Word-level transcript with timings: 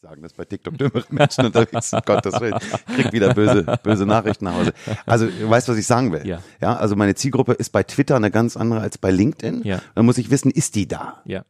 sagen 0.00 0.22
das 0.22 0.32
bei 0.32 0.44
TikTok 0.44 0.78
dümmere 0.78 1.04
Menschen 1.10 1.46
unterwegs 1.46 1.90
sind, 1.90 2.06
Gottes 2.06 2.40
Willen. 2.40 2.54
Ich 2.60 2.94
krieg 2.94 3.12
wieder 3.12 3.34
böse, 3.34 3.64
böse 3.82 4.06
Nachrichten 4.06 4.44
nach 4.44 4.54
Hause. 4.54 4.72
Also, 5.06 5.26
du 5.26 5.50
weißt, 5.50 5.68
was 5.68 5.76
ich 5.76 5.86
sagen 5.86 6.12
will. 6.12 6.24
Ja. 6.24 6.40
ja. 6.60 6.76
Also 6.76 6.94
meine 6.94 7.16
Zielgruppe 7.16 7.54
ist 7.54 7.70
bei 7.70 7.82
Twitter 7.82 8.14
eine 8.14 8.30
ganz 8.30 8.56
andere 8.56 8.80
als 8.80 8.96
bei 8.96 9.10
LinkedIn. 9.10 9.62
Ja. 9.64 9.80
Dann 9.96 10.06
muss 10.06 10.18
ich 10.18 10.30
wissen, 10.30 10.52
ist 10.52 10.76
die 10.76 10.86
da? 10.86 11.22
Ja. 11.24 11.44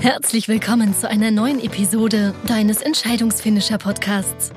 Herzlich 0.00 0.46
willkommen 0.46 0.94
zu 0.94 1.08
einer 1.08 1.32
neuen 1.32 1.60
Episode 1.60 2.32
deines 2.46 2.80
Entscheidungsfinisher 2.80 3.78
Podcasts. 3.78 4.52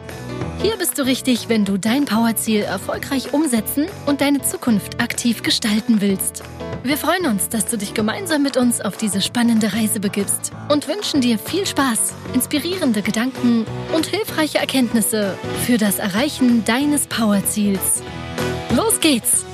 Hier 0.62 0.78
bist 0.78 0.98
du 0.98 1.04
richtig, 1.04 1.50
wenn 1.50 1.66
du 1.66 1.78
dein 1.78 2.06
Powerziel 2.06 2.62
erfolgreich 2.62 3.34
umsetzen 3.34 3.88
und 4.06 4.22
deine 4.22 4.42
Zukunft 4.42 5.02
aktiv 5.02 5.44
gestalten 5.44 6.02
willst. 6.02 6.44
Wir 6.84 6.98
freuen 6.98 7.26
uns, 7.28 7.50
dass 7.50 7.66
du 7.66 7.78
dich 7.78 7.94
gemeinsam 7.94 8.44
mit 8.44 8.58
uns 8.58 8.82
auf 8.82 8.98
diese 8.98 9.22
spannende 9.22 9.74
Reise 9.74 10.00
begibst 10.00 10.52
und 10.70 10.88
wünschen 10.88 11.22
dir 11.22 11.40
viel 11.40 11.66
Spaß, 11.66 12.14
inspirierende 12.34 13.02
Gedanken 13.02 13.66
und 13.94 14.06
hilfreiche 14.06 14.58
Erkenntnisse 14.58 15.38
für 15.66 15.78
das 15.78 16.00
Erreichen 16.00 16.66
deines 16.66 17.08
Powerziels. 17.08 18.02
Los 18.76 19.00
geht's! 19.00 19.46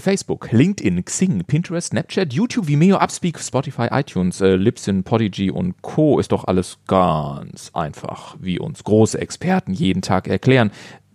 Facebook, 0.00 0.50
LinkedIn, 0.52 1.04
Xing, 1.04 1.44
Pinterest, 1.44 1.88
Snapchat, 1.88 2.32
YouTube, 2.32 2.68
Vimeo, 2.68 2.96
Upspeak, 2.96 3.38
Spotify, 3.38 3.88
iTunes, 3.90 4.40
äh, 4.40 4.56
Libsyn, 4.56 5.04
Podigy 5.04 5.50
und 5.50 5.82
Co. 5.82 6.18
ist 6.18 6.32
doch 6.32 6.44
alles 6.44 6.78
ganz 6.86 7.70
einfach, 7.74 8.36
wie 8.40 8.58
uns 8.58 8.84
große 8.84 9.20
Experten 9.20 9.72
jeden 9.72 10.02
Tag 10.02 10.28
erklären. 10.28 10.70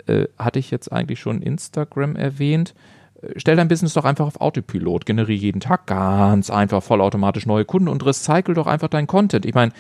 Äh, 0.08 0.26
hatte 0.38 0.60
ich 0.60 0.72
jetzt 0.72 0.92
eigentlich 0.92 1.20
schon 1.20 1.42
Instagram 1.42 2.16
erwähnt? 2.16 2.74
Äh, 3.22 3.34
Stell 3.38 3.56
dein 3.56 3.68
Business 3.68 3.94
doch 3.94 4.06
einfach 4.06 4.28
auf 4.28 4.42
Autopilot, 4.42 5.06
generiere 5.06 5.40
jeden 5.40 5.62
Tag 5.62 5.88
ganz 5.88 6.50
einfach 6.50 6.84
vollautomatisch 6.84 7.46
neue 7.46 7.66
Kunden 7.66 7.88
und 7.88 8.06
recycle 8.06 8.54
doch 8.56 8.68
einfach 8.68 8.90
deinen 8.90 9.08
Content. 9.08 9.46
Ich 9.46 9.54
meine, 9.54 9.72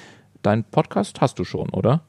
deinen 0.41 0.63
Podcast 0.63 1.21
hast 1.21 1.39
du 1.39 1.43
schon, 1.43 1.69
oder? 1.69 2.01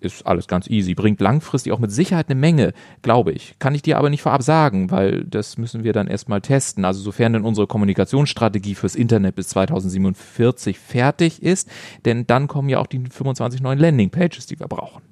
Ist 0.00 0.26
alles 0.26 0.48
ganz 0.48 0.68
easy, 0.68 0.94
bringt 0.94 1.20
langfristig 1.20 1.72
auch 1.72 1.78
mit 1.78 1.90
Sicherheit 1.90 2.28
eine 2.28 2.38
Menge, 2.38 2.72
glaube 3.02 3.32
ich. 3.32 3.58
Kann 3.58 3.74
ich 3.74 3.82
dir 3.82 3.98
aber 3.98 4.10
nicht 4.10 4.22
vorab 4.22 4.42
sagen, 4.42 4.90
weil 4.90 5.24
das 5.24 5.58
müssen 5.58 5.84
wir 5.84 5.92
dann 5.92 6.06
erstmal 6.06 6.40
testen. 6.40 6.84
Also 6.84 7.00
sofern 7.00 7.32
denn 7.32 7.44
unsere 7.44 7.66
Kommunikationsstrategie 7.66 8.74
fürs 8.74 8.94
Internet 8.94 9.34
bis 9.34 9.48
2047 9.48 10.78
fertig 10.78 11.42
ist, 11.42 11.68
denn 12.04 12.26
dann 12.26 12.48
kommen 12.48 12.68
ja 12.68 12.78
auch 12.78 12.86
die 12.86 12.98
25 12.98 13.60
neuen 13.60 13.78
Landingpages, 13.78 14.46
die 14.46 14.58
wir 14.58 14.68
brauchen. 14.68 15.02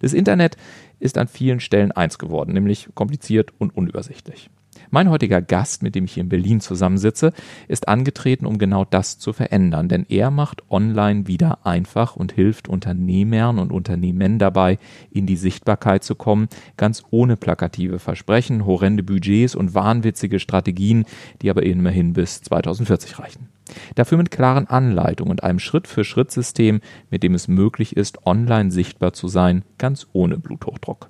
Das 0.00 0.12
Internet 0.12 0.56
ist 0.98 1.18
an 1.18 1.28
vielen 1.28 1.60
Stellen 1.60 1.92
eins 1.92 2.18
geworden, 2.18 2.52
nämlich 2.52 2.88
kompliziert 2.94 3.52
und 3.58 3.76
unübersichtlich. 3.76 4.50
Mein 4.94 5.08
heutiger 5.08 5.40
Gast, 5.40 5.82
mit 5.82 5.94
dem 5.94 6.04
ich 6.04 6.12
hier 6.12 6.22
in 6.22 6.28
Berlin 6.28 6.60
zusammensitze, 6.60 7.32
ist 7.66 7.88
angetreten, 7.88 8.44
um 8.44 8.58
genau 8.58 8.84
das 8.84 9.18
zu 9.18 9.32
verändern, 9.32 9.88
denn 9.88 10.04
er 10.10 10.30
macht 10.30 10.70
online 10.70 11.26
wieder 11.26 11.64
einfach 11.64 12.14
und 12.14 12.32
hilft 12.32 12.68
Unternehmern 12.68 13.58
und 13.58 13.72
Unternehmen 13.72 14.38
dabei, 14.38 14.78
in 15.10 15.24
die 15.24 15.36
Sichtbarkeit 15.36 16.04
zu 16.04 16.14
kommen, 16.14 16.46
ganz 16.76 17.04
ohne 17.10 17.38
plakative 17.38 18.00
Versprechen, 18.00 18.66
horrende 18.66 19.02
Budgets 19.02 19.54
und 19.54 19.72
wahnwitzige 19.72 20.38
Strategien, 20.38 21.06
die 21.40 21.48
aber 21.48 21.62
immerhin 21.62 22.12
bis 22.12 22.42
2040 22.42 23.18
reichen. 23.18 23.48
Dafür 23.94 24.18
mit 24.18 24.30
klaren 24.30 24.66
Anleitungen 24.66 25.30
und 25.30 25.42
einem 25.42 25.58
Schritt-für-Schritt-System, 25.58 26.80
mit 27.10 27.22
dem 27.22 27.34
es 27.34 27.48
möglich 27.48 27.96
ist, 27.96 28.26
online 28.26 28.70
sichtbar 28.70 29.12
zu 29.12 29.28
sein, 29.28 29.64
ganz 29.78 30.06
ohne 30.12 30.38
Bluthochdruck. 30.38 31.08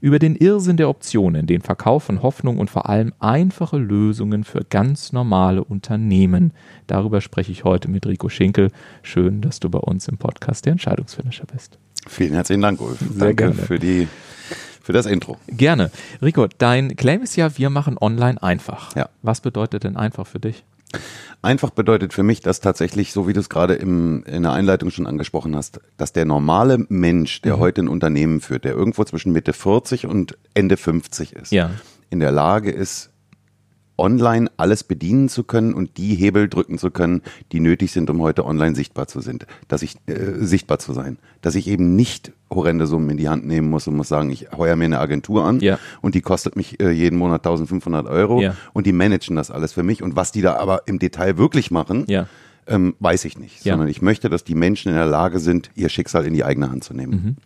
Über 0.00 0.18
den 0.18 0.36
Irrsinn 0.36 0.76
der 0.76 0.88
Optionen, 0.88 1.46
den 1.46 1.60
Verkauf 1.60 2.04
von 2.04 2.22
Hoffnung 2.22 2.58
und 2.58 2.70
vor 2.70 2.88
allem 2.88 3.12
einfache 3.18 3.78
Lösungen 3.78 4.44
für 4.44 4.64
ganz 4.68 5.12
normale 5.12 5.64
Unternehmen. 5.64 6.52
Darüber 6.86 7.20
spreche 7.20 7.52
ich 7.52 7.64
heute 7.64 7.90
mit 7.90 8.06
Rico 8.06 8.28
Schinkel. 8.28 8.70
Schön, 9.02 9.40
dass 9.40 9.60
du 9.60 9.70
bei 9.70 9.80
uns 9.80 10.06
im 10.08 10.18
Podcast 10.18 10.66
der 10.66 10.72
Entscheidungsfinisher 10.72 11.46
bist. 11.52 11.78
Vielen 12.06 12.34
herzlichen 12.34 12.62
Dank, 12.62 12.80
Ulf. 12.80 12.98
Sehr 12.98 13.08
Danke 13.18 13.34
gerne. 13.34 13.54
für 13.54 13.78
die 13.78 14.08
für 14.82 14.92
das 14.92 15.06
Intro. 15.06 15.38
Gerne. 15.46 15.90
Rico, 16.20 16.46
dein 16.58 16.94
Claim 16.94 17.22
ist 17.22 17.36
ja, 17.36 17.56
wir 17.56 17.70
machen 17.70 17.96
online 17.98 18.42
einfach. 18.42 18.94
Ja. 18.94 19.08
Was 19.22 19.40
bedeutet 19.40 19.84
denn 19.84 19.96
einfach 19.96 20.26
für 20.26 20.38
dich? 20.38 20.62
Einfach 21.42 21.70
bedeutet 21.70 22.12
für 22.14 22.22
mich, 22.22 22.40
dass 22.40 22.60
tatsächlich, 22.60 23.12
so 23.12 23.28
wie 23.28 23.34
du 23.34 23.40
es 23.40 23.48
gerade 23.50 23.74
im, 23.74 24.24
in 24.24 24.42
der 24.44 24.52
Einleitung 24.52 24.90
schon 24.90 25.06
angesprochen 25.06 25.54
hast, 25.54 25.80
dass 25.98 26.12
der 26.12 26.24
normale 26.24 26.84
Mensch, 26.88 27.40
Mhm. 27.40 27.42
der 27.44 27.58
heute 27.58 27.82
ein 27.82 27.88
Unternehmen 27.88 28.40
führt, 28.40 28.64
der 28.64 28.72
irgendwo 28.74 29.04
zwischen 29.04 29.32
Mitte 29.32 29.52
40 29.52 30.06
und 30.06 30.38
Ende 30.54 30.76
50 30.78 31.34
ist, 31.34 31.52
Ja. 31.52 31.70
in 32.10 32.20
der 32.20 32.32
Lage 32.32 32.70
ist, 32.70 33.10
online 33.96 34.50
alles 34.56 34.82
bedienen 34.84 35.28
zu 35.28 35.44
können 35.44 35.72
und 35.74 35.96
die 35.98 36.14
Hebel 36.14 36.48
drücken 36.48 36.78
zu 36.78 36.90
können, 36.90 37.22
die 37.52 37.60
nötig 37.60 37.92
sind, 37.92 38.10
um 38.10 38.20
heute 38.22 38.44
online 38.44 38.74
sichtbar 38.74 39.06
zu 39.06 39.20
sind, 39.20 39.46
dass 39.68 39.82
ich 39.82 39.96
äh, 40.06 40.14
sichtbar 40.44 40.78
zu 40.78 40.92
sein, 40.92 41.18
dass 41.42 41.54
ich 41.54 41.68
eben 41.68 41.94
nicht 41.96 42.32
horrende 42.50 42.86
Summen 42.86 43.10
in 43.10 43.16
die 43.16 43.28
Hand 43.28 43.46
nehmen 43.46 43.70
muss 43.70 43.86
und 43.88 43.96
muss 43.96 44.08
sagen, 44.08 44.30
ich 44.30 44.50
heuer 44.56 44.76
mir 44.76 44.84
eine 44.86 44.98
Agentur 45.00 45.44
an 45.44 45.60
Ja. 45.60 45.78
und 46.02 46.14
die 46.14 46.20
kostet 46.22 46.56
mich 46.56 46.80
äh, 46.80 46.90
jeden 46.90 47.18
Monat 47.18 47.40
1500 47.46 48.06
Euro 48.06 48.40
Ja. 48.40 48.56
und 48.72 48.86
die 48.86 48.92
managen 48.92 49.36
das 49.36 49.50
alles 49.50 49.72
für 49.72 49.82
mich 49.82 50.02
und 50.02 50.16
was 50.16 50.32
die 50.32 50.42
da 50.42 50.56
aber 50.56 50.82
im 50.86 50.98
Detail 50.98 51.36
wirklich 51.38 51.70
machen, 51.70 52.04
Ja. 52.08 52.26
ähm, 52.66 52.94
weiß 53.00 53.24
ich 53.26 53.38
nicht, 53.38 53.62
sondern 53.62 53.88
ich 53.88 54.02
möchte, 54.02 54.28
dass 54.30 54.42
die 54.44 54.54
Menschen 54.54 54.88
in 54.88 54.94
der 54.94 55.06
Lage 55.06 55.38
sind, 55.38 55.70
ihr 55.74 55.88
Schicksal 55.88 56.24
in 56.26 56.32
die 56.34 56.44
eigene 56.44 56.70
Hand 56.70 56.82
zu 56.84 56.94
nehmen. 56.94 57.36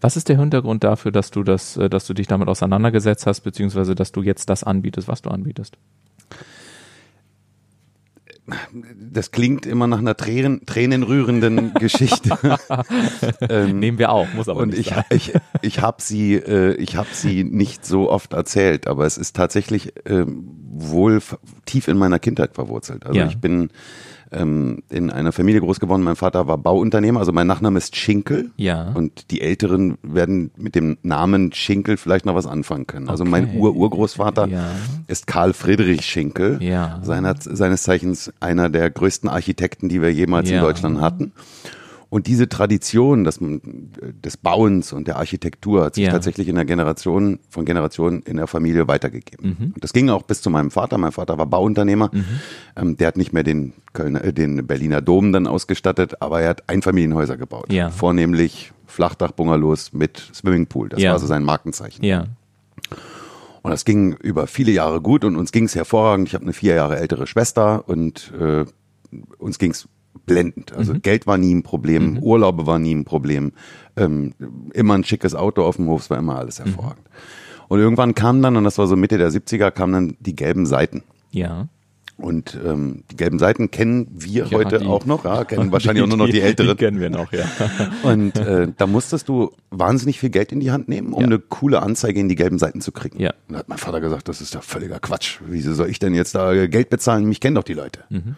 Was 0.00 0.16
ist 0.16 0.28
der 0.28 0.38
Hintergrund 0.38 0.84
dafür, 0.84 1.10
dass 1.12 1.30
du 1.30 1.42
das, 1.42 1.76
äh, 1.76 1.88
dass 1.90 2.06
du 2.06 2.14
dich 2.14 2.26
damit 2.26 2.48
auseinandergesetzt 2.48 3.26
hast, 3.26 3.40
beziehungsweise 3.40 3.94
dass 3.94 4.12
du 4.12 4.22
jetzt 4.22 4.48
das 4.50 4.64
anbietest, 4.64 5.08
was 5.08 5.22
du 5.22 5.30
anbietest? 5.30 5.76
Das 9.12 9.30
klingt 9.30 9.66
immer 9.66 9.86
nach 9.86 9.98
einer 9.98 10.16
Tränen, 10.16 10.64
tränenrührenden 10.66 11.74
Geschichte. 11.78 12.36
ähm, 13.48 13.78
Nehmen 13.78 13.98
wir 13.98 14.10
auch, 14.10 14.26
muss 14.34 14.48
aber 14.48 14.60
und 14.60 14.68
nicht 14.70 14.80
ich, 14.80 14.88
sein. 14.88 15.04
ich, 15.10 15.32
ich 15.62 15.80
habe 15.80 16.02
sie, 16.02 16.34
äh, 16.34 16.74
ich 16.74 16.96
habe 16.96 17.08
sie 17.12 17.44
nicht 17.44 17.84
so 17.84 18.10
oft 18.10 18.32
erzählt, 18.32 18.86
aber 18.86 19.06
es 19.06 19.18
ist 19.18 19.36
tatsächlich 19.36 19.92
ähm, 20.06 20.48
wohl 20.70 21.20
tief 21.66 21.88
in 21.88 21.98
meiner 21.98 22.18
Kindheit 22.18 22.54
verwurzelt. 22.54 23.04
Also 23.06 23.18
Ja. 23.18 23.26
ich 23.26 23.38
bin 23.38 23.70
ähm, 24.32 24.82
in 24.90 25.10
einer 25.10 25.32
Familie 25.32 25.60
groß 25.60 25.80
geworden. 25.80 26.02
Mein 26.02 26.16
Vater 26.16 26.46
war 26.46 26.58
Bauunternehmer, 26.58 27.20
also 27.20 27.32
mein 27.32 27.46
Nachname 27.46 27.78
ist 27.78 27.96
Schinkel. 27.96 28.50
Ja. 28.56 28.92
Und 28.92 29.30
die 29.30 29.40
Älteren 29.40 29.98
werden 30.02 30.50
mit 30.56 30.74
dem 30.74 30.98
Namen 31.02 31.52
Schinkel 31.52 31.96
vielleicht 31.96 32.26
noch 32.26 32.34
was 32.34 32.46
anfangen 32.46 32.86
können. 32.86 33.08
Also 33.08 33.24
mein 33.24 33.44
Okay. 33.48 33.58
Ur-Urgroßvater 33.58 34.46
Ja. 34.48 34.64
ist 35.06 35.26
Karl 35.26 35.52
Friedrich 35.52 36.02
Schinkel, 36.04 36.58
Ja. 36.62 37.00
seiner, 37.02 37.34
seines 37.38 37.82
Zeichens 37.82 38.32
einer 38.40 38.68
der 38.68 38.90
größten 38.90 39.28
Architekten, 39.28 39.88
die 39.88 40.02
wir 40.02 40.12
jemals 40.12 40.50
Ja. 40.50 40.56
in 40.58 40.62
Deutschland 40.62 41.00
hatten. 41.00 41.32
Und 42.10 42.26
diese 42.26 42.48
Tradition 42.48 43.24
des, 43.24 43.38
des 43.40 44.36
Bauens 44.38 44.94
und 44.94 45.06
der 45.08 45.16
Architektur 45.16 45.84
hat 45.84 45.94
sich 45.96 46.04
Ja. 46.06 46.10
tatsächlich 46.10 46.48
in 46.48 46.54
der 46.54 46.64
Generation, 46.64 47.38
von 47.50 47.66
Generation 47.66 48.22
in 48.22 48.38
der 48.38 48.46
Familie 48.46 48.88
weitergegeben. 48.88 49.56
Mhm. 49.58 49.64
Und 49.74 49.84
das 49.84 49.92
ging 49.92 50.08
auch 50.08 50.22
bis 50.22 50.40
zu 50.40 50.48
meinem 50.48 50.70
Vater. 50.70 50.96
Mein 50.96 51.12
Vater 51.12 51.36
war 51.36 51.44
Bauunternehmer. 51.46 52.10
Ähm, 52.76 52.96
der 52.96 53.08
hat 53.08 53.18
nicht 53.18 53.34
mehr 53.34 53.42
den 53.42 53.74
Kölner, 53.92 54.24
äh, 54.24 54.32
den 54.32 54.66
Berliner 54.66 55.02
Dom 55.02 55.32
dann 55.32 55.46
ausgestattet, 55.46 56.22
aber 56.22 56.40
er 56.40 56.48
hat 56.50 56.68
Einfamilienhäuser 56.70 57.36
gebaut. 57.36 57.70
Ja. 57.70 57.90
Vornehmlich 57.90 58.72
Flachdach-Bungalows 58.86 59.92
mit 59.92 60.30
Swimmingpool. 60.34 60.88
Das 60.88 61.02
Ja. 61.02 61.12
war 61.12 61.18
so 61.18 61.26
sein 61.26 61.44
Markenzeichen. 61.44 62.02
Ja. 62.04 62.24
Und 63.62 63.70
das 63.70 63.84
ging 63.84 64.14
über 64.22 64.46
viele 64.46 64.72
Jahre 64.72 65.02
gut 65.02 65.24
und 65.24 65.36
uns 65.36 65.52
ging 65.52 65.64
es 65.64 65.74
hervorragend. 65.74 66.28
Ich 66.28 66.34
habe 66.34 66.44
eine 66.44 66.54
vier 66.54 66.74
Jahre 66.74 66.98
ältere 66.98 67.26
Schwester 67.26 67.86
und 67.86 68.32
äh, 68.40 68.64
uns 69.38 69.58
ging 69.58 69.72
es 69.72 69.88
blendend. 70.26 70.72
Also 70.72 70.94
Geld 70.94 71.26
war 71.26 71.38
nie 71.38 71.54
ein 71.54 71.62
Problem, 71.62 72.18
Urlaube 72.18 72.66
war 72.66 72.78
nie 72.78 72.94
ein 72.94 73.04
Problem, 73.04 73.52
ähm, 73.96 74.34
immer 74.74 74.94
ein 74.94 75.04
schickes 75.04 75.34
Auto 75.34 75.62
auf 75.64 75.76
dem 75.76 75.86
Hof, 75.88 76.02
es 76.02 76.10
war 76.10 76.18
immer 76.18 76.36
alles 76.38 76.58
hervorragend. 76.58 77.06
Und 77.68 77.78
irgendwann 77.80 78.14
kam 78.14 78.40
dann, 78.42 78.56
und 78.56 78.64
das 78.64 78.78
war 78.78 78.86
so 78.86 78.96
Mitte 78.96 79.18
der 79.18 79.30
70er, 79.30 79.70
kamen 79.70 79.92
dann 79.92 80.16
die 80.20 80.34
gelben 80.36 80.64
Seiten. 80.66 81.02
Ja. 81.30 81.68
Und 82.16 82.58
ähm, 82.66 83.04
die 83.12 83.16
gelben 83.16 83.38
Seiten 83.38 83.70
kennen 83.70 84.08
wir 84.10 84.46
Ja, 84.46 84.58
heute 84.58 84.78
die- 84.80 84.86
auch 84.86 85.06
noch, 85.06 85.24
ja, 85.24 85.44
kennen 85.44 85.70
wahrscheinlich 85.72 86.02
auch 86.02 86.08
nur 86.08 86.16
noch 86.16 86.28
die 86.28 86.40
Älteren. 86.40 86.70
Die 86.70 86.74
kennen 86.84 86.98
wir 86.98 87.10
noch, 87.10 87.30
ja. 87.32 87.44
Und 88.02 88.36
äh, 88.38 88.66
da 88.76 88.88
musstest 88.88 89.28
du 89.28 89.52
wahnsinnig 89.70 90.18
viel 90.18 90.30
Geld 90.30 90.50
in 90.50 90.58
die 90.58 90.72
Hand 90.72 90.88
nehmen, 90.88 91.12
um 91.12 91.20
Ja. 91.20 91.26
eine 91.26 91.38
coole 91.38 91.80
Anzeige 91.80 92.18
in 92.18 92.28
die 92.28 92.34
gelben 92.34 92.58
Seiten 92.58 92.80
zu 92.80 92.90
kriegen. 92.90 93.20
Ja. 93.20 93.34
Und 93.46 93.52
da 93.52 93.58
hat 93.60 93.68
mein 93.68 93.78
Vater 93.78 94.00
gesagt, 94.00 94.26
das 94.28 94.40
ist 94.40 94.52
doch 94.56 94.64
völliger 94.64 94.98
Quatsch. 94.98 95.38
Wieso 95.46 95.74
soll 95.74 95.90
ich 95.90 96.00
denn 96.00 96.12
jetzt 96.12 96.34
da 96.34 96.66
Geld 96.66 96.90
bezahlen? 96.90 97.24
Mich 97.28 97.38
kennen 97.38 97.54
doch 97.54 97.62
die 97.62 97.74
Leute. 97.74 98.00
Mhm. 98.08 98.34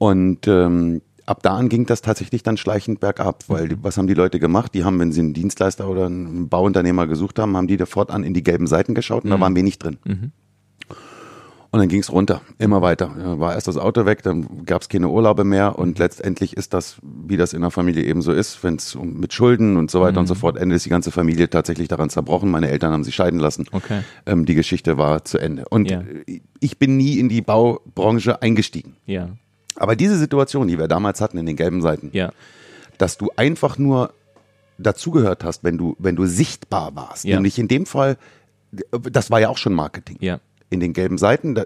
Und 0.00 0.48
ähm, 0.48 1.02
ab 1.26 1.42
da 1.42 1.56
an 1.58 1.68
ging 1.68 1.84
das 1.84 2.00
tatsächlich 2.00 2.42
dann 2.42 2.56
schleichend 2.56 3.00
bergab, 3.00 3.44
weil 3.48 3.66
Mhm. 3.68 3.78
was 3.82 3.98
haben 3.98 4.06
die 4.06 4.14
Leute 4.14 4.40
gemacht? 4.40 4.72
Die 4.74 4.82
haben, 4.82 4.98
wenn 4.98 5.12
sie 5.12 5.20
einen 5.20 5.34
Dienstleister 5.34 5.86
oder 5.90 6.06
einen 6.06 6.48
Bauunternehmer 6.48 7.06
gesucht 7.06 7.38
haben, 7.38 7.54
haben 7.54 7.66
die 7.66 7.76
da 7.76 7.84
fortan 7.84 8.24
in 8.24 8.32
die 8.32 8.42
gelben 8.42 8.66
Seiten 8.66 8.94
geschaut 8.94 9.24
und 9.24 9.30
da 9.30 9.38
waren 9.38 9.54
wenig 9.54 9.78
drin. 9.78 9.98
Und 11.72 11.78
dann 11.78 11.88
ging 11.88 12.00
es 12.00 12.10
runter, 12.10 12.40
immer 12.58 12.82
weiter. 12.82 13.38
War 13.38 13.54
erst 13.54 13.68
das 13.68 13.76
Auto 13.76 14.04
weg, 14.06 14.22
dann 14.24 14.64
gab 14.64 14.82
es 14.82 14.88
keine 14.88 15.08
Urlaube 15.08 15.44
mehr 15.44 15.78
und 15.78 15.98
letztendlich 16.00 16.56
ist 16.56 16.72
das, 16.74 16.96
wie 17.02 17.36
das 17.36 17.52
in 17.52 17.60
der 17.60 17.70
Familie 17.70 18.02
eben 18.04 18.22
so 18.22 18.32
ist, 18.32 18.64
wenn 18.64 18.74
es 18.76 18.96
um, 18.96 19.20
mit 19.20 19.34
Schulden 19.34 19.76
und 19.76 19.88
so 19.90 20.00
weiter 20.00 20.18
und 20.18 20.26
so 20.26 20.34
fort 20.34 20.56
endet, 20.56 20.76
ist 20.78 20.86
die 20.86 20.90
ganze 20.90 21.12
Familie 21.12 21.48
tatsächlich 21.50 21.86
daran 21.88 22.08
zerbrochen. 22.10 22.50
Meine 22.50 22.70
Eltern 22.70 22.92
haben 22.92 23.04
sich 23.04 23.14
scheiden 23.14 23.38
lassen. 23.38 23.66
Okay. 23.70 24.00
Ähm, 24.26 24.46
die 24.46 24.54
Geschichte 24.54 24.96
war 24.98 25.24
zu 25.26 25.38
Ende. 25.38 25.66
Und 25.68 25.88
äh, 25.92 26.40
ich 26.58 26.78
bin 26.78 26.96
nie 26.96 27.20
in 27.20 27.28
die 27.28 27.42
Baubranche 27.42 28.42
eingestiegen. 28.42 28.96
Ja. 29.06 29.28
Aber 29.80 29.96
diese 29.96 30.16
Situation, 30.18 30.68
die 30.68 30.78
wir 30.78 30.86
damals 30.88 31.20
hatten 31.20 31.38
in 31.38 31.46
den 31.46 31.56
gelben 31.56 31.82
Seiten, 31.82 32.10
Ja. 32.12 32.30
dass 32.98 33.18
du 33.18 33.30
einfach 33.36 33.78
nur 33.78 34.12
dazugehört 34.78 35.42
hast, 35.42 35.64
wenn 35.64 35.76
du, 35.78 35.96
wenn 35.98 36.16
du 36.16 36.26
sichtbar 36.26 36.94
warst. 36.94 37.24
Ja. 37.24 37.36
Nämlich 37.36 37.58
in 37.58 37.66
dem 37.68 37.86
Fall, 37.86 38.16
das 39.10 39.30
war 39.30 39.40
ja 39.40 39.48
auch 39.48 39.58
schon 39.58 39.74
Marketing. 39.74 40.16
Ja. 40.20 40.38
In 40.70 40.80
den 40.80 40.92
gelben 40.92 41.18
Seiten, 41.18 41.58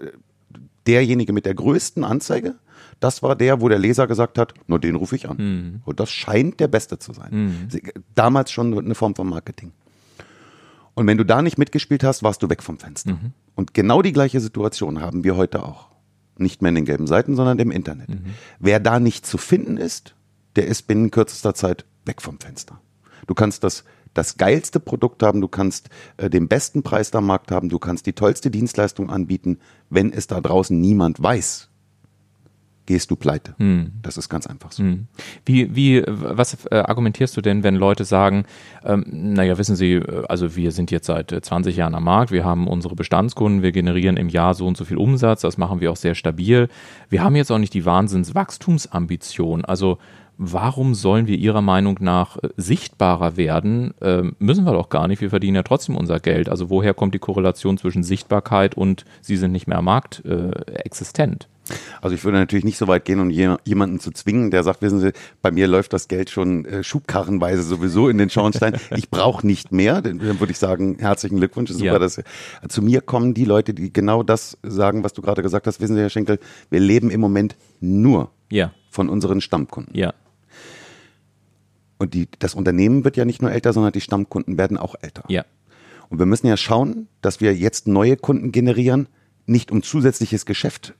derjenige 0.87 1.33
mit 1.33 1.45
der 1.45 1.53
größten 1.55 2.03
Anzeige, 2.03 2.55
das 2.99 3.21
war 3.21 3.35
der, 3.35 3.59
wo 3.61 3.67
der 3.69 3.79
Leser 3.79 4.07
gesagt 4.07 4.37
hat, 4.37 4.53
nur 4.67 4.79
den 4.79 4.95
rufe 4.95 5.15
ich 5.15 5.29
an. 5.29 5.37
Mhm. 5.37 5.81
Und 5.85 5.99
das 5.99 6.09
scheint 6.11 6.59
der 6.59 6.67
Beste 6.69 6.97
zu 6.99 7.13
sein. 7.13 7.67
Sie- 7.69 7.83
Damals 8.15 8.51
schon 8.51 8.77
eine 8.77 8.95
Form 8.95 9.15
von 9.15 9.27
Marketing. 9.27 9.71
Und 10.93 11.05
wenn 11.07 11.17
du 11.17 11.25
da 11.25 11.41
nicht 11.41 11.57
mitgespielt 11.57 12.03
hast, 12.05 12.23
warst 12.23 12.41
du 12.41 12.49
weg 12.49 12.63
vom 12.63 12.77
Fenster. 12.79 13.11
Mhm. 13.13 13.33
Und 13.55 13.73
genau 13.73 14.01
die 14.01 14.13
gleiche 14.13 14.39
Situation 14.39 15.01
haben 15.01 15.23
wir 15.25 15.35
heute 15.35 15.63
auch. 15.63 15.87
Nicht 16.37 16.61
mehr 16.61 16.69
in 16.69 16.75
den 16.75 16.85
gelben 16.85 17.07
Seiten, 17.07 17.35
sondern 17.35 17.59
im 17.59 17.71
Internet. 17.71 18.09
Mhm. 18.09 18.35
Wer 18.59 18.79
da 18.79 18.99
nicht 18.99 19.25
zu 19.25 19.37
finden 19.37 19.77
ist, 19.77 20.15
der 20.55 20.67
ist 20.67 20.83
binnen 20.83 21.11
kürzester 21.11 21.53
Zeit 21.53 21.85
weg 22.05 22.21
vom 22.21 22.39
Fenster. 22.39 22.79
Du 23.27 23.33
kannst 23.33 23.63
das, 23.63 23.83
das 24.13 24.37
geilste 24.37 24.79
Produkt 24.79 25.23
haben, 25.23 25.41
du 25.41 25.47
kannst 25.47 25.89
äh, 26.17 26.29
den 26.29 26.47
besten 26.47 26.83
Preis 26.83 27.13
am 27.13 27.25
Markt 27.25 27.51
haben, 27.51 27.69
du 27.69 27.79
kannst 27.79 28.05
die 28.05 28.13
tollste 28.13 28.51
Dienstleistung 28.51 29.09
anbieten. 29.09 29.59
Wenn 29.89 30.11
es 30.11 30.27
da 30.27 30.41
draußen 30.41 30.79
niemand 30.79 31.21
weiß, 31.21 31.69
gehst 32.85 33.09
du 33.11 33.15
pleite. 33.15 33.55
Das 34.01 34.17
ist 34.17 34.29
ganz 34.29 34.47
einfach 34.47 34.71
so. 34.71 34.83
Wie, 35.45 35.75
wie, 35.75 36.03
was 36.07 36.65
äh, 36.65 36.75
argumentierst 36.75 37.35
du 37.35 37.41
denn, 37.41 37.63
wenn 37.63 37.75
Leute 37.75 38.05
sagen, 38.05 38.45
ähm, 38.83 39.05
naja, 39.07 39.57
wissen 39.57 39.75
Sie, 39.75 39.93
äh, 39.93 40.25
also 40.27 40.55
wir 40.55 40.71
sind 40.71 40.91
jetzt 40.91 41.07
seit 41.07 41.31
äh, 41.31 41.41
20 41.41 41.75
Jahren 41.75 41.95
am 41.95 42.03
Markt, 42.03 42.31
wir 42.31 42.45
haben 42.45 42.67
unsere 42.67 42.95
Bestandskunden, 42.95 43.61
wir 43.61 43.71
generieren 43.71 44.17
im 44.17 44.29
Jahr 44.29 44.53
so 44.53 44.67
und 44.67 44.77
so 44.77 44.85
viel 44.85 44.97
Umsatz, 44.97 45.41
das 45.41 45.57
machen 45.57 45.81
wir 45.81 45.91
auch 45.91 45.95
sehr 45.95 46.15
stabil. 46.15 46.69
Wir 47.09 47.23
haben 47.23 47.35
jetzt 47.35 47.51
auch 47.51 47.57
nicht 47.57 47.73
die 47.73 47.85
Wahnsinnswachstumsambition. 47.85 49.65
Also 49.65 49.97
warum 50.37 50.95
sollen 50.95 51.27
wir 51.27 51.37
Ihrer 51.37 51.61
Meinung 51.61 51.97
nach 52.01 52.37
äh, 52.37 52.49
sichtbarer 52.57 53.37
werden? 53.37 53.93
Ähm, 54.01 54.35
müssen 54.39 54.65
wir 54.65 54.73
doch 54.73 54.89
gar 54.89 55.07
nicht, 55.07 55.21
wir 55.21 55.29
verdienen 55.29 55.55
ja 55.55 55.63
trotzdem 55.63 55.95
unser 55.95 56.19
Geld. 56.19 56.49
Also 56.49 56.69
woher 56.69 56.93
kommt 56.93 57.13
die 57.13 57.19
Korrelation 57.19 57.77
zwischen 57.77 58.03
Sichtbarkeit 58.03 58.75
und 58.75 59.05
Sie 59.21 59.37
sind 59.37 59.51
nicht 59.51 59.67
mehr 59.67 59.79
am 59.79 59.85
Markt 59.85 60.23
äh, 60.25 60.51
existent? 60.83 61.47
Also 62.01 62.15
ich 62.15 62.23
würde 62.23 62.37
natürlich 62.37 62.65
nicht 62.65 62.77
so 62.77 62.87
weit 62.87 63.05
gehen, 63.05 63.19
um 63.19 63.29
je, 63.29 63.55
jemanden 63.63 63.99
zu 63.99 64.11
zwingen, 64.11 64.51
der 64.51 64.63
sagt, 64.63 64.81
wissen 64.81 64.99
Sie, 64.99 65.11
bei 65.41 65.51
mir 65.51 65.67
läuft 65.67 65.93
das 65.93 66.07
Geld 66.07 66.29
schon 66.29 66.65
äh, 66.65 66.83
schubkarrenweise 66.83 67.63
sowieso 67.63 68.07
in 68.09 68.17
den 68.17 68.29
Schornstein. 68.29 68.75
Ich 68.95 69.09
brauche 69.09 69.45
nicht 69.45 69.71
mehr. 69.71 70.01
Dann 70.01 70.21
würde 70.39 70.51
ich 70.51 70.59
sagen, 70.59 70.97
herzlichen 70.99 71.37
Glückwunsch. 71.37 71.71
Super, 71.71 71.85
Ja. 71.85 71.99
dass 71.99 72.21
zu 72.69 72.81
mir 72.81 73.01
kommen 73.01 73.33
die 73.33 73.45
Leute, 73.45 73.73
die 73.73 73.91
genau 73.91 74.21
das 74.23 74.57
sagen, 74.63 75.03
was 75.03 75.13
du 75.13 75.21
gerade 75.21 75.41
gesagt 75.41 75.65
hast. 75.67 75.81
Wissen 75.81 75.95
Sie, 75.95 76.01
Herr 76.01 76.09
Schenkel, 76.09 76.39
wir 76.69 76.79
leben 76.79 77.09
im 77.09 77.19
Moment 77.21 77.55
nur 77.79 78.31
Ja, 78.51 78.71
von 78.91 79.09
unseren 79.09 79.41
Stammkunden. 79.41 79.95
ja, 79.97 80.13
Und 81.97 82.13
die, 82.13 82.27
das 82.39 82.53
Unternehmen 82.55 83.03
wird 83.03 83.17
ja 83.17 83.25
nicht 83.25 83.41
nur 83.41 83.51
älter, 83.51 83.73
sondern 83.73 83.91
die 83.93 84.01
Stammkunden 84.01 84.57
werden 84.57 84.77
auch 84.77 84.95
älter. 85.01 85.23
ja, 85.29 85.45
Und 86.09 86.19
wir 86.19 86.25
müssen 86.25 86.47
ja 86.47 86.57
schauen, 86.57 87.07
dass 87.21 87.41
wir 87.41 87.55
jetzt 87.55 87.87
neue 87.87 88.17
Kunden 88.17 88.51
generieren, 88.51 89.07
nicht 89.47 89.71
um 89.71 89.81
zusätzliches 89.83 90.45
Geschäft 90.45 90.93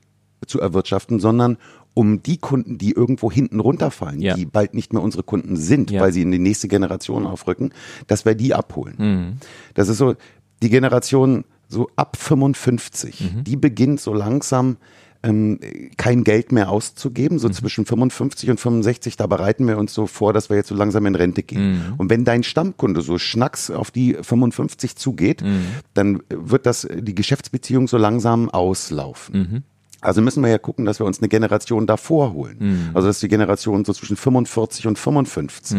zu 0.46 0.60
erwirtschaften, 0.60 1.20
sondern 1.20 1.56
um 1.94 2.22
die 2.22 2.36
Kunden, 2.36 2.76
die 2.76 2.92
irgendwo 2.92 3.30
hinten 3.32 3.58
runterfallen, 3.60 4.20
Ja. 4.20 4.34
die 4.34 4.44
bald 4.44 4.74
nicht 4.74 4.92
mehr 4.92 5.02
unsere 5.02 5.22
Kunden 5.22 5.56
sind, 5.56 5.90
Ja. 5.90 6.02
weil 6.02 6.12
sie 6.12 6.22
in 6.22 6.30
die 6.30 6.38
nächste 6.38 6.68
Generation 6.68 7.26
aufrücken, 7.26 7.72
dass 8.06 8.24
wir 8.26 8.34
die 8.34 8.52
abholen. 8.54 8.94
Mhm. 8.98 9.36
Das 9.74 9.88
ist 9.88 9.96
so, 9.98 10.14
die 10.62 10.68
Generation 10.70 11.44
so 11.68 11.88
ab 11.96 12.16
55, 12.16 13.32
Mhm. 13.36 13.44
die 13.44 13.56
beginnt 13.56 14.00
so 14.00 14.12
langsam 14.12 14.76
ähm, 15.22 15.58
kein 15.96 16.22
Geld 16.22 16.52
mehr 16.52 16.70
auszugeben, 16.70 17.36
Mhm. 17.36 17.40
so 17.40 17.48
zwischen 17.48 17.84
55 17.84 18.48
und 18.50 18.60
65, 18.60 19.16
da 19.16 19.26
bereiten 19.26 19.66
wir 19.66 19.76
uns 19.76 19.92
so 19.92 20.06
vor, 20.06 20.32
dass 20.32 20.50
wir 20.50 20.56
jetzt 20.56 20.68
so 20.68 20.74
langsam 20.76 21.04
in 21.06 21.16
Rente 21.16 21.42
gehen. 21.42 21.72
Mhm. 21.72 21.94
Und 21.96 22.10
wenn 22.10 22.24
dein 22.24 22.44
Stammkunde 22.44 23.00
so 23.00 23.18
schnacks 23.18 23.70
auf 23.70 23.90
die 23.90 24.16
55 24.20 24.94
zugeht, 24.94 25.42
Mhm. 25.42 25.62
dann 25.94 26.20
wird 26.28 26.66
das 26.66 26.86
die 26.94 27.14
Geschäftsbeziehung 27.14 27.88
so 27.88 27.96
langsam 27.96 28.50
auslaufen. 28.50 29.64
Also 30.06 30.22
müssen 30.22 30.42
wir 30.42 30.50
ja 30.50 30.58
gucken, 30.58 30.84
dass 30.84 31.00
wir 31.00 31.06
uns 31.06 31.18
eine 31.18 31.28
Generation 31.28 31.86
davor 31.86 32.32
holen. 32.32 32.90
Also 32.94 33.08
das 33.08 33.16
ist 33.16 33.22
die 33.22 33.28
Generation 33.28 33.84
so 33.84 33.92
zwischen 33.92 34.16
45 34.16 34.86
und 34.86 34.98
55. 34.98 35.76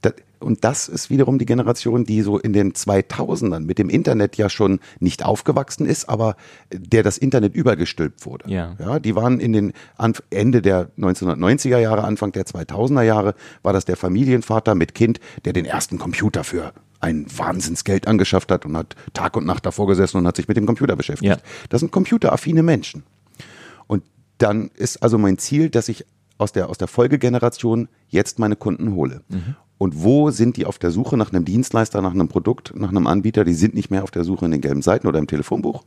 Das, 0.00 0.14
und 0.40 0.64
das 0.64 0.88
ist 0.88 1.10
wiederum 1.10 1.38
die 1.38 1.46
Generation, 1.46 2.04
die 2.04 2.22
so 2.22 2.38
in 2.38 2.52
den 2.52 2.72
2000ern 2.72 3.60
mit 3.60 3.78
dem 3.78 3.88
Internet 3.88 4.36
ja 4.36 4.48
schon 4.48 4.80
nicht 5.00 5.24
aufgewachsen 5.24 5.86
ist, 5.86 6.08
aber 6.08 6.36
der 6.72 7.02
das 7.02 7.18
Internet 7.18 7.54
übergestülpt 7.54 8.24
wurde. 8.26 8.50
Ja. 8.50 8.76
Ja, 8.78 8.98
die 8.98 9.14
waren 9.16 9.40
in 9.40 9.52
den 9.52 9.72
Anf 9.96 10.22
Ende 10.30 10.62
der 10.62 10.90
1990er 10.98 11.78
Jahre, 11.78 12.04
Anfang 12.04 12.32
der 12.32 12.44
2000er 12.44 13.02
Jahre, 13.02 13.34
war 13.62 13.72
das 13.72 13.84
der 13.84 13.96
Familienvater 13.96 14.74
mit 14.74 14.94
Kind, 14.94 15.20
der 15.44 15.52
den 15.52 15.64
ersten 15.64 15.98
Computer 15.98 16.44
für 16.44 16.72
ein 17.00 17.26
Wahnsinnsgeld 17.36 18.08
angeschafft 18.08 18.50
hat 18.50 18.66
und 18.66 18.76
hat 18.76 18.96
Tag 19.12 19.36
und 19.36 19.46
Nacht 19.46 19.66
davor 19.66 19.86
gesessen 19.86 20.18
und 20.18 20.26
hat 20.26 20.36
sich 20.36 20.48
mit 20.48 20.56
dem 20.56 20.66
Computer 20.66 20.96
beschäftigt. 20.96 21.30
Ja. 21.30 21.38
Das 21.68 21.80
sind 21.80 21.92
computeraffine 21.92 22.62
Menschen. 22.62 23.04
Dann 24.38 24.70
ist 24.74 25.02
also 25.02 25.18
mein 25.18 25.38
Ziel, 25.38 25.70
dass 25.70 25.88
ich 25.88 26.06
aus 26.38 26.52
der, 26.52 26.68
aus 26.68 26.78
der 26.78 26.88
Folgegeneration 26.88 27.88
jetzt 28.08 28.38
meine 28.38 28.56
Kunden 28.56 28.94
hole. 28.94 29.22
Und 29.78 30.02
wo 30.02 30.30
sind 30.30 30.56
die 30.56 30.66
auf 30.66 30.78
der 30.78 30.90
Suche 30.90 31.16
nach 31.16 31.32
einem 31.32 31.44
Dienstleister, 31.44 32.02
nach 32.02 32.12
einem 32.12 32.28
Produkt, 32.28 32.72
nach 32.76 32.88
einem 32.88 33.06
Anbieter? 33.06 33.44
Die 33.44 33.54
sind 33.54 33.74
nicht 33.74 33.90
mehr 33.90 34.02
auf 34.02 34.10
der 34.10 34.24
Suche 34.24 34.44
in 34.44 34.50
den 34.50 34.60
gelben 34.60 34.82
Seiten 34.82 35.06
oder 35.06 35.18
im 35.18 35.26
Telefonbuch. 35.26 35.84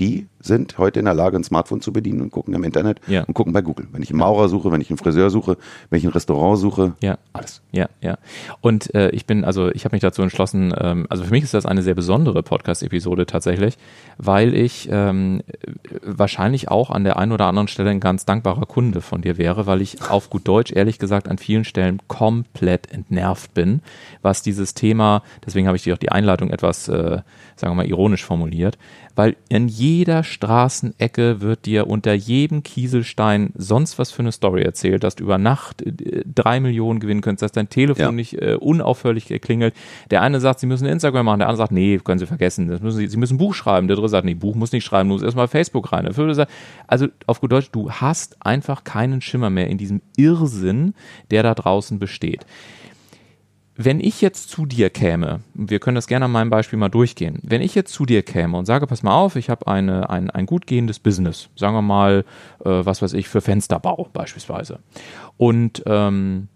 Die 0.00 0.28
sind 0.40 0.78
heute 0.78 1.00
in 1.00 1.06
der 1.06 1.14
Lage, 1.14 1.36
ein 1.36 1.42
Smartphone 1.42 1.80
zu 1.80 1.92
bedienen 1.92 2.20
und 2.20 2.30
gucken 2.30 2.54
im 2.54 2.62
Internet 2.62 3.00
Ja. 3.08 3.24
und 3.24 3.34
gucken 3.34 3.52
bei 3.52 3.60
Google. 3.62 3.88
Wenn 3.90 4.02
ich 4.02 4.10
einen 4.10 4.20
Maurer 4.20 4.48
suche, 4.48 4.70
wenn 4.70 4.80
ich 4.80 4.88
einen 4.90 4.96
Friseur 4.98 5.30
suche, 5.30 5.56
wenn 5.90 5.98
ich 5.98 6.04
ein 6.04 6.10
Restaurant 6.12 6.58
suche, 6.58 6.92
Ja. 7.02 7.18
alles. 7.32 7.60
Ja, 7.72 7.88
ja. 8.00 8.16
Und 8.60 8.94
äh, 8.94 9.10
ich 9.10 9.26
bin, 9.26 9.44
also 9.44 9.68
ich 9.70 9.84
habe 9.84 9.96
mich 9.96 10.00
dazu 10.02 10.22
entschlossen, 10.22 10.72
ähm, 10.78 11.06
also 11.10 11.24
für 11.24 11.30
mich 11.32 11.42
ist 11.42 11.54
das 11.54 11.66
eine 11.66 11.82
sehr 11.82 11.96
besondere 11.96 12.44
Podcast-Episode 12.44 13.26
tatsächlich, 13.26 13.76
weil 14.18 14.54
ich 14.54 14.88
ähm, 14.92 15.42
wahrscheinlich 16.02 16.68
auch 16.70 16.90
an 16.90 17.04
der 17.04 17.16
einen 17.18 17.32
oder 17.32 17.46
anderen 17.46 17.68
Stelle 17.68 17.90
ein 17.90 18.00
ganz 18.00 18.24
dankbarer 18.24 18.66
Kunde 18.66 19.00
von 19.00 19.22
dir 19.22 19.38
wäre, 19.38 19.66
weil 19.66 19.80
ich 19.80 20.02
auf 20.08 20.30
gut 20.30 20.46
Deutsch 20.46 20.72
ehrlich 20.72 20.98
gesagt 20.98 21.28
an 21.28 21.38
vielen 21.38 21.64
Stellen 21.64 22.00
komplett 22.06 22.92
entnervt 22.92 23.54
bin, 23.54 23.82
was 24.22 24.42
dieses 24.42 24.74
Thema, 24.74 25.22
deswegen 25.44 25.66
habe 25.66 25.76
ich 25.76 25.82
dir 25.82 25.94
auch 25.94 25.98
die 25.98 26.12
Einleitung 26.12 26.50
etwas, 26.50 26.88
äh, 26.88 27.20
sagen 27.56 27.72
wir 27.72 27.74
mal, 27.74 27.86
ironisch 27.86 28.24
formuliert, 28.24 28.78
weil 29.18 29.34
in 29.48 29.66
jeder 29.66 30.22
Straßenecke 30.22 31.40
wird 31.40 31.66
dir 31.66 31.88
unter 31.88 32.14
jedem 32.14 32.62
Kieselstein 32.62 33.52
sonst 33.56 33.98
was 33.98 34.12
für 34.12 34.20
eine 34.20 34.30
Story 34.30 34.62
erzählt, 34.62 35.02
dass 35.02 35.16
du 35.16 35.24
über 35.24 35.38
Nacht 35.38 35.82
äh, 35.82 36.22
drei 36.24 36.60
Millionen 36.60 37.00
gewinnen 37.00 37.20
könntest, 37.20 37.42
dass 37.42 37.50
dein 37.50 37.68
Telefon 37.68 38.00
Ja. 38.04 38.12
nicht 38.12 38.34
äh, 38.40 38.54
unaufhörlich 38.54 39.26
klingelt. 39.42 39.74
Der 40.12 40.22
eine 40.22 40.38
sagt, 40.38 40.60
sie 40.60 40.66
müssen 40.66 40.86
Instagram 40.86 41.26
machen, 41.26 41.40
der 41.40 41.48
andere 41.48 41.64
sagt, 41.64 41.72
nee, 41.72 41.98
können 41.98 42.20
sie 42.20 42.26
vergessen, 42.26 42.68
das 42.68 42.80
müssen 42.80 42.98
sie, 42.98 43.08
sie 43.08 43.16
müssen 43.16 43.34
ein 43.34 43.38
Buch 43.38 43.54
schreiben. 43.54 43.88
Der 43.88 43.96
dritte 43.96 44.08
sagt, 44.08 44.24
nee, 44.24 44.34
Buch 44.34 44.54
muss 44.54 44.70
nicht 44.70 44.84
schreiben, 44.84 45.08
du 45.08 45.14
musst 45.16 45.24
erstmal 45.24 45.48
Facebook 45.48 45.90
rein. 45.90 46.04
Der 46.04 46.14
vierte 46.14 46.34
sagt, 46.34 46.52
also 46.86 47.08
auf 47.26 47.40
gut 47.40 47.50
Deutsch, 47.50 47.70
du 47.72 47.90
hast 47.90 48.36
einfach 48.46 48.84
keinen 48.84 49.20
Schimmer 49.20 49.50
mehr 49.50 49.66
in 49.66 49.78
diesem 49.78 50.00
Irrsinn, 50.16 50.94
der 51.32 51.42
da 51.42 51.56
draußen 51.56 51.98
besteht 51.98 52.46
wenn 53.80 54.00
ich 54.00 54.20
jetzt 54.20 54.50
zu 54.50 54.66
dir 54.66 54.90
käme, 54.90 55.38
wir 55.54 55.78
können 55.78 55.94
das 55.94 56.08
gerne 56.08 56.24
an 56.24 56.32
meinem 56.32 56.50
Beispiel 56.50 56.80
mal 56.80 56.88
durchgehen, 56.88 57.38
wenn 57.44 57.62
ich 57.62 57.76
jetzt 57.76 57.92
zu 57.92 58.06
dir 58.06 58.24
käme 58.24 58.58
und 58.58 58.66
sage, 58.66 58.88
pass 58.88 59.04
mal 59.04 59.14
auf, 59.14 59.36
ich 59.36 59.50
habe 59.50 59.68
eine, 59.68 60.10
ein, 60.10 60.30
ein 60.30 60.46
gut 60.46 60.66
gehendes 60.66 60.98
Business, 60.98 61.48
sagen 61.54 61.76
wir 61.76 61.82
mal, 61.82 62.24
äh, 62.64 62.68
was 62.68 63.02
weiß 63.02 63.12
ich, 63.12 63.28
für 63.28 63.40
Fensterbau 63.40 64.08
beispielsweise. 64.12 64.80
Und 65.36 65.84
ähm, 65.86 66.48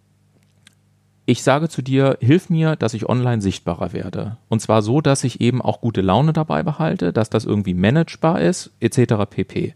ich 1.24 1.44
sage 1.44 1.68
zu 1.68 1.80
dir, 1.80 2.18
hilf 2.20 2.50
mir, 2.50 2.74
dass 2.74 2.92
ich 2.92 3.08
online 3.08 3.40
sichtbarer 3.40 3.92
werde. 3.92 4.38
Und 4.48 4.60
zwar 4.60 4.82
so, 4.82 5.00
dass 5.00 5.22
ich 5.22 5.40
eben 5.40 5.62
auch 5.62 5.80
gute 5.80 6.00
Laune 6.00 6.32
dabei 6.32 6.64
behalte, 6.64 7.12
dass 7.12 7.30
das 7.30 7.44
irgendwie 7.44 7.74
managebar 7.74 8.40
ist, 8.40 8.72
etc. 8.80 9.14
pp. 9.30 9.74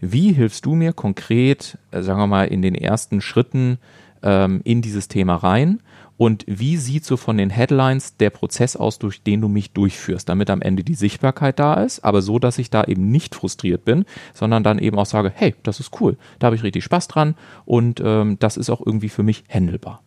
Wie 0.00 0.32
hilfst 0.32 0.66
du 0.66 0.74
mir 0.74 0.92
konkret, 0.92 1.78
äh, 1.92 2.02
sagen 2.02 2.18
wir 2.18 2.26
mal, 2.26 2.48
in 2.48 2.62
den 2.62 2.74
ersten 2.74 3.20
Schritten 3.20 3.78
ähm, 4.24 4.60
in 4.64 4.82
dieses 4.82 5.06
Thema 5.06 5.36
rein? 5.36 5.80
Und 6.20 6.44
wie 6.46 6.76
sieht 6.76 7.06
so 7.06 7.16
von 7.16 7.38
den 7.38 7.48
Headlines 7.48 8.18
der 8.18 8.28
Prozess 8.28 8.76
aus, 8.76 8.98
durch 8.98 9.22
den 9.22 9.40
du 9.40 9.48
mich 9.48 9.70
durchführst, 9.70 10.28
damit 10.28 10.50
am 10.50 10.60
Ende 10.60 10.84
die 10.84 10.94
Sichtbarkeit 10.94 11.58
da 11.58 11.82
ist, 11.82 12.04
aber 12.04 12.20
so, 12.20 12.38
dass 12.38 12.58
ich 12.58 12.68
da 12.68 12.84
eben 12.84 13.10
nicht 13.10 13.34
frustriert 13.34 13.86
bin, 13.86 14.04
sondern 14.34 14.62
dann 14.62 14.78
eben 14.78 14.98
auch 14.98 15.06
sage, 15.06 15.32
hey, 15.34 15.54
das 15.62 15.80
ist 15.80 15.98
cool, 15.98 16.18
da 16.38 16.48
habe 16.48 16.56
ich 16.56 16.62
richtig 16.62 16.84
Spaß 16.84 17.08
dran 17.08 17.36
und 17.64 18.02
ähm, 18.04 18.38
das 18.38 18.58
ist 18.58 18.68
auch 18.68 18.84
irgendwie 18.84 19.08
für 19.08 19.22
mich 19.22 19.44
handelbar. 19.48 20.02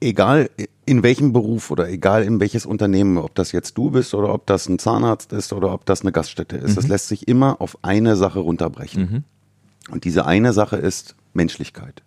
egal 0.00 0.48
in 0.86 1.02
welchem 1.02 1.34
Beruf 1.34 1.70
oder 1.70 1.90
egal 1.90 2.22
in 2.22 2.40
welches 2.40 2.64
Unternehmen, 2.64 3.18
ob 3.18 3.34
das 3.34 3.52
jetzt 3.52 3.76
du 3.76 3.90
bist 3.90 4.14
oder 4.14 4.32
ob 4.32 4.46
das 4.46 4.66
ein 4.70 4.78
Zahnarzt 4.78 5.34
ist 5.34 5.52
oder 5.52 5.74
ob 5.74 5.84
das 5.84 6.00
eine 6.00 6.12
Gaststätte 6.12 6.56
ist, 6.56 6.78
das 6.78 6.88
lässt 6.88 7.08
sich 7.08 7.28
immer 7.28 7.60
auf 7.60 7.76
eine 7.82 8.16
Sache 8.16 8.38
runterbrechen. 8.38 9.24
Und 9.90 10.04
diese 10.04 10.24
eine 10.24 10.54
Sache 10.54 10.76
ist 10.76 11.16
Menschlichkeit. 11.34 12.02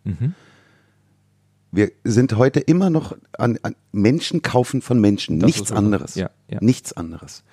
Wir 1.71 1.91
sind 2.03 2.35
heute 2.35 2.59
immer 2.59 2.89
noch 2.89 3.15
an, 3.37 3.57
an 3.63 3.75
Menschen 3.91 4.41
kaufen 4.41 4.81
von 4.81 4.99
Menschen, 4.99 5.39
Das 5.39 5.47
nichts 5.47 5.71
anderes. 5.71 6.15
Ja, 6.15 6.29
ja. 6.49 6.59
Nichts 6.61 6.93
anderes. 6.93 7.43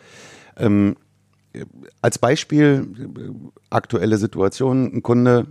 Ähm, 0.57 0.97
als 2.03 2.19
Beispiel, 2.19 2.89
aktuelle 3.71 4.19
Situation, 4.19 4.93
ein 4.93 5.03
Kunde, 5.03 5.47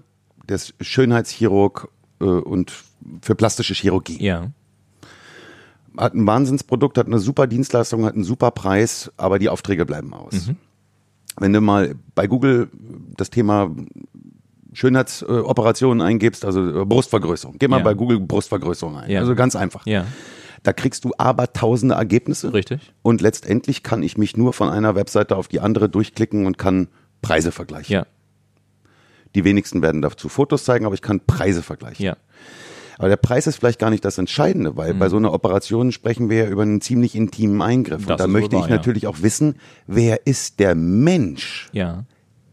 der 0.47 0.55
ist 0.57 0.73
Schönheitschirurg 0.81 1.89
äh, 2.19 2.25
und 2.25 2.73
für 3.21 3.35
plastische 3.35 3.73
Chirurgie. 3.73 4.21
Ja. 4.23 4.51
Hat 5.97 6.13
ein 6.13 6.27
Wahnsinnsprodukt, 6.27 6.97
hat 6.97 7.07
eine 7.07 7.19
super 7.19 7.47
Dienstleistung, 7.47 8.05
hat 8.05 8.13
einen 8.13 8.23
super 8.23 8.51
Preis, 8.51 9.11
aber 9.17 9.39
die 9.39 9.49
Aufträge 9.49 9.85
bleiben 9.85 10.13
aus. 10.13 10.51
Wenn 11.39 11.53
du 11.53 11.61
mal 11.61 11.95
bei 12.15 12.27
Google 12.27 12.69
das 13.15 13.29
Thema 13.29 13.71
Schönheitsoperationen 14.77 16.01
eingibst, 16.05 16.45
also 16.45 16.81
äh, 16.81 16.85
Brustvergrößerung. 16.85 17.55
Geh 17.57 17.67
mal 17.67 17.79
Ja. 17.79 17.83
bei 17.83 17.93
Google 17.95 18.19
Brustvergrößerung 18.19 18.95
ein. 18.97 19.09
Ja. 19.09 19.21
Also 19.21 19.33
ganz 19.33 19.55
einfach. 19.55 19.85
Ja. 19.87 20.05
Da 20.61 20.71
kriegst 20.73 21.03
du 21.03 21.13
aber 21.17 21.51
tausende 21.53 21.95
Ergebnisse. 21.95 22.53
Richtig. 22.53 22.93
Und 23.01 23.21
letztendlich 23.21 23.81
kann 23.81 24.03
ich 24.03 24.17
mich 24.17 24.37
nur 24.37 24.53
von 24.53 24.69
einer 24.69 24.93
Webseite 24.95 25.35
auf 25.35 25.47
die 25.47 25.61
andere 25.61 25.89
durchklicken 25.89 26.45
und 26.45 26.57
kann 26.59 26.89
Preise 27.23 27.51
vergleichen. 27.51 27.91
Ja. 27.93 28.05
Die 29.33 29.43
wenigsten 29.43 29.81
werden 29.81 30.01
dazu 30.03 30.29
Fotos 30.29 30.63
zeigen, 30.63 30.85
aber 30.85 30.93
ich 30.95 31.01
kann 31.01 31.21
Preise 31.25 31.63
vergleichen. 31.63 32.05
Ja. 32.05 32.17
Aber 32.99 33.09
der 33.09 33.17
Preis 33.17 33.47
ist 33.47 33.57
vielleicht 33.57 33.79
gar 33.79 33.89
nicht 33.89 34.05
das 34.05 34.17
Entscheidende, 34.19 34.77
weil 34.77 34.93
bei 34.93 35.09
so 35.09 35.17
einer 35.17 35.33
Operation 35.33 35.91
sprechen 35.91 36.29
wir 36.29 36.45
ja 36.45 36.49
über 36.49 36.63
einen 36.63 36.81
ziemlich 36.81 37.15
intimen 37.15 37.61
Eingriff. 37.63 38.05
Das 38.05 38.11
und 38.13 38.19
da 38.19 38.27
möchte 38.27 38.51
wohl 38.53 38.59
ich 38.59 38.63
wahr, 38.63 38.69
ja. 38.69 38.75
natürlich 38.75 39.05
auch 39.07 39.21
wissen, 39.21 39.55
wer 39.87 40.25
ist 40.27 40.59
der 40.59 40.75
Mensch, 40.75 41.69
Ja. 41.73 42.03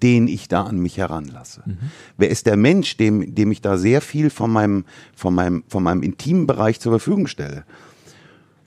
Den 0.05 0.29
ich 0.29 0.49
da 0.49 0.65
an 0.65 0.79
mich 0.79 0.99
heranlasse? 0.99 1.63
Mhm. 1.65 1.79
Wer 2.19 2.29
ist 2.29 2.45
der 2.47 2.59
Mensch, 2.59 2.99
dem, 2.99 3.35
dem 3.35 3.51
ich 3.51 3.63
da 3.63 3.79
sehr 3.79 4.03
viel 4.03 4.29
von 4.29 4.53
meinem, 4.53 4.85
von 5.17 5.35
meinem, 5.35 5.65
von 5.67 5.83
meinem 5.83 6.03
intimen 6.03 6.47
Bereich 6.47 6.79
zur 6.79 6.93
Verfügung 6.93 7.27
stelle? 7.27 7.65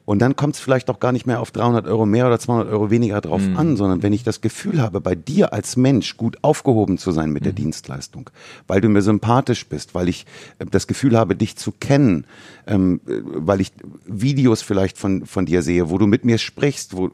Und 0.07 0.19
dann 0.19 0.37
kommt 0.37 0.55
es 0.55 0.61
vielleicht 0.61 0.89
auch 0.89 1.01
gar 1.01 1.11
nicht 1.11 1.27
mehr 1.27 1.41
auf 1.41 1.51
300 1.51 1.85
Euro 1.85 2.05
mehr 2.05 2.27
oder 2.27 2.39
200 2.39 2.69
Euro 2.71 2.89
weniger 2.89 3.19
drauf 3.19 3.41
Mhm. 3.45 3.57
an, 3.57 3.75
sondern 3.75 4.03
wenn 4.03 4.13
ich 4.13 4.23
das 4.23 4.39
Gefühl 4.39 4.81
habe, 4.81 5.01
bei 5.01 5.15
dir 5.15 5.51
als 5.51 5.75
Mensch 5.75 6.15
gut 6.15 6.37
aufgehoben 6.43 6.97
zu 6.97 7.11
sein 7.11 7.31
mit 7.31 7.41
Mhm. 7.41 7.43
der 7.43 7.51
Dienstleistung, 7.53 8.29
weil 8.67 8.79
du 8.79 8.87
mir 8.87 9.01
sympathisch 9.01 9.67
bist, 9.67 9.95
weil 9.95 10.07
ich 10.07 10.25
äh, 10.59 10.65
das 10.65 10.87
Gefühl 10.87 11.17
habe, 11.17 11.35
dich 11.35 11.57
zu 11.57 11.73
kennen, 11.73 12.25
ähm, 12.67 13.01
äh, 13.05 13.15
weil 13.21 13.59
ich 13.59 13.73
Videos 14.05 14.61
vielleicht 14.61 14.97
von, 14.97 15.25
von 15.25 15.45
dir 15.45 15.61
sehe, 15.61 15.89
wo 15.89 15.97
du 15.97 16.07
mit 16.07 16.23
mir 16.23 16.37
sprichst, 16.37 16.95
wo 16.95 17.09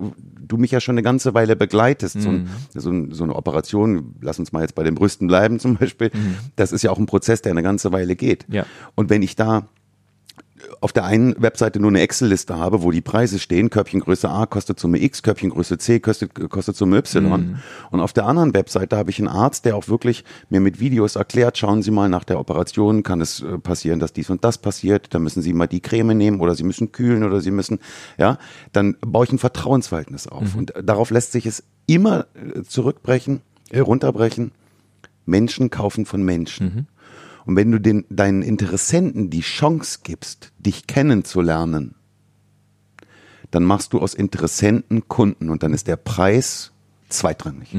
du 0.47 0.57
mich 0.57 0.69
ja 0.69 0.79
schon 0.79 0.93
eine 0.93 1.01
ganze 1.01 1.33
Weile 1.33 1.55
begleitest. 1.55 2.21
So, 2.21 2.29
ein, 2.29 2.47
so, 2.75 2.91
ein, 2.91 3.11
so 3.11 3.23
eine 3.23 3.35
Operation, 3.35 4.13
lass 4.21 4.37
uns 4.37 4.51
mal 4.51 4.61
jetzt 4.61 4.75
bei 4.75 4.83
den 4.83 4.93
Brüsten 4.93 5.27
bleiben 5.27 5.57
zum 5.57 5.77
Beispiel, 5.77 6.11
das 6.57 6.71
ist 6.71 6.83
ja 6.83 6.91
auch 6.91 6.99
ein 6.99 7.07
Prozess, 7.07 7.41
der 7.41 7.53
eine 7.53 7.63
ganze 7.63 7.91
Weile 7.91 8.15
geht. 8.15 8.45
Ja. 8.49 8.67
Und 8.93 9.09
wenn 9.09 9.23
ich 9.23 9.35
da 9.35 9.67
auf 10.81 10.93
der 10.93 11.03
einen 11.05 11.41
Webseite 11.41 11.79
nur 11.79 11.89
eine 11.89 12.01
Excel-Liste 12.01 12.57
habe, 12.57 12.83
wo 12.83 12.91
die 12.91 13.01
Preise 13.01 13.39
stehen, 13.39 13.69
Körbchengröße 13.69 14.29
A 14.29 14.45
kostet 14.45 14.79
Summe 14.79 15.01
X, 15.01 15.23
Körbchengröße 15.23 15.77
C 15.77 15.99
kostet, 15.99 16.49
kostet 16.49 16.75
Summe 16.75 16.97
Y. 16.97 17.25
Und 17.91 17.99
auf 17.99 18.13
der 18.13 18.25
anderen 18.25 18.53
Webseite 18.53 18.97
habe 18.97 19.09
ich 19.09 19.19
einen 19.19 19.27
Arzt, 19.27 19.65
der 19.65 19.75
auch 19.75 19.87
wirklich 19.87 20.23
mir 20.49 20.59
mit 20.59 20.79
Videos 20.79 21.15
erklärt, 21.15 21.57
schauen 21.57 21.81
Sie 21.81 21.91
mal 21.91 22.09
nach 22.09 22.23
der 22.23 22.39
Operation, 22.39 23.03
kann 23.03 23.19
es 23.19 23.41
äh, 23.41 23.57
passieren, 23.57 23.99
dass 23.99 24.13
dies 24.13 24.29
und 24.29 24.43
das 24.43 24.57
passiert, 24.57 25.13
dann 25.13 25.23
müssen 25.23 25.41
Sie 25.41 25.53
mal 25.53 25.67
die 25.67 25.81
Creme 25.81 26.15
nehmen 26.15 26.39
oder 26.39 26.55
Sie 26.55 26.63
müssen 26.63 26.91
kühlen 26.91 27.23
oder 27.23 27.41
Sie 27.41 27.51
müssen, 27.51 27.79
ja, 28.17 28.37
dann 28.71 28.95
baue 29.01 29.25
ich 29.25 29.31
ein 29.31 29.39
Vertrauensverhältnis 29.39 30.27
auf. 30.27 30.55
Und 30.55 30.73
darauf 30.81 31.09
lässt 31.09 31.31
sich 31.31 31.45
es 31.45 31.63
immer 31.87 32.27
äh, 32.35 32.61
zurückbrechen, 32.63 33.41
äh, 33.69 33.79
runterbrechen. 33.79 34.51
Menschen 35.25 35.69
kaufen 35.69 36.05
von 36.05 36.21
Menschen. 36.21 36.87
Und 37.45 37.55
wenn 37.55 37.71
du 37.71 37.79
den, 37.79 38.05
deinen 38.09 38.41
Interessenten 38.41 39.29
die 39.29 39.41
Chance 39.41 39.99
gibst, 40.03 40.51
dich 40.57 40.87
kennenzulernen, 40.87 41.95
dann 43.51 43.63
machst 43.63 43.93
du 43.93 43.99
aus 43.99 44.13
Interessenten 44.13 45.07
Kunden 45.07 45.49
und 45.49 45.61
dann 45.63 45.73
ist 45.73 45.87
der 45.87 45.97
Preis 45.97 46.71
zweitrangig. 47.09 47.73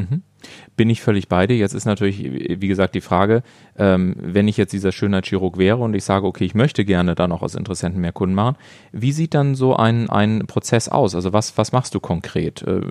Bin 0.77 0.91
ich 0.91 1.01
völlig 1.03 1.29
bei 1.29 1.47
dir. 1.47 1.57
Jetzt 1.57 1.75
ist 1.75 1.85
natürlich, 1.85 2.23
wie 2.23 2.69
gesagt, 2.69 2.95
die 2.95 3.01
Frage, 3.01 3.43
ähm, 3.79 4.15
wenn 4.19 4.49
ich 4.49 4.57
jetzt 4.57 4.73
dieser 4.73 4.93
Schönheitschirurg 4.93 5.59
wäre 5.59 5.79
und 5.79 5.95
ich 5.95 6.05
sage, 6.05 6.27
okay, 6.27 6.45
ich 6.45 6.55
möchte 6.55 6.85
gerne 6.85 7.15
dann 7.15 7.33
auch 7.33 7.43
aus 7.43 7.55
Interessenten 7.55 8.01
mehr 8.01 8.13
Kunden 8.13 8.35
machen, 8.35 8.57
wie 8.93 9.13
sieht 9.13 9.35
dann 9.35 9.55
so 9.55 9.77
ein, 9.77 10.11
ein 10.11 10.47
Prozess 10.47 10.89
aus? 10.89 11.15
Also 11.15 11.33
was, 11.33 11.57
was 11.59 11.73
machst 11.73 11.95
du 11.95 12.01
konkret? 12.01 12.63
Äh, 12.63 12.83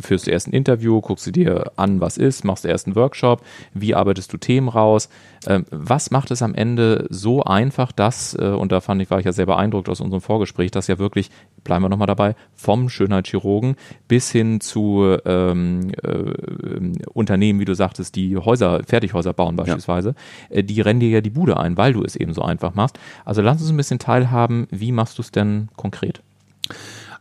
führst 0.00 0.26
du 0.26 0.30
erst 0.30 0.48
ein 0.48 0.52
Interview, 0.52 1.00
guckst 1.00 1.26
du 1.26 1.30
dir 1.30 1.72
an, 1.76 2.00
was 2.00 2.16
ist, 2.16 2.44
machst 2.44 2.64
du 2.64 2.68
erst 2.68 2.86
einen 2.86 2.96
Workshop, 2.96 3.42
wie 3.74 3.94
arbeitest 3.94 4.32
du 4.32 4.36
Themen 4.36 4.68
raus? 4.68 5.08
Ähm, 5.46 5.64
was 5.70 6.10
macht 6.10 6.30
es 6.30 6.42
am 6.42 6.54
Ende 6.54 7.06
so 7.10 7.42
einfach, 7.42 7.92
dass, 7.92 8.34
äh, 8.34 8.44
und 8.44 8.72
da 8.72 8.80
fand 8.80 9.00
ich, 9.02 9.10
war 9.10 9.18
ich 9.18 9.26
ja 9.26 9.32
sehr 9.32 9.46
beeindruckt 9.46 9.88
aus 9.88 10.00
unserem 10.00 10.20
Vorgespräch, 10.20 10.70
dass 10.70 10.86
ja 10.86 10.98
wirklich, 10.98 11.30
bleiben 11.64 11.84
wir 11.84 11.88
nochmal 11.88 12.06
dabei, 12.06 12.34
vom 12.54 12.88
Schönheitschirurgen 12.88 13.76
bis 14.08 14.30
hin 14.30 14.60
zu 14.60 15.16
ähm, 15.24 15.92
äh, 16.02 16.99
Unternehmen, 17.12 17.60
wie 17.60 17.64
du 17.64 17.74
sagtest, 17.74 18.16
die 18.16 18.36
Häuser, 18.36 18.82
Fertighäuser 18.86 19.32
bauen 19.32 19.56
beispielsweise, 19.56 20.14
äh, 20.48 20.62
die 20.62 20.80
rennen 20.80 21.00
dir 21.00 21.10
ja 21.10 21.20
die 21.20 21.30
Bude 21.30 21.58
ein, 21.58 21.76
weil 21.76 21.92
du 21.92 22.02
es 22.02 22.16
eben 22.16 22.34
so 22.34 22.42
einfach 22.42 22.74
machst. 22.74 22.98
Also 23.24 23.42
lass 23.42 23.60
uns 23.60 23.70
ein 23.70 23.76
bisschen 23.76 23.98
teilhaben, 23.98 24.66
wie 24.70 24.92
machst 24.92 25.18
du 25.18 25.22
es 25.22 25.30
denn 25.30 25.68
konkret? 25.76 26.22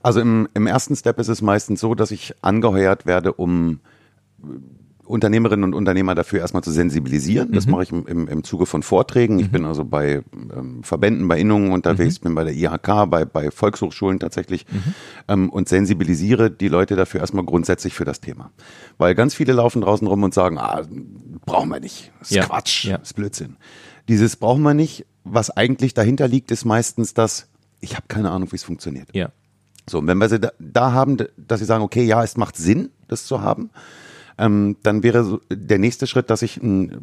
Also 0.02 0.22
im, 0.22 0.48
im 0.54 0.68
ersten 0.68 0.96
Step 0.96 1.20
ist 1.20 1.28
es 1.28 1.42
meistens 1.42 1.82
so, 1.82 1.96
dass 1.96 2.12
ich 2.12 2.34
angeheuert 2.42 3.06
werde, 3.06 3.34
um 3.34 3.80
Unternehmerinnen 5.10 5.64
und 5.64 5.74
Unternehmer 5.74 6.14
dafür 6.14 6.40
erstmal 6.40 6.64
zu 6.64 6.72
sensibilisieren. 6.72 7.52
Das 7.52 7.66
mache 7.66 7.84
ich 7.84 7.92
im, 7.92 8.06
im, 8.06 8.28
im 8.28 8.44
Zuge 8.44 8.68
von 8.68 8.84
Vorträgen. 8.84 9.40
Ich 9.40 9.50
bin 9.50 9.66
also 9.66 9.84
bei 9.84 10.22
ähm, 10.56 10.84
Verbänden, 10.84 11.28
bei 11.28 11.40
Innungen 11.40 11.72
unterwegs, 11.72 12.20
bin 12.20 12.36
bei 12.36 12.44
der 12.44 12.54
IHK, 12.54 13.10
bei, 13.10 13.26
bei 13.26 13.50
Volkshochschulen 13.50 14.20
tatsächlich 14.20 14.68
ähm, 15.28 15.50
und 15.50 15.68
sensibilisiere 15.68 16.52
die 16.52 16.68
Leute 16.68 16.96
dafür 16.96 17.22
erstmal 17.22 17.44
grundsätzlich 17.44 17.96
für 17.96 18.06
das 18.06 18.22
Thema. 18.22 18.52
Weil 19.00 19.16
ganz 19.16 19.34
viele 19.34 19.54
laufen 19.54 19.82
draußen 19.82 20.06
rum 20.06 20.22
und 20.22 20.34
sagen, 20.34 20.60
ah, 20.60 20.84
brauchen 21.46 21.70
wir 21.70 21.80
nicht. 21.80 22.12
Das 22.20 22.30
ist 22.30 22.36
Ja, 22.36 22.46
Quatsch, 22.46 22.86
ja. 22.86 23.00
das 23.00 23.10
ist 23.10 23.14
Blödsinn. 23.16 23.58
Dieses 24.08 24.36
brauchen 24.36 24.62
wir 24.62 24.76
nicht. 24.76 25.08
Was 25.24 25.50
eigentlich 25.50 25.96
dahinter 25.96 26.28
liegt, 26.28 26.52
ist 26.52 26.66
meistens 26.66 27.14
das, 27.16 27.48
ich 27.82 27.96
habe 27.96 28.06
keine 28.08 28.30
Ahnung, 28.30 28.52
wie 28.52 28.56
es 28.56 28.64
funktioniert. 28.64 29.10
Ja. 29.14 29.32
So, 29.90 29.98
und 29.98 30.08
wenn 30.08 30.20
wir 30.20 30.30
sie 30.30 30.40
da, 30.40 30.52
da 30.60 30.92
haben, 30.94 31.18
dass 31.36 31.60
sie 31.60 31.66
sagen, 31.66 31.84
okay, 31.84 32.04
ja, 32.04 32.24
es 32.24 32.38
macht 32.38 32.58
Sinn, 32.58 32.92
das 33.08 33.26
zu 33.26 33.42
haben, 33.42 33.72
ähm, 34.40 34.78
dann 34.84 35.04
wäre 35.04 35.24
so 35.24 35.42
der 35.52 35.78
nächste 35.78 36.08
Schritt, 36.08 36.30
dass 36.30 36.42
ich 36.42 36.58
ein, 36.58 36.98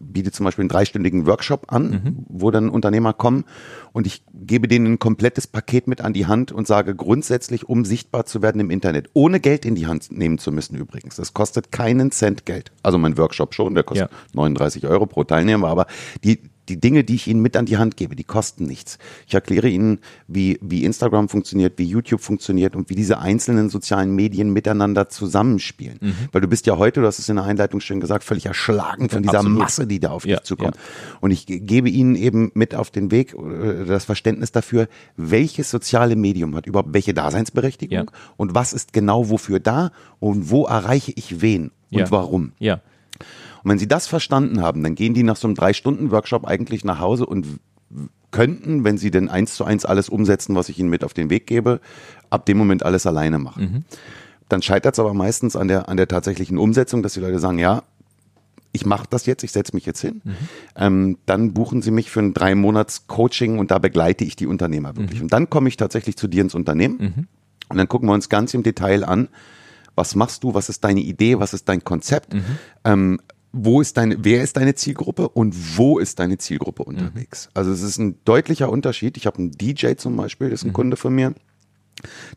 biete 0.00 0.32
zum 0.32 0.44
Beispiel 0.44 0.62
einen 0.62 0.70
dreistündigen 0.70 1.26
Workshop 1.26 1.70
an, 1.72 2.24
wo 2.28 2.50
dann 2.50 2.70
Unternehmer 2.70 3.12
kommen 3.12 3.44
und 3.92 4.06
ich 4.06 4.24
gebe 4.32 4.68
denen 4.68 4.94
ein 4.94 4.98
komplettes 4.98 5.46
Paket 5.46 5.86
mit 5.86 6.00
an 6.00 6.14
die 6.14 6.26
Hand 6.26 6.50
und 6.50 6.66
sage 6.66 6.94
grundsätzlich, 6.94 7.68
um 7.68 7.84
sichtbar 7.84 8.24
zu 8.24 8.40
werden 8.42 8.60
im 8.60 8.70
Internet, 8.70 9.10
ohne 9.12 9.38
Geld 9.38 9.64
in 9.66 9.74
die 9.74 9.86
Hand 9.86 10.10
nehmen 10.10 10.38
zu 10.38 10.50
müssen 10.50 10.76
übrigens. 10.76 11.16
Das 11.16 11.34
kostet 11.34 11.70
keinen 11.72 12.10
Cent 12.10 12.46
Geld. 12.46 12.72
Also 12.82 12.96
mein 12.96 13.18
Workshop 13.18 13.54
schon, 13.54 13.74
der 13.74 13.84
kostet 13.84 14.10
Ja. 14.10 14.16
39 14.34 14.86
Euro 14.86 15.06
pro 15.06 15.24
Teilnehmer, 15.24 15.68
aber 15.68 15.86
die, 16.24 16.40
die 16.68 16.80
Dinge, 16.80 17.04
die 17.04 17.14
ich 17.14 17.26
Ihnen 17.26 17.40
mit 17.40 17.56
an 17.56 17.66
die 17.66 17.76
Hand 17.78 17.96
gebe, 17.96 18.14
die 18.16 18.24
kosten 18.24 18.64
nichts. 18.64 18.98
Ich 19.26 19.34
erkläre 19.34 19.68
Ihnen, 19.68 20.00
wie, 20.26 20.58
wie 20.60 20.84
Instagram 20.84 21.28
funktioniert, 21.28 21.74
wie 21.78 21.84
YouTube 21.84 22.20
funktioniert 22.20 22.76
und 22.76 22.90
wie 22.90 22.94
diese 22.94 23.18
einzelnen 23.18 23.68
sozialen 23.70 24.14
Medien 24.14 24.52
miteinander 24.52 25.08
zusammenspielen. 25.08 25.98
Mhm. 26.00 26.14
Weil 26.32 26.40
du 26.40 26.48
bist 26.48 26.66
ja 26.66 26.76
heute, 26.76 27.00
du 27.00 27.06
hast 27.06 27.18
es 27.18 27.28
in 27.28 27.36
der 27.36 27.44
Einleitung 27.44 27.80
schön 27.80 28.00
gesagt, 28.00 28.24
völlig 28.24 28.46
erschlagen 28.46 29.08
von 29.08 29.22
dieser 29.22 29.38
Absolut. 29.38 29.58
Masse, 29.58 29.86
die 29.86 30.00
da 30.00 30.10
auf 30.10 30.26
Ja, 30.26 30.36
dich 30.36 30.44
zukommt. 30.44 30.76
Und 31.20 31.30
ich 31.30 31.46
ge- 31.46 31.60
gebe 31.60 31.88
Ihnen 31.88 32.14
eben 32.14 32.50
mit 32.54 32.74
auf 32.74 32.90
den 32.90 33.10
Weg 33.10 33.34
äh, 33.34 33.84
das 33.84 34.04
Verständnis 34.04 34.52
dafür, 34.52 34.88
welches 35.16 35.70
soziale 35.70 36.16
Medium 36.16 36.54
hat 36.56 36.66
überhaupt 36.66 36.92
welche 36.94 37.14
Daseinsberechtigung 37.14 37.96
Ja. 37.98 38.04
und 38.36 38.54
was 38.54 38.72
ist 38.72 38.92
genau 38.92 39.28
wofür 39.30 39.60
da 39.60 39.90
und 40.20 40.50
wo 40.50 40.66
erreiche 40.66 41.12
ich 41.14 41.40
wen 41.40 41.70
und 41.90 41.98
Ja. 42.00 42.10
warum. 42.10 42.52
Ja. 42.58 42.80
Und 43.68 43.72
wenn 43.72 43.78
sie 43.78 43.86
das 43.86 44.06
verstanden 44.06 44.62
haben, 44.62 44.82
dann 44.82 44.94
gehen 44.94 45.12
die 45.12 45.22
nach 45.22 45.36
so 45.36 45.46
einem 45.46 45.54
Drei-Stunden-Workshop 45.54 46.46
eigentlich 46.46 46.86
nach 46.86 47.00
Hause 47.00 47.26
und 47.26 47.46
könnten, 48.30 48.82
wenn 48.82 48.96
sie 48.96 49.10
denn 49.10 49.28
eins 49.28 49.56
zu 49.56 49.64
eins 49.66 49.84
alles 49.84 50.08
umsetzen, 50.08 50.56
was 50.56 50.70
ich 50.70 50.78
ihnen 50.78 50.88
mit 50.88 51.04
auf 51.04 51.12
den 51.12 51.28
Weg 51.28 51.46
gebe, 51.46 51.82
ab 52.30 52.46
dem 52.46 52.56
Moment 52.56 52.82
alles 52.82 53.06
alleine 53.06 53.38
machen. 53.38 53.84
Dann 54.48 54.62
scheitert 54.62 54.94
es 54.94 54.98
aber 54.98 55.12
meistens 55.12 55.54
an 55.54 55.68
der, 55.68 55.90
an 55.90 55.98
der 55.98 56.08
tatsächlichen 56.08 56.56
Umsetzung, 56.56 57.02
dass 57.02 57.12
die 57.12 57.20
Leute 57.20 57.38
sagen, 57.40 57.58
ja, 57.58 57.82
ich 58.72 58.86
mache 58.86 59.06
das 59.10 59.26
jetzt, 59.26 59.42
ich 59.44 59.52
setze 59.52 59.76
mich 59.76 59.84
jetzt 59.84 60.00
hin. 60.00 60.22
Ähm, 60.74 61.18
dann 61.26 61.52
buchen 61.52 61.82
sie 61.82 61.90
mich 61.90 62.10
für 62.10 62.20
ein 62.20 62.32
drei 62.32 62.54
Monats 62.54 63.06
Coaching 63.06 63.58
und 63.58 63.70
da 63.70 63.78
begleite 63.78 64.24
ich 64.24 64.34
die 64.34 64.46
Unternehmer 64.46 64.96
wirklich. 64.96 65.20
Und 65.20 65.30
dann 65.34 65.50
komme 65.50 65.68
ich 65.68 65.76
tatsächlich 65.76 66.16
zu 66.16 66.26
dir 66.26 66.40
ins 66.42 66.54
Unternehmen 66.54 66.96
und 67.68 67.76
dann 67.76 67.86
gucken 67.86 68.08
wir 68.08 68.14
uns 68.14 68.30
ganz 68.30 68.54
im 68.54 68.62
Detail 68.62 69.04
an, 69.04 69.28
was 69.94 70.14
machst 70.14 70.42
du, 70.44 70.54
was 70.54 70.70
ist 70.70 70.84
deine 70.84 71.00
Idee, 71.00 71.38
was 71.38 71.52
ist 71.52 71.68
dein 71.68 71.84
Konzept, 71.84 72.32
ähm, 72.84 73.20
wo 73.52 73.80
ist 73.80 73.96
deine, 73.96 74.24
wer 74.24 74.42
ist 74.42 74.56
deine 74.56 74.74
Zielgruppe 74.74 75.28
und 75.28 75.54
wo 75.76 75.98
ist 75.98 76.18
deine 76.18 76.38
Zielgruppe 76.38 76.84
unterwegs? 76.84 77.48
Also 77.54 77.72
es 77.72 77.82
ist 77.82 77.98
ein 77.98 78.16
deutlicher 78.24 78.70
Unterschied. 78.70 79.16
Ich 79.16 79.26
habe 79.26 79.38
einen 79.38 79.52
DJ 79.52 79.94
zum 79.94 80.16
Beispiel, 80.16 80.50
das 80.50 80.60
ist 80.60 80.66
ein 80.66 80.72
Kunde 80.72 80.96
von 80.96 81.14
mir. 81.14 81.34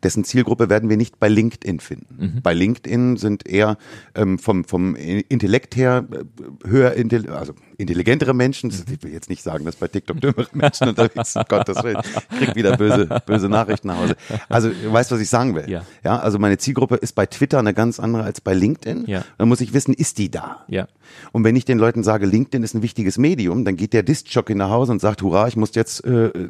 Dessen 0.04 0.24
Zielgruppe 0.24 0.70
werden 0.70 0.90
wir 0.90 0.98
nicht 0.98 1.20
bei 1.20 1.30
LinkedIn 1.30 1.80
finden. 1.80 2.16
Bei 2.42 2.54
LinkedIn 2.54 3.18
sind 3.18 3.48
eher 3.48 3.78
ähm, 4.16 4.40
vom, 4.40 4.64
vom 4.64 4.96
Intellekt 4.96 5.76
her 5.76 6.08
äh, 6.12 6.68
höher, 6.68 6.96
also 7.30 7.54
intelligentere 7.82 8.34
Menschen, 8.34 8.70
ich 8.70 9.04
will 9.04 9.12
jetzt 9.12 9.30
nicht 9.30 9.44
sagen, 9.44 9.66
dass 9.66 9.76
bei 9.76 9.88
TikTok 9.88 10.22
dümmere 10.22 10.48
Menschen 10.54 10.90
unterwegs 10.90 11.34
sind, 11.34 11.50
Gottes 11.50 11.84
Willen, 11.84 11.98
ich 12.04 12.38
krieg 12.38 12.56
wieder 12.56 12.78
böse, 12.78 13.08
böse 13.26 13.50
Nachrichten 13.50 13.88
nach 13.88 13.98
Hause. 13.98 14.16
Also, 14.50 14.70
du 14.70 14.92
weißt, 14.92 15.12
was 15.12 15.20
ich 15.20 15.30
sagen 15.30 15.56
will. 15.56 15.70
Ja. 15.70 15.84
ja 16.04 16.20
also 16.20 16.40
meine 16.40 16.58
Zielgruppe 16.58 16.96
ist 16.96 17.14
bei 17.14 17.26
Twitter 17.26 17.60
eine 17.60 17.74
ganz 17.74 18.00
andere 18.00 18.24
als 18.24 18.42
bei 18.42 18.54
LinkedIn. 18.54 19.06
Ja. 19.08 19.24
Dann 19.38 19.50
muss 19.50 19.62
ich 19.62 19.74
wissen, 19.74 19.94
ist 19.94 20.18
die 20.18 20.30
da? 20.30 20.64
Ja. 20.68 20.88
Und 21.32 21.44
wenn 21.44 21.56
ich 21.56 21.66
den 21.66 21.78
Leuten 21.78 22.04
sage, 22.04 22.26
LinkedIn 22.26 22.64
ist 22.64 22.74
ein 22.74 22.82
wichtiges 22.82 23.18
Medium, 23.18 23.66
dann 23.66 23.76
geht 23.76 23.94
der 23.94 24.04
Diskjockey 24.04 24.56
nach 24.56 24.70
Hause 24.70 24.92
und 24.94 25.02
sagt, 25.02 25.22
hurra, 25.22 25.48
ich 25.48 25.56
muss 25.56 25.76
jetzt 25.76 26.06
äh, 26.06 26.28
äh, 26.28 26.50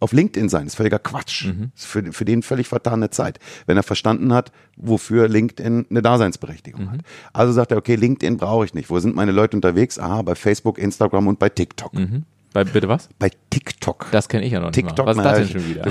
auf 0.00 0.12
LinkedIn 0.12 0.48
sein. 0.48 0.64
Das 0.64 0.74
ist 0.74 0.76
völliger 0.76 0.98
Quatsch. 0.98 1.46
Mhm. 1.46 1.70
Das 1.74 1.84
ist 1.84 1.90
für, 1.90 2.12
für 2.12 2.24
den 2.24 2.42
völlig 2.42 2.68
vertane 2.68 3.10
Zeit. 3.10 3.38
Wenn 3.66 3.76
er 3.76 3.82
verstanden 3.82 4.32
hat, 4.32 4.52
wofür 4.80 5.28
LinkedIn 5.28 5.86
eine 5.90 6.02
Daseinsberechtigung 6.02 6.84
Mhm. 6.84 6.90
hat. 6.92 7.00
Also 7.32 7.52
sagt 7.52 7.72
er, 7.72 7.78
okay, 7.78 7.96
LinkedIn 7.96 8.36
brauche 8.36 8.64
ich 8.64 8.74
nicht. 8.74 8.90
Wo 8.90 8.98
sind 9.00 9.14
meine 9.14 9.32
Leute 9.32 9.56
unterwegs? 9.56 9.98
Aha, 9.98 10.22
bei 10.22 10.34
Facebook, 10.34 10.78
Instagram 10.78 11.26
und 11.26 11.38
bei 11.38 11.48
TikTok. 11.48 11.94
Mhm. 11.94 12.24
Bei, 12.54 12.64
bitte 12.64 12.88
was? 12.88 13.08
Bei 13.18 13.30
TikTok. 13.50 14.06
Das 14.10 14.28
kenne 14.28 14.46
ich 14.46 14.52
ja 14.52 14.60
noch 14.60 14.68
nicht 14.68 14.74
TikTok, 14.76 15.04
mal. 15.06 15.16
Was 15.16 15.18
ist 15.18 15.24
das 15.24 15.38
denn 15.52 15.60
schon 15.60 15.68
wieder? 15.70 15.86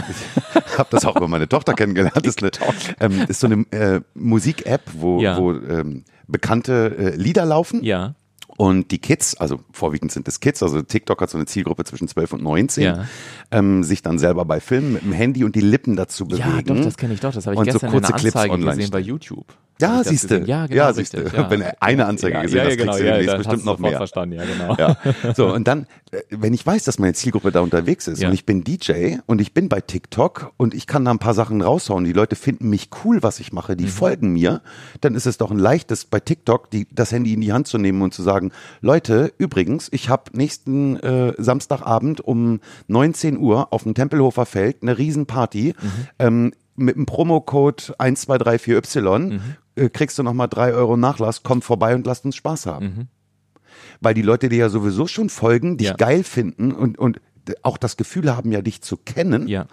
Ich 0.65 0.77
habe 0.77 0.89
das 0.89 1.05
auch 1.05 1.15
über 1.15 1.27
meine 1.27 1.47
Tochter 1.47 1.73
kennengelernt. 1.73 2.15
Das 2.17 2.25
ist, 2.25 2.41
eine, 2.41 2.51
ähm, 2.99 3.25
ist 3.27 3.39
so 3.41 3.47
eine 3.47 3.65
äh, 3.71 4.01
Musik-App, 4.15 4.81
wo, 4.93 5.21
Ja. 5.21 5.37
wo 5.37 5.51
ähm, 5.51 6.03
bekannte 6.27 6.95
äh, 6.97 7.15
Lieder 7.15 7.45
laufen. 7.45 7.83
Ja. 7.83 8.15
Und 8.57 8.89
die 8.91 8.97
Kids, 8.97 9.35
also 9.35 9.59
vorwiegend 9.71 10.11
sind 10.11 10.27
es 10.27 10.39
Kids, 10.39 10.63
also 10.63 10.81
TikTok 10.81 11.21
hat 11.21 11.29
so 11.29 11.37
eine 11.37 11.45
Zielgruppe 11.45 11.83
zwischen 11.85 12.07
12 12.07 12.33
und 12.33 12.43
19, 12.43 12.83
Ja. 12.83 13.05
ähm, 13.51 13.83
sich 13.83 14.01
dann 14.01 14.17
selber 14.17 14.45
bei 14.45 14.59
Filmen 14.59 14.93
mit 14.93 15.03
dem 15.03 15.13
Handy 15.13 15.43
und 15.43 15.55
die 15.55 15.61
Lippen 15.61 15.95
dazu 15.95 16.25
bewegen. 16.27 16.49
Ja, 16.55 16.61
doch, 16.63 16.83
das 16.83 16.97
kenne 16.97 17.13
ich 17.13 17.19
doch. 17.19 17.31
Das 17.31 17.45
habe 17.45 17.53
ich 17.53 17.59
Und 17.59 17.65
so 17.67 17.71
gestern 17.73 17.87
in 17.87 17.91
kurze 17.93 18.07
einer 18.13 18.19
Clips 18.19 18.35
Anzeige 18.35 18.53
online 18.55 18.75
gesehen 18.77 18.91
bei. 18.91 18.99
YouTube. 18.99 19.45
Ja, 19.79 20.03
siehste. 20.03 20.27
gesehen? 20.39 20.45
Ja, 20.47 20.65
genau. 20.67 20.77
Ja, 20.77 20.87
richtig, 20.89 21.19
siehste. 21.21 21.49
Wenn 21.49 21.59
du 21.61 21.81
eine 21.81 22.05
Anzeige 22.05 22.35
ja, 22.35 22.41
gesehen 22.43 22.57
ja, 22.57 22.63
hast, 22.65 22.69
ja, 22.71 22.75
genau, 22.77 22.91
kriegst 22.93 22.99
du 23.03 23.05
ja, 23.07 23.17
demnächst 23.17 23.37
bestimmt 23.37 23.61
du 23.61 23.65
noch 23.65 23.79
mehr. 23.79 23.97
verstanden, 23.97 24.35
ja, 24.35 24.43
genau. 24.45 24.75
Ja. 24.77 24.97
So, 25.35 25.53
und 25.53 25.67
dann, 25.67 25.87
äh, 26.11 26.21
wenn 26.29 26.53
ich 26.53 26.65
weiß, 26.65 26.83
dass 26.85 26.99
meine 26.99 27.13
Zielgruppe 27.13 27.51
da 27.51 27.59
unterwegs 27.61 28.07
ist 28.07 28.21
Ja. 28.21 28.27
und 28.29 28.33
ich 28.33 28.45
bin 28.45 28.63
DJ 28.63 29.17
und 29.25 29.39
ich 29.41 29.53
bin 29.53 29.69
bei 29.69 29.81
TikTok 29.81 30.53
und 30.57 30.73
ich 30.73 30.87
kann 30.87 31.05
da 31.05 31.11
ein 31.11 31.19
paar 31.19 31.33
Sachen 31.33 31.61
raushauen, 31.61 32.03
die 32.05 32.13
Leute 32.13 32.35
finden 32.35 32.69
mich 32.69 32.89
cool, 33.03 33.21
was 33.23 33.39
ich 33.39 33.51
mache, 33.53 33.75
die 33.75 33.85
Mhm. 33.85 33.89
folgen 33.89 34.33
mir, 34.33 34.61
dann 35.01 35.15
ist 35.15 35.25
es 35.27 35.37
doch 35.37 35.51
ein 35.51 35.59
leichtes, 35.59 36.05
bei 36.05 36.19
TikTok 36.19 36.69
die, 36.71 36.87
das 36.91 37.11
Handy 37.11 37.33
in 37.33 37.41
die 37.41 37.53
Hand 37.53 37.67
zu 37.67 37.77
nehmen 37.77 38.01
und 38.01 38.13
zu 38.13 38.23
sagen, 38.23 38.51
Leute, 38.81 39.31
übrigens, 39.37 39.89
ich 39.91 40.09
habe 40.09 40.23
nächsten 40.33 40.97
äh, 40.97 41.33
Samstagabend 41.37 42.21
um 42.21 42.59
19 42.87 43.37
Uhr 43.37 43.71
auf 43.73 43.83
dem 43.83 43.93
Tempelhofer 43.93 44.45
Feld 44.45 44.77
eine 44.81 44.97
Riesenparty 44.97 45.75
Mhm. 45.79 45.89
ähm, 46.19 46.53
mit 46.79 46.95
dem 46.95 47.05
Promocode 47.07 47.95
1234Y 47.99 49.19
Mhm. 49.19 49.39
Äh, 49.77 49.89
kriegst 49.89 50.17
du 50.19 50.23
nochmal 50.23 50.47
drei 50.49 50.73
Euro 50.73 50.97
Nachlass, 50.97 51.43
komm 51.43 51.61
vorbei 51.61 51.95
und 51.95 52.05
lasst 52.05 52.25
uns 52.25 52.35
Spaß 52.35 52.65
haben 52.65 52.85
Mhm. 52.85 53.07
weil 54.01 54.13
die 54.13 54.21
Leute 54.21 54.49
dir 54.49 54.57
ja 54.57 54.69
sowieso 54.69 55.07
schon 55.07 55.29
folgen, 55.29 55.77
dich 55.77 55.87
Ja. 55.87 55.93
geil 55.95 56.23
finden 56.23 56.71
und, 56.71 56.97
und 56.99 57.21
auch 57.63 57.77
das 57.77 57.95
Gefühl 57.97 58.35
haben, 58.35 58.51
ja 58.51 58.61
dich 58.61 58.81
zu 58.81 58.97
kennen. 58.97 59.47
Ja. 59.47 59.67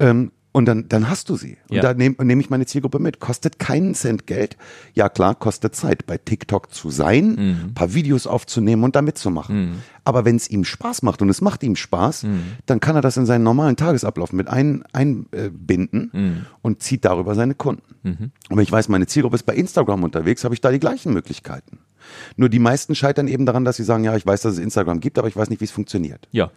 Ähm, 0.00 0.32
und 0.54 0.66
dann, 0.66 0.88
dann 0.88 1.10
hast 1.10 1.28
du 1.30 1.36
sie. 1.36 1.58
Und 1.68 1.76
Ja. 1.76 1.82
da 1.82 1.94
nehme 1.94 2.14
nehm 2.22 2.38
ich 2.38 2.48
meine 2.48 2.64
Zielgruppe 2.64 3.00
mit. 3.00 3.18
Kostet 3.18 3.58
keinen 3.58 3.94
Cent 3.94 4.26
Geld. 4.28 4.56
Ja 4.94 5.08
klar, 5.08 5.34
kostet 5.34 5.74
Zeit, 5.74 6.06
bei 6.06 6.16
TikTok 6.16 6.72
zu 6.72 6.90
sein, 6.90 7.30
Mhm. 7.32 7.56
ein 7.70 7.74
paar 7.74 7.92
Videos 7.92 8.26
aufzunehmen 8.28 8.84
und 8.84 8.94
da 8.94 9.02
mitzumachen. 9.02 9.82
Aber 10.04 10.24
wenn 10.24 10.36
es 10.36 10.48
ihm 10.48 10.64
Spaß 10.64 11.02
macht 11.02 11.22
und 11.22 11.28
es 11.28 11.40
macht 11.40 11.62
ihm 11.64 11.74
Spaß, 11.74 12.22
Mhm. 12.22 12.40
dann 12.66 12.78
kann 12.78 12.94
er 12.94 13.02
das 13.02 13.16
in 13.16 13.26
seinen 13.26 13.42
normalen 13.42 13.74
Tagesablauf 13.74 14.32
mit 14.32 14.48
ein, 14.48 14.84
einbinden 14.92 16.10
Mhm. 16.12 16.46
und 16.62 16.82
zieht 16.82 17.04
darüber 17.04 17.34
seine 17.34 17.54
Kunden. 17.54 17.82
Und 18.04 18.30
wenn 18.50 18.58
ich 18.60 18.70
weiß, 18.72 18.88
meine 18.88 19.06
Zielgruppe 19.06 19.34
ist 19.36 19.46
bei 19.46 19.54
Instagram 19.54 20.04
unterwegs, 20.04 20.44
habe 20.44 20.54
ich 20.54 20.60
da 20.60 20.70
die 20.70 20.78
gleichen 20.78 21.12
Möglichkeiten. 21.12 21.78
Nur 22.36 22.48
die 22.50 22.58
meisten 22.58 22.94
scheitern 22.94 23.28
eben 23.28 23.46
daran, 23.46 23.64
dass 23.64 23.76
sie 23.76 23.82
sagen, 23.84 24.04
ja, 24.04 24.14
ich 24.14 24.26
weiß, 24.26 24.42
dass 24.42 24.52
es 24.54 24.58
Instagram 24.58 25.00
gibt, 25.00 25.18
aber 25.18 25.26
ich 25.26 25.36
weiß 25.36 25.48
nicht, 25.50 25.60
wie 25.60 25.64
es 25.64 25.70
funktioniert. 25.70 26.28
Ja. 26.32 26.50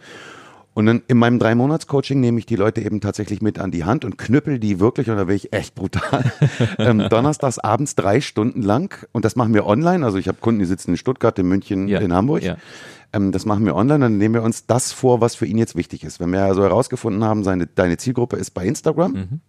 Und 0.74 0.86
dann 0.86 1.02
in 1.08 1.16
meinem 1.16 1.40
Drei-Monats-Coaching 1.40 2.20
nehme 2.20 2.38
ich 2.38 2.46
die 2.46 2.54
Leute 2.54 2.80
eben 2.82 3.00
tatsächlich 3.00 3.42
mit 3.42 3.58
an 3.58 3.72
die 3.72 3.84
Hand 3.84 4.04
und 4.04 4.16
knüppel 4.16 4.60
die 4.60 4.78
wirklich, 4.78 5.10
und 5.10 5.16
da 5.16 5.24
bin 5.24 5.34
ich 5.34 5.52
echt 5.52 5.74
brutal, 5.74 6.30
ähm, 6.78 7.08
donnerstags 7.10 7.58
abends 7.58 7.96
drei 7.96 8.20
Stunden 8.20 8.62
lang. 8.62 8.94
Und 9.10 9.24
das 9.24 9.34
machen 9.34 9.54
wir 9.54 9.66
online. 9.66 10.04
Also 10.04 10.18
ich 10.18 10.28
habe 10.28 10.38
Kunden, 10.40 10.60
die 10.60 10.66
sitzen 10.66 10.92
in 10.92 10.96
Stuttgart, 10.96 11.36
in 11.38 11.48
München, 11.48 11.88
Ja. 11.88 11.98
in 11.98 12.12
Hamburg. 12.12 12.42
Ja. 12.44 12.56
Ähm, 13.12 13.32
das 13.32 13.44
machen 13.44 13.64
wir 13.66 13.74
online. 13.74 13.98
Dann 14.04 14.18
nehmen 14.18 14.34
wir 14.34 14.42
uns 14.44 14.66
das 14.66 14.92
vor, 14.92 15.20
was 15.20 15.34
für 15.34 15.46
ihn 15.46 15.58
jetzt 15.58 15.74
wichtig 15.74 16.04
ist. 16.04 16.20
Wenn 16.20 16.30
wir 16.30 16.44
also 16.44 16.62
herausgefunden 16.62 17.24
haben, 17.24 17.42
seine, 17.42 17.66
deine 17.66 17.96
Zielgruppe 17.96 18.36
ist 18.36 18.50
bei 18.52 18.64
Instagram, 18.64 19.12
Mhm. 19.12 19.40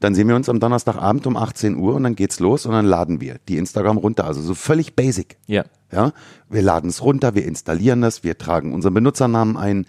dann 0.00 0.14
sehen 0.14 0.28
wir 0.28 0.36
uns 0.36 0.48
am 0.48 0.60
Donnerstagabend 0.60 1.26
um 1.26 1.36
18 1.36 1.76
Uhr 1.76 1.94
und 1.94 2.04
dann 2.04 2.14
geht's 2.14 2.38
los 2.38 2.66
und 2.66 2.72
dann 2.72 2.84
laden 2.84 3.20
wir 3.20 3.36
die 3.48 3.56
Instagram 3.56 3.96
runter. 3.96 4.26
Also 4.26 4.42
so 4.42 4.54
völlig 4.54 4.94
basic. 4.94 5.38
Ja. 5.46 5.64
Ja, 5.92 6.12
wir 6.50 6.62
laden 6.62 6.90
es 6.90 7.02
runter, 7.02 7.34
wir 7.34 7.44
installieren 7.46 8.00
das, 8.02 8.22
wir 8.24 8.36
tragen 8.36 8.74
unseren 8.74 8.92
Benutzernamen 8.94 9.56
ein 9.56 9.86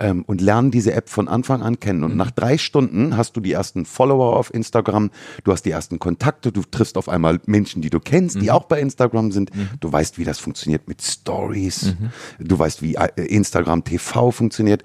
ähm, 0.00 0.24
und 0.26 0.40
lernen 0.40 0.70
diese 0.70 0.92
App 0.92 1.08
von 1.08 1.28
Anfang 1.28 1.62
an 1.62 1.80
kennen. 1.80 2.04
Und 2.04 2.16
nach 2.16 2.30
drei 2.30 2.58
Stunden 2.58 3.16
hast 3.16 3.36
du 3.36 3.40
die 3.40 3.52
ersten 3.52 3.84
Follower 3.86 4.36
auf 4.36 4.52
Instagram, 4.52 5.10
du 5.44 5.52
hast 5.52 5.62
die 5.62 5.70
ersten 5.70 5.98
Kontakte, 5.98 6.52
du 6.52 6.62
triffst 6.62 6.96
auf 6.96 7.08
einmal 7.08 7.40
Menschen, 7.46 7.82
die 7.82 7.90
du 7.90 8.00
kennst, 8.00 8.40
die 8.40 8.50
auch 8.50 8.64
bei 8.64 8.80
Instagram 8.80 9.32
sind. 9.32 9.50
Du 9.80 9.92
weißt, 9.92 10.18
wie 10.18 10.24
das 10.24 10.38
funktioniert 10.38 10.88
mit 10.88 11.02
Stories. 11.02 11.94
Du 12.38 12.58
weißt, 12.58 12.82
wie 12.82 12.94
äh, 12.94 13.08
Instagram 13.26 13.84
TV 13.84 14.30
funktioniert. 14.30 14.82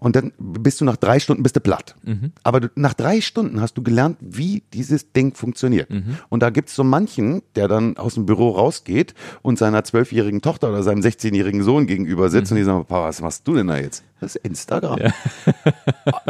Und 0.00 0.16
dann 0.16 0.32
bist 0.38 0.80
du 0.80 0.84
nach 0.84 0.96
drei 0.96 1.18
Stunden 1.20 1.42
bist 1.42 1.56
du 1.56 1.60
platt. 1.60 1.96
Aber 2.42 2.60
du, 2.60 2.68
nach 2.76 2.94
drei 2.94 3.20
Stunden 3.20 3.60
hast 3.60 3.74
du 3.74 3.82
gelernt, 3.82 4.16
wie 4.20 4.62
dieses 4.72 5.12
Ding 5.12 5.34
funktioniert. 5.34 5.88
Und 6.28 6.42
da 6.42 6.50
gibt's 6.50 6.74
so 6.74 6.84
manchen, 6.84 7.42
der 7.56 7.68
dann 7.68 7.96
aus 7.96 8.14
dem 8.14 8.26
Büro 8.26 8.50
rausgeht 8.50 9.14
und 9.42 9.58
seiner 9.58 9.84
zwölfjährigen 9.84 10.40
Tochter 10.42 10.68
oder 10.70 10.82
seinem 10.82 11.00
16-jährigen 11.00 11.62
Sohn 11.62 11.86
gegenüber 11.86 12.28
sitzt 12.30 12.52
und 12.52 12.58
die 12.58 12.64
sagen, 12.64 12.84
Papa, 12.84 13.08
was 13.08 13.20
machst 13.20 13.46
du 13.48 13.54
denn 13.54 13.66
da 13.66 13.78
jetzt? 13.78 14.04
Das 14.20 14.34
ist 14.36 14.44
Instagram. 14.44 14.98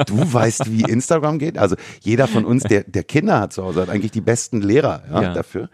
Du 0.07 0.33
weißt, 0.33 0.71
wie 0.71 0.83
Instagram 0.83 1.39
geht? 1.39 1.59
Also 1.59 1.77
jeder 2.01 2.27
von 2.29 2.45
uns, 2.45 2.63
der, 2.65 2.85
der 2.85 3.05
Kinder 3.05 3.41
hat 3.41 3.53
zu 3.53 3.65
Hause, 3.65 3.83
hat 3.83 3.89
eigentlich 3.91 4.13
die 4.13 4.21
besten 4.21 4.61
Lehrer 4.63 5.03
ja, 5.11 5.23
Ja. 5.23 5.35
dafür. 5.35 5.69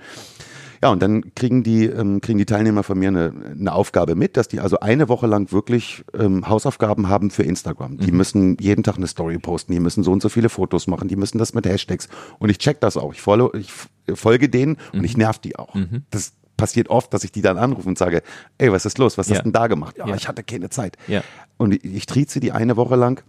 Ja, 0.84 0.90
und 0.90 1.02
dann 1.02 1.34
kriegen 1.34 1.62
die, 1.62 1.86
ähm, 1.86 2.20
kriegen 2.20 2.36
die 2.36 2.44
Teilnehmer 2.44 2.82
von 2.82 2.98
mir 2.98 3.08
eine, 3.08 3.32
eine 3.58 3.72
Aufgabe 3.72 4.14
mit, 4.14 4.36
dass 4.36 4.48
die 4.48 4.60
also 4.60 4.80
eine 4.80 5.08
Woche 5.08 5.26
lang 5.26 5.50
wirklich 5.50 6.04
ähm, 6.12 6.46
Hausaufgaben 6.46 7.08
haben 7.08 7.30
für 7.30 7.42
Instagram. 7.42 7.96
Die 7.96 8.12
müssen 8.12 8.58
jeden 8.60 8.82
Tag 8.84 8.98
eine 8.98 9.06
Story 9.06 9.38
posten, 9.38 9.72
die 9.72 9.80
müssen 9.80 10.04
so 10.04 10.12
und 10.12 10.20
so 10.20 10.28
viele 10.28 10.50
Fotos 10.50 10.86
machen, 10.86 11.08
die 11.08 11.16
müssen 11.16 11.38
das 11.38 11.54
mit 11.54 11.64
Hashtags. 11.64 12.10
Und 12.38 12.50
ich 12.50 12.58
check 12.58 12.80
das 12.80 12.98
auch. 12.98 13.14
Ich, 13.14 13.22
follow, 13.22 13.50
ich 13.54 13.72
folge 14.14 14.50
denen 14.50 14.76
und 14.92 15.04
ich 15.04 15.16
nerv 15.16 15.38
die 15.38 15.56
auch. 15.56 15.74
Das 16.10 16.34
passiert 16.58 16.90
oft, 16.90 17.14
dass 17.14 17.24
ich 17.24 17.32
die 17.32 17.40
dann 17.40 17.56
anrufe 17.56 17.88
und 17.88 17.96
sage, 17.96 18.22
ey, 18.58 18.70
was 18.70 18.84
ist 18.84 18.98
los? 18.98 19.16
Was 19.16 19.28
Ja. 19.28 19.36
hast 19.36 19.38
du 19.40 19.44
denn 19.44 19.52
da 19.54 19.68
gemacht? 19.68 19.96
Ja, 19.96 20.06
Ja. 20.06 20.14
ich 20.16 20.28
hatte 20.28 20.42
keine 20.44 20.68
Zeit. 20.68 20.98
Ja. 21.08 21.22
Und 21.56 21.72
ich, 21.72 21.82
ich 21.82 22.04
trieze 22.04 22.40
die 22.40 22.52
eine 22.52 22.76
Woche 22.76 22.96
lang. 22.96 23.22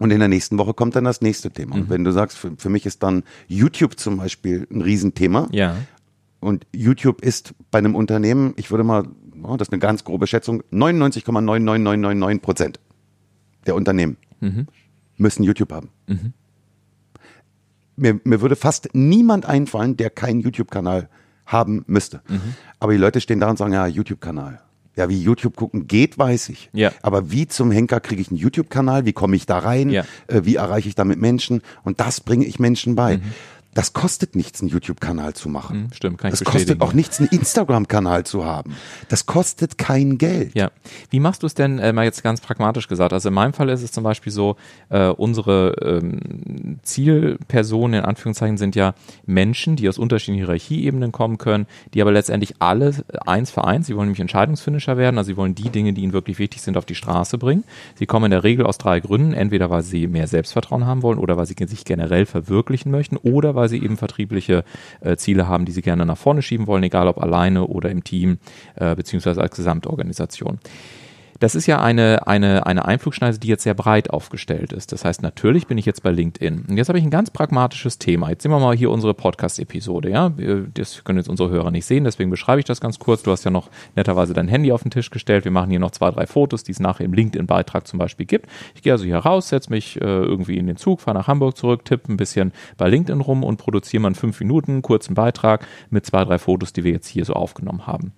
Und 0.00 0.10
in 0.10 0.18
der 0.18 0.28
nächsten 0.28 0.58
Woche 0.58 0.74
kommt 0.74 0.96
dann 0.96 1.04
das 1.04 1.20
nächste 1.20 1.52
Thema. 1.52 1.76
Und 1.76 1.88
wenn 1.88 2.02
du 2.02 2.10
sagst, 2.10 2.36
für, 2.36 2.50
für 2.58 2.68
mich 2.68 2.84
ist 2.84 3.04
dann 3.04 3.22
YouTube 3.46 3.96
zum 3.96 4.16
Beispiel 4.16 4.66
ein 4.72 4.80
Riesenthema. 4.82 5.46
Ja. 5.52 5.76
Und 6.44 6.66
YouTube 6.74 7.22
ist 7.22 7.54
bei 7.70 7.78
einem 7.78 7.94
Unternehmen, 7.94 8.52
ich 8.56 8.70
würde 8.70 8.84
mal, 8.84 9.04
oh, 9.42 9.56
das 9.56 9.68
ist 9.68 9.72
eine 9.72 9.80
ganz 9.80 10.04
grobe 10.04 10.26
Schätzung, 10.26 10.62
99,99999 10.72 12.40
Prozent 12.40 12.80
der 13.66 13.74
Unternehmen 13.74 14.18
müssen 15.16 15.42
YouTube 15.42 15.72
haben. 15.72 15.88
Mir, 17.96 18.20
mir 18.24 18.40
würde 18.40 18.56
fast 18.56 18.88
niemand 18.92 19.46
einfallen, 19.46 19.96
der 19.96 20.10
keinen 20.10 20.40
YouTube-Kanal 20.40 21.08
haben 21.46 21.84
müsste. 21.86 22.22
Aber 22.80 22.92
die 22.92 22.98
Leute 22.98 23.20
stehen 23.20 23.40
da 23.40 23.48
und 23.48 23.56
sagen, 23.56 23.72
ja, 23.72 23.86
YouTube-Kanal. 23.86 24.60
Ja, 24.96 25.08
wie 25.08 25.20
YouTube 25.20 25.56
gucken 25.56 25.88
geht, 25.88 26.18
weiß 26.18 26.50
ich. 26.50 26.70
Ja. 26.72 26.92
Aber 27.02 27.32
wie 27.32 27.48
zum 27.48 27.72
Henker 27.72 27.98
kriege 27.98 28.22
ich 28.22 28.28
einen 28.28 28.36
YouTube-Kanal? 28.38 29.06
Wie 29.06 29.12
komme 29.12 29.34
ich 29.34 29.44
da 29.44 29.58
rein? 29.58 29.90
Ja. 29.90 30.04
Äh, 30.28 30.42
wie 30.44 30.54
erreiche 30.54 30.88
ich 30.88 30.94
damit 30.94 31.18
Menschen? 31.20 31.62
Und 31.82 31.98
das 31.98 32.20
bringe 32.20 32.44
ich 32.44 32.60
Menschen 32.60 32.94
bei. 32.94 33.18
Das 33.74 33.92
kostet 33.92 34.36
nichts, 34.36 34.60
einen 34.60 34.70
YouTube-Kanal 34.70 35.34
zu 35.34 35.48
machen. 35.48 35.84
Mhm, 35.84 35.92
stimmt, 35.92 36.18
kann 36.18 36.32
ich 36.32 36.38
Das 36.38 36.48
kostet 36.48 36.80
auch 36.80 36.92
nichts, 36.92 37.18
einen 37.18 37.28
Instagram-Kanal 37.28 38.24
zu 38.24 38.44
haben. 38.44 38.74
Das 39.08 39.26
kostet 39.26 39.78
kein 39.78 40.16
Geld. 40.16 40.54
Ja. 40.54 40.70
Wie 41.10 41.20
machst 41.20 41.42
du 41.42 41.46
es 41.46 41.54
denn, 41.54 41.78
äh, 41.80 41.92
mal 41.92 42.04
jetzt 42.04 42.22
ganz 42.22 42.40
pragmatisch 42.40 42.88
gesagt? 42.88 43.12
Also 43.12 43.28
in 43.28 43.34
meinem 43.34 43.52
Fall 43.52 43.68
ist 43.68 43.82
es 43.82 43.90
zum 43.90 44.04
Beispiel 44.04 44.32
so, 44.32 44.56
äh, 44.90 45.08
unsere 45.08 45.74
ähm, 45.82 46.78
Zielpersonen 46.82 48.00
in 48.00 48.04
Anführungszeichen 48.06 48.56
sind 48.56 48.76
ja 48.76 48.94
Menschen, 49.26 49.76
die 49.76 49.88
aus 49.88 49.98
unterschiedlichen 49.98 50.44
Hierarchieebenen 50.44 51.12
kommen 51.12 51.38
können, 51.38 51.66
die 51.94 52.02
aber 52.02 52.12
letztendlich 52.12 52.54
alle 52.60 52.94
eins 53.26 53.50
für 53.50 53.64
eins, 53.64 53.86
sie 53.86 53.96
wollen 53.96 54.06
nämlich 54.06 54.20
Entscheidungsfinisher 54.20 54.96
werden, 54.96 55.18
also 55.18 55.28
sie 55.28 55.36
wollen 55.36 55.54
die 55.54 55.70
Dinge, 55.70 55.92
die 55.92 56.02
ihnen 56.02 56.12
wirklich 56.12 56.38
wichtig 56.38 56.62
sind, 56.62 56.76
auf 56.76 56.84
die 56.84 56.94
Straße 56.94 57.38
bringen. 57.38 57.64
Sie 57.96 58.06
kommen 58.06 58.26
in 58.26 58.30
der 58.30 58.44
Regel 58.44 58.66
aus 58.66 58.78
drei 58.78 59.00
Gründen, 59.00 59.32
entweder 59.32 59.70
weil 59.70 59.82
sie 59.82 60.06
mehr 60.06 60.28
Selbstvertrauen 60.28 60.86
haben 60.86 61.02
wollen 61.02 61.18
oder 61.18 61.36
weil 61.36 61.46
sie 61.46 61.56
sich 61.66 61.84
generell 61.84 62.26
verwirklichen 62.26 62.90
möchten 62.90 63.16
oder 63.16 63.54
weil 63.54 63.63
sie 63.68 63.82
eben 63.82 63.96
vertriebliche 63.96 64.64
äh, 65.00 65.16
Ziele 65.16 65.48
haben, 65.48 65.64
die 65.64 65.72
sie 65.72 65.82
gerne 65.82 66.06
nach 66.06 66.18
vorne 66.18 66.42
schieben 66.42 66.66
wollen, 66.66 66.82
egal 66.82 67.08
ob 67.08 67.18
alleine 67.22 67.66
oder 67.66 67.90
im 67.90 68.04
Team 68.04 68.38
äh, 68.76 68.94
beziehungsweise 68.94 69.40
als 69.40 69.56
Gesamtorganisation. 69.56 70.58
Das 71.40 71.54
ist 71.54 71.66
ja 71.66 71.80
eine, 71.80 72.26
eine, 72.26 72.66
eine 72.66 72.84
Einflugschneise, 72.84 73.38
die 73.40 73.48
jetzt 73.48 73.62
sehr 73.64 73.74
breit 73.74 74.10
aufgestellt 74.10 74.72
ist. 74.72 74.92
Das 74.92 75.04
heißt, 75.04 75.22
natürlich 75.22 75.66
bin 75.66 75.78
ich 75.78 75.86
jetzt 75.86 76.02
bei 76.02 76.10
LinkedIn. 76.10 76.66
Und 76.68 76.76
jetzt 76.76 76.88
habe 76.88 76.98
ich 76.98 77.04
ein 77.04 77.10
ganz 77.10 77.30
pragmatisches 77.30 77.98
Thema. 77.98 78.30
Jetzt 78.30 78.42
sehen 78.42 78.52
wir 78.52 78.60
mal 78.60 78.76
hier 78.76 78.90
unsere 78.90 79.14
Podcast-Episode. 79.14 80.10
Ja? 80.10 80.32
Das 80.74 81.04
können 81.04 81.18
jetzt 81.18 81.28
unsere 81.28 81.50
Hörer 81.50 81.70
nicht 81.70 81.86
sehen, 81.86 82.04
deswegen 82.04 82.30
beschreibe 82.30 82.60
ich 82.60 82.64
das 82.64 82.80
ganz 82.80 82.98
kurz. 82.98 83.22
Du 83.22 83.30
hast 83.30 83.44
ja 83.44 83.50
noch 83.50 83.70
netterweise 83.96 84.34
dein 84.34 84.48
Handy 84.48 84.72
auf 84.72 84.82
den 84.82 84.90
Tisch 84.90 85.10
gestellt. 85.10 85.44
Wir 85.44 85.52
machen 85.52 85.70
hier 85.70 85.80
noch 85.80 85.90
zwei, 85.90 86.10
drei 86.10 86.26
Fotos, 86.26 86.64
die 86.64 86.72
es 86.72 86.80
nachher 86.80 87.04
im 87.04 87.12
LinkedIn-Beitrag 87.12 87.86
zum 87.86 87.98
Beispiel 87.98 88.26
gibt. 88.26 88.46
Ich 88.74 88.82
gehe 88.82 88.92
also 88.92 89.04
hier 89.04 89.18
raus, 89.18 89.48
setze 89.48 89.70
mich 89.70 90.00
äh, 90.00 90.04
irgendwie 90.04 90.56
in 90.56 90.66
den 90.66 90.76
Zug, 90.76 91.00
fahre 91.00 91.18
nach 91.18 91.28
Hamburg 91.28 91.56
zurück, 91.56 91.84
tippe 91.84 92.12
ein 92.12 92.16
bisschen 92.16 92.52
bei 92.76 92.88
LinkedIn 92.88 93.20
rum 93.20 93.44
und 93.44 93.56
produziere 93.56 94.02
mal 94.02 94.08
einen 94.08 94.14
fünf 94.14 94.40
Minuten 94.40 94.82
kurzen 94.82 95.14
Beitrag 95.14 95.66
mit 95.90 96.06
zwei, 96.06 96.24
drei 96.24 96.38
Fotos, 96.38 96.72
die 96.72 96.84
wir 96.84 96.92
jetzt 96.92 97.08
hier 97.08 97.24
so 97.24 97.34
aufgenommen 97.34 97.86
haben. 97.86 98.12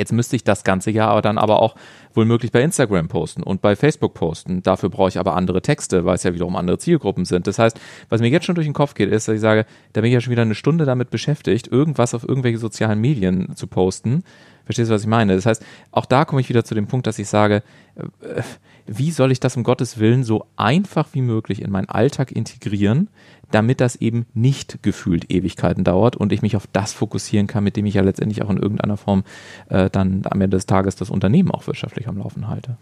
Jetzt 0.00 0.12
müsste 0.14 0.34
ich 0.34 0.44
das 0.44 0.64
ganze 0.64 0.90
Jahr 0.90 1.10
aber 1.10 1.20
dann 1.20 1.36
aber 1.36 1.60
auch 1.60 1.74
wohl 2.14 2.24
möglich 2.24 2.50
bei 2.52 2.62
Instagram 2.62 3.08
posten 3.08 3.42
und 3.42 3.60
bei 3.60 3.76
Facebook 3.76 4.14
posten. 4.14 4.62
Dafür 4.62 4.88
brauche 4.88 5.10
ich 5.10 5.18
aber 5.18 5.36
andere 5.36 5.60
Texte, 5.60 6.06
weil 6.06 6.14
es 6.14 6.22
ja 6.22 6.32
wiederum 6.32 6.56
andere 6.56 6.78
Zielgruppen 6.78 7.26
sind. 7.26 7.46
Das 7.46 7.58
heißt, 7.58 7.78
was 8.08 8.22
mir 8.22 8.28
jetzt 8.28 8.46
schon 8.46 8.54
durch 8.54 8.66
den 8.66 8.72
Kopf 8.72 8.94
geht, 8.94 9.10
ist, 9.10 9.28
dass 9.28 9.34
ich 9.34 9.42
sage, 9.42 9.66
da 9.92 10.00
bin 10.00 10.08
ich 10.08 10.14
ja 10.14 10.22
schon 10.22 10.30
wieder 10.30 10.40
eine 10.40 10.54
Stunde 10.54 10.86
damit 10.86 11.10
beschäftigt, 11.10 11.68
irgendwas 11.68 12.14
auf 12.14 12.26
irgendwelche 12.26 12.56
sozialen 12.56 12.98
Medien 12.98 13.54
zu 13.56 13.66
posten. 13.66 14.24
Verstehst 14.64 14.88
du, 14.90 14.94
was 14.94 15.02
ich 15.02 15.06
meine? 15.06 15.34
Das 15.34 15.44
heißt, 15.44 15.62
auch 15.90 16.06
da 16.06 16.24
komme 16.24 16.40
ich 16.40 16.48
wieder 16.48 16.64
zu 16.64 16.74
dem 16.74 16.86
Punkt, 16.86 17.06
dass 17.06 17.18
ich 17.18 17.28
sage, 17.28 17.62
äh, 17.96 18.40
wie 18.92 19.12
soll 19.12 19.30
ich 19.30 19.38
das 19.38 19.56
um 19.56 19.62
Gottes 19.62 19.98
Willen 19.98 20.24
so 20.24 20.46
einfach 20.56 21.08
wie 21.12 21.22
möglich 21.22 21.62
in 21.62 21.70
meinen 21.70 21.88
Alltag 21.88 22.32
integrieren, 22.32 23.08
damit 23.52 23.80
das 23.80 23.94
eben 23.96 24.26
nicht 24.34 24.82
gefühlt 24.82 25.30
Ewigkeiten 25.30 25.84
dauert 25.84 26.16
und 26.16 26.32
ich 26.32 26.42
mich 26.42 26.56
auf 26.56 26.66
das 26.66 26.92
fokussieren 26.92 27.46
kann, 27.46 27.62
mit 27.62 27.76
dem 27.76 27.86
ich 27.86 27.94
ja 27.94 28.02
letztendlich 28.02 28.42
auch 28.42 28.50
in 28.50 28.56
irgendeiner 28.56 28.96
Form 28.96 29.22
äh, 29.68 29.88
dann 29.90 30.22
am 30.24 30.40
Ende 30.40 30.56
des 30.56 30.66
Tages 30.66 30.96
das 30.96 31.08
Unternehmen 31.08 31.52
auch 31.52 31.68
wirtschaftlich 31.68 32.08
am 32.08 32.18
Laufen 32.18 32.48
halte. 32.48 32.76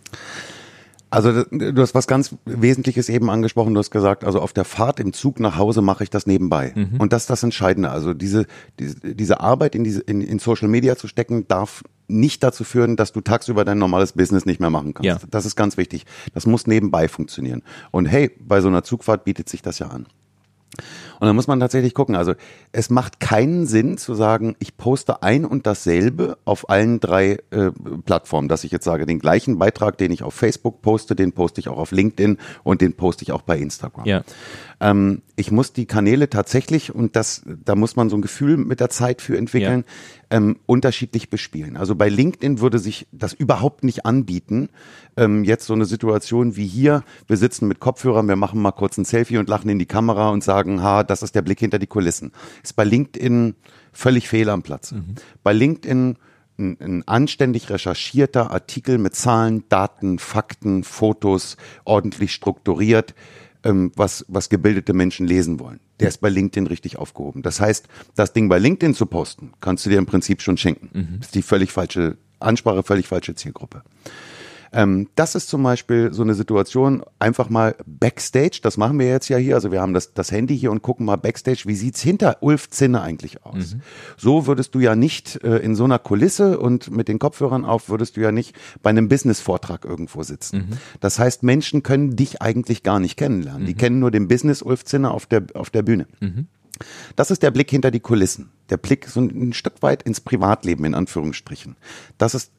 Also 1.10 1.44
du 1.44 1.80
hast 1.80 1.94
was 1.94 2.06
ganz 2.06 2.36
Wesentliches 2.44 3.08
eben 3.08 3.30
angesprochen. 3.30 3.72
Du 3.74 3.80
hast 3.80 3.90
gesagt, 3.90 4.24
also 4.24 4.40
auf 4.40 4.52
der 4.52 4.64
Fahrt 4.64 5.00
im 5.00 5.12
Zug 5.12 5.40
nach 5.40 5.56
Hause 5.56 5.80
mache 5.80 6.04
ich 6.04 6.10
das 6.10 6.26
nebenbei. 6.26 6.72
Mhm. 6.74 7.00
Und 7.00 7.12
das 7.12 7.22
ist 7.22 7.30
das 7.30 7.42
Entscheidende. 7.42 7.90
Also 7.90 8.12
diese, 8.14 8.46
diese, 8.78 8.96
diese 9.14 9.40
Arbeit 9.40 9.74
in, 9.74 9.84
diese, 9.84 10.00
in, 10.02 10.20
in 10.20 10.38
Social 10.38 10.68
Media 10.68 10.96
zu 10.96 11.08
stecken, 11.08 11.48
darf 11.48 11.82
nicht 12.08 12.42
dazu 12.42 12.64
führen, 12.64 12.96
dass 12.96 13.12
du 13.12 13.20
tagsüber 13.20 13.64
dein 13.64 13.78
normales 13.78 14.12
Business 14.12 14.46
nicht 14.46 14.60
mehr 14.60 14.70
machen 14.70 14.94
kannst. 14.94 15.06
Ja. 15.06 15.18
Das 15.30 15.46
ist 15.46 15.56
ganz 15.56 15.76
wichtig. 15.76 16.04
Das 16.34 16.46
muss 16.46 16.66
nebenbei 16.66 17.08
funktionieren. 17.08 17.62
Und 17.90 18.06
hey, 18.06 18.30
bei 18.40 18.60
so 18.60 18.68
einer 18.68 18.82
Zugfahrt 18.82 19.24
bietet 19.24 19.48
sich 19.48 19.62
das 19.62 19.78
ja 19.78 19.88
an. 19.88 20.06
Und 21.20 21.26
dann 21.26 21.34
muss 21.34 21.48
man 21.48 21.58
tatsächlich 21.58 21.94
gucken. 21.94 22.14
Also 22.14 22.34
es 22.72 22.90
macht 22.90 23.20
keinen 23.20 23.66
Sinn 23.66 23.98
zu 23.98 24.14
sagen, 24.14 24.54
ich 24.60 24.76
poste 24.76 25.22
ein 25.22 25.44
und 25.44 25.66
dasselbe 25.66 26.38
auf 26.44 26.70
allen 26.70 27.00
drei 27.00 27.38
äh, 27.50 27.70
Plattformen, 28.04 28.48
dass 28.48 28.64
ich 28.64 28.70
jetzt 28.70 28.84
sage, 28.84 29.06
den 29.06 29.18
gleichen 29.18 29.58
Beitrag, 29.58 29.98
den 29.98 30.12
ich 30.12 30.22
auf 30.22 30.34
Facebook 30.34 30.80
poste, 30.82 31.16
den 31.16 31.32
poste 31.32 31.60
ich 31.60 31.68
auch 31.68 31.78
auf 31.78 31.90
LinkedIn 31.90 32.38
und 32.62 32.80
den 32.80 32.94
poste 32.94 33.24
ich 33.24 33.32
auch 33.32 33.42
bei 33.42 33.58
Instagram. 33.58 34.06
Ja. 34.06 34.22
Ähm, 34.80 35.22
ich 35.34 35.50
muss 35.50 35.72
die 35.72 35.86
Kanäle 35.86 36.30
tatsächlich, 36.30 36.94
und 36.94 37.16
das, 37.16 37.42
da 37.64 37.74
muss 37.74 37.96
man 37.96 38.10
so 38.10 38.16
ein 38.16 38.22
Gefühl 38.22 38.56
mit 38.56 38.80
der 38.80 38.90
Zeit 38.90 39.22
für 39.22 39.36
entwickeln, 39.36 39.84
ja. 39.86 40.17
Ähm, 40.30 40.58
unterschiedlich 40.66 41.30
bespielen. 41.30 41.76
Also 41.76 41.94
bei 41.94 42.08
LinkedIn 42.08 42.60
würde 42.60 42.78
sich 42.78 43.06
das 43.12 43.32
überhaupt 43.32 43.84
nicht 43.84 44.04
anbieten. 44.04 44.68
Ähm, 45.16 45.44
jetzt 45.44 45.66
so 45.66 45.74
eine 45.74 45.86
Situation 45.86 46.56
wie 46.56 46.66
hier, 46.66 47.02
wir 47.26 47.36
sitzen 47.36 47.68
mit 47.68 47.80
Kopfhörern, 47.80 48.28
wir 48.28 48.36
machen 48.36 48.60
mal 48.60 48.72
kurz 48.72 48.98
ein 48.98 49.04
Selfie 49.04 49.38
und 49.38 49.48
lachen 49.48 49.70
in 49.70 49.78
die 49.78 49.86
Kamera 49.86 50.30
und 50.30 50.44
sagen, 50.44 50.82
ha, 50.82 51.02
das 51.02 51.22
ist 51.22 51.34
der 51.34 51.42
Blick 51.42 51.60
hinter 51.60 51.78
die 51.78 51.86
Kulissen. 51.86 52.32
Ist 52.62 52.76
bei 52.76 52.84
LinkedIn 52.84 53.54
völlig 53.92 54.28
fehl 54.28 54.50
am 54.50 54.62
Platz. 54.62 54.92
Mhm. 54.92 55.14
Bei 55.42 55.52
LinkedIn 55.52 56.16
ein, 56.58 56.76
ein 56.80 57.08
anständig 57.08 57.70
recherchierter 57.70 58.50
Artikel 58.50 58.98
mit 58.98 59.14
Zahlen, 59.14 59.64
Daten, 59.68 60.18
Fakten, 60.18 60.84
Fotos, 60.84 61.56
ordentlich 61.84 62.32
strukturiert, 62.32 63.14
ähm, 63.64 63.92
was, 63.96 64.24
was 64.28 64.48
gebildete 64.48 64.92
Menschen 64.92 65.26
lesen 65.26 65.60
wollen. 65.60 65.80
Der 66.00 66.08
ist 66.08 66.18
bei 66.18 66.28
LinkedIn 66.28 66.66
richtig 66.66 66.96
aufgehoben. 66.96 67.42
Das 67.42 67.60
heißt, 67.60 67.88
das 68.14 68.32
Ding 68.32 68.48
bei 68.48 68.58
LinkedIn 68.58 68.94
zu 68.94 69.06
posten, 69.06 69.52
kannst 69.60 69.84
du 69.84 69.90
dir 69.90 69.98
im 69.98 70.06
Prinzip 70.06 70.42
schon 70.42 70.56
schenken. 70.56 70.90
Mhm. 70.92 71.16
Das 71.18 71.28
ist 71.28 71.34
die 71.34 71.42
völlig 71.42 71.72
falsche 71.72 72.16
Ansprache, 72.40 72.82
völlig 72.82 73.08
falsche 73.08 73.34
Zielgruppe. 73.34 73.82
Ähm, 74.72 75.08
das 75.14 75.34
ist 75.34 75.48
zum 75.48 75.62
Beispiel 75.62 76.12
so 76.12 76.22
eine 76.22 76.34
Situation, 76.34 77.02
einfach 77.18 77.48
mal 77.48 77.76
Backstage, 77.86 78.60
das 78.62 78.76
machen 78.76 78.98
wir 78.98 79.08
jetzt 79.08 79.28
ja 79.28 79.36
hier, 79.36 79.54
also 79.54 79.72
wir 79.72 79.80
haben 79.80 79.94
das, 79.94 80.14
das 80.14 80.30
Handy 80.30 80.58
hier 80.58 80.70
und 80.70 80.82
gucken 80.82 81.06
mal 81.06 81.16
Backstage, 81.16 81.62
wie 81.66 81.74
sieht's 81.74 82.00
hinter 82.00 82.38
Ulf 82.40 82.68
Zinne 82.70 83.00
eigentlich 83.00 83.44
aus? 83.44 83.74
Mhm. 83.74 83.80
So 84.16 84.46
würdest 84.46 84.74
du 84.74 84.80
ja 84.80 84.96
nicht 84.96 85.42
äh, 85.42 85.58
in 85.58 85.74
so 85.74 85.84
einer 85.84 85.98
Kulisse 85.98 86.58
und 86.58 86.90
mit 86.90 87.08
den 87.08 87.18
Kopfhörern 87.18 87.64
auf, 87.64 87.88
würdest 87.88 88.16
du 88.16 88.20
ja 88.20 88.32
nicht 88.32 88.54
bei 88.82 88.90
einem 88.90 89.08
Business-Vortrag 89.08 89.84
irgendwo 89.84 90.22
sitzen. 90.22 90.58
Mhm. 90.58 90.78
Das 91.00 91.18
heißt, 91.18 91.42
Menschen 91.42 91.82
können 91.82 92.16
dich 92.16 92.42
eigentlich 92.42 92.82
gar 92.82 93.00
nicht 93.00 93.16
kennenlernen. 93.16 93.62
Mhm. 93.62 93.66
Die 93.66 93.74
kennen 93.74 93.98
nur 93.98 94.10
den 94.10 94.28
Business 94.28 94.62
Ulf 94.62 94.84
Zinne 94.84 95.10
auf 95.10 95.26
der, 95.26 95.44
auf 95.54 95.70
der 95.70 95.82
Bühne. 95.82 96.06
Mhm. 96.20 96.48
Das 97.16 97.30
ist 97.30 97.42
der 97.42 97.50
Blick 97.50 97.70
hinter 97.70 97.90
die 97.90 98.00
Kulissen. 98.00 98.50
Der 98.70 98.76
Blick 98.76 99.06
so 99.06 99.20
ein 99.20 99.52
Stück 99.52 99.82
weit 99.82 100.02
ins 100.02 100.20
Privatleben, 100.20 100.84
in 100.84 100.94
Anführungsstrichen. 100.94 101.76
Das 102.18 102.34
ist 102.34 102.52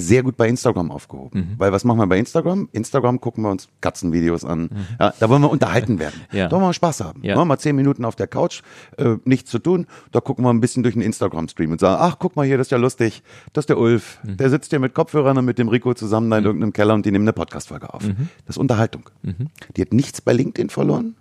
sehr 0.00 0.22
gut 0.22 0.36
bei 0.36 0.48
Instagram 0.48 0.90
aufgehoben. 0.90 1.40
Mhm. 1.40 1.54
Weil 1.58 1.72
was 1.72 1.84
machen 1.84 1.98
wir 1.98 2.06
bei 2.06 2.18
Instagram? 2.18 2.68
Instagram 2.72 3.20
gucken 3.20 3.44
wir 3.44 3.50
uns 3.50 3.68
Katzenvideos 3.80 4.44
an. 4.44 4.62
Mhm. 4.62 4.86
Ja, 4.98 5.14
da 5.18 5.28
wollen 5.28 5.42
wir 5.42 5.50
unterhalten 5.50 5.98
werden. 5.98 6.20
ja. 6.32 6.48
Da 6.48 6.56
wollen 6.56 6.68
wir 6.68 6.74
Spaß 6.74 7.00
haben. 7.02 7.22
Ja. 7.22 7.42
Mal 7.44 7.58
zehn 7.58 7.76
Minuten 7.76 8.04
auf 8.04 8.16
der 8.16 8.26
Couch, 8.26 8.62
äh, 8.96 9.16
nichts 9.24 9.50
zu 9.50 9.58
tun. 9.58 9.86
Da 10.12 10.20
gucken 10.20 10.44
wir 10.44 10.50
ein 10.50 10.60
bisschen 10.60 10.82
durch 10.82 10.94
den 10.94 11.02
Instagram-Stream 11.02 11.72
und 11.72 11.80
sagen, 11.80 11.98
ach, 12.00 12.16
guck 12.18 12.36
mal 12.36 12.46
hier, 12.46 12.58
das 12.58 12.68
ist 12.68 12.70
ja 12.70 12.78
lustig. 12.78 13.22
Das 13.52 13.62
ist 13.62 13.68
der 13.68 13.78
Ulf. 13.78 14.18
Mhm. 14.22 14.36
Der 14.36 14.50
sitzt 14.50 14.70
hier 14.70 14.78
mit 14.78 14.94
Kopfhörern 14.94 15.38
und 15.38 15.44
mit 15.44 15.58
dem 15.58 15.68
Rico 15.68 15.94
zusammen 15.94 16.30
da 16.30 16.38
in 16.38 16.42
mhm. 16.42 16.46
irgendeinem 16.46 16.72
Keller 16.72 16.94
und 16.94 17.06
die 17.06 17.12
nehmen 17.12 17.24
eine 17.24 17.32
Podcast-Folge 17.32 17.92
auf. 17.92 18.02
Mhm. 18.02 18.28
Das 18.46 18.56
ist 18.56 18.58
Unterhaltung. 18.58 19.10
Mhm. 19.22 19.48
Die 19.76 19.82
hat 19.82 19.92
nichts 19.92 20.20
bei 20.20 20.32
LinkedIn 20.32 20.70
verloren 20.70 21.16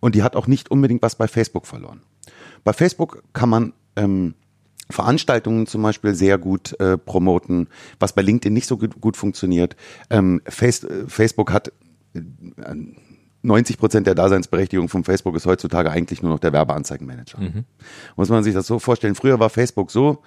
und 0.00 0.14
die 0.14 0.22
hat 0.22 0.36
auch 0.36 0.46
nicht 0.46 0.70
unbedingt 0.70 1.02
was 1.02 1.16
bei 1.16 1.28
Facebook 1.28 1.66
verloren. 1.66 2.00
Bei 2.64 2.72
Facebook 2.72 3.22
kann 3.32 3.48
man 3.48 3.72
ähm, 3.96 4.34
Veranstaltungen 4.90 5.66
zum 5.66 5.82
Beispiel 5.82 6.14
sehr 6.14 6.38
gut 6.38 6.78
äh, 6.80 6.96
promoten, 6.96 7.68
was 7.98 8.12
bei 8.12 8.22
LinkedIn 8.22 8.52
nicht 8.52 8.66
so 8.66 8.78
gut, 8.78 9.00
gut 9.00 9.16
funktioniert. 9.16 9.76
Ähm, 10.10 10.40
Face, 10.46 10.84
äh, 10.84 11.04
Facebook 11.08 11.52
hat 11.52 11.72
äh, 12.14 12.20
90 13.42 13.78
Prozent 13.78 14.06
der 14.06 14.14
Daseinsberechtigung 14.14 14.88
von 14.88 15.04
Facebook 15.04 15.36
ist 15.36 15.46
heutzutage 15.46 15.90
eigentlich 15.90 16.22
nur 16.22 16.32
noch 16.32 16.40
der 16.40 16.52
Werbeanzeigenmanager. 16.52 17.40
Mhm. 17.40 17.64
Muss 18.16 18.28
man 18.28 18.42
sich 18.42 18.54
das 18.54 18.66
so 18.66 18.78
vorstellen. 18.78 19.14
Früher 19.14 19.38
war 19.38 19.50
Facebook 19.50 19.90
so, 19.90 20.22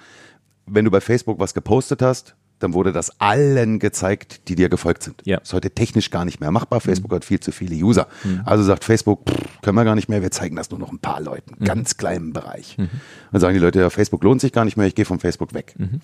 wenn 0.65 0.86
du 0.86 0.91
bei 0.91 1.02
Facebook 1.02 1.39
was 1.39 1.54
gepostet 1.54 2.02
hast, 2.02 2.36
dann 2.60 2.74
wurde 2.74 2.91
das 2.91 3.19
allen 3.19 3.80
gezeigt, 3.80 4.48
die 4.50 4.56
dir 4.56 4.69
gefolgt 4.69 5.04
sind. 5.04 5.22
Ja. 5.26 5.38
Ist 5.39 5.54
heute 5.54 5.72
technisch 5.72 6.12
gar 6.12 6.26
nicht 6.26 6.39
mehr 6.41 6.52
machbar. 6.52 6.82
Facebook 6.82 7.12
mhm. 7.12 7.15
hat 7.15 7.26
viel 7.26 7.39
zu 7.39 7.52
viele 7.52 7.76
User. 7.76 8.08
Mhm. 8.24 8.41
Also 8.45 8.63
sagt 8.63 8.84
Facebook, 8.84 9.30
pff, 9.30 9.62
können 9.62 9.76
wir 9.76 9.86
gar 9.86 9.95
nicht 9.95 10.10
mehr, 10.10 10.22
wir 10.22 10.32
zeigen 10.32 10.56
das 10.56 10.69
nur 10.69 10.80
noch 10.80 10.91
ein 10.91 11.00
paar 11.00 11.22
Leuten, 11.22 11.56
mhm. 11.58 11.65
ganz 11.65 11.98
kleinen 11.98 12.34
Bereich. 12.34 12.78
Mhm. 12.78 12.89
Dann 13.32 13.41
sagen 13.41 13.54
die 13.54 13.60
Leute, 13.60 13.80
ja, 13.80 13.89
Facebook 13.89 14.24
lohnt 14.24 14.41
sich 14.41 14.52
gar 14.52 14.65
nicht 14.65 14.78
mehr, 14.78 14.88
ich 14.88 14.95
gehe 14.95 15.06
von 15.06 15.19
Facebook 15.19 15.54
weg. 15.54 15.74
Mhm. 15.78 16.02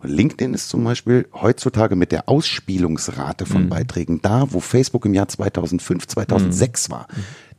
Und 0.00 0.08
LinkedIn 0.08 0.54
ist 0.54 0.68
zum 0.68 0.82
Beispiel 0.84 1.28
heutzutage 1.34 1.94
mit 1.94 2.10
der 2.10 2.28
Ausspielungsrate 2.28 3.46
von 3.46 3.64
mhm. 3.64 3.68
Beiträgen 3.68 4.20
da, 4.22 4.46
wo 4.50 4.60
Facebook 4.60 5.04
im 5.04 5.14
Jahr 5.14 5.28
2005, 5.28 6.06
2006 6.06 6.90
war. 6.90 7.06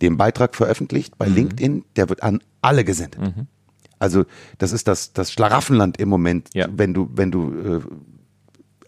Den 0.01 0.17
Beitrag 0.17 0.55
veröffentlicht 0.55 1.17
bei 1.17 1.27
LinkedIn, 1.27 1.85
der 1.95 2.09
wird 2.09 2.23
an 2.23 2.41
alle 2.61 2.83
gesendet. 2.83 3.19
Also 3.99 4.25
das 4.57 4.71
ist 4.71 4.87
das, 4.87 5.11
das 5.11 5.31
Schlaraffenland 5.31 5.99
im 5.99 6.07
Moment, 6.07 6.49
ja. 6.53 6.67
wenn 6.71 6.93
du, 6.93 7.09
wenn 7.13 7.31
du 7.31 7.51
äh, 7.51 7.81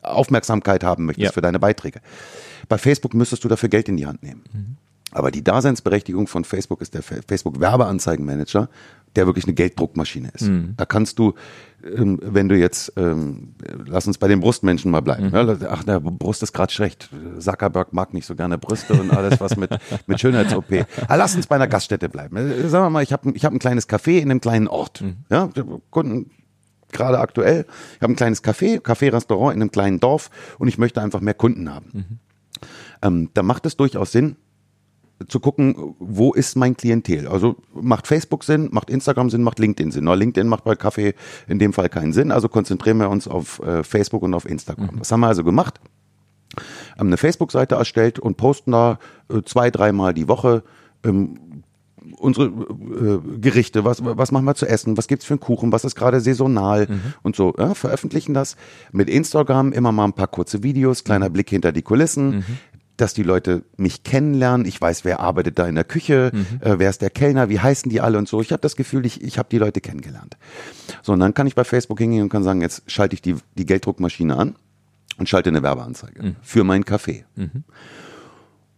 Aufmerksamkeit 0.02 0.84
haben 0.84 1.06
möchtest 1.06 1.26
ja. 1.26 1.32
für 1.32 1.42
deine 1.42 1.60
Beiträge. 1.60 2.02
Bei 2.70 2.78
Facebook 2.78 3.14
müsstest 3.14 3.44
du 3.44 3.48
dafür 3.48 3.70
Geld 3.70 3.90
in 3.90 3.98
die 3.98 4.06
Hand 4.06 4.24
nehmen. 4.24 4.44
Mhm. 4.52 4.78
Aber 5.12 5.30
die 5.30 5.44
Daseinsberechtigung 5.44 6.28
von 6.28 6.46
Facebook 6.46 6.82
ist 6.82 6.94
der 6.94 7.04
Facebook 7.04 7.60
Werbeanzeigenmanager, 7.60 8.70
der 9.18 9.26
wirklich 9.26 9.44
eine 9.44 9.54
Gelddruckmaschine 9.54 10.32
ist. 10.34 10.44
Mhm. 10.44 10.74
Da 10.78 10.86
kannst 10.86 11.20
du, 11.20 11.34
ähm, 11.84 12.18
wenn 12.24 12.48
du 12.48 12.56
jetzt, 12.58 12.94
ähm, 12.96 13.56
lass 13.86 14.08
uns 14.08 14.18
bei 14.18 14.30
den 14.30 14.40
Brustmenschen 14.40 14.90
mal 14.90 15.02
bleiben. 15.02 15.28
Mhm. 15.28 15.36
Ja, 15.36 15.58
ach, 15.70 15.84
der 15.84 16.00
Brust 16.00 16.44
ist 16.44 16.54
gerade 16.54 16.72
schlecht. 16.72 17.10
Zuckerberg 17.40 17.92
mag 17.92 18.14
nicht 18.14 18.26
so 18.26 18.36
gerne 18.36 18.58
Brüste 18.58 18.94
und 18.94 19.12
alles, 19.12 19.42
was 19.42 19.58
mit, 19.58 19.72
mit 20.08 20.22
Schönheits-OP. 20.22 20.86
Ah, 21.10 21.16
lass 21.16 21.36
uns 21.36 21.48
bei 21.48 21.56
einer 21.56 21.68
Gaststätte 21.68 22.08
bleiben. 22.08 22.38
Äh, 22.38 22.70
sagen 22.70 22.86
wir 22.86 22.90
mal, 22.90 23.04
ich 23.04 23.12
habe 23.12 23.32
ich 23.32 23.44
hab 23.44 23.52
ein 23.52 23.60
kleines 23.60 23.90
Café 23.90 24.20
in 24.20 24.32
einem 24.32 24.40
kleinen 24.40 24.70
Ort. 24.70 25.02
Mhm. 25.02 25.18
Ja, 25.30 25.50
Kunden 25.90 26.32
gerade 26.92 27.20
aktuell. 27.20 27.66
Ich 27.96 28.02
habe 28.02 28.14
ein 28.14 28.16
kleines 28.16 28.44
Café, 28.44 28.80
Café-Restaurant 28.80 29.56
in 29.56 29.62
einem 29.62 29.72
kleinen 29.72 30.00
Dorf 30.00 30.30
und 30.60 30.68
ich 30.68 30.78
möchte 30.78 31.02
einfach 31.02 31.22
mehr 31.22 31.34
Kunden 31.34 31.74
haben. 31.74 31.90
Mhm. 31.94 32.20
Ähm, 33.02 33.30
da 33.34 33.44
macht 33.44 33.66
es 33.66 33.78
durchaus 33.78 34.12
Sinn, 34.12 34.36
zu 35.28 35.40
gucken, 35.40 35.96
wo 36.00 36.34
ist 36.34 36.56
mein 36.56 36.76
Klientel. 36.76 37.28
Also 37.28 37.56
macht 37.74 38.08
Facebook 38.08 38.44
Sinn, 38.44 38.70
macht 38.72 38.90
Instagram 38.90 39.30
Sinn, 39.30 39.44
macht 39.44 39.60
LinkedIn 39.60 39.92
Sinn. 39.92 40.06
No, 40.06 40.14
LinkedIn 40.14 40.48
macht 40.48 40.64
bei 40.64 40.76
Kaffee 40.76 41.14
in 41.48 41.60
dem 41.60 41.74
Fall 41.74 41.90
keinen 41.90 42.14
Sinn, 42.14 42.32
also 42.32 42.50
konzentrieren 42.50 42.98
wir 42.98 43.10
uns 43.10 43.28
auf 43.28 43.60
äh, 43.60 43.84
Facebook 43.84 44.24
und 44.24 44.34
auf 44.34 44.46
Instagram. 44.46 44.96
Mhm. 44.96 45.00
Was 45.00 45.12
haben 45.12 45.22
wir 45.22 45.28
also 45.28 45.44
gemacht? 45.44 45.80
Haben 46.98 47.08
eine 47.08 47.18
Facebook-Seite 47.18 47.76
erstellt 47.76 48.20
und 48.20 48.38
posten 48.38 48.72
da 48.72 49.00
äh, 49.30 49.42
zwei, 49.44 49.72
dreimal 49.72 50.14
die 50.14 50.28
Woche 50.28 50.64
ähm, 51.04 51.64
unsere 52.18 52.48
äh, 52.48 53.20
Gerichte, 53.40 53.86
was, 53.86 54.04
was 54.04 54.32
machen 54.32 54.46
wir 54.46 54.56
zu 54.56 54.66
essen, 54.68 54.98
was 54.98 55.08
gibt's 55.08 55.26
für 55.26 55.34
einen 55.34 55.40
Kuchen, 55.42 55.72
was 55.72 55.84
ist 55.86 55.96
gerade 55.96 56.20
saisonal 56.20 56.88
Mhm. 56.90 57.02
und 57.24 57.36
so. 57.36 57.54
Ja, 57.58 57.74
veröffentlichen 57.74 58.34
das 58.34 58.56
mit 58.92 59.10
Instagram 59.10 59.72
immer 59.72 59.92
mal 59.92 60.06
ein 60.06 60.14
paar 60.14 60.28
kurze 60.28 60.64
Videos, 60.64 61.04
kleiner 61.04 61.30
Mhm. 61.30 61.34
Blick 61.34 61.50
hinter 61.50 61.72
die 61.72 61.82
Kulissen. 61.84 62.44
Dass 62.98 63.14
die 63.16 63.24
Leute 63.24 63.64
mich 63.78 64.04
kennenlernen. 64.04 64.68
Ich 64.68 64.80
weiß, 64.80 65.06
wer 65.06 65.22
arbeitet 65.22 65.58
da 65.58 65.66
in 65.68 65.74
der 65.74 65.86
Küche, 65.86 66.30
Mhm. 66.34 66.46
äh, 66.62 66.78
wer 66.78 66.90
ist 66.90 67.02
der 67.02 67.10
Kellner, 67.10 67.50
wie 67.50 67.60
heißen 67.60 67.90
die 67.90 68.00
alle 68.00 68.18
und 68.20 68.28
so. 68.28 68.42
Ich 68.42 68.52
habe 68.52 68.62
das 68.62 68.76
Gefühl, 68.76 69.06
ich, 69.08 69.24
ich 69.24 69.40
habe 69.40 69.50
die 69.50 69.58
Leute 69.58 69.82
kennengelernt. 69.82 70.38
So, 71.02 71.14
und 71.14 71.20
dann 71.20 71.34
kann 71.34 71.48
ich 71.48 71.56
bei 71.56 71.64
Facebook 71.64 71.98
hingehen 71.98 72.22
und 72.24 72.30
kann 72.30 72.44
sagen, 72.44 72.62
jetzt 72.62 72.84
schalte 72.92 73.16
ich 73.16 73.22
die, 73.24 73.36
die 73.58 73.66
Gelddruckmaschine 73.66 74.38
an 74.38 74.56
und 75.18 75.28
schalte 75.30 75.50
eine 75.50 75.64
Werbeanzeige 75.64 76.22
Mhm. 76.22 76.36
für 76.44 76.64
meinen 76.64 76.86
Kaffee. 76.86 77.26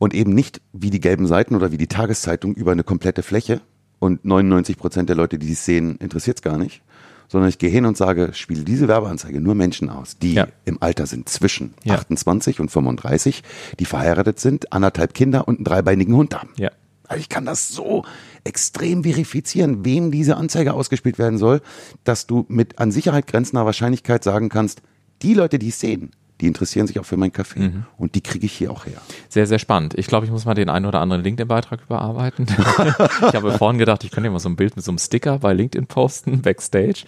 Und 0.04 0.14
eben 0.14 0.34
nicht 0.34 0.60
wie 0.74 0.90
die 0.90 1.00
gelben 1.00 1.28
Seiten 1.28 1.56
oder 1.56 1.72
wie 1.72 1.78
die 1.78 1.88
Tageszeitung 1.88 2.54
über 2.56 2.74
eine 2.74 2.84
komplette 2.84 3.24
Fläche 3.24 3.62
und 4.00 4.26
99 4.26 4.78
Prozent 4.78 5.08
der 5.08 5.16
Leute, 5.16 5.40
die 5.40 5.54
es 5.54 5.64
sehen, 5.64 5.96
interessiert 5.96 6.40
es 6.40 6.42
gar 6.42 6.58
nicht, 6.58 6.82
sondern 7.30 7.48
ich 7.48 7.58
gehe 7.58 7.70
hin 7.70 7.86
und 7.86 7.96
sage, 7.96 8.32
spiele 8.34 8.64
diese 8.66 8.90
Werbeanzeige 8.90 9.40
nur 9.40 9.56
Menschen 9.56 9.90
aus, 9.90 10.18
die 10.18 10.34
Ja. 10.34 10.50
im 10.66 10.84
Alter 10.84 11.06
sind 11.06 11.30
zwischen 11.30 11.74
Ja. 11.86 11.94
28 11.94 12.60
und 12.60 12.70
35, 12.70 13.44
die 13.80 13.86
verheiratet 13.86 14.42
sind, 14.42 14.74
anderthalb 14.74 15.14
Kinder 15.14 15.48
und 15.48 15.60
einen 15.60 15.64
dreibeinigen 15.64 16.14
Hund 16.18 16.36
haben. 16.36 16.50
Ja. 16.58 16.72
Also 17.08 17.22
ich 17.22 17.30
kann 17.30 17.46
das 17.46 17.70
so 17.70 18.04
extrem 18.44 19.04
verifizieren, 19.04 19.86
wem 19.86 20.12
diese 20.12 20.36
Anzeige 20.36 20.74
ausgespielt 20.74 21.18
werden 21.18 21.38
soll, 21.38 21.62
dass 22.04 22.28
du 22.28 22.44
mit 22.50 22.78
an 22.78 22.92
Sicherheit 22.92 23.26
grenzender 23.28 23.66
Wahrscheinlichkeit 23.66 24.22
sagen 24.26 24.50
kannst, 24.50 24.82
die 25.22 25.34
Leute, 25.34 25.60
die 25.60 25.70
es 25.70 25.80
sehen, 25.80 26.12
die 26.44 26.48
interessieren 26.48 26.88
sich 26.88 27.00
auch 27.00 27.06
für 27.06 27.16
meinen 27.16 27.32
Kaffee. 27.32 27.62
Mhm. 27.62 27.86
Und 27.98 28.16
die 28.16 28.22
kriege 28.22 28.46
ich 28.46 28.52
hier 28.52 28.70
auch 28.70 28.86
her. 28.86 28.98
Sehr, 29.30 29.48
sehr 29.48 29.60
spannend. 29.60 29.94
Ich 29.98 30.08
glaube, 30.08 30.26
ich 30.26 30.32
muss 30.32 30.44
mal 30.44 30.54
den 30.54 30.70
einen 30.70 30.86
oder 30.86 31.00
anderen 31.00 31.24
LinkedIn-Beitrag 31.24 31.80
überarbeiten. 31.86 32.48
ich 33.30 33.34
habe 33.34 33.54
vorhin 33.54 33.80
gedacht, 33.80 34.04
ich 34.04 34.12
könnte 34.12 34.30
mal 34.30 34.40
so 34.40 34.50
ein 34.50 34.58
Bild 34.58 34.76
mit 34.76 34.84
so 34.84 34.92
einem 34.92 34.98
Sticker 34.98 35.40
bei 35.40 35.54
LinkedIn 35.54 35.88
posten, 35.88 36.42
Backstage. 36.44 37.06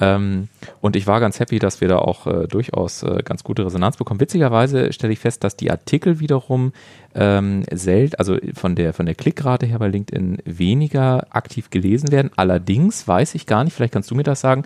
Ähm, 0.00 0.46
und 0.80 0.94
ich 0.94 1.08
war 1.08 1.18
ganz 1.18 1.40
happy, 1.40 1.58
dass 1.58 1.80
wir 1.80 1.88
da 1.88 1.98
auch 1.98 2.28
äh, 2.28 2.46
durchaus 2.46 3.02
äh, 3.02 3.24
ganz 3.24 3.42
gute 3.42 3.66
Resonanz 3.66 3.96
bekommen. 3.96 4.20
Witzigerweise 4.20 4.92
stelle 4.92 5.12
ich 5.12 5.18
fest, 5.18 5.42
dass 5.42 5.56
die 5.56 5.72
Artikel 5.72 6.20
wiederum 6.20 6.72
ähm, 7.16 7.64
selten, 7.72 8.14
also 8.16 8.36
von 8.54 8.76
der, 8.76 8.92
von 8.92 9.06
der 9.06 9.16
Klickrate 9.16 9.66
her 9.66 9.80
bei 9.80 9.88
LinkedIn 9.88 10.38
weniger 10.44 11.26
aktiv 11.30 11.70
gelesen 11.70 12.12
werden. 12.12 12.30
Allerdings 12.36 13.08
weiß 13.08 13.34
ich 13.34 13.46
gar 13.46 13.64
nicht, 13.64 13.74
vielleicht 13.74 13.94
kannst 13.94 14.12
du 14.12 14.14
mir 14.14 14.22
das 14.22 14.40
sagen, 14.40 14.62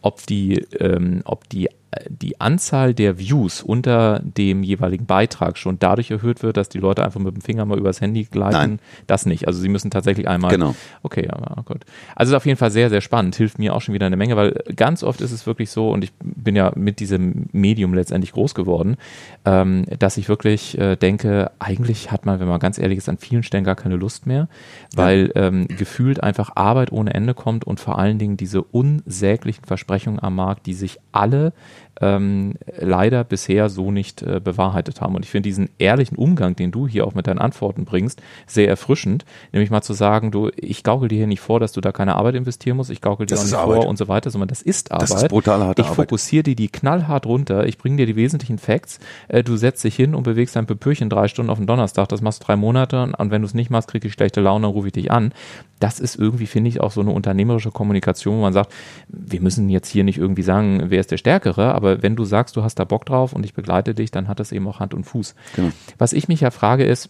ob 0.00 0.24
die, 0.26 0.58
ähm, 0.78 1.22
ob 1.24 1.48
die 1.48 1.70
die 2.08 2.40
Anzahl 2.40 2.94
der 2.94 3.18
Views 3.18 3.62
unter 3.62 4.20
dem 4.20 4.62
jeweiligen 4.62 5.06
Beitrag 5.06 5.58
schon 5.58 5.78
dadurch 5.78 6.10
erhöht 6.10 6.42
wird, 6.42 6.56
dass 6.56 6.68
die 6.68 6.78
Leute 6.78 7.04
einfach 7.04 7.20
mit 7.20 7.34
dem 7.34 7.40
Finger 7.40 7.64
mal 7.64 7.78
übers 7.78 8.00
Handy 8.00 8.24
gleiten. 8.24 8.56
Nein. 8.56 8.78
Das 9.06 9.26
nicht. 9.26 9.46
Also 9.46 9.60
sie 9.60 9.68
müssen 9.68 9.90
tatsächlich 9.90 10.28
einmal. 10.28 10.50
Genau. 10.50 10.74
Okay, 11.02 11.26
ja, 11.26 11.62
gut. 11.64 11.84
Also 12.14 12.32
ist 12.32 12.36
auf 12.36 12.46
jeden 12.46 12.58
Fall 12.58 12.70
sehr, 12.70 12.90
sehr 12.90 13.00
spannend. 13.00 13.36
Hilft 13.36 13.58
mir 13.58 13.74
auch 13.74 13.80
schon 13.80 13.94
wieder 13.94 14.06
eine 14.06 14.16
Menge, 14.16 14.36
weil 14.36 14.52
ganz 14.76 15.02
oft 15.02 15.20
ist 15.20 15.32
es 15.32 15.46
wirklich 15.46 15.70
so, 15.70 15.90
und 15.90 16.04
ich 16.04 16.12
bin 16.20 16.56
ja 16.56 16.72
mit 16.74 17.00
diesem 17.00 17.46
Medium 17.52 17.94
letztendlich 17.94 18.32
groß 18.32 18.54
geworden, 18.54 18.96
ähm, 19.44 19.84
dass 19.98 20.16
ich 20.16 20.28
wirklich 20.28 20.78
äh, 20.78 20.96
denke, 20.96 21.50
eigentlich 21.58 22.10
hat 22.10 22.26
man, 22.26 22.40
wenn 22.40 22.48
man 22.48 22.60
ganz 22.60 22.78
ehrlich 22.78 22.98
ist, 22.98 23.08
an 23.08 23.18
vielen 23.18 23.42
Stellen 23.42 23.64
gar 23.64 23.76
keine 23.76 23.96
Lust 23.96 24.26
mehr, 24.26 24.48
weil 24.94 25.30
ähm, 25.34 25.68
gefühlt 25.68 26.22
einfach 26.22 26.50
Arbeit 26.54 26.92
ohne 26.92 27.14
Ende 27.14 27.34
kommt 27.34 27.64
und 27.64 27.80
vor 27.80 27.98
allen 27.98 28.18
Dingen 28.18 28.36
diese 28.36 28.62
unsäglichen 28.62 29.64
Versprechungen 29.64 30.22
am 30.22 30.34
Markt, 30.34 30.66
die 30.66 30.74
sich 30.74 30.98
alle 31.12 31.52
ähm, 32.00 32.54
leider 32.78 33.24
bisher 33.24 33.68
so 33.68 33.90
nicht 33.90 34.22
äh, 34.22 34.40
bewahrheitet 34.42 35.00
haben. 35.00 35.14
Und 35.14 35.24
ich 35.24 35.30
finde 35.30 35.48
diesen 35.48 35.70
ehrlichen 35.78 36.16
Umgang, 36.16 36.56
den 36.56 36.70
du 36.70 36.88
hier 36.88 37.06
auch 37.06 37.14
mit 37.14 37.26
deinen 37.26 37.38
Antworten 37.38 37.84
bringst, 37.84 38.20
sehr 38.46 38.68
erfrischend. 38.68 39.24
Nämlich 39.52 39.70
mal 39.70 39.82
zu 39.82 39.92
sagen, 39.92 40.30
du, 40.30 40.50
ich 40.56 40.82
gaukel 40.82 41.08
dir 41.08 41.16
hier 41.16 41.26
nicht 41.26 41.40
vor, 41.40 41.60
dass 41.60 41.72
du 41.72 41.80
da 41.80 41.92
keine 41.92 42.16
Arbeit 42.16 42.34
investieren 42.34 42.76
musst, 42.76 42.90
ich 42.90 43.00
gaukel 43.00 43.26
dir 43.26 43.34
Das 43.34 43.40
auch 43.40 43.44
nicht 43.44 43.54
Arbeit. 43.54 43.82
vor 43.82 43.86
und 43.88 43.96
so 43.98 44.08
weiter, 44.08 44.30
sondern 44.30 44.48
das 44.48 44.62
ist 44.62 44.92
Arbeit. 44.92 45.10
Das 45.10 45.22
ist 45.22 45.28
brutale 45.28 45.64
harte 45.64 45.82
ich 45.82 45.88
fokussiere 45.88 46.42
dir 46.42 46.56
die 46.56 46.68
knallhart 46.68 47.26
runter, 47.26 47.66
ich 47.66 47.78
bringe 47.78 47.96
dir 47.96 48.06
die 48.06 48.16
wesentlichen 48.16 48.58
Facts, 48.58 48.98
äh, 49.28 49.42
du 49.42 49.56
setzt 49.56 49.84
dich 49.84 49.94
hin 49.96 50.14
und 50.14 50.22
bewegst 50.24 50.56
dein 50.56 50.66
Pöpürchen 50.66 51.10
drei 51.10 51.28
Stunden 51.28 51.50
auf 51.50 51.58
den 51.58 51.66
Donnerstag, 51.66 52.08
das 52.08 52.20
machst 52.20 52.42
du 52.42 52.46
drei 52.46 52.56
Monate 52.56 53.12
und 53.16 53.30
wenn 53.30 53.42
du 53.42 53.46
es 53.46 53.54
nicht 53.54 53.70
machst, 53.70 53.88
kriege 53.88 54.08
ich 54.08 54.14
schlechte 54.14 54.40
Laune, 54.40 54.62
dann 54.62 54.72
rufe 54.72 54.88
ich 54.88 54.92
dich 54.92 55.10
an. 55.10 55.32
Das 55.80 56.00
ist 56.00 56.16
irgendwie, 56.16 56.46
finde 56.46 56.68
ich, 56.68 56.80
auch 56.80 56.92
so 56.92 57.00
eine 57.00 57.10
unternehmerische 57.10 57.70
Kommunikation, 57.70 58.38
wo 58.38 58.42
man 58.42 58.52
sagt, 58.52 58.72
wir 59.08 59.40
müssen 59.40 59.68
jetzt 59.68 59.88
hier 59.88 60.04
nicht 60.04 60.18
irgendwie 60.18 60.42
sagen, 60.42 60.84
wer 60.86 61.00
ist 61.00 61.10
der 61.10 61.18
Stärkere, 61.18 61.74
aber 61.74 61.83
wenn 61.84 62.16
du 62.16 62.24
sagst, 62.24 62.56
du 62.56 62.62
hast 62.62 62.76
da 62.76 62.84
Bock 62.84 63.06
drauf 63.06 63.32
und 63.32 63.44
ich 63.44 63.54
begleite 63.54 63.94
dich, 63.94 64.10
dann 64.10 64.28
hat 64.28 64.40
das 64.40 64.52
eben 64.52 64.66
auch 64.68 64.80
Hand 64.80 64.94
und 64.94 65.04
Fuß. 65.04 65.34
Genau. 65.56 65.70
Was 65.98 66.12
ich 66.12 66.28
mich 66.28 66.40
ja 66.40 66.50
frage 66.50 66.84
ist, 66.84 67.08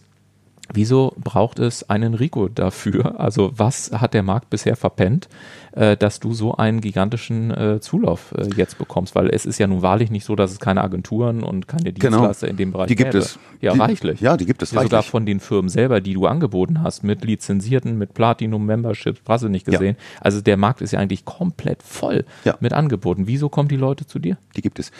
Wieso 0.73 1.13
braucht 1.17 1.59
es 1.59 1.89
einen 1.89 2.15
Rico 2.15 2.47
dafür? 2.47 3.19
Also 3.19 3.51
was 3.55 3.91
hat 3.93 4.13
der 4.15 4.23
Markt 4.23 4.49
bisher 4.49 4.75
verpennt, 4.75 5.29
äh, 5.73 5.95
dass 5.95 6.19
du 6.19 6.33
so 6.33 6.55
einen 6.55 6.81
gigantischen 6.81 7.51
äh, 7.51 7.79
Zulauf 7.81 8.33
äh, 8.35 8.47
jetzt 8.55 8.77
bekommst? 8.79 9.13
Weil 9.13 9.29
es 9.29 9.45
ist 9.45 9.59
ja 9.59 9.67
nun 9.67 9.83
wahrlich 9.83 10.09
nicht 10.09 10.25
so, 10.25 10.35
dass 10.35 10.51
es 10.51 10.59
keine 10.59 10.83
Agenturen 10.83 11.43
und 11.43 11.67
keine 11.67 11.93
Dienstleister 11.93 12.47
in 12.47 12.57
dem 12.57 12.71
Bereich 12.71 12.87
Genau. 12.87 12.87
Die 12.87 12.95
gibt 12.95 13.11
gäbe. 13.11 13.23
es. 13.23 13.39
Ja, 13.61 13.73
die, 13.73 13.79
reichlich. 13.79 14.21
Ja, 14.21 14.37
die 14.37 14.45
gibt 14.47 14.63
es 14.63 14.71
Ja, 14.71 14.81
sogar 14.81 14.99
reichlich. 14.99 15.11
von 15.11 15.25
den 15.27 15.39
Firmen 15.39 15.69
selber, 15.69 16.01
die 16.01 16.13
du 16.15 16.25
angeboten 16.25 16.81
hast, 16.81 17.03
mit 17.03 17.23
lizenzierten, 17.23 17.97
mit 17.97 18.13
Platinum-Memberships, 18.15 19.21
hast 19.27 19.43
du 19.43 19.49
nicht 19.49 19.67
Ja. 19.67 19.73
gesehen. 19.73 19.97
Also 20.19 20.41
der 20.41 20.57
Markt 20.57 20.81
ist 20.81 20.91
ja 20.91 20.99
eigentlich 20.99 21.25
komplett 21.25 21.83
voll 21.83 22.25
Ja. 22.43 22.55
mit 22.59 22.73
Angeboten. 22.73 23.27
Wieso 23.27 23.49
kommen 23.49 23.69
die 23.69 23.77
Leute 23.77 24.07
zu 24.07 24.17
dir? 24.19 24.37
Die 24.55 24.61
gibt 24.61 24.79
es. 24.79 24.91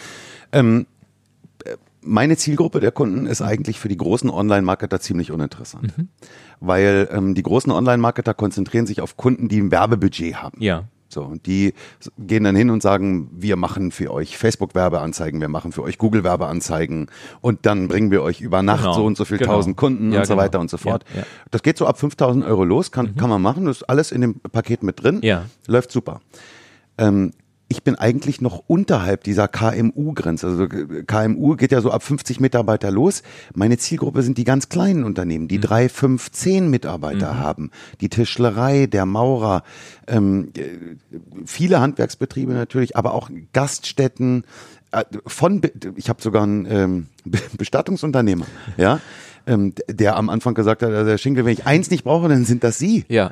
Ähm, 0.52 0.82
äh, 0.82 0.95
meine 2.06 2.38
Zielgruppe 2.38 2.80
der 2.80 2.92
Kunden 2.92 3.26
ist 3.26 3.42
eigentlich 3.42 3.80
für 3.80 3.90
die 3.90 3.98
großen 3.98 4.30
Online-Marketer 4.30 5.00
ziemlich 5.00 5.32
uninteressant. 5.32 5.98
Mhm. 5.98 6.08
Weil 6.60 7.10
ähm, 7.12 7.36
die 7.36 7.44
großen 7.44 7.72
Online-Marketer 7.72 8.34
konzentrieren 8.34 8.86
sich 8.88 9.02
auf 9.02 9.18
Kunden, 9.18 9.50
die 9.50 9.60
ein 9.60 9.72
Werbebudget 9.72 10.36
haben. 10.42 10.62
Ja. 10.62 10.86
So, 11.08 11.22
und 11.24 11.46
die 11.46 11.74
gehen 12.18 12.44
dann 12.44 12.56
hin 12.56 12.70
und 12.72 12.82
sagen, 12.82 13.30
wir 13.32 13.56
machen 13.56 13.92
für 13.92 14.12
euch 14.12 14.38
Facebook-Werbeanzeigen, 14.38 15.40
wir 15.40 15.48
machen 15.48 15.72
für 15.72 15.84
euch 15.84 15.98
Google-Werbeanzeigen 15.98 17.08
und 17.42 17.66
dann 17.66 17.88
bringen 17.88 18.12
wir 18.12 18.22
euch 18.24 18.42
über 18.42 18.64
Nacht 18.64 18.82
Genau, 18.82 18.94
so 18.94 19.06
und 19.06 19.16
so 19.16 19.24
viel 19.24 19.38
genau. 19.38 19.54
tausend 19.54 19.78
Kunden 19.78 20.12
Ja, 20.12 20.20
und 20.20 20.26
so 20.26 20.34
genau. 20.34 20.44
weiter 20.44 20.60
und 20.60 20.70
so 20.70 20.78
fort. 20.78 21.06
Ja, 21.14 21.22
ja. 21.22 21.26
Das 21.52 21.62
geht 21.64 21.78
so 21.78 21.86
ab 21.86 22.00
5000 22.00 22.44
Euro 22.46 22.64
los, 22.66 22.92
kann, 22.92 23.16
kann 23.16 23.30
man 23.30 23.42
machen, 23.42 23.66
das 23.66 23.78
ist 23.78 23.84
alles 23.84 24.12
in 24.12 24.22
dem 24.22 24.40
Paket 24.40 24.84
mit 24.84 25.02
drin, 25.04 25.20
Ja. 25.24 25.46
läuft 25.68 25.92
super. 25.92 26.22
Ähm, 26.98 27.32
ich 27.68 27.84
bin 27.84 27.96
eigentlich 27.96 28.42
noch 28.42 28.64
unterhalb 28.68 29.24
dieser 29.24 29.48
KMU-Grenze. 29.48 30.48
Also 30.48 30.64
äh, 30.66 31.04
KMU 31.04 31.56
geht 31.56 31.72
ja 31.72 31.82
so 31.82 31.90
ab 31.92 32.04
50 32.04 32.40
Mitarbeiter 32.40 32.92
los. 32.92 33.24
Meine 33.56 33.78
Zielgruppe 33.78 34.22
sind 34.22 34.38
die 34.38 34.44
ganz 34.44 34.70
kleinen 34.70 35.04
Unternehmen, 35.04 35.46
Mhm. 35.46 35.50
die 35.50 35.60
drei, 35.60 35.90
fünf, 35.90 36.32
zehn 36.32 36.70
Mitarbeiter 36.70 37.40
haben. 37.40 37.72
Die 38.02 38.10
Tischlerei, 38.10 38.86
der 38.86 39.06
Maurer, 39.06 39.64
ähm, 40.08 40.52
äh, 40.56 40.62
viele 41.46 41.80
Handwerksbetriebe 41.82 42.54
natürlich, 42.54 42.96
aber 42.96 43.14
auch 43.14 43.30
Gaststätten. 43.54 44.44
äh, 44.92 45.04
Von, 45.26 45.62
ich 45.96 46.08
habe 46.10 46.22
sogar 46.22 46.44
einen 46.44 46.66
ähm, 46.70 47.08
Be- 47.26 47.40
Bestattungsunternehmer, 47.58 48.46
ja, 48.78 49.00
ähm, 49.48 49.74
der 49.90 50.16
am 50.18 50.30
Anfang 50.30 50.54
gesagt 50.54 50.84
hat, 50.84 50.92
also 50.92 51.10
Herr 51.10 51.18
Schinkel, 51.18 51.46
wenn 51.46 51.54
ich 51.54 51.66
eins 51.66 51.90
nicht 51.90 52.04
brauche, 52.04 52.30
dann 52.30 52.46
sind 52.46 52.64
das 52.64 52.78
Sie. 52.78 53.06
Ja. 53.10 53.32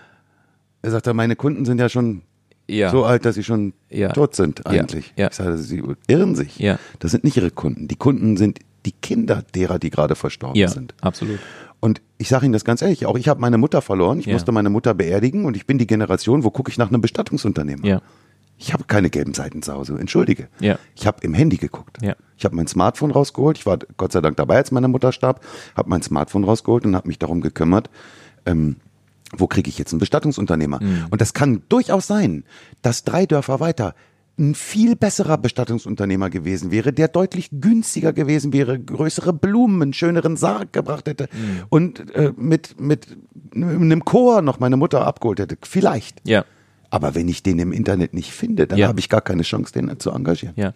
Er 0.82 0.92
sagte, 0.92 1.14
meine 1.14 1.36
Kunden 1.36 1.66
sind 1.66 1.80
ja 1.80 1.88
schon 1.88 2.24
Ja. 2.68 2.92
so 2.92 3.04
alt, 3.04 3.26
dass 3.26 3.36
sie 3.36 3.44
schon 3.44 3.74
Ja. 3.90 4.10
tot 4.10 4.36
sind 4.36 4.66
eigentlich. 4.66 5.14
Ja. 5.18 5.28
Ich 5.28 5.34
sage, 5.36 5.58
sie 5.58 5.84
irren 6.08 6.36
sich. 6.36 6.58
Ja. 6.60 6.80
Das 7.00 7.12
sind 7.12 7.24
nicht 7.24 7.36
ihre 7.38 7.52
Kunden. 7.52 7.88
Die 7.88 7.96
Kunden 7.96 8.38
sind 8.38 8.60
die 8.86 8.92
Kinder 8.94 9.44
derer, 9.56 9.80
die 9.80 9.90
gerade 9.90 10.16
verstorben 10.16 10.58
ja, 10.60 10.68
sind. 10.68 10.94
absolut. 11.02 11.40
Und 11.80 12.02
ich 12.18 12.30
sage 12.30 12.46
Ihnen 12.46 12.54
das 12.54 12.64
ganz 12.64 12.82
ehrlich, 12.82 13.06
auch 13.06 13.18
ich 13.18 13.28
habe 13.28 13.42
meine 13.42 13.58
Mutter 13.58 13.82
verloren. 13.82 14.20
Ich 14.20 14.26
Ja. 14.28 14.34
musste 14.34 14.54
meine 14.54 14.70
Mutter 14.70 14.94
beerdigen 14.94 15.44
und 15.44 15.58
ich 15.58 15.68
bin 15.68 15.78
die 15.78 15.88
Generation, 15.88 16.46
wo 16.46 16.50
gucke 16.50 16.72
ich 16.72 16.78
nach 16.78 16.88
einem 16.90 17.02
Bestattungsunternehmer. 17.02 17.86
Ja. 17.86 18.02
Ich 18.58 18.72
habe 18.72 18.86
keine 18.86 19.10
gelben 19.10 19.34
Seiten 19.34 19.62
zu 19.62 19.74
Hause, 19.74 19.98
entschuldige. 20.00 20.48
Ja. 20.62 20.80
Ich 20.96 21.06
habe 21.06 21.18
im 21.24 21.34
Handy 21.34 21.58
geguckt. 21.58 21.98
Ja. 22.02 22.16
Ich 22.38 22.46
habe 22.46 22.56
mein 22.56 22.68
Smartphone 22.68 23.12
rausgeholt. 23.12 23.58
Ich 23.58 23.66
war 23.66 23.80
Gott 23.98 24.14
sei 24.14 24.22
Dank 24.22 24.38
dabei, 24.38 24.56
als 24.58 24.72
meine 24.72 24.88
Mutter 24.88 25.12
starb. 25.12 25.44
Habe 25.76 25.90
mein 25.90 26.02
Smartphone 26.02 26.46
rausgeholt 26.46 26.86
und 26.86 26.96
habe 26.96 27.08
mich 27.10 27.20
darum 27.20 27.42
gekümmert, 27.42 27.90
ähm, 28.46 28.78
wo 29.38 29.48
kriege 29.48 29.70
ich 29.70 29.78
jetzt 29.78 29.94
einen 29.94 30.00
Bestattungsunternehmer? 30.00 30.82
Mhm. 30.82 31.06
Und 31.10 31.22
das 31.22 31.34
kann 31.34 31.62
durchaus 31.70 32.08
sein, 32.08 32.44
dass 32.82 33.04
drei 33.04 33.26
Dörfer 33.26 33.60
weiter 33.60 33.96
ein 34.40 34.56
viel 34.56 34.96
besserer 34.96 35.38
Bestattungsunternehmer 35.38 36.32
gewesen 36.32 36.72
wäre, 36.72 36.92
der 36.92 37.08
deutlich 37.08 37.50
günstiger 37.52 38.14
gewesen 38.14 38.52
wäre, 38.52 38.80
größere 38.80 39.32
Blumen, 39.32 39.80
einen 39.82 39.94
schöneren 39.94 40.38
Sarg 40.38 40.74
gebracht 40.74 41.08
hätte 41.08 41.30
Mhm. 41.32 41.62
und 41.70 42.16
äh, 42.16 42.34
mit, 42.36 42.80
mit 42.82 43.08
einem 43.54 44.04
Chor 44.06 44.42
noch 44.42 44.60
meine 44.60 44.76
Mutter 44.76 45.06
abgeholt 45.06 45.40
hätte. 45.40 45.58
Vielleicht. 45.62 46.20
Ja. 46.28 46.46
Aber 46.94 47.16
wenn 47.16 47.28
ich 47.28 47.42
den 47.42 47.58
im 47.58 47.72
Internet 47.72 48.14
nicht 48.14 48.32
finde, 48.32 48.68
dann 48.68 48.78
Ja. 48.78 48.88
habe 48.88 49.00
ich 49.00 49.10
gar 49.10 49.22
keine 49.22 49.42
Chance, 49.42 49.74
den 49.74 50.00
zu 50.00 50.12
engagieren. 50.12 50.54
Ja. 50.58 50.74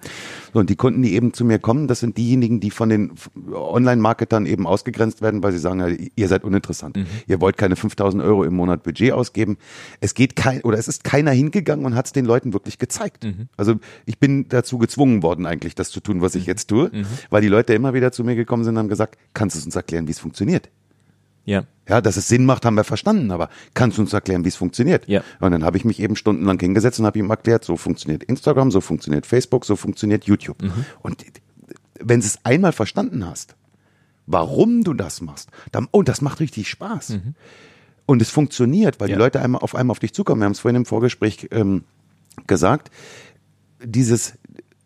So, 0.51 0.59
und 0.59 0.67
die 0.71 0.75
Kunden, 0.75 1.03
die 1.03 1.13
eben 1.13 1.31
zu 1.31 1.45
mir 1.45 1.59
kommen, 1.59 1.87
das 1.87 1.99
sind 1.99 2.17
diejenigen, 2.17 2.59
die 2.59 2.71
von 2.71 2.89
den 2.89 3.11
Online-Marketern 3.53 4.47
eben 4.47 4.65
ausgegrenzt 4.65 5.21
werden, 5.21 5.43
weil 5.43 5.51
sie 5.51 5.59
sagen, 5.59 6.09
ihr 6.15 6.27
seid 6.27 6.43
uninteressant. 6.43 6.97
Ihr 7.27 7.39
wollt 7.39 7.55
keine 7.57 7.75
5000 7.75 8.23
Euro 8.23 8.43
im 8.43 8.55
Monat 8.55 8.81
Budget 8.81 9.11
ausgeben. 9.11 9.57
Es 9.99 10.15
geht 10.15 10.35
kein, 10.35 10.61
oder 10.61 10.79
es 10.79 10.87
ist 10.87 11.03
keiner 11.03 11.29
hingegangen 11.31 11.85
und 11.85 11.93
hat 11.93 12.07
es 12.07 12.13
den 12.13 12.25
Leuten 12.25 12.51
wirklich 12.51 12.79
gezeigt. 12.79 13.27
Also 13.55 13.75
ich 14.07 14.17
bin 14.17 14.49
dazu 14.49 14.79
gezwungen 14.79 15.21
worden, 15.21 15.45
eigentlich 15.45 15.75
das 15.75 15.91
zu 15.91 15.99
tun, 15.99 16.21
was 16.21 16.33
ich 16.33 16.47
jetzt 16.47 16.67
tue, 16.67 16.89
weil 17.29 17.43
die 17.43 17.47
Leute 17.47 17.75
immer 17.75 17.93
wieder 17.93 18.11
zu 18.11 18.23
mir 18.23 18.35
gekommen 18.35 18.63
sind 18.63 18.73
und 18.73 18.79
haben 18.79 18.89
gesagt, 18.89 19.19
kannst 19.35 19.55
du 19.55 19.63
uns 19.63 19.75
erklären, 19.75 20.07
wie 20.07 20.11
es 20.11 20.19
funktioniert? 20.19 20.69
Ja. 21.47 21.63
Ja, 21.87 22.01
dass 22.01 22.17
es 22.17 22.27
Sinn 22.27 22.45
macht, 22.45 22.65
haben 22.65 22.75
wir 22.75 22.83
verstanden, 22.83 23.31
aber 23.31 23.49
kannst 23.73 23.97
du 23.97 24.01
uns 24.01 24.11
erklären, 24.11 24.43
wie 24.43 24.49
es 24.49 24.57
funktioniert? 24.57 25.07
Ja. 25.07 25.23
Und 25.39 25.51
dann 25.51 25.63
habe 25.63 25.77
ich 25.77 25.85
mich 25.85 26.01
eben 26.01 26.17
stundenlang 26.17 26.59
hingesetzt 26.59 26.99
und 26.99 27.05
habe 27.05 27.17
ihm 27.17 27.29
erklärt, 27.29 27.63
so 27.63 27.77
funktioniert 27.77 28.23
Instagram, 28.25 28.69
so 28.69 28.81
funktioniert 28.81 29.25
Facebook, 29.25 29.63
so 29.63 29.77
funktioniert 29.77 30.25
YouTube. 30.25 30.61
Mhm. 30.61 30.85
Und 31.01 31.23
wenn 32.01 32.19
du 32.19 32.25
es 32.25 32.43
einmal 32.43 32.73
verstanden 32.73 33.25
hast, 33.25 33.55
warum 34.25 34.83
du 34.83 34.93
das 34.93 35.21
machst, 35.21 35.49
dann, 35.71 35.87
oh, 35.91 36.03
das 36.03 36.21
macht 36.21 36.41
richtig 36.41 36.67
Spaß. 36.69 37.09
Mhm. 37.11 37.35
Und 38.05 38.21
es 38.21 38.29
funktioniert, 38.29 38.99
weil 38.99 39.09
Ja. 39.09 39.15
die 39.15 39.19
Leute 39.19 39.39
einmal 39.41 39.61
auf 39.61 39.73
einmal 39.73 39.91
auf 39.93 39.99
dich 39.99 40.13
zukommen. 40.13 40.41
Wir 40.41 40.45
haben 40.45 40.51
es 40.51 40.59
vorhin 40.59 40.75
im 40.75 40.85
Vorgespräch 40.85 41.47
ähm, 41.51 41.85
gesagt, 42.47 42.91
dieses 43.81 44.33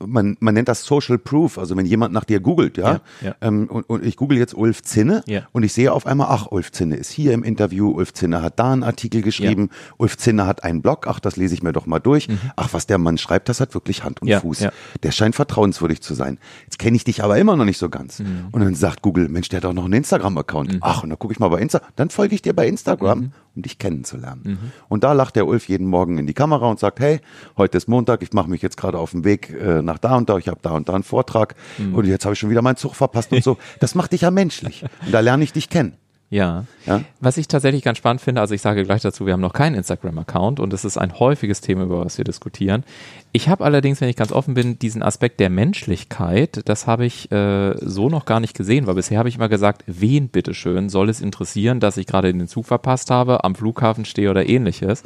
man, 0.05 0.37
man 0.39 0.53
nennt 0.53 0.67
das 0.67 0.83
Social 0.83 1.17
Proof, 1.17 1.57
also 1.57 1.75
wenn 1.77 1.85
jemand 1.85 2.13
nach 2.13 2.23
dir 2.25 2.39
googelt, 2.39 2.77
ja, 2.77 2.91
Ja, 2.93 3.01
ja. 3.21 3.35
Ähm, 3.41 3.67
und, 3.69 3.83
und 3.89 4.05
ich 4.05 4.15
google 4.17 4.37
jetzt 4.37 4.53
Ulf 4.53 4.81
Zinne 4.83 5.23
Ja. 5.27 5.47
und 5.51 5.63
ich 5.63 5.73
sehe 5.73 5.91
auf 5.93 6.05
einmal, 6.05 6.27
ach, 6.29 6.47
Ulf 6.51 6.71
Zinne 6.71 6.95
ist 6.95 7.11
hier 7.11 7.33
im 7.33 7.43
Interview, 7.43 7.89
Ulf 7.91 8.13
Zinne 8.13 8.41
hat 8.41 8.59
da 8.59 8.71
einen 8.73 8.83
Artikel 8.83 9.21
geschrieben, 9.21 9.69
Ulf 9.97 10.17
Zinne 10.17 10.45
hat 10.45 10.63
einen 10.63 10.81
Blog, 10.81 11.07
ach, 11.07 11.19
das 11.19 11.35
lese 11.37 11.53
ich 11.53 11.63
mir 11.63 11.73
doch 11.73 11.85
mal 11.85 11.99
durch. 11.99 12.27
Ach, 12.55 12.69
was 12.73 12.87
der 12.87 12.97
Mann 12.97 13.17
schreibt, 13.17 13.49
das 13.49 13.59
hat 13.61 13.73
wirklich 13.73 14.03
Hand 14.03 14.21
und 14.21 14.29
Mhm. 14.29 14.39
Fuß. 14.39 14.59
ja. 14.61 14.71
Der 15.03 15.11
scheint 15.11 15.35
vertrauenswürdig 15.35 16.01
zu 16.01 16.13
sein. 16.13 16.37
Jetzt 16.65 16.79
kenne 16.79 16.95
ich 16.95 17.03
dich 17.03 17.23
aber 17.23 17.37
immer 17.37 17.55
noch 17.55 17.65
nicht 17.65 17.77
so 17.77 17.89
ganz. 17.89 18.19
Mhm. 18.19 18.47
Und 18.51 18.61
dann 18.61 18.75
sagt 18.75 19.01
Google, 19.01 19.29
Mensch, 19.29 19.49
der 19.49 19.57
hat 19.57 19.65
auch 19.65 19.73
noch 19.73 19.85
einen 19.85 19.93
Instagram-Account. 19.93 20.77
Ach, 20.81 21.03
und 21.03 21.09
dann 21.09 21.19
gucke 21.19 21.33
ich 21.33 21.39
mal 21.39 21.49
bei 21.49 21.59
Instagram. 21.59 21.89
Dann 21.95 22.09
folge 22.09 22.35
ich 22.35 22.41
dir 22.41 22.53
bei 22.53 22.67
Instagram, 22.67 23.19
Mhm. 23.19 23.31
Um 23.55 23.61
dich 23.63 23.77
kennenzulernen. 23.77 24.71
Und 24.87 25.03
da 25.03 25.13
lacht 25.13 25.35
der 25.35 25.45
Ulf 25.47 25.67
jeden 25.67 25.87
Morgen 25.87 26.17
in 26.17 26.27
die 26.27 26.33
Kamera 26.33 26.67
und 26.69 26.79
sagt, 26.79 26.99
hey, 26.99 27.19
heute 27.57 27.77
ist 27.77 27.87
Montag, 27.87 28.21
ich 28.23 28.31
mache 28.33 28.49
mich 28.49 28.61
jetzt 28.61 28.77
gerade 28.77 28.97
auf 28.97 29.11
den 29.11 29.23
Weg 29.25 29.49
äh, 29.49 29.81
nach 29.81 29.97
da 29.97 30.15
und 30.15 30.29
da, 30.29 30.37
ich 30.37 30.47
habe 30.47 30.59
da 30.61 30.71
und 30.71 30.87
da 30.89 30.93
einen 30.93 31.03
Vortrag 31.03 31.55
Mhm. 31.77 31.95
und 31.95 32.05
jetzt 32.05 32.25
habe 32.25 32.33
ich 32.33 32.39
schon 32.39 32.49
wieder 32.49 32.61
meinen 32.61 32.77
Zug 32.77 32.95
verpasst 32.95 33.31
und 33.31 33.43
so. 33.43 33.57
Das 33.79 33.95
macht 33.95 34.11
dich 34.13 34.21
ja 34.21 34.31
menschlich. 34.31 34.83
Und 35.05 35.11
da 35.13 35.19
lerne 35.19 35.43
ich 35.43 35.53
dich 35.53 35.69
kennen. 35.69 35.93
Ja. 36.29 36.63
Ja. 36.85 37.01
Was 37.19 37.35
ich 37.35 37.49
tatsächlich 37.49 37.83
ganz 37.83 37.97
spannend 37.97 38.21
finde, 38.21 38.39
also 38.39 38.53
ich 38.55 38.61
sage 38.61 38.85
gleich 38.85 39.01
dazu, 39.01 39.25
wir 39.25 39.33
haben 39.33 39.41
noch 39.41 39.51
keinen 39.51 39.75
Instagram-Account 39.75 40.61
und 40.61 40.71
es 40.71 40.85
ist 40.85 40.97
ein 40.97 41.19
häufiges 41.19 41.59
Thema, 41.59 41.83
über 41.83 42.05
was 42.05 42.17
wir 42.17 42.23
diskutieren. 42.23 42.85
Ich 43.33 43.47
habe 43.47 43.63
allerdings, 43.63 44.01
wenn 44.01 44.09
ich 44.09 44.17
ganz 44.17 44.33
offen 44.33 44.55
bin, 44.55 44.77
diesen 44.77 45.01
Aspekt 45.01 45.39
der 45.39 45.49
Menschlichkeit, 45.49 46.61
das 46.65 46.85
habe 46.85 47.05
ich 47.05 47.31
äh, 47.31 47.75
so 47.79 48.09
noch 48.09 48.25
gar 48.25 48.41
nicht 48.41 48.57
gesehen, 48.57 48.87
weil 48.87 48.95
bisher 48.95 49.19
habe 49.19 49.29
ich 49.29 49.35
immer 49.35 49.47
gesagt, 49.47 49.85
wen 49.87 50.27
bitteschön 50.27 50.89
soll 50.89 51.07
es 51.07 51.21
interessieren, 51.21 51.79
dass 51.79 51.95
ich 51.95 52.07
gerade 52.07 52.33
den 52.33 52.47
Zug 52.49 52.65
verpasst 52.65 53.09
habe, 53.09 53.45
am 53.45 53.55
Flughafen 53.55 54.03
stehe 54.03 54.29
oder 54.29 54.49
ähnliches, 54.49 55.03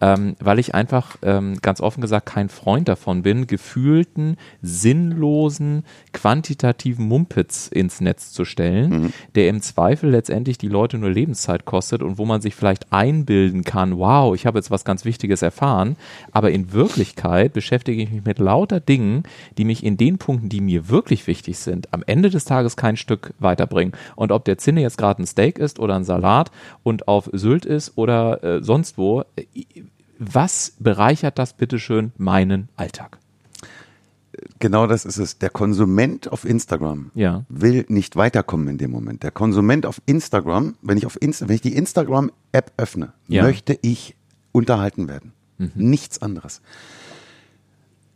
ähm, 0.00 0.34
weil 0.40 0.58
ich 0.58 0.74
einfach 0.74 1.16
ähm, 1.22 1.58
ganz 1.62 1.80
offen 1.80 2.00
gesagt 2.00 2.26
kein 2.26 2.48
Freund 2.48 2.88
davon 2.88 3.22
bin, 3.22 3.46
gefühlten, 3.46 4.36
sinnlosen, 4.62 5.84
quantitativen 6.12 7.06
Mumpitz 7.06 7.68
ins 7.68 8.00
Netz 8.00 8.32
zu 8.32 8.44
stellen, 8.44 9.12
der 9.36 9.48
im 9.48 9.62
Zweifel 9.62 10.10
letztendlich 10.10 10.58
die 10.58 10.68
Leute 10.68 10.98
nur 10.98 11.10
Lebenszeit 11.10 11.66
kostet 11.66 12.02
und 12.02 12.18
wo 12.18 12.24
man 12.24 12.40
sich 12.40 12.56
vielleicht 12.56 12.92
einbilden 12.92 13.62
kann, 13.62 13.96
wow, 13.96 14.34
ich 14.34 14.46
habe 14.46 14.58
jetzt 14.58 14.72
was 14.72 14.84
ganz 14.84 15.04
Wichtiges 15.04 15.42
erfahren, 15.42 15.96
aber 16.32 16.50
in 16.50 16.72
Wirklichkeit 16.72 17.59
beschäftige 17.60 18.02
ich 18.02 18.10
mich 18.10 18.24
mit 18.24 18.38
lauter 18.38 18.80
Dingen, 18.80 19.24
die 19.58 19.66
mich 19.66 19.84
in 19.84 19.98
den 19.98 20.16
Punkten, 20.16 20.48
die 20.48 20.62
mir 20.62 20.88
wirklich 20.88 21.26
wichtig 21.26 21.58
sind, 21.58 21.92
am 21.92 22.02
Ende 22.06 22.30
des 22.30 22.46
Tages 22.46 22.74
kein 22.74 22.96
Stück 22.96 23.34
weiterbringen. 23.38 23.92
Und 24.16 24.32
ob 24.32 24.46
der 24.46 24.56
Zinne 24.56 24.80
jetzt 24.80 24.96
gerade 24.96 25.22
ein 25.22 25.26
Steak 25.26 25.58
ist 25.58 25.78
oder 25.78 25.94
ein 25.94 26.04
Salat 26.04 26.50
und 26.82 27.06
auf 27.06 27.28
Sylt 27.34 27.66
ist 27.66 27.98
oder 27.98 28.42
äh, 28.42 28.62
sonst 28.64 28.96
wo, 28.96 29.24
äh, 29.36 29.44
was 30.18 30.72
bereichert 30.78 31.38
das 31.38 31.52
bitteschön 31.52 32.12
meinen 32.16 32.70
Alltag? 32.76 33.18
Genau 34.58 34.86
das 34.86 35.04
ist 35.04 35.18
es. 35.18 35.36
Der 35.38 35.50
Konsument 35.50 36.32
auf 36.32 36.46
Instagram 36.46 37.10
Ja. 37.14 37.44
will 37.50 37.84
nicht 37.88 38.16
weiterkommen 38.16 38.68
in 38.68 38.78
dem 38.78 38.90
Moment. 38.90 39.22
Der 39.22 39.32
Konsument 39.32 39.84
auf 39.84 40.00
Instagram, 40.06 40.76
wenn 40.80 40.96
ich 40.96 41.04
auf 41.04 41.20
Insta, 41.20 41.46
wenn 41.48 41.56
ich 41.56 41.60
die 41.60 41.74
Instagram-App 41.76 42.72
öffne, 42.78 43.12
Ja. 43.28 43.42
möchte 43.42 43.78
ich 43.82 44.14
unterhalten 44.52 45.08
werden. 45.08 45.32
Nichts 45.74 46.22
anderes. 46.22 46.62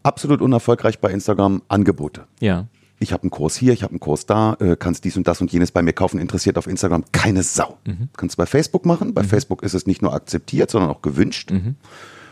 Absolut 0.05 0.41
unerfolgreich 0.41 1.01
bei 1.01 1.11
Instagram 1.11 1.63
Angebote. 1.67 2.27
Ja. 2.39 2.67
Ich 3.01 3.13
habe 3.13 3.25
einen 3.25 3.31
Kurs 3.31 3.57
hier, 3.57 3.73
ich 3.73 3.83
habe 3.83 3.91
einen 3.91 4.01
Kurs 4.01 4.25
da, 4.25 4.55
äh, 4.61 4.77
kannst 4.79 5.05
dies 5.05 5.17
und 5.17 5.27
das 5.27 5.41
und 5.41 5.51
jenes 5.53 5.73
bei 5.73 5.83
mir 5.83 5.93
kaufen, 5.93 6.21
interessiert 6.21 6.57
auf 6.57 6.69
Instagram 6.69 7.05
keine 7.11 7.43
Sau. 7.43 7.79
Kannst 8.17 8.37
du 8.37 8.43
bei 8.43 8.47
Facebook 8.47 8.87
machen. 8.87 9.13
Bei 9.15 9.25
Facebook 9.25 9.65
ist 9.65 9.75
es 9.75 9.87
nicht 9.87 10.01
nur 10.01 10.15
akzeptiert, 10.15 10.71
sondern 10.71 10.91
auch 10.91 11.03
gewünscht. 11.03 11.51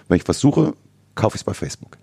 Wenn 0.09 0.17
ich 0.17 0.29
was 0.29 0.39
suche, 0.39 0.75
kaufe 1.17 1.35
ich 1.35 1.41
es 1.41 1.45
bei 1.45 1.55
Facebook. 1.55 1.99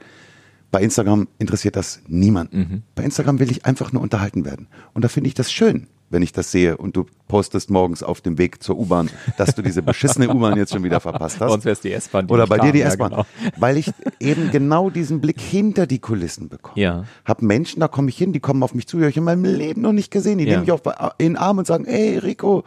Bei 0.71 0.81
Instagram 0.81 1.27
interessiert 1.39 1.75
das 1.75 2.01
niemanden. 2.07 2.83
Bei 2.95 3.03
Instagram 3.03 3.39
will 3.39 3.49
ich 3.49 3.65
einfach 3.65 3.93
nur 3.93 4.03
unterhalten 4.03 4.43
werden. 4.45 4.67
Und 4.93 5.03
da 5.03 5.07
finde 5.07 5.29
ich 5.29 5.33
das 5.33 5.51
schön, 5.51 5.87
wenn 6.09 6.21
ich 6.23 6.31
das 6.31 6.51
sehe 6.51 6.77
und 6.77 6.95
du 6.95 7.05
postest 7.27 7.69
morgens 7.69 8.01
auf 8.03 8.21
dem 8.21 8.37
Weg 8.37 8.63
zur 8.63 8.77
U-Bahn, 8.79 9.09
dass 9.37 9.53
du 9.55 9.61
diese 9.61 9.81
beschissene 9.81 10.29
U-Bahn 10.33 10.57
jetzt 10.57 10.73
schon 10.73 10.83
wieder 10.83 10.99
verpasst 10.99 11.39
hast. 11.39 11.63
Wäre 11.65 11.73
es 11.73 11.81
die 11.81 11.91
S-Bahn. 11.91 12.27
Oder 12.29 12.47
bei 12.47 12.57
dir 12.59 12.71
die 12.71 12.79
Ja, 12.79 12.87
S-Bahn. 12.87 13.11
genau. 13.11 13.25
Weil 13.57 13.77
ich 13.77 13.91
eben 14.19 14.49
genau 14.51 14.89
diesen 14.89 15.21
Blick 15.21 15.39
hinter 15.39 15.85
die 15.87 15.99
Kulissen 15.99 16.49
bekomme. 16.49 16.81
Ja. 16.81 17.03
Hab 17.25 17.41
Menschen, 17.41 17.79
da 17.79 17.87
komme 17.87 18.09
ich 18.09 18.17
hin, 18.17 18.33
die 18.33 18.39
kommen 18.39 18.63
auf 18.63 18.73
mich 18.73 18.87
zu, 18.87 18.97
die 18.97 19.03
habe 19.03 19.11
ich 19.11 19.17
in 19.17 19.23
meinem 19.23 19.45
Leben 19.45 19.81
noch 19.81 19.93
nicht 19.93 20.11
gesehen. 20.11 20.37
Die 20.39 20.45
Ja. 20.45 20.51
nehmen 20.51 20.61
mich 20.61 20.71
auf 20.71 20.81
in 21.17 21.33
den 21.33 21.37
Arm 21.37 21.57
und 21.59 21.67
sagen, 21.67 21.85
ey 21.85 22.17
Rico. 22.17 22.63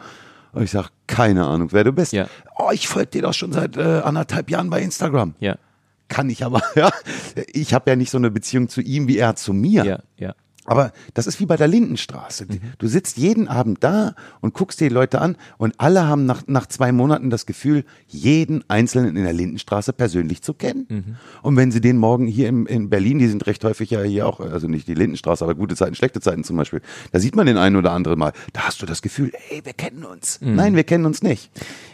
Und 0.53 0.63
ich 0.63 0.71
sage, 0.71 0.89
keine 1.07 1.45
Ahnung, 1.45 1.69
wer 1.71 1.83
du 1.83 1.91
bist. 1.91 2.13
Ja. 2.13 2.27
Oh, 2.57 2.69
ich 2.71 2.87
folge 2.87 3.09
dir 3.11 3.21
doch 3.23 3.33
schon 3.33 3.51
seit 3.51 3.75
äh, 3.75 4.01
anderthalb 4.03 4.49
Jahren 4.51 4.69
bei 4.69 4.81
Instagram. 4.81 5.33
Ja. 5.39 5.55
Kann 6.09 6.29
ich 6.29 6.45
aber, 6.45 6.61
ja. 6.75 6.91
Ich 7.51 7.73
habe 7.73 7.89
ja 7.89 7.95
nicht 7.95 8.11
so 8.11 8.17
eine 8.19 8.29
Beziehung 8.29 8.69
zu 8.69 8.79
ihm, 8.81 9.07
wie 9.07 9.17
er 9.17 9.35
zu 9.35 9.51
mir. 9.51 9.83
Ja, 9.83 9.99
ja. 10.17 10.35
Aber 10.65 10.93
das 11.13 11.27
ist 11.27 11.39
wie 11.39 11.45
bei 11.45 11.57
der 11.57 11.67
Lindenstraße. 11.67 12.47
Du 12.77 12.87
sitzt 12.87 13.17
jeden 13.17 13.47
Abend 13.47 13.83
da 13.83 14.15
und 14.39 14.53
guckst 14.53 14.79
dir 14.79 14.87
die 14.87 14.93
Leute 14.93 15.19
an 15.19 15.35
und 15.57 15.73
alle 15.79 16.07
haben 16.07 16.25
nach, 16.25 16.43
nach 16.47 16.67
zwei 16.67 16.91
Monaten 16.91 17.29
das 17.29 17.45
Gefühl, 17.45 17.83
jeden 18.07 18.63
Einzelnen 18.69 19.17
in 19.17 19.23
der 19.23 19.33
Lindenstraße 19.33 19.91
persönlich 19.93 20.41
zu 20.41 20.53
kennen. 20.53 21.17
Und 21.41 21.57
wenn 21.57 21.71
sie 21.71 21.81
den 21.81 21.97
morgen 21.97 22.27
hier 22.27 22.47
im, 22.47 22.65
in 22.65 22.89
Berlin, 22.89 23.19
die 23.19 23.27
sind 23.27 23.45
recht 23.45 23.63
häufig 23.65 23.89
ja 23.89 24.01
hier 24.03 24.25
auch, 24.27 24.39
also 24.39 24.67
nicht 24.67 24.87
die 24.87 24.93
Lindenstraße, 24.93 25.43
aber 25.43 25.55
gute 25.55 25.75
Zeiten, 25.75 25.95
schlechte 25.95 26.21
Zeiten 26.21 26.43
zum 26.43 26.55
Beispiel, 26.55 26.81
da 27.11 27.19
sieht 27.19 27.35
man 27.35 27.45
den 27.45 27.57
einen 27.57 27.75
oder 27.75 27.91
anderen 27.91 28.17
mal. 28.17 28.31
Da 28.53 28.61
hast 28.61 28.81
du 28.81 28.85
das 28.85 29.01
Gefühl, 29.01 29.31
ey, 29.49 29.65
wir 29.65 29.73
kennen 29.73 30.05
uns. 30.05 30.39
Nein, 30.41 30.75
wir 30.75 30.83
kennen 30.83 31.05
uns 31.05 31.23
nicht. 31.23 31.51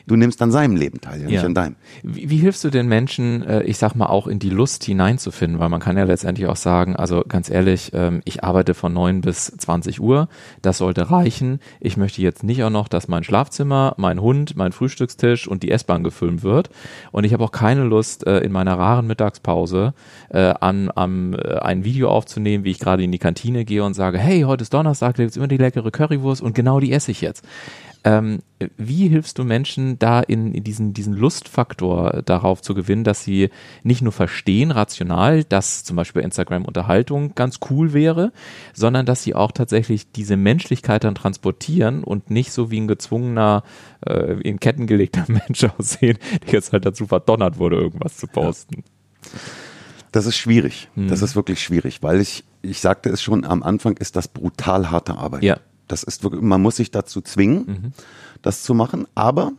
Du 0.09 0.15
nimmst 0.15 0.41
an 0.41 0.51
seinem 0.51 0.75
Leben 0.75 0.99
teil, 1.01 1.21
ja, 1.21 1.27
nicht 1.27 1.43
an 1.43 1.53
deinem. 1.53 1.75
Wie, 2.01 2.31
wie 2.31 2.37
hilfst 2.37 2.63
du 2.63 2.71
den 2.71 2.87
Menschen, 2.87 3.43
äh, 3.43 3.61
ich 3.61 3.77
sag 3.77 3.93
mal, 3.93 4.07
auch 4.07 4.25
in 4.25 4.39
die 4.39 4.49
Lust 4.49 4.83
hineinzufinden? 4.83 5.59
Weil 5.59 5.69
man 5.69 5.79
kann 5.79 5.97
ja 5.97 6.03
letztendlich 6.03 6.47
auch 6.47 6.55
sagen, 6.55 6.95
also 6.95 7.23
ganz 7.27 7.47
ehrlich, 7.47 7.91
ähm, 7.93 8.21
ich 8.25 8.43
arbeite 8.43 8.73
von 8.73 8.91
9 8.91 9.21
bis 9.21 9.45
20 9.45 10.01
Uhr, 10.01 10.27
das 10.63 10.79
sollte 10.79 11.11
reichen. 11.11 11.59
Ich 11.79 11.95
möchte 11.95 12.23
jetzt 12.23 12.43
nicht 12.43 12.63
auch 12.63 12.71
noch, 12.71 12.87
dass 12.87 13.07
mein 13.07 13.23
Schlafzimmer, 13.23 13.93
mein 13.97 14.19
Hund, 14.19 14.55
mein 14.55 14.71
Frühstückstisch 14.71 15.47
und 15.47 15.61
die 15.61 15.69
S-Bahn 15.69 16.03
gefüllt 16.03 16.41
wird. 16.41 16.71
Und 17.11 17.23
ich 17.23 17.33
habe 17.33 17.43
auch 17.43 17.51
keine 17.51 17.83
Lust, 17.83 18.25
äh, 18.25 18.39
in 18.39 18.51
meiner 18.51 18.79
raren 18.79 19.05
Mittagspause 19.05 19.93
äh, 20.29 20.55
an, 20.59 20.89
äh, 20.95 21.59
ein 21.59 21.83
Video 21.83 22.09
aufzunehmen, 22.09 22.63
wie 22.63 22.71
ich 22.71 22.79
gerade 22.79 23.03
in 23.03 23.11
die 23.11 23.19
Kantine 23.19 23.63
gehe 23.63 23.83
und 23.83 23.93
sage, 23.93 24.17
hey, 24.17 24.41
heute 24.41 24.63
ist 24.63 24.73
Donnerstag, 24.73 25.17
da 25.17 25.23
gibt's 25.23 25.37
immer 25.37 25.47
die 25.47 25.57
leckere 25.57 25.91
Currywurst 25.91 26.41
und 26.41 26.55
genau 26.55 26.79
die 26.79 26.93
esse 26.93 27.11
ich 27.11 27.21
jetzt. 27.21 27.45
Ähm, 28.03 28.39
wie 28.77 29.09
hilfst 29.09 29.38
du 29.38 29.43
Menschen 29.43 29.99
da 29.99 30.21
in, 30.21 30.53
in 30.53 30.63
diesen, 30.63 30.93
diesen 30.93 31.13
Lustfaktor 31.13 32.21
darauf 32.23 32.62
zu 32.62 32.73
gewinnen, 32.73 33.03
dass 33.03 33.23
sie 33.23 33.49
nicht 33.83 34.01
nur 34.01 34.13
verstehen, 34.13 34.71
rational, 34.71 35.43
dass 35.43 35.83
zum 35.83 35.97
Beispiel 35.97 36.21
Instagram 36.21 36.65
Unterhaltung 36.65 37.35
ganz 37.35 37.59
cool 37.69 37.93
wäre, 37.93 38.31
sondern 38.73 39.05
dass 39.05 39.23
sie 39.23 39.35
auch 39.35 39.51
tatsächlich 39.51 40.12
diese 40.12 40.38
Menschlichkeit 40.38 41.03
dann 41.03 41.15
transportieren 41.15 42.03
und 42.03 42.29
nicht 42.29 42.53
so 42.53 42.71
wie 42.71 42.79
ein 42.79 42.88
gezwungener, 42.88 43.63
äh, 44.05 44.39
in 44.41 44.59
Ketten 44.59 44.88
gelegter 44.88 45.25
Mensch 45.27 45.65
aussehen, 45.65 46.17
der 46.45 46.53
jetzt 46.53 46.71
halt 46.71 46.85
dazu 46.85 47.07
verdonnert 47.07 47.57
wurde, 47.57 47.77
irgendwas 47.77 48.17
zu 48.17 48.27
posten. 48.27 48.83
Das 50.12 50.25
ist 50.25 50.38
schwierig. 50.38 50.89
Mhm. 50.95 51.09
Das 51.09 51.21
ist 51.21 51.35
wirklich 51.35 51.62
schwierig, 51.62 52.01
weil 52.01 52.19
ich, 52.19 52.43
ich 52.62 52.79
sagte 52.79 53.09
es 53.09 53.21
schon, 53.21 53.45
am 53.45 53.62
Anfang 53.62 53.97
ist 53.97 54.15
das 54.15 54.27
brutal 54.27 54.89
harte 54.89 55.17
Arbeit. 55.17 55.43
Ja. 55.43 55.57
Das 55.89 56.04
ist 56.04 56.23
wirklich, 56.23 56.41
man 56.41 56.62
muss 56.62 56.78
sich 56.78 56.91
dazu 56.91 57.19
zwingen, 57.19 57.93
das 58.41 58.63
zu 58.63 58.73
machen, 58.73 59.06
aber 59.15 59.52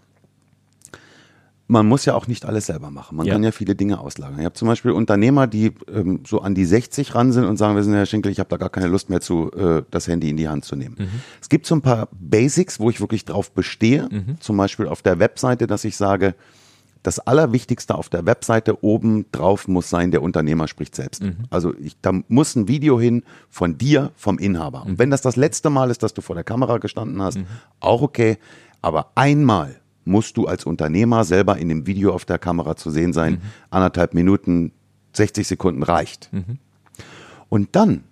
man 1.69 1.87
muss 1.87 2.05
ja 2.05 2.15
auch 2.15 2.27
nicht 2.27 2.47
alles 2.47 2.67
selber 2.67 2.91
machen. 2.91 3.17
Man 3.17 3.27
Ja. 3.27 3.35
kann 3.35 3.45
ja 3.45 3.53
viele 3.53 3.77
Dinge 3.77 4.01
auslagern. 4.01 4.41
Ich 4.41 4.45
habe 4.45 4.55
zum 4.57 4.67
Beispiel 4.67 4.91
Unternehmer, 4.91 5.47
die 5.47 5.73
ähm, 5.93 6.21
so 6.27 6.41
an 6.41 6.57
die 6.57 6.65
60 6.65 7.15
ran 7.15 7.31
sind 7.31 7.45
und 7.45 7.59
sagen, 7.59 7.77
wir 7.77 7.85
sind 7.85 7.95
Herr 7.95 8.07
Schinkel, 8.07 8.33
ich 8.33 8.41
habe 8.41 8.49
da 8.49 8.57
gar 8.57 8.71
keine 8.71 8.89
Lust 8.89 9.09
mehr 9.09 9.21
zu, 9.21 9.53
äh, 9.53 9.83
das 9.93 10.09
Handy 10.09 10.31
in 10.31 10.37
die 10.37 10.49
Hand 10.49 10.65
zu 10.65 10.75
nehmen. 10.75 10.97
Es 11.41 11.49
gibt 11.49 11.67
so 11.67 11.77
ein 11.77 11.81
paar 11.83 12.09
Basics, 12.11 12.81
wo 12.81 12.91
ich 12.91 13.01
wirklich 13.01 13.25
drauf 13.25 13.53
bestehe. 13.53 14.09
Zum 14.41 14.57
Beispiel 14.57 14.89
auf 14.89 15.03
der 15.03 15.21
Webseite, 15.21 15.69
dass 15.69 15.85
ich 15.85 15.97
sage, 15.97 16.35
das 17.03 17.19
Allerwichtigste 17.19 17.95
auf 17.95 18.09
der 18.09 18.27
Webseite 18.27 18.85
oben 18.85 19.25
drauf 19.33 19.69
muss 19.69 19.89
sein, 19.89 20.11
der 20.11 20.23
Unternehmer 20.23 20.69
spricht 20.69 20.95
selbst. 20.95 21.23
Also 21.49 21.75
ich, 21.79 21.97
da 22.03 22.13
muss 22.29 22.55
ein 22.57 22.69
Video 22.69 23.01
hin 23.01 23.23
von 23.49 23.79
dir, 23.79 24.13
vom 24.17 24.39
Inhaber. 24.39 24.85
Und 24.85 24.99
wenn 24.99 25.11
das 25.11 25.23
das 25.23 25.37
letzte 25.37 25.71
Mal 25.71 25.91
ist, 25.91 26.03
dass 26.03 26.13
du 26.13 26.21
vor 26.21 26.35
der 26.35 26.45
Kamera 26.45 26.79
gestanden 26.79 27.23
hast, 27.23 27.39
auch 27.81 28.03
okay. 28.03 28.39
Aber 28.83 29.13
einmal 29.15 29.81
musst 30.05 30.37
du 30.37 30.47
als 30.47 30.65
Unternehmer 30.67 31.25
selber 31.25 31.57
in 31.59 31.69
dem 31.69 31.87
Video 31.87 32.13
auf 32.13 32.25
der 32.25 32.39
Kamera 32.39 32.77
zu 32.77 32.91
sehen 32.91 33.13
sein. 33.13 33.41
Anderthalb 33.71 34.13
Minuten, 34.15 34.73
60 35.13 35.47
Sekunden 35.47 35.83
reicht. 35.83 36.31
Und 37.49 37.77
dann 37.77 38.05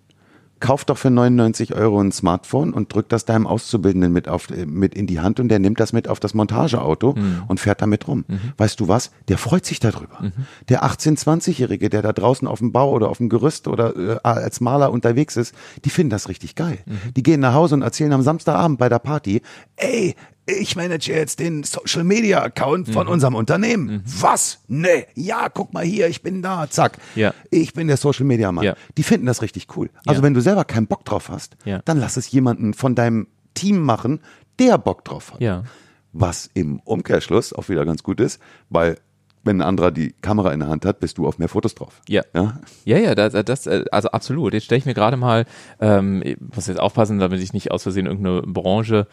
kauf 0.61 0.85
doch 0.85 0.99
für 0.99 1.11
99 1.11 1.75
Euro 1.75 2.01
ein 2.01 2.13
Smartphone 2.13 2.73
und 2.73 2.93
drück 2.93 3.09
das 3.09 3.25
deinem 3.25 3.47
Auszubildenden 3.47 4.13
mit, 4.13 4.29
auf, 4.29 4.51
äh, 4.51 4.67
mit 4.67 4.95
in 4.95 5.07
die 5.07 5.21
Hand 5.21 5.41
und 5.41 5.49
der 5.49 5.59
nimmt 5.59 5.81
das 5.81 5.93
mit 5.93 6.09
auf 6.09 6.21
das 6.21 6.35
Montageauto 6.35 7.15
mhm. 7.15 7.43
und 7.49 7.61
fährt 7.61 7.83
damit 7.83 8.09
rum. 8.09 8.25
Mhm. 8.29 8.53
Weißt 8.57 8.81
du 8.81 8.89
was? 8.89 9.11
Der 9.29 9.39
freut 9.39 9.65
sich 9.65 9.81
darüber. 9.81 10.19
Mhm. 10.21 10.33
Der 10.69 10.85
18-, 10.85 11.19
20-Jährige, 11.19 11.89
der 11.89 12.03
da 12.03 12.13
draußen 12.13 12.47
auf 12.49 12.59
dem 12.59 12.73
Bau 12.73 12.91
oder 12.93 13.09
auf 13.09 13.19
dem 13.19 13.29
Gerüst 13.29 13.69
oder 13.69 13.97
äh, 13.97 14.19
als 14.23 14.61
Maler 14.61 14.93
unterwegs 14.93 15.37
ist, 15.37 15.55
die 15.85 15.91
finden 15.91 16.11
das 16.11 16.29
richtig 16.29 16.55
geil. 16.55 16.79
Mhm. 16.87 17.15
Die 17.17 17.23
gehen 17.23 17.41
nach 17.41 17.55
Hause 17.55 17.75
und 17.75 17.83
erzählen 17.83 18.13
am 18.13 18.23
Samstagabend 18.23 18.79
bei 18.79 18.89
der 18.89 18.99
Party, 18.99 19.43
ey, 19.77 20.15
ich 20.49 20.76
manage 20.76 21.12
jetzt 21.12 21.40
den 21.40 21.62
Social 21.62 22.05
Media 22.05 22.42
Account 22.42 22.88
von 22.88 23.07
mhm. 23.07 23.12
unserem 23.12 23.34
Unternehmen. 23.34 23.86
Mhm. 23.86 24.03
Was? 24.20 24.61
Nee. 24.66 25.07
Ja, 25.14 25.49
guck 25.49 25.72
mal 25.72 25.84
hier, 25.84 26.09
ich 26.09 26.22
bin 26.22 26.42
da. 26.42 26.68
Zack. 26.70 26.99
Ja. 27.14 27.34
Ich 27.51 27.74
bin 27.74 27.86
der 27.86 27.99
Social 27.99 28.24
Media 28.24 28.51
Mann. 28.51 28.64
Ja. 28.64 28.74
Die 28.96 29.03
finden 29.03 29.26
das 29.26 29.42
richtig 29.42 29.66
cool. 29.76 29.90
Also 30.07 30.20
ja. 30.20 30.24
wenn 30.24 30.34
du 30.34 30.40
selber 30.40 30.64
keinen 30.64 30.86
Bock 30.86 31.05
drauf 31.05 31.28
hast, 31.28 31.57
ja. 31.64 31.80
dann 31.84 31.99
lass 31.99 32.16
es 32.16 32.30
jemanden 32.30 32.72
von 32.74 32.94
deinem 32.94 33.28
Team 33.55 33.82
machen, 33.82 34.20
der 34.59 34.78
Bock 34.78 35.05
drauf 35.05 35.32
hat. 35.32 35.40
Ja. 35.40 35.64
Was 36.12 36.49
im 36.55 36.80
Umkehrschluss 36.80 37.53
auch 37.53 37.68
wieder 37.68 37.84
ganz 37.84 38.03
gut 38.03 38.18
ist, 38.18 38.40
weil 38.70 38.96
wenn 39.44 39.59
ein 39.59 39.66
anderer 39.66 39.90
die 39.90 40.14
Kamera 40.20 40.53
in 40.53 40.61
der 40.61 40.68
Hand 40.68 40.84
hat, 40.84 41.01
bist 41.01 41.18
du 41.18 41.26
auf 41.26 41.38
mehr 41.38 41.49
Fotos 41.49 41.74
drauf. 41.74 42.01
Ja. 42.09 42.22
Ja, 42.34 42.61
ja, 42.84 42.99
ja 42.99 43.14
das, 43.14 43.32
das 43.44 43.68
also 43.68 44.09
absolut. 44.11 44.53
Jetzt 44.53 44.64
stelle 44.64 44.78
ich 44.78 44.86
mir 44.86 44.94
gerade 44.94 45.16
mal, 45.16 45.44
ähm, 45.80 46.22
ich 46.24 46.36
muss 46.40 46.66
jetzt 46.66 46.80
aufpassen, 46.80 47.18
damit 47.18 47.40
ich 47.40 47.53
nicht 47.53 47.70
aus 47.70 47.82
Versehen 47.82 48.07
irgendeine 48.07 48.42
Branche 48.42 49.07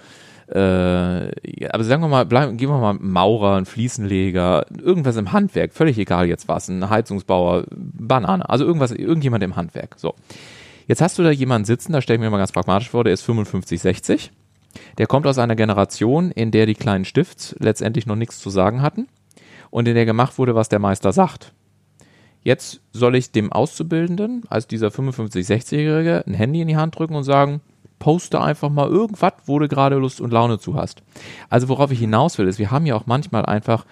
äh, 0.47 1.67
aber 1.69 1.83
sagen 1.83 2.03
wir 2.03 2.07
mal, 2.07 2.25
bleiben, 2.25 2.57
gehen 2.57 2.69
wir 2.69 2.77
mal 2.77 2.93
Maurer, 2.93 3.55
ein 3.55 3.65
Fliesenleger, 3.65 4.65
irgendwas 4.79 5.15
im 5.15 5.31
Handwerk, 5.31 5.73
völlig 5.73 5.97
egal 5.97 6.27
jetzt 6.27 6.47
was, 6.47 6.67
ein 6.67 6.89
Heizungsbauer, 6.89 7.65
Banane, 7.71 8.47
also 8.47 8.63
irgendwas, 8.65 8.91
irgendjemand 8.91 9.43
im 9.43 9.55
Handwerk. 9.55 9.95
So. 9.97 10.13
Jetzt 10.87 11.01
hast 11.01 11.17
du 11.17 11.23
da 11.23 11.31
jemanden 11.31 11.65
sitzen, 11.65 11.93
da 11.93 12.01
stelle 12.01 12.17
ich 12.17 12.21
mir 12.21 12.29
mal 12.29 12.37
ganz 12.37 12.51
pragmatisch 12.51 12.89
vor, 12.89 13.03
der 13.03 13.13
ist 13.13 13.23
55, 13.23 13.81
60. 13.81 14.31
Der 14.97 15.07
kommt 15.07 15.25
aus 15.25 15.39
einer 15.39 15.55
Generation, 15.55 16.31
in 16.31 16.51
der 16.51 16.65
die 16.65 16.75
kleinen 16.75 17.05
Stifts 17.05 17.55
letztendlich 17.59 18.05
noch 18.05 18.15
nichts 18.15 18.39
zu 18.39 18.49
sagen 18.49 18.81
hatten 18.81 19.07
und 19.71 19.87
in 19.87 19.95
der 19.95 20.05
gemacht 20.05 20.37
wurde, 20.37 20.53
was 20.53 20.69
der 20.69 20.79
Meister 20.79 21.11
sagt. 21.11 21.53
Jetzt 22.43 22.81
soll 22.91 23.15
ich 23.15 23.31
dem 23.31 23.51
Auszubildenden, 23.51 24.43
als 24.49 24.67
dieser 24.67 24.91
55, 24.91 25.47
60-Jährige, 25.47 26.23
ein 26.27 26.35
Handy 26.35 26.61
in 26.61 26.67
die 26.67 26.77
Hand 26.77 26.99
drücken 26.99 27.15
und 27.15 27.23
sagen, 27.23 27.61
poste 27.99 28.41
einfach 28.41 28.69
mal 28.69 28.87
irgendwas, 28.87 29.33
wo 29.45 29.59
du 29.59 29.67
gerade 29.67 29.95
Lust 29.97 30.21
und 30.21 30.31
Laune 30.31 30.59
zu 30.59 30.75
hast. 30.75 31.01
Also 31.49 31.69
worauf 31.69 31.91
ich 31.91 31.99
hinaus 31.99 32.37
will, 32.37 32.47
ist, 32.47 32.59
wir 32.59 32.71
haben 32.71 32.85
ja 32.85 32.95
auch 32.95 33.05
manchmal 33.05 33.45
einfach 33.45 33.85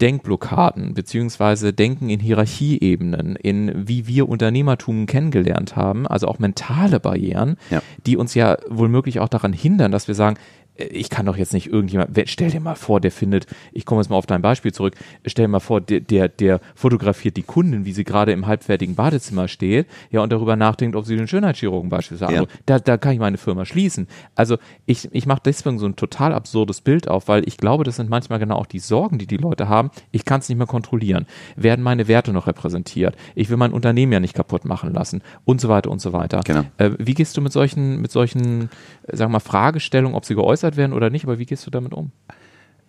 Denkblockaden 0.00 0.94
beziehungsweise 0.94 1.72
Denken 1.72 2.10
in 2.10 2.20
Hierarchieebenen, 2.20 3.36
in 3.36 3.88
wie 3.88 4.06
wir 4.06 4.28
Unternehmertum 4.28 5.06
kennengelernt 5.06 5.76
haben, 5.76 6.06
also 6.06 6.28
auch 6.28 6.38
mentale 6.38 7.00
Barrieren, 7.00 7.56
ja. 7.70 7.80
die 8.04 8.16
uns 8.16 8.34
ja 8.34 8.58
wohl 8.68 8.88
auch 9.20 9.28
daran 9.28 9.52
hindern, 9.52 9.92
dass 9.92 10.08
wir 10.08 10.14
sagen, 10.14 10.36
ich 10.78 11.10
kann 11.10 11.26
doch 11.26 11.36
jetzt 11.36 11.52
nicht 11.52 11.68
irgendjemand, 11.68 12.10
stell 12.26 12.50
dir 12.50 12.60
mal 12.60 12.74
vor, 12.74 13.00
der 13.00 13.10
findet, 13.10 13.46
ich 13.72 13.84
komme 13.84 14.00
jetzt 14.00 14.10
mal 14.10 14.16
auf 14.16 14.26
dein 14.26 14.42
Beispiel 14.42 14.72
zurück, 14.72 14.94
stell 15.24 15.44
dir 15.44 15.50
mal 15.50 15.60
vor, 15.60 15.80
der, 15.80 16.00
der, 16.00 16.28
der 16.28 16.60
fotografiert 16.74 17.36
die 17.36 17.42
Kundin, 17.42 17.84
wie 17.84 17.92
sie 17.92 18.04
gerade 18.04 18.32
im 18.32 18.46
halbfertigen 18.46 18.94
Badezimmer 18.94 19.48
steht, 19.48 19.86
ja, 20.10 20.20
und 20.22 20.32
darüber 20.32 20.56
nachdenkt, 20.56 20.96
ob 20.96 21.06
sie 21.06 21.16
den 21.16 21.28
Schönheitschirurgen 21.28 21.88
beispielsweise 21.88 22.34
ja. 22.34 22.44
da, 22.66 22.78
da 22.78 22.96
kann 22.96 23.12
ich 23.12 23.18
meine 23.18 23.38
Firma 23.38 23.64
schließen. 23.64 24.06
Also 24.34 24.58
ich, 24.86 25.08
ich 25.12 25.26
mache 25.26 25.40
deswegen 25.44 25.78
so 25.78 25.86
ein 25.86 25.96
total 25.96 26.32
absurdes 26.32 26.80
Bild 26.80 27.08
auf, 27.08 27.28
weil 27.28 27.46
ich 27.46 27.56
glaube, 27.56 27.84
das 27.84 27.96
sind 27.96 28.10
manchmal 28.10 28.38
genau 28.38 28.56
auch 28.56 28.66
die 28.66 28.78
Sorgen, 28.78 29.18
die 29.18 29.26
die 29.26 29.36
Leute 29.36 29.68
haben. 29.68 29.90
Ich 30.12 30.24
kann 30.24 30.40
es 30.40 30.48
nicht 30.48 30.58
mehr 30.58 30.66
kontrollieren. 30.66 31.26
Werden 31.56 31.82
meine 31.82 32.08
Werte 32.08 32.32
noch 32.32 32.46
repräsentiert? 32.46 33.16
Ich 33.34 33.50
will 33.50 33.56
mein 33.56 33.72
Unternehmen 33.72 34.12
ja 34.12 34.20
nicht 34.20 34.34
kaputt 34.34 34.64
machen 34.64 34.92
lassen 34.92 35.22
und 35.44 35.60
so 35.60 35.68
weiter 35.68 35.90
und 35.90 36.00
so 36.00 36.12
weiter. 36.12 36.40
Genau. 36.44 36.64
Äh, 36.78 36.90
wie 36.98 37.14
gehst 37.14 37.36
du 37.36 37.40
mit 37.40 37.52
solchen, 37.52 38.00
mit 38.00 38.10
solchen, 38.10 38.70
äh, 39.06 39.16
sagen 39.16 39.30
wir 39.30 39.36
mal, 39.36 39.40
Fragestellungen, 39.40 40.16
ob 40.16 40.24
sie 40.24 40.34
geäußert 40.34 40.65
geäußert 40.66 40.76
werden 40.76 40.92
oder 40.92 41.10
nicht, 41.10 41.24
aber 41.24 41.38
wie 41.38 41.46
gehst 41.46 41.66
du 41.66 41.70
damit 41.70 41.92
um? 41.92 42.10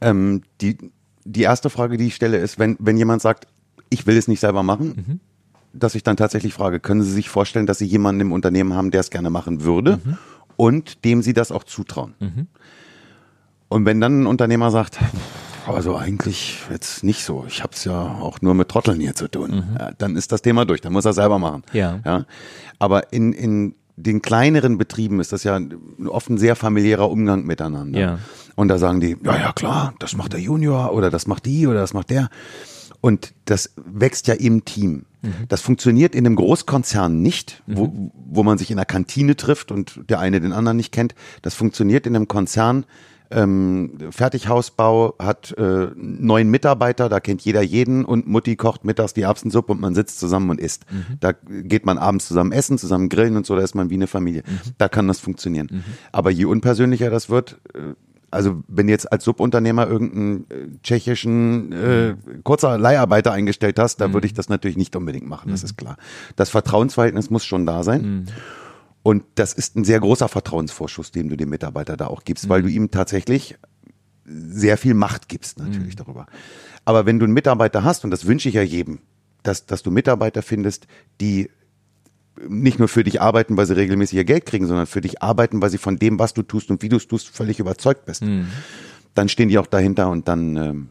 Ähm, 0.01 0.41
die, 0.61 0.77
die 1.25 1.41
erste 1.41 1.69
Frage, 1.69 1.97
die 1.97 2.07
ich 2.07 2.15
stelle, 2.15 2.37
ist, 2.37 2.59
wenn, 2.59 2.77
wenn 2.79 2.97
jemand 2.97 3.21
sagt, 3.21 3.47
ich 3.89 4.05
will 4.05 4.17
es 4.17 4.27
nicht 4.27 4.39
selber 4.39 4.63
machen, 4.63 4.87
mhm. 4.87 5.19
dass 5.73 5.95
ich 5.95 6.03
dann 6.03 6.17
tatsächlich 6.17 6.53
frage, 6.53 6.79
können 6.79 7.01
Sie 7.01 7.11
sich 7.11 7.29
vorstellen, 7.29 7.65
dass 7.65 7.77
Sie 7.77 7.85
jemanden 7.85 8.21
im 8.21 8.31
Unternehmen 8.31 8.73
haben, 8.73 8.91
der 8.91 9.01
es 9.01 9.09
gerne 9.09 9.29
machen 9.29 9.63
würde 9.63 9.99
mhm. 10.03 10.17
und 10.55 11.05
dem 11.05 11.21
Sie 11.21 11.33
das 11.33 11.51
auch 11.51 11.63
zutrauen? 11.63 12.13
Mhm. 12.19 12.47
Und 13.69 13.85
wenn 13.85 13.99
dann 13.99 14.23
ein 14.23 14.27
Unternehmer 14.27 14.71
sagt, 14.71 14.97
also 15.65 15.97
eigentlich 15.97 16.61
jetzt 16.69 17.03
nicht 17.03 17.25
so. 17.25 17.43
Ich 17.47 17.61
habe 17.61 17.73
es 17.73 17.83
ja 17.83 18.01
auch 18.01 18.39
nur 18.41 18.53
mit 18.53 18.69
Trotteln 18.69 19.01
hier 19.01 19.15
zu 19.15 19.27
tun. 19.27 19.51
Mhm. 19.51 19.77
Ja, 19.77 19.91
dann 19.97 20.15
ist 20.15 20.31
das 20.31 20.41
Thema 20.41 20.63
durch. 20.63 20.79
Dann 20.79 20.93
muss 20.93 21.03
er 21.03 21.11
selber 21.11 21.39
machen. 21.39 21.63
Ja. 21.73 21.99
ja. 22.05 22.25
Aber 22.79 23.11
in, 23.11 23.33
in 23.33 23.75
den 23.97 24.21
kleineren 24.21 24.77
Betrieben 24.77 25.19
ist 25.19 25.33
das 25.33 25.43
ja 25.43 25.59
oft 26.07 26.29
ein 26.29 26.37
sehr 26.37 26.55
familiärer 26.55 27.09
Umgang 27.09 27.45
miteinander. 27.45 27.99
Ja. 27.99 28.19
Und 28.55 28.69
da 28.69 28.77
sagen 28.77 29.01
die, 29.01 29.17
ja, 29.23 29.37
ja, 29.37 29.51
klar, 29.51 29.93
das 29.99 30.15
macht 30.15 30.33
der 30.33 30.39
Junior 30.39 30.93
oder 30.93 31.09
das 31.09 31.27
macht 31.27 31.45
die 31.45 31.67
oder 31.67 31.79
das 31.79 31.93
macht 31.93 32.11
der. 32.11 32.29
Und 33.01 33.33
das 33.45 33.73
wächst 33.75 34.27
ja 34.27 34.35
im 34.35 34.65
Team. 34.65 35.05
Mhm. 35.21 35.33
Das 35.47 35.61
funktioniert 35.61 36.15
in 36.15 36.25
einem 36.25 36.35
Großkonzern 36.35 37.21
nicht, 37.21 37.63
wo, 37.65 37.87
mhm. 37.87 38.11
wo 38.29 38.43
man 38.43 38.57
sich 38.57 38.69
in 38.69 38.77
der 38.77 38.85
Kantine 38.85 39.35
trifft 39.35 39.71
und 39.71 39.99
der 40.09 40.19
eine 40.19 40.39
den 40.39 40.53
anderen 40.53 40.77
nicht 40.77 40.91
kennt. 40.91 41.15
Das 41.41 41.55
funktioniert 41.55 42.05
in 42.05 42.15
einem 42.15 42.27
Konzern, 42.27 42.85
ähm, 43.31 43.91
Fertighausbau 44.11 45.15
hat 45.19 45.53
äh, 45.57 45.87
neun 45.95 46.49
Mitarbeiter, 46.49 47.09
da 47.09 47.19
kennt 47.19 47.41
jeder 47.41 47.61
jeden 47.61 48.05
und 48.05 48.27
Mutti 48.27 48.55
kocht 48.55 48.85
mittags 48.85 49.13
die 49.13 49.21
Erbsensuppe 49.21 49.73
und 49.73 49.81
man 49.81 49.95
sitzt 49.95 50.19
zusammen 50.19 50.49
und 50.49 50.59
isst. 50.59 50.85
Mhm. 50.91 51.17
Da 51.19 51.33
geht 51.33 51.85
man 51.85 51.97
abends 51.97 52.27
zusammen 52.27 52.51
essen, 52.51 52.77
zusammen 52.77 53.09
grillen 53.09 53.35
und 53.35 53.45
so, 53.45 53.55
da 53.55 53.61
ist 53.61 53.75
man 53.75 53.89
wie 53.89 53.95
eine 53.95 54.07
Familie. 54.07 54.43
Mhm. 54.45 54.71
Da 54.77 54.87
kann 54.87 55.07
das 55.07 55.19
funktionieren. 55.19 55.67
Mhm. 55.71 55.83
Aber 56.11 56.31
je 56.31 56.45
unpersönlicher 56.45 57.09
das 57.09 57.29
wird, 57.29 57.59
äh, 57.73 57.93
also 58.31 58.63
wenn 58.67 58.89
jetzt 58.89 59.11
als 59.11 59.23
Subunternehmer 59.23 59.87
irgendeinen 59.87 60.45
äh, 60.49 60.67
tschechischen 60.83 61.71
äh, 61.71 62.15
kurzer 62.43 62.77
Leiharbeiter 62.77 63.31
eingestellt 63.31 63.79
hast, 63.79 63.97
da 64.01 64.07
mhm. 64.07 64.13
würde 64.13 64.27
ich 64.27 64.33
das 64.33 64.49
natürlich 64.49 64.77
nicht 64.77 64.95
unbedingt 64.95 65.27
machen, 65.27 65.51
das 65.51 65.61
mhm. 65.61 65.65
ist 65.65 65.77
klar. 65.77 65.97
Das 66.35 66.49
Vertrauensverhältnis 66.49 67.29
muss 67.29 67.45
schon 67.45 67.65
da 67.65 67.83
sein. 67.83 68.27
Und 69.07 69.23
das 69.35 69.53
ist 69.53 69.77
ein 69.77 69.85
sehr 69.85 70.01
großer 70.01 70.27
Vertrauensvorschuss, 70.27 71.13
den 71.13 71.29
du 71.29 71.37
dem 71.37 71.47
Mitarbeiter 71.47 71.95
da 71.95 72.07
auch 72.07 72.25
gibst, 72.25 72.43
mhm. 72.43 72.49
weil 72.49 72.61
du 72.61 72.67
ihm 72.67 72.91
tatsächlich 72.91 73.55
sehr 74.25 74.77
viel 74.77 74.95
Macht 74.95 75.29
gibst 75.29 75.59
natürlich 75.59 75.93
mhm. 75.93 76.03
darüber. 76.03 76.25
Aber 76.83 77.05
wenn 77.05 77.17
du 77.17 77.23
einen 77.23 77.33
Mitarbeiter 77.33 77.85
hast, 77.85 78.03
und 78.03 78.11
das 78.11 78.25
wünsche 78.25 78.49
ich 78.49 78.55
ja 78.55 78.63
jedem, 78.63 78.99
dass, 79.43 79.65
dass 79.65 79.81
du 79.81 79.91
Mitarbeiter 79.91 80.41
findest, 80.41 80.87
die 81.21 81.49
nicht 82.49 82.79
nur 82.79 82.89
für 82.89 83.05
dich 83.05 83.21
arbeiten, 83.21 83.55
weil 83.55 83.65
sie 83.65 83.77
regelmäßig 83.77 84.17
ihr 84.17 84.25
Geld 84.25 84.45
kriegen, 84.45 84.67
sondern 84.67 84.87
für 84.87 84.99
dich 84.99 85.21
arbeiten, 85.21 85.61
weil 85.61 85.69
sie 85.69 85.77
von 85.77 85.97
dem, 85.97 86.19
was 86.19 86.33
du 86.33 86.43
tust 86.43 86.69
und 86.69 86.81
wie 86.81 86.89
du 86.89 86.97
es 86.97 87.07
tust, 87.07 87.29
völlig 87.29 87.61
überzeugt 87.61 88.03
bist. 88.03 88.23
Mhm. 88.23 88.47
Dann 89.13 89.29
stehen 89.29 89.47
die 89.47 89.57
auch 89.57 89.67
dahinter 89.67 90.09
und 90.09 90.27
dann 90.27 90.57
ähm, 90.57 90.89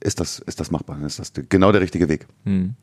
ist 0.00 0.20
das, 0.20 0.38
ist 0.38 0.60
das 0.60 0.70
machbar. 0.70 1.00
Ist 1.04 1.18
das 1.18 1.32
genau 1.48 1.72
der 1.72 1.80
richtige 1.80 2.08
Weg. 2.08 2.26
Hm. 2.44 2.74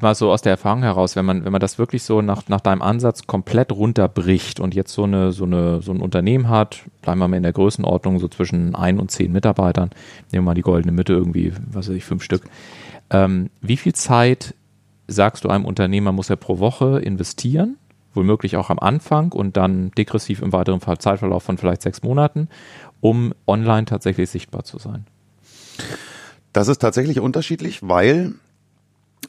Mal 0.00 0.14
so 0.14 0.30
aus 0.30 0.42
der 0.42 0.52
Erfahrung 0.52 0.82
heraus, 0.82 1.16
wenn 1.16 1.24
man, 1.24 1.44
wenn 1.44 1.52
man 1.52 1.60
das 1.60 1.78
wirklich 1.78 2.02
so 2.02 2.22
nach, 2.22 2.48
nach 2.48 2.60
deinem 2.60 2.82
Ansatz 2.82 3.26
komplett 3.26 3.72
runterbricht 3.72 4.60
und 4.60 4.74
jetzt 4.74 4.92
so 4.92 5.04
eine, 5.04 5.32
so 5.32 5.44
eine, 5.44 5.82
so 5.82 5.92
ein 5.92 6.00
Unternehmen 6.00 6.48
hat, 6.48 6.82
bleiben 7.02 7.20
wir 7.20 7.28
mal 7.28 7.36
in 7.36 7.42
der 7.42 7.52
Größenordnung 7.52 8.18
so 8.18 8.28
zwischen 8.28 8.74
ein 8.74 8.98
und 8.98 9.10
zehn 9.10 9.32
Mitarbeitern, 9.32 9.90
nehmen 10.32 10.44
wir 10.44 10.50
mal 10.50 10.54
die 10.54 10.62
goldene 10.62 10.92
Mitte 10.92 11.12
irgendwie, 11.12 11.52
was 11.70 11.88
weiß 11.88 11.96
ich, 11.96 12.04
fünf 12.04 12.22
Stück. 12.22 12.42
Ähm, 13.10 13.50
wie 13.60 13.76
viel 13.76 13.94
Zeit 13.94 14.54
sagst 15.06 15.44
du 15.44 15.48
einem 15.48 15.64
Unternehmer, 15.64 16.12
muss 16.12 16.30
er 16.30 16.36
pro 16.36 16.58
Woche 16.58 17.00
investieren? 17.00 17.76
Womöglich 18.14 18.56
auch 18.56 18.68
am 18.68 18.78
Anfang 18.78 19.32
und 19.32 19.56
dann 19.56 19.90
degressiv 19.92 20.42
im 20.42 20.52
weiteren 20.52 20.80
Zeitverlauf 20.80 21.44
von 21.44 21.56
vielleicht 21.56 21.80
sechs 21.80 22.02
Monaten, 22.02 22.48
um 23.00 23.32
online 23.46 23.86
tatsächlich 23.86 24.28
sichtbar 24.28 24.64
zu 24.64 24.78
sein? 24.78 25.06
Das 26.52 26.68
ist 26.68 26.78
tatsächlich 26.78 27.20
unterschiedlich, 27.20 27.80
weil 27.82 28.34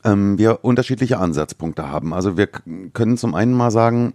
ähm, 0.03 0.37
wir 0.37 0.63
unterschiedliche 0.63 1.19
Ansatzpunkte 1.19 1.87
haben. 1.87 2.13
Also 2.13 2.37
wir 2.37 2.47
können 2.47 3.17
zum 3.17 3.35
einen 3.35 3.53
mal 3.53 3.71
sagen, 3.71 4.13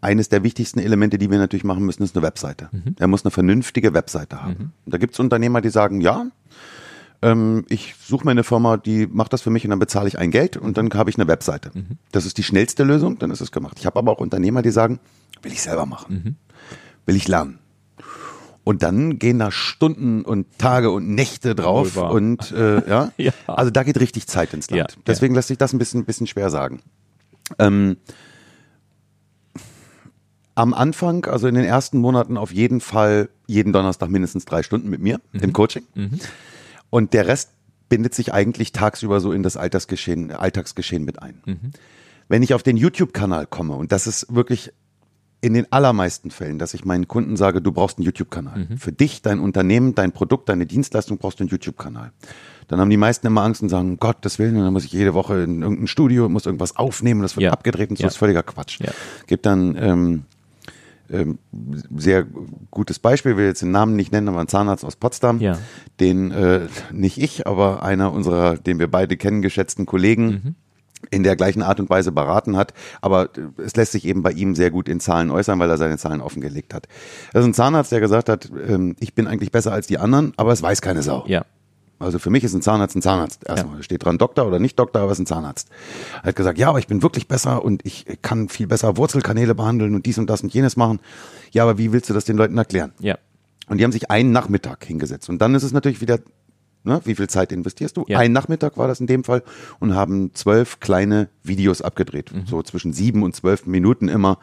eines 0.00 0.28
der 0.28 0.42
wichtigsten 0.42 0.80
Elemente, 0.80 1.18
die 1.18 1.30
wir 1.30 1.38
natürlich 1.38 1.64
machen 1.64 1.84
müssen, 1.84 2.02
ist 2.02 2.16
eine 2.16 2.24
Webseite. 2.24 2.68
Mhm. 2.72 2.96
Er 2.98 3.06
muss 3.06 3.24
eine 3.24 3.30
vernünftige 3.30 3.94
Webseite 3.94 4.42
haben. 4.42 4.72
Mhm. 4.86 4.90
Da 4.90 4.98
gibt 4.98 5.14
es 5.14 5.20
Unternehmer, 5.20 5.60
die 5.60 5.70
sagen, 5.70 6.00
ja, 6.00 6.26
ähm, 7.22 7.64
ich 7.68 7.94
suche 8.04 8.24
mir 8.24 8.32
eine 8.32 8.44
Firma, 8.44 8.76
die 8.76 9.06
macht 9.06 9.32
das 9.32 9.40
für 9.40 9.50
mich 9.50 9.64
und 9.64 9.70
dann 9.70 9.78
bezahle 9.78 10.08
ich 10.08 10.18
ein 10.18 10.30
Geld 10.30 10.56
und 10.56 10.76
dann 10.76 10.92
habe 10.92 11.08
ich 11.08 11.16
eine 11.16 11.26
Webseite. 11.26 11.70
Mhm. 11.72 11.98
Das 12.12 12.26
ist 12.26 12.36
die 12.36 12.42
schnellste 12.42 12.84
Lösung, 12.84 13.18
dann 13.18 13.30
ist 13.30 13.40
es 13.40 13.50
gemacht. 13.50 13.78
Ich 13.78 13.86
habe 13.86 13.98
aber 13.98 14.12
auch 14.12 14.18
Unternehmer, 14.18 14.60
die 14.60 14.70
sagen, 14.70 15.00
will 15.42 15.52
ich 15.52 15.62
selber 15.62 15.86
machen, 15.86 16.14
mhm. 16.14 16.36
will 17.06 17.16
ich 17.16 17.26
lernen. 17.26 17.58
Und 18.64 18.82
dann 18.82 19.18
gehen 19.18 19.38
da 19.38 19.50
Stunden 19.50 20.22
und 20.22 20.58
Tage 20.58 20.90
und 20.90 21.08
Nächte 21.10 21.54
drauf 21.54 21.98
und 21.98 22.50
äh, 22.50 22.88
ja? 22.88 23.12
ja, 23.18 23.32
also 23.46 23.70
da 23.70 23.82
geht 23.82 24.00
richtig 24.00 24.26
Zeit 24.26 24.54
ins 24.54 24.70
Land. 24.70 24.92
Ja, 24.92 25.02
Deswegen 25.06 25.34
ja. 25.34 25.38
lässt 25.38 25.48
sich 25.48 25.58
das 25.58 25.74
ein 25.74 25.78
bisschen, 25.78 26.06
bisschen 26.06 26.26
schwer 26.26 26.48
sagen. 26.48 26.80
Ähm, 27.58 27.98
am 30.54 30.72
Anfang, 30.72 31.26
also 31.26 31.46
in 31.46 31.54
den 31.54 31.64
ersten 31.64 31.98
Monaten 31.98 32.38
auf 32.38 32.52
jeden 32.52 32.80
Fall 32.80 33.28
jeden 33.46 33.72
Donnerstag 33.72 34.08
mindestens 34.08 34.46
drei 34.46 34.62
Stunden 34.62 34.88
mit 34.88 35.00
mir 35.00 35.20
mhm. 35.32 35.40
im 35.40 35.52
Coaching. 35.52 35.84
Mhm. 35.94 36.20
Und 36.88 37.12
der 37.12 37.26
Rest 37.26 37.50
bindet 37.90 38.14
sich 38.14 38.32
eigentlich 38.32 38.72
tagsüber 38.72 39.20
so 39.20 39.32
in 39.32 39.42
das 39.42 39.58
Alltagsgeschehen, 39.58 40.30
Alltagsgeschehen 40.30 41.04
mit 41.04 41.20
ein. 41.20 41.42
Mhm. 41.44 41.70
wenn 42.28 42.42
ich 42.42 42.54
auf 42.54 42.62
den 42.62 42.78
YouTube-Kanal 42.78 43.46
komme, 43.46 43.74
und 43.74 43.92
das 43.92 44.06
ist 44.06 44.34
wirklich 44.34 44.72
in 45.44 45.52
den 45.54 45.70
allermeisten 45.70 46.30
Fällen, 46.30 46.58
dass 46.58 46.72
ich 46.74 46.84
meinen 46.84 47.06
Kunden 47.06 47.36
sage, 47.36 47.60
du 47.60 47.70
brauchst 47.70 47.98
einen 47.98 48.06
YouTube-Kanal. 48.06 48.66
Für 48.78 48.92
dich, 48.92 49.20
dein 49.22 49.38
Unternehmen, 49.40 49.94
dein 49.94 50.10
Produkt, 50.12 50.48
deine 50.48 50.64
Dienstleistung 50.66 51.18
brauchst 51.18 51.38
du 51.38 51.44
einen 51.44 51.50
YouTube-Kanal. 51.50 52.12
Dann 52.68 52.80
haben 52.80 52.88
die 52.88 52.96
meisten 52.96 53.26
immer 53.26 53.42
Angst 53.42 53.62
und 53.62 53.68
sagen, 53.68 53.90
um 53.90 53.96
Gottes 53.98 54.38
Willen, 54.38 54.54
dann 54.56 54.72
muss 54.72 54.84
ich 54.86 54.92
jede 54.92 55.12
Woche 55.12 55.42
in 55.42 55.60
irgendein 55.60 55.86
Studio, 55.86 56.28
muss 56.30 56.46
irgendwas 56.46 56.76
aufnehmen, 56.76 57.20
das 57.20 57.36
wird 57.36 57.44
Ja. 57.44 57.50
abgedreht 57.52 57.90
und 57.90 57.96
so 57.96 58.02
Ja. 58.04 58.08
ist 58.08 58.16
völliger 58.16 58.42
Quatsch. 58.42 58.80
Ja. 58.80 58.90
Gibt 59.26 59.44
dann 59.44 59.76
ähm, 59.78 60.22
ähm, 61.10 61.38
sehr 61.94 62.24
gutes 62.70 62.98
Beispiel, 62.98 63.36
will 63.36 63.44
jetzt 63.44 63.60
den 63.60 63.70
Namen 63.70 63.94
nicht 63.96 64.12
nennen, 64.12 64.28
aber 64.28 64.40
ein 64.40 64.48
Zahnarzt 64.48 64.84
aus 64.86 64.96
Potsdam, 64.96 65.38
Ja. 65.40 65.58
den 66.00 66.30
äh, 66.30 66.62
nicht 66.90 67.18
ich, 67.18 67.46
aber 67.46 67.82
einer 67.82 68.10
unserer, 68.12 68.56
den 68.56 68.78
wir 68.78 68.90
beide 68.90 69.18
kennen, 69.18 69.42
geschätzten 69.42 69.84
Kollegen 69.84 70.26
Mhm. 70.26 70.54
In 71.10 71.22
der 71.22 71.36
gleichen 71.36 71.62
Art 71.62 71.80
und 71.80 71.90
Weise 71.90 72.12
beraten 72.12 72.56
hat. 72.56 72.74
Aber 73.00 73.24
äh, 73.24 73.62
es 73.62 73.76
lässt 73.76 73.92
sich 73.92 74.04
eben 74.04 74.22
bei 74.22 74.32
ihm 74.32 74.54
sehr 74.54 74.70
gut 74.70 74.88
in 74.88 75.00
Zahlen 75.00 75.30
äußern, 75.30 75.58
weil 75.58 75.70
er 75.70 75.78
seine 75.78 75.98
Zahlen 75.98 76.20
offengelegt 76.20 76.74
hat. 76.74 76.88
Das 77.32 77.42
ist 77.42 77.48
ein 77.48 77.54
Zahnarzt, 77.54 77.92
der 77.92 78.00
gesagt 78.00 78.28
hat, 78.28 78.50
ähm, 78.68 78.96
ich 79.00 79.14
bin 79.14 79.26
eigentlich 79.26 79.52
besser 79.52 79.72
als 79.72 79.86
die 79.86 79.98
anderen, 79.98 80.32
aber 80.36 80.52
es 80.52 80.62
weiß 80.62 80.80
keine 80.80 81.02
Sau. 81.02 81.24
Ja. 81.26 81.44
Also 81.98 82.18
für 82.18 82.30
mich 82.30 82.44
ist 82.44 82.54
ein 82.54 82.62
Zahnarzt 82.62 82.96
ein 82.96 83.02
Zahnarzt. 83.02 83.46
Erstmal 83.46 83.82
steht 83.82 84.04
dran 84.04 84.18
Doktor 84.18 84.46
oder 84.46 84.58
nicht 84.58 84.78
Doktor, 84.78 85.02
aber 85.02 85.12
es 85.12 85.18
ist 85.18 85.24
ein 85.24 85.26
Zahnarzt. 85.26 85.68
Er 86.22 86.28
hat 86.28 86.36
gesagt, 86.36 86.58
ja, 86.58 86.68
aber 86.68 86.78
ich 86.78 86.86
bin 86.86 87.02
wirklich 87.02 87.28
besser 87.28 87.64
und 87.64 87.84
ich 87.86 88.04
kann 88.20 88.48
viel 88.48 88.66
besser 88.66 88.96
Wurzelkanäle 88.96 89.54
behandeln 89.54 89.94
und 89.94 90.04
dies 90.04 90.18
und 90.18 90.28
das 90.28 90.42
und 90.42 90.52
jenes 90.52 90.76
machen. 90.76 91.00
Ja, 91.52 91.62
aber 91.62 91.78
wie 91.78 91.92
willst 91.92 92.10
du 92.10 92.14
das 92.14 92.24
den 92.24 92.36
Leuten 92.36 92.58
erklären? 92.58 92.92
Ja. 92.98 93.16
Und 93.68 93.78
die 93.78 93.84
haben 93.84 93.92
sich 93.92 94.10
einen 94.10 94.32
Nachmittag 94.32 94.84
hingesetzt. 94.84 95.30
Und 95.30 95.40
dann 95.40 95.54
ist 95.54 95.62
es 95.62 95.72
natürlich 95.72 96.00
wieder, 96.00 96.18
ne, 96.84 97.00
wie 97.04 97.14
viel 97.14 97.28
Zeit 97.28 97.52
investierst 97.52 97.96
du? 97.96 98.04
Ja. 98.08 98.18
Ein 98.18 98.32
Nachmittag 98.32 98.76
war 98.76 98.88
das 98.88 99.00
in 99.00 99.06
dem 99.06 99.24
Fall 99.24 99.42
und 99.80 99.94
haben 99.94 100.32
zwölf 100.34 100.80
kleine 100.80 101.28
Videos 101.42 101.82
abgedreht. 101.82 102.30
So 102.46 102.62
zwischen 102.62 102.92
sieben 102.92 103.22
und 103.22 103.34
zwölf 103.34 103.66
Minuten 103.66 104.08
immer. 104.08 104.38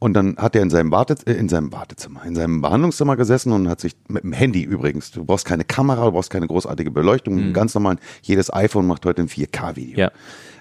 Und 0.00 0.14
dann 0.14 0.36
hat 0.36 0.54
er 0.54 0.62
in 0.62 0.70
seinem, 0.70 0.92
Warte, 0.92 1.16
äh, 1.26 1.32
in 1.32 1.48
seinem 1.48 1.72
Wartezimmer, 1.72 2.24
in 2.24 2.34
seinem 2.34 2.60
Behandlungszimmer 2.60 3.16
gesessen 3.16 3.52
und 3.52 3.68
hat 3.68 3.80
sich 3.80 3.96
mit 4.08 4.22
dem 4.22 4.32
Handy 4.32 4.62
übrigens, 4.62 5.10
du 5.10 5.24
brauchst 5.24 5.44
keine 5.44 5.64
Kamera, 5.64 6.04
du 6.04 6.12
brauchst 6.12 6.30
keine 6.30 6.46
großartige 6.46 6.90
Beleuchtung, 6.90 7.36
einem 7.36 7.52
ganz 7.52 7.74
normalen, 7.74 7.98
jedes 8.22 8.52
iPhone 8.52 8.86
macht 8.86 9.04
heute 9.06 9.22
ein 9.22 9.28
4K-Video. 9.28 9.98
Ja. 9.98 10.12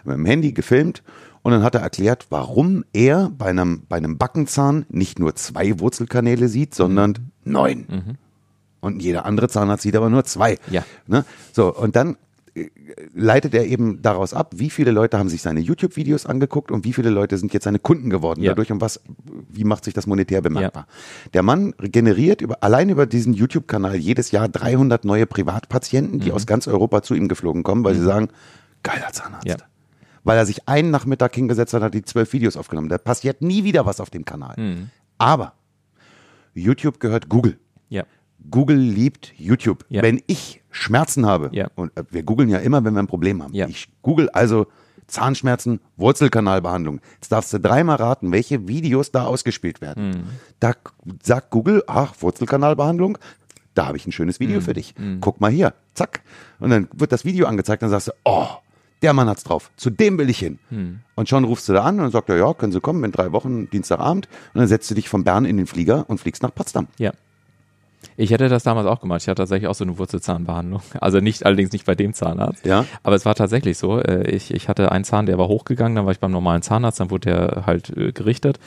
Mit 0.05 0.15
dem 0.15 0.25
Handy 0.25 0.53
gefilmt 0.53 1.03
und 1.43 1.51
dann 1.51 1.61
hat 1.61 1.75
er 1.75 1.81
erklärt, 1.81 2.27
warum 2.29 2.83
er 2.93 3.29
bei 3.37 3.45
einem, 3.45 3.83
bei 3.87 3.97
einem 3.97 4.17
Backenzahn 4.17 4.85
nicht 4.89 5.19
nur 5.19 5.35
zwei 5.35 5.79
Wurzelkanäle 5.79 6.47
sieht, 6.47 6.73
sondern 6.73 7.31
neun. 7.43 8.17
Und 8.79 9.01
jeder 9.01 9.25
andere 9.25 9.49
Zahnarzt 9.49 9.83
sieht 9.83 9.95
aber 9.95 10.09
nur 10.09 10.23
zwei. 10.23 10.57
Ja. 10.69 10.83
Ne? 11.07 11.25
So, 11.51 11.73
und 11.75 11.95
dann 11.95 12.15
äh, 12.55 12.67
leitet 13.13 13.53
er 13.55 13.65
eben 13.65 14.01
daraus 14.01 14.33
ab, 14.33 14.53
wie 14.55 14.69
viele 14.69 14.91
Leute 14.91 15.17
haben 15.17 15.29
sich 15.29 15.41
seine 15.41 15.59
YouTube-Videos 15.59 16.25
angeguckt 16.27 16.71
und 16.71 16.85
wie 16.85 16.93
viele 16.93 17.09
Leute 17.09 17.37
sind 17.37 17.53
jetzt 17.53 17.63
seine 17.63 17.79
Kunden 17.79 18.09
geworden 18.09 18.41
Ja. 18.43 18.51
dadurch 18.51 18.71
und 18.71 18.79
was, 18.79 19.01
wie 19.49 19.63
macht 19.63 19.83
sich 19.85 19.93
das 19.95 20.05
monetär 20.07 20.41
bemerkbar. 20.41 20.87
Der 21.33 21.41
Mann 21.43 21.73
generiert 21.79 22.41
über, 22.41 22.63
allein 22.63 22.89
über 22.89 23.05
diesen 23.07 23.33
YouTube-Kanal 23.33 23.95
jedes 23.95 24.31
Jahr 24.31 24.47
300 24.47 25.05
neue 25.05 25.25
Privatpatienten, 25.25 26.17
Mhm. 26.17 26.21
die 26.21 26.31
aus 26.31 26.45
ganz 26.45 26.67
Europa 26.67 27.01
zu 27.01 27.15
ihm 27.15 27.27
geflogen 27.27 27.63
kommen, 27.63 27.83
weil 27.83 27.95
sie 27.95 28.03
sagen, 28.03 28.29
geiler 28.83 29.11
Zahnarzt. 29.11 29.47
Ja. 29.47 29.55
Weil 30.23 30.37
er 30.37 30.45
sich 30.45 30.67
einen 30.67 30.91
Nachmittag 30.91 31.33
hingesetzt 31.35 31.73
hat, 31.73 31.81
hat 31.81 31.93
die 31.93 32.03
zwölf 32.03 32.31
Videos 32.33 32.57
aufgenommen. 32.57 32.89
Da 32.89 32.97
passiert 32.97 33.41
nie 33.41 33.63
wieder 33.63 33.85
was 33.85 33.99
auf 33.99 34.09
dem 34.09 34.23
Kanal. 34.25 34.55
Mhm. 34.57 34.89
Aber 35.17 35.53
YouTube 36.53 36.99
gehört 36.99 37.29
Google. 37.29 37.57
Ja. 37.89 38.03
Google 38.49 38.77
liebt 38.77 39.33
YouTube. 39.37 39.85
Ja. 39.89 40.01
Wenn 40.01 40.21
ich 40.27 40.61
Schmerzen 40.71 41.25
habe, 41.25 41.49
Ja. 41.53 41.67
und 41.75 41.95
äh, 41.97 42.03
wir 42.11 42.23
googeln 42.23 42.49
ja 42.49 42.59
immer, 42.59 42.83
wenn 42.83 42.93
wir 42.93 42.99
ein 43.01 43.07
Problem 43.07 43.43
haben. 43.43 43.53
Ja. 43.53 43.67
Ich 43.67 43.89
google 44.01 44.29
also 44.29 44.67
Zahnschmerzen, 45.07 45.79
Wurzelkanalbehandlung. 45.95 46.99
Jetzt 47.15 47.31
darfst 47.31 47.53
du 47.53 47.59
dreimal 47.59 47.95
raten, 47.95 48.31
welche 48.31 48.67
Videos 48.67 49.11
da 49.11 49.25
ausgespielt 49.25 49.79
werden. 49.81 50.13
Hm. 50.13 50.23
Da 50.59 50.73
sagt 51.23 51.49
Google, 51.49 51.83
ach, 51.87 52.13
Wurzelkanalbehandlung, 52.19 53.17
da 53.73 53.87
habe 53.87 53.97
ich 53.97 54.05
ein 54.07 54.11
schönes. 54.11 54.39
Video 54.39 54.59
für 54.59 54.73
dich. 54.73 54.95
Guck 55.21 55.39
mal 55.39 55.51
hier, 55.51 55.73
zack. 55.93 56.21
Und 56.59 56.71
dann 56.71 56.87
wird 56.93 57.11
das 57.11 57.23
Video 57.25 57.47
angezeigt, 57.47 57.83
dann 57.83 57.89
sagst 57.89 58.07
du, 58.07 58.11
oh, 58.25 58.47
der 59.03 59.13
Mann 59.13 59.29
hat's 59.29 59.43
drauf. 59.43 59.69
Zu 59.77 59.91
dem 59.91 60.17
will 60.17 60.29
ich 60.29 60.39
hin. 60.39 60.57
Hm. 60.69 60.99
Und 61.15 61.29
schon 61.29 61.43
rufst 61.43 61.69
du 61.69 61.73
da 61.73 61.83
an 61.83 61.95
und 61.95 62.01
dann 62.01 62.11
sagt 62.11 62.29
er, 62.29 62.37
ja, 62.37 62.53
können 62.53 62.71
Sie 62.73 62.81
kommen 62.81 63.03
in 63.03 63.11
drei 63.11 63.31
Wochen, 63.31 63.69
Dienstagabend. 63.69 64.27
Und 64.53 64.59
dann 64.59 64.67
setzt 64.67 64.89
du 64.89 64.95
dich 64.95 65.07
von 65.09 65.23
Bern 65.23 65.45
in 65.45 65.57
den 65.57 65.67
Flieger 65.67 66.05
und 66.09 66.19
fliegst 66.19 66.41
nach 66.41 66.53
Potsdam. 66.53 66.87
Ja. 66.97 67.13
Ich 68.15 68.31
hätte 68.31 68.49
das 68.49 68.63
damals 68.63 68.87
auch 68.87 68.99
gemacht. 68.99 69.21
Ich 69.21 69.27
hatte 69.27 69.41
tatsächlich 69.41 69.67
auch 69.67 69.75
so 69.75 69.83
eine 69.83 69.97
Wurzelzahnbehandlung. 69.97 70.81
Also 71.01 71.19
nicht, 71.19 71.45
allerdings 71.45 71.71
nicht 71.71 71.85
bei 71.85 71.95
dem 71.95 72.13
Zahnarzt. 72.13 72.65
Ja. 72.65 72.85
Aber 73.03 73.15
es 73.15 73.25
war 73.25 73.35
tatsächlich 73.35 73.77
so. 73.77 73.99
äh, 73.99 74.29
Ich, 74.31 74.53
ich 74.53 74.67
hatte 74.69 74.91
einen 74.91 75.03
Zahn, 75.03 75.25
der 75.25 75.37
war 75.37 75.47
hochgegangen, 75.47 75.95
dann 75.95 76.05
war 76.05 76.11
ich 76.11 76.19
beim 76.19 76.31
normalen 76.31 76.61
Zahnarzt, 76.61 76.99
dann 76.99 77.11
wurde 77.11 77.29
der 77.29 77.63
halt 77.65 77.95
äh, 77.95 78.11
gerichtet 78.11 78.59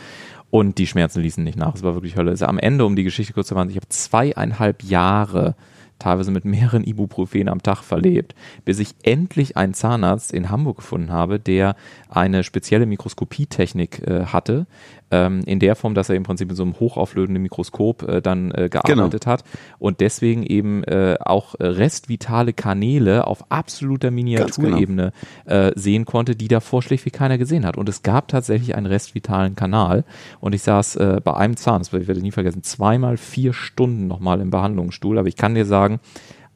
und 0.51 0.79
die 0.79 0.87
Schmerzen 0.87 1.21
ließen 1.23 1.43
nicht 1.43 1.59
nach. 1.59 1.75
Es 1.75 1.83
war 1.83 1.95
wirklich 1.95 2.17
Hölle. 2.17 2.31
Also 2.33 2.47
am 2.47 2.59
Ende, 2.59 2.85
um 2.85 2.97
die 2.97 3.05
Geschichte 3.05 3.33
kurz 3.33 3.49
zu 3.49 3.55
machen, 3.55 3.71
ich 3.71 3.77
habe 3.77 3.89
zweieinhalb 3.89 4.83
Jahre 4.83 5.55
teilweise 6.01 6.31
mit 6.31 6.45
mehreren 6.45 6.83
Ibuprofen 6.83 7.49
am 7.49 7.63
Tag 7.63 7.83
verlebt, 7.83 8.35
bis 8.65 8.79
ich 8.79 8.95
endlich 9.03 9.57
einen 9.57 9.75
Zahnarzt 9.75 10.33
in 10.33 10.51
Hamburg 10.51 10.79
gefunden 10.79 11.13
habe, 11.13 11.39
der 11.39 11.77
eine 12.09 12.43
spezielle 12.43 12.87
Mikroskopietechnik 12.87 14.01
äh, 14.09 14.25
hatte, 14.27 14.67
ähm, 15.11 15.43
in 15.47 15.59
der 15.59 15.77
Form, 15.77 15.95
dass 15.95 16.09
er 16.09 16.17
im 16.17 16.23
Prinzip 16.23 16.49
mit 16.49 16.57
so 16.57 16.63
einem 16.63 16.79
hochauflösenden 16.79 17.43
Mikroskop 17.43 18.03
äh, 18.03 18.23
dann 18.23 18.51
äh, 18.53 18.69
gearbeitet 18.69 19.27
hat. 19.27 19.45
Und 19.79 20.01
deswegen 20.01 20.45
eben 20.45 20.85
äh, 20.85 21.17
auch 21.21 21.55
äh, 21.57 21.67
restvitale 21.67 22.53
Kanäle 22.53 23.27
auf 23.27 23.51
absoluter 23.51 24.11
Miniaturebene 24.11 25.13
äh, 25.45 25.73
sehen 25.75 26.05
konnte, 26.05 26.37
die 26.37 26.49
davor 26.49 26.83
schlichtweg 26.83 27.13
keiner 27.13 27.39
gesehen 27.39 27.67
hat. 27.67 27.77
Und 27.77 27.89
es 27.89 28.03
gab 28.03 28.29
tatsächlich 28.29 28.75
einen 28.75 28.87
restvitalen 28.87 29.55
Kanal. 29.55 30.05
Und 30.41 30.55
ich 30.55 30.63
saß 30.63 30.97
äh, 30.97 31.21
bei 31.23 31.35
einem 31.35 31.57
Zahn, 31.57 31.81
das 31.81 31.93
werde 31.93 32.13
ich 32.13 32.23
nie 32.23 32.31
vergessen, 32.31 32.63
zweimal 32.63 33.17
vier 33.17 33.53
Stunden 33.53 34.07
nochmal 34.07 34.41
im 34.41 34.51
Behandlungsstuhl, 34.51 35.19
aber 35.19 35.29
ich 35.29 35.37
kann 35.37 35.55
dir 35.55 35.67
sagen, 35.67 36.01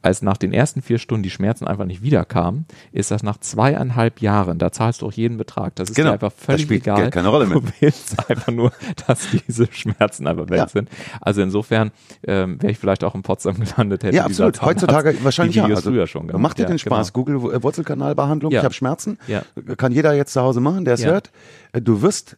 als 0.05 0.21
nach 0.21 0.37
den 0.37 0.53
ersten 0.53 0.81
vier 0.81 0.99
Stunden 0.99 1.23
die 1.23 1.29
Schmerzen 1.29 1.65
einfach 1.67 1.85
nicht 1.85 2.03
wiederkamen, 2.03 2.65
ist 2.91 3.09
das 3.11 3.23
nach 3.23 3.37
zweieinhalb 3.39 4.21
Jahren, 4.21 4.59
da 4.59 4.71
zahlst 4.71 5.01
du 5.01 5.07
auch 5.07 5.11
jeden 5.11 5.37
Betrag. 5.37 5.75
Das 5.75 5.89
ist 5.89 5.95
Genau. 5.95 6.11
einfach 6.11 6.31
völlig 6.31 6.61
spielt 6.61 6.83
egal. 6.83 7.09
Keine 7.09 7.29
Rolle 7.29 7.47
mehr. 7.47 7.59
Du 7.59 7.67
willst 7.79 8.29
einfach 8.29 8.51
nur, 8.51 8.71
dass 9.07 9.27
diese 9.31 9.67
Schmerzen 9.71 10.27
einfach 10.27 10.47
weg 10.49 10.57
Ja. 10.59 10.67
sind. 10.69 10.89
Also 11.21 11.41
insofern 11.41 11.91
ähm, 12.27 12.61
wäre 12.61 12.71
ich 12.71 12.77
vielleicht 12.77 13.03
auch 13.03 13.15
in 13.15 13.23
Potsdam 13.23 13.55
gelandet, 13.59 14.03
hätte 14.03 14.15
Ja, 14.15 14.25
absolut. 14.25 14.61
Heutzutage 14.61 15.15
wahrscheinlich 15.23 15.53
die 15.53 15.59
ja. 15.59 15.65
Videos 15.65 15.79
Also, 15.79 15.89
früher 15.91 16.07
schon 16.07 16.27
gemacht. 16.27 16.41
Mach 16.41 16.53
dir 16.53 16.63
ja, 16.63 16.67
den 16.69 16.79
Spaß. 16.79 17.11
Genau. 17.11 17.25
Google 17.25 17.55
äh, 17.55 17.63
Wurzelkanalbehandlung. 17.63 18.51
Ja. 18.51 18.59
Ich 18.59 18.63
habe 18.63 18.73
Schmerzen. 18.75 19.17
Ja. 19.27 19.41
Kann 19.77 19.91
jeder 19.91 20.13
jetzt 20.13 20.33
zu 20.33 20.41
Hause 20.41 20.61
machen, 20.61 20.85
der 20.85 20.93
es 20.93 21.01
Ja. 21.01 21.11
hört. 21.11 21.31
Äh, 21.73 21.81
Du 21.81 22.01
wirst 22.01 22.37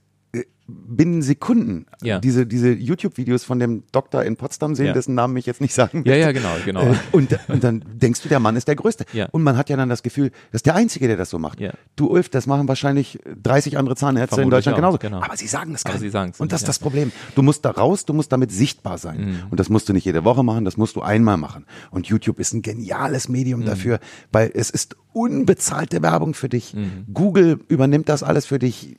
binnen 0.67 1.21
Sekunden 1.21 1.85
Ja. 2.01 2.19
diese, 2.19 2.45
diese 2.45 2.71
YouTube-Videos 2.71 3.43
von 3.45 3.57
dem 3.59 3.83
Doktor 3.91 4.23
in 4.23 4.35
Potsdam 4.35 4.75
sehen, 4.75 4.87
Ja. 4.87 4.93
dessen 4.93 5.15
Namen 5.15 5.35
ich 5.37 5.45
jetzt 5.45 5.61
nicht 5.61 5.73
sagen 5.73 6.03
Ja, 6.05 6.11
möchte. 6.11 6.19
ja, 6.19 6.31
genau, 6.33 6.49
genau. 6.65 6.81
Äh, 6.81 6.95
Und, 7.13 7.37
und 7.47 7.63
dann 7.63 7.83
denkst 7.93 8.21
du, 8.21 8.29
der 8.29 8.39
Mann 8.39 8.55
ist 8.55 8.67
der 8.67 8.75
Größte. 8.75 9.05
Ja. 9.13 9.27
Und 9.31 9.43
man 9.43 9.55
hat 9.57 9.69
ja 9.69 9.77
dann 9.77 9.89
das 9.89 10.03
Gefühl, 10.03 10.29
das 10.51 10.59
ist 10.59 10.65
der 10.65 10.75
Einzige, 10.75 11.07
der 11.07 11.15
das 11.17 11.29
so 11.29 11.39
macht. 11.39 11.59
Ja. 11.61 11.71
Du, 11.95 12.07
Ulf, 12.09 12.29
das 12.29 12.47
machen 12.47 12.67
wahrscheinlich 12.67 13.19
30 13.41 13.77
andere 13.77 13.95
Zahnärzte 13.95 14.35
in 14.35 14.49
Vermutlich 14.49 14.65
Deutschland 14.65 14.85
auch, 14.85 14.99
genauso. 14.99 15.15
genau. 15.21 15.21
Aber 15.25 15.37
sie 15.37 15.47
sagen 15.47 15.75
keinem. 15.75 15.99
sie 15.99 16.09
sagen's 16.09 16.39
Und 16.39 16.51
das 16.51 16.61
nicht, 16.61 16.63
ist 16.63 16.67
ja. 16.67 16.67
das 16.67 16.79
Problem. 16.79 17.11
Du 17.35 17.41
musst 17.43 17.63
da 17.63 17.71
raus, 17.71 18.05
du 18.05 18.13
musst 18.13 18.31
damit 18.31 18.51
sichtbar 18.51 18.97
sein. 18.97 19.19
Mhm. 19.25 19.39
Und 19.49 19.59
das 19.59 19.69
musst 19.69 19.87
du 19.89 19.93
nicht 19.93 20.05
jede 20.05 20.23
Woche 20.25 20.43
machen, 20.43 20.65
das 20.65 20.75
musst 20.77 20.95
du 20.95 21.01
einmal 21.01 21.37
machen. 21.37 21.65
Und 21.91 22.07
YouTube 22.07 22.39
ist 22.39 22.53
ein 22.53 22.61
geniales 22.61 23.27
Mhm. 23.29 23.33
Medium 23.37 23.65
dafür, 23.65 23.99
weil 24.31 24.51
es 24.53 24.69
ist 24.69 24.95
unbezahlte 25.17 26.01
Werbung 26.01 26.33
für 26.33 26.49
dich. 26.49 26.73
Mhm. 26.73 27.05
Google 27.13 27.59
übernimmt 27.67 28.07
das 28.09 28.23
alles 28.23 28.45
für 28.45 28.59
dich. 28.59 28.97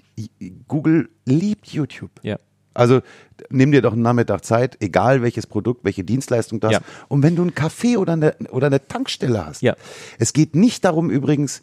Google 0.67 1.09
liebt 1.25 1.69
YouTube. 1.69 2.11
Ja. 2.23 2.39
Also 2.75 3.01
nimm 3.51 3.73
dir 3.73 3.83
doch 3.83 3.93
einen 3.93 4.03
Nachmittag 4.03 4.45
Zeit, 4.45 4.77
egal 4.81 5.23
welches 5.23 5.47
Produkt, 5.47 5.85
welche 5.85 6.05
Dienstleistung 6.05 6.61
das. 6.61 6.73
Ja. 6.73 6.81
Und 7.09 7.23
wenn 7.23 7.35
du 7.37 7.43
einen 7.43 7.53
Café 7.53 7.97
oder 7.99 8.13
eine, 8.15 8.35
oder 8.51 8.67
eine 8.69 8.87
Tankstelle 8.87 9.47
hast. 9.47 9.63
Ja. 9.63 9.75
Es 10.19 10.33
geht 10.33 10.55
nicht 10.55 10.85
darum 10.85 11.11
übrigens, 11.11 11.63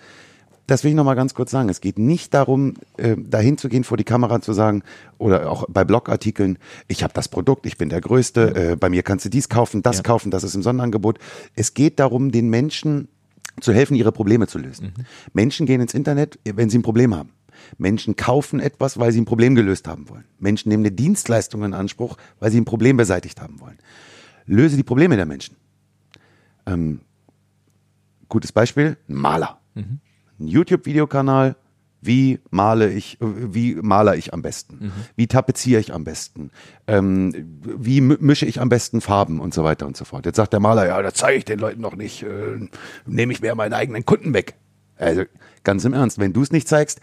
das 0.67 0.83
will 0.83 0.89
ich 0.89 0.95
noch 0.95 1.05
mal 1.05 1.13
ganz 1.13 1.33
kurz 1.35 1.51
sagen, 1.51 1.69
es 1.69 1.79
geht 1.79 1.99
nicht 1.99 2.33
darum, 2.33 2.73
äh, 2.97 3.15
dahin 3.17 3.57
zu 3.57 3.69
gehen 3.69 3.83
vor 3.83 3.97
die 3.97 4.03
Kamera 4.03 4.41
zu 4.41 4.51
sagen 4.51 4.81
oder 5.19 5.49
auch 5.51 5.65
bei 5.69 5.83
Blogartikeln, 5.83 6.57
ich 6.87 7.03
habe 7.03 7.13
das 7.13 7.29
Produkt, 7.29 7.65
ich 7.67 7.77
bin 7.77 7.89
der 7.89 8.01
Größte, 8.01 8.71
äh, 8.71 8.75
bei 8.75 8.89
mir 8.89 9.03
kannst 9.03 9.25
du 9.25 9.29
dies 9.29 9.47
kaufen, 9.47 9.83
das 9.83 9.97
Ja. 9.97 10.03
kaufen, 10.03 10.31
das 10.31 10.43
ist 10.43 10.55
im 10.55 10.63
Sonderangebot. 10.63 11.19
Es 11.55 11.75
geht 11.75 11.99
darum, 11.99 12.31
den 12.31 12.49
Menschen 12.49 13.07
zu 13.61 13.73
helfen, 13.73 13.95
ihre 13.95 14.11
Probleme 14.11 14.47
zu 14.47 14.57
lösen. 14.57 14.93
Menschen 15.33 15.65
gehen 15.65 15.81
ins 15.81 15.93
Internet, 15.93 16.39
wenn 16.43 16.69
sie 16.69 16.77
ein 16.77 16.83
Problem 16.83 17.15
haben. 17.15 17.31
Menschen 17.77 18.15
kaufen 18.15 18.59
etwas, 18.59 18.99
weil 18.99 19.11
sie 19.11 19.21
ein 19.21 19.25
Problem 19.25 19.55
gelöst 19.55 19.87
haben 19.87 20.09
wollen. 20.09 20.25
Menschen 20.39 20.69
nehmen 20.69 20.83
eine 20.83 20.91
Dienstleistung 20.91 21.63
in 21.63 21.73
Anspruch, 21.73 22.17
weil 22.39 22.51
sie 22.51 22.59
ein 22.59 22.65
Problem 22.65 22.97
beseitigt 22.97 23.41
haben 23.41 23.59
wollen. 23.61 23.77
Löse 24.45 24.75
die 24.75 24.83
Probleme 24.83 25.15
der 25.15 25.25
Menschen. 25.25 25.55
Ähm, 26.65 27.01
gutes 28.27 28.51
Beispiel, 28.51 28.97
ein 29.07 29.15
Maler. 29.15 29.59
Ein 30.39 30.47
YouTube-Videokanal, 30.47 31.55
wie 32.05 32.39
male 32.51 32.91
ich, 32.91 33.17
wie 33.19 33.75
maler 33.75 34.15
ich 34.15 34.33
am 34.33 34.41
besten? 34.41 34.91
Wie 35.15 35.27
tapeziere 35.27 35.79
ich 35.81 35.93
am 35.93 36.03
besten? 36.03 36.51
Ähm, 36.87 37.33
wie 37.63 38.01
mi- 38.01 38.17
mische 38.19 38.45
ich 38.45 38.61
am 38.61 38.69
besten 38.69 39.01
Farben 39.01 39.39
und 39.39 39.53
so 39.53 39.63
weiter 39.63 39.87
und 39.87 39.97
so 39.97 40.05
fort. 40.05 40.25
Jetzt 40.25 40.35
sagt 40.37 40.53
der 40.53 40.59
Maler, 40.59 40.87
ja, 40.87 41.01
das 41.01 41.15
zeige 41.15 41.37
ich 41.37 41.45
den 41.45 41.59
Leuten 41.59 41.81
noch 41.81 41.95
nicht, 41.95 42.23
äh, 42.23 42.27
nehme 43.05 43.33
ich 43.33 43.41
mir 43.41 43.55
meine 43.55 43.75
eigenen 43.75 44.05
Kunden 44.05 44.33
weg. 44.33 44.55
Also 44.97 45.23
ganz 45.63 45.83
im 45.83 45.93
Ernst, 45.93 46.19
wenn 46.19 46.31
du 46.31 46.41
es 46.41 46.51
nicht 46.51 46.67
zeigst, 46.67 47.01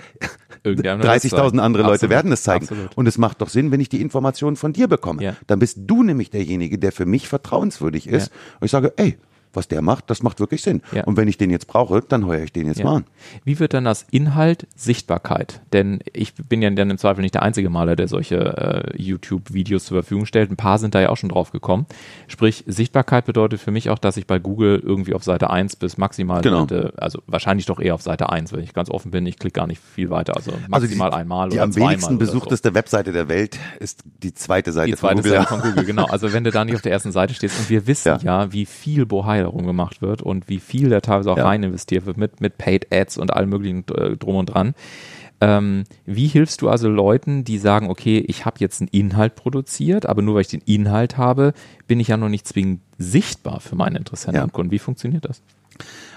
Irgendjemand 0.63 1.03
wird 1.05 1.17
es 1.25 1.25
30.000 1.25 1.37
zeigen. 1.37 1.61
andere 1.61 1.83
Leute 1.83 1.95
Absolut, 1.95 2.11
werden 2.11 2.33
es 2.33 2.43
zeigen. 2.43 2.65
absolut. 2.65 2.97
Und 2.97 3.07
es 3.07 3.19
macht 3.19 3.41
doch 3.43 3.49
Sinn, 3.51 3.71
wenn 3.71 3.81
ich 3.81 3.89
die 3.91 4.01
Informationen 4.01 4.57
von 4.57 4.73
dir 4.73 4.89
bekomme. 4.89 5.23
Ja. 5.23 5.37
Dann 5.47 5.59
bist 5.59 5.79
du 5.81 6.03
nämlich 6.03 6.31
derjenige, 6.31 6.79
der 6.79 6.93
für 6.93 7.05
mich 7.05 7.29
vertrauenswürdig 7.29 8.07
ist. 8.07 8.31
Und 8.61 8.65
ich 8.67 8.71
sage, 8.71 8.93
ey, 8.97 9.19
was 9.55 9.69
der 9.69 9.83
macht, 9.83 10.11
das 10.11 10.23
macht 10.23 10.41
wirklich 10.41 10.63
Sinn. 10.63 10.83
Ja. 10.93 11.05
Und 11.05 11.17
wenn 11.17 11.29
ich 11.29 11.39
den 11.39 11.51
jetzt 11.51 11.67
brauche, 11.67 12.01
dann 12.09 12.27
heuere 12.27 12.45
ich 12.45 12.53
den 12.53 12.67
jetzt 12.67 12.79
Ja. 12.79 12.85
mal 12.87 12.97
an. 12.97 13.05
Wie 13.45 13.59
wird 13.59 13.75
dann 13.75 13.85
das 13.85 14.07
Inhalt 14.11 14.67
Sichtbarkeit? 14.77 15.61
Denn 15.73 16.01
ich 16.13 16.35
bin 16.35 16.63
ja 16.63 16.71
dann 16.71 16.91
im 16.91 16.99
Zweifel 16.99 17.23
nicht 17.23 17.35
der 17.35 17.43
einzige 17.43 17.71
Maler, 17.71 17.97
der 17.97 18.09
solche 18.09 18.37
äh, 18.37 19.03
YouTube-Videos 19.03 19.85
zur 19.85 19.97
Verfügung 20.03 20.27
stellt. 20.27 20.51
Ein 20.51 20.57
paar 20.57 20.79
sind 20.79 20.95
da 20.95 21.01
ja 21.01 21.09
auch 21.11 21.17
schon 21.17 21.29
drauf 21.31 21.51
gekommen. 21.53 21.87
Sprich, 22.29 22.65
Sichtbarkeit 22.67 23.25
bedeutet 23.25 23.61
für 23.61 23.71
mich 23.71 23.91
auch, 23.91 23.99
dass 23.99 24.17
ich 24.17 24.27
bei 24.27 24.39
Google 24.39 24.81
irgendwie 24.85 25.15
auf 25.15 25.25
Seite 25.25 25.51
1 25.51 25.77
bis 25.77 25.99
maximal, 25.99 26.43
Genau. 26.43 26.59
lande. 26.61 26.93
also 26.97 27.21
wahrscheinlich 27.27 27.67
doch 27.67 27.81
eher 27.81 27.95
auf 27.95 28.03
Seite 28.03 28.31
1, 28.31 28.53
wenn 28.53 28.61
ich 28.61 28.73
ganz 28.75 28.91
offen 28.91 29.11
bin. 29.11 29.27
Ich 29.27 29.39
klicke 29.39 29.59
gar 29.61 29.67
nicht 29.67 29.81
viel 29.81 30.11
weiter. 30.11 30.37
Also 30.37 30.53
Also 30.53 30.65
maximal 30.69 31.11
die, 31.11 31.17
einmal 31.17 31.49
die 31.51 31.55
oder 31.57 31.65
am 31.65 31.73
zweimal 31.73 31.91
wenigsten 31.91 32.17
oder 32.17 32.27
so. 32.27 32.33
besuchteste 32.33 32.75
Webseite 32.75 33.13
der 33.13 33.29
Welt 33.29 33.59
ist 33.81 34.03
die 34.23 34.35
zweite 34.35 34.73
Seite 34.73 34.91
Die 34.91 34.97
zweite 34.97 35.17
von 35.17 35.23
Google. 35.23 35.33
Seite 35.39 35.49
von 35.49 35.61
Google, 35.63 35.85
genau. 35.85 36.05
Also 36.07 36.33
wenn 36.33 36.45
du 36.45 36.51
da 36.51 36.65
nicht 36.65 36.75
auf 36.75 36.83
der 36.83 36.93
ersten 36.93 37.13
Seite 37.13 37.35
stehst 37.35 37.59
und 37.59 37.71
wir 37.71 37.87
wissen 37.87 38.09
ja, 38.09 38.19
Ja. 38.23 38.53
wie 38.53 38.67
viel 38.67 39.07
Bohai 39.07 39.42
darum 39.43 39.67
gemacht 39.67 40.03
wird 40.03 40.23
und 40.23 40.49
wie 40.49 40.61
viel 40.61 40.89
da 40.91 41.01
teilweise 41.01 41.31
auch 41.33 41.37
Ja. 41.39 41.45
rein 41.47 41.63
investiert 41.63 42.07
wird 42.07 42.17
mit, 42.17 42.41
mit 42.41 42.59
Paid 42.59 42.93
Ads 42.93 43.19
und 43.19 43.33
allem 43.33 43.51
möglichen 43.51 43.85
äh, 43.95 44.17
drum 44.17 44.37
und 44.37 44.47
dran. 44.47 44.75
Ähm, 45.41 45.85
wie 46.07 46.29
hilfst 46.29 46.63
du 46.63 46.69
also 46.69 46.89
Leuten, 46.89 47.43
die 47.43 47.59
sagen, 47.59 47.91
okay, 47.91 48.19
ich 48.29 48.45
habe 48.47 48.57
jetzt 48.61 48.81
einen 48.81 48.89
Inhalt 48.89 49.35
produziert, 49.35 50.07
aber 50.07 50.23
nur 50.23 50.35
weil 50.37 50.43
ich 50.43 50.49
den 50.49 50.63
Inhalt 50.65 51.17
habe, 51.17 51.53
bin 51.89 51.99
ich 51.99 52.09
ja 52.09 52.17
noch 52.17 52.29
nicht 52.29 52.47
zwingend 52.47 52.81
sichtbar 52.99 53.59
für 53.61 53.75
meine 53.75 53.99
Interessenten 53.99 54.37
Ja. 54.39 54.45
und 54.45 54.53
Kunden. 54.53 54.71
Wie 54.71 54.79
funktioniert 54.79 55.25
das? 55.25 55.43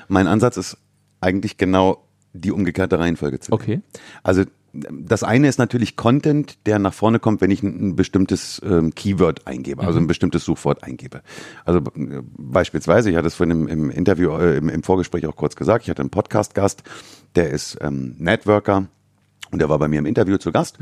Mein 0.07 0.27
Ansatz 0.27 0.57
ist 0.57 0.77
eigentlich 1.21 1.57
genau 1.57 2.03
die 2.33 2.51
umgekehrte 2.51 2.99
Reihenfolge 2.99 3.39
zu 3.39 3.49
nehmen. 3.51 3.61
Okay. 3.61 3.79
Also 4.21 4.43
das 4.91 5.23
eine 5.23 5.47
ist 5.47 5.57
natürlich 5.57 5.95
Content, 5.95 6.57
der 6.65 6.79
nach 6.79 6.93
vorne 6.93 7.19
kommt, 7.19 7.41
wenn 7.41 7.51
ich 7.51 7.63
ein, 7.63 7.95
bestimmtes 7.95 8.61
ähm, 8.65 8.93
Keyword 8.93 9.47
eingebe, 9.47 9.83
also 9.83 9.99
ein 9.99 10.07
bestimmtes 10.07 10.43
Suchwort 10.43 10.83
eingebe. 10.83 11.21
Also 11.65 11.79
äh, 11.79 12.21
beispielsweise, 12.37 13.09
ich 13.09 13.15
hatte 13.15 13.27
es 13.27 13.35
vorhin 13.35 13.51
im, 13.51 13.67
im 13.67 13.89
Interview, 13.89 14.31
äh, 14.37 14.57
im, 14.57 14.69
im 14.69 14.83
Vorgespräch 14.83 15.25
auch 15.27 15.35
kurz 15.35 15.55
gesagt, 15.55 15.83
ich 15.83 15.89
hatte 15.89 16.01
einen 16.01 16.09
Podcast-Gast, 16.09 16.83
der 17.35 17.49
ist 17.49 17.77
ähm, 17.81 18.15
Networker 18.17 18.87
und 19.51 19.59
der 19.59 19.69
war 19.69 19.79
bei 19.79 19.87
mir 19.87 19.99
im 19.99 20.05
Interview 20.05 20.37
zu 20.37 20.51
Gast. 20.51 20.77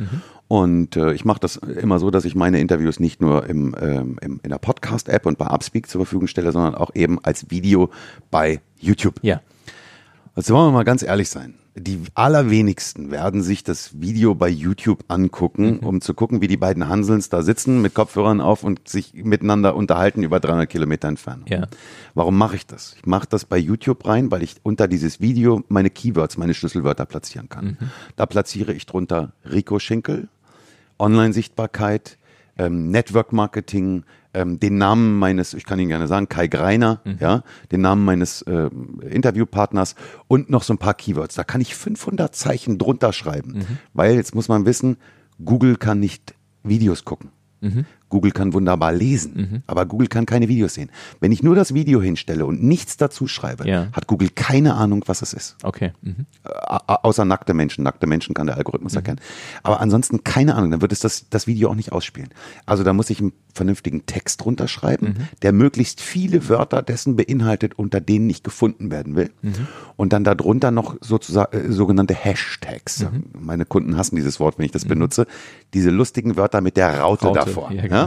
Und 0.47 0.95
äh, 0.95 1.13
ich 1.13 1.25
mache 1.25 1.39
das 1.39 1.57
immer 1.57 1.99
so, 1.99 2.11
dass 2.11 2.25
ich 2.25 2.35
meine 2.35 2.59
Interviews 2.59 2.99
nicht 2.99 3.21
nur 3.21 3.45
im, 3.47 3.75
ähm, 3.79 4.17
im, 4.21 4.39
in 4.43 4.49
der 4.49 4.57
Podcast-App 4.57 5.25
und 5.25 5.37
bei 5.37 5.47
Upspeak 5.47 5.87
zur 5.87 6.01
Verfügung 6.01 6.27
stelle, 6.27 6.51
sondern 6.51 6.75
auch 6.75 6.91
eben 6.95 7.23
als 7.23 7.49
Video 7.49 7.89
bei 8.31 8.61
YouTube. 8.79 9.15
Ja. 9.21 9.41
Also 10.35 10.55
wollen 10.55 10.67
wir 10.67 10.71
mal 10.71 10.83
ganz 10.83 11.03
ehrlich 11.03 11.29
sein. 11.29 11.55
Die 11.75 12.01
allerwenigsten 12.13 13.09
werden 13.09 13.41
sich 13.41 13.63
das 13.63 13.99
Video 13.99 14.35
bei 14.35 14.47
YouTube 14.47 15.05
angucken, 15.07 15.79
um 15.79 16.01
zu 16.01 16.13
gucken, 16.13 16.39
wie 16.39 16.47
die 16.47 16.57
beiden 16.57 16.87
Hansels 16.87 17.29
da 17.29 17.41
sitzen 17.41 17.81
mit 17.81 17.95
Kopfhörern 17.95 18.41
auf 18.41 18.63
und 18.63 18.87
sich 18.87 19.15
miteinander 19.15 19.75
unterhalten 19.75 20.21
über 20.21 20.39
300 20.39 20.69
Kilometer 20.69 21.07
Entfernung. 21.07 21.47
Ja. 21.47 21.67
Warum 22.13 22.37
mache 22.37 22.57
ich 22.57 22.67
das? 22.67 22.95
Ich 22.99 23.07
mache 23.07 23.27
das 23.27 23.45
bei 23.45 23.57
YouTube 23.57 24.05
rein, 24.05 24.29
weil 24.29 24.43
ich 24.43 24.57
unter 24.61 24.87
dieses 24.87 25.19
Video 25.19 25.63
meine 25.67 25.89
Keywords, 25.89 26.37
meine 26.37 26.53
Schlüsselwörter 26.53 27.07
platzieren 27.07 27.49
kann. 27.49 27.77
Da 28.17 28.27
platziere 28.27 28.73
ich 28.73 28.85
drunter 28.85 29.33
Rico 29.43 29.79
Schinkel, 29.79 30.27
Online-Sichtbarkeit, 30.99 32.19
ähm, 32.57 32.91
Network-Marketing, 32.91 34.03
ähm, 34.33 34.59
den 34.59 34.77
Namen 34.77 35.17
meines, 35.19 35.53
ich 35.53 35.65
kann 35.65 35.79
Ihnen 35.79 35.89
gerne 35.89 36.07
sagen, 36.07 36.27
Kai 36.29 36.47
Greiner, 36.47 37.01
ja, 37.19 37.43
den 37.71 37.81
Namen 37.81 38.03
meines 38.05 38.43
ähm, 38.47 38.99
Interviewpartners 39.01 39.95
und 40.27 40.49
noch 40.49 40.63
so 40.63 40.73
ein 40.73 40.77
paar 40.77 40.93
Keywords. 40.93 41.35
Da 41.35 41.43
kann 41.43 41.61
ich 41.61 41.75
500 41.75 42.35
Zeichen 42.35 42.77
drunter 42.77 43.13
schreiben, 43.13 43.53
weil 43.93 44.15
jetzt 44.15 44.35
muss 44.35 44.47
man 44.47 44.65
wissen, 44.65 44.97
Google 45.43 45.75
kann 45.77 45.99
nicht 45.99 46.35
Videos 46.63 47.05
gucken. 47.05 47.29
Google 48.13 48.31
kann 48.31 48.53
wunderbar 48.53 48.93
lesen, 48.93 49.63
aber 49.65 49.87
Google 49.87 50.07
kann 50.07 50.27
keine 50.27 50.47
Videos 50.47 50.75
sehen. 50.75 50.91
Wenn 51.19 51.31
ich 51.31 51.41
nur 51.41 51.55
das 51.55 51.73
Video 51.73 51.99
hinstelle 51.99 52.45
und 52.45 52.61
nichts 52.63 52.95
dazu 52.95 53.27
schreibe, 53.27 53.67
Ja. 53.67 53.87
hat 53.91 54.05
Google 54.05 54.29
keine 54.35 54.75
Ahnung, 54.75 55.03
was 55.07 55.23
es 55.23 55.33
ist. 55.33 55.55
Okay. 55.63 55.93
Mhm. 56.03 56.27
Äh, 56.45 56.49
außer 56.87 57.25
nackte 57.25 57.55
Menschen. 57.55 57.83
Nackte 57.83 58.05
Menschen 58.05 58.35
kann 58.35 58.45
der 58.45 58.55
Algorithmus 58.57 58.95
erkennen. 58.95 59.19
Aber 59.63 59.81
ansonsten 59.81 60.23
keine 60.23 60.53
Ahnung, 60.53 60.69
dann 60.69 60.81
wird 60.81 60.91
es 60.91 60.99
das, 60.99 61.25
das 61.31 61.47
Video 61.47 61.69
auch 61.71 61.75
nicht 61.75 61.91
ausspielen. 61.91 62.29
Also 62.67 62.83
da 62.83 62.93
muss 62.93 63.09
ich 63.09 63.19
einen 63.19 63.33
vernünftigen 63.53 64.05
Text 64.05 64.43
drunter 64.43 64.67
schreiben, 64.67 65.15
der 65.41 65.51
möglichst 65.53 65.99
viele 66.01 66.47
Wörter 66.49 66.81
dessen 66.83 67.15
beinhaltet, 67.15 67.73
unter 67.79 67.99
denen 67.99 68.29
ich 68.29 68.43
gefunden 68.43 68.91
werden 68.91 69.15
will. 69.15 69.31
Und 69.95 70.13
dann 70.13 70.23
darunter 70.23 70.69
noch 70.71 70.97
sozusagen 71.01 71.57
äh, 71.57 71.71
sogenannte 71.71 72.13
Hashtags. 72.13 73.05
Meine 73.37 73.65
Kunden 73.65 73.97
hassen 73.97 74.15
dieses 74.15 74.39
Wort, 74.39 74.57
wenn 74.59 74.65
ich 74.65 74.71
das 74.71 74.85
benutze. 74.85 75.25
Diese 75.73 75.89
lustigen 75.89 76.35
Wörter 76.35 76.61
mit 76.61 76.77
der 76.77 76.99
Raute, 76.99 77.25
Raute, 77.27 77.39
davor. 77.39 77.71
ja, 77.71 77.81
genau. 77.83 78.02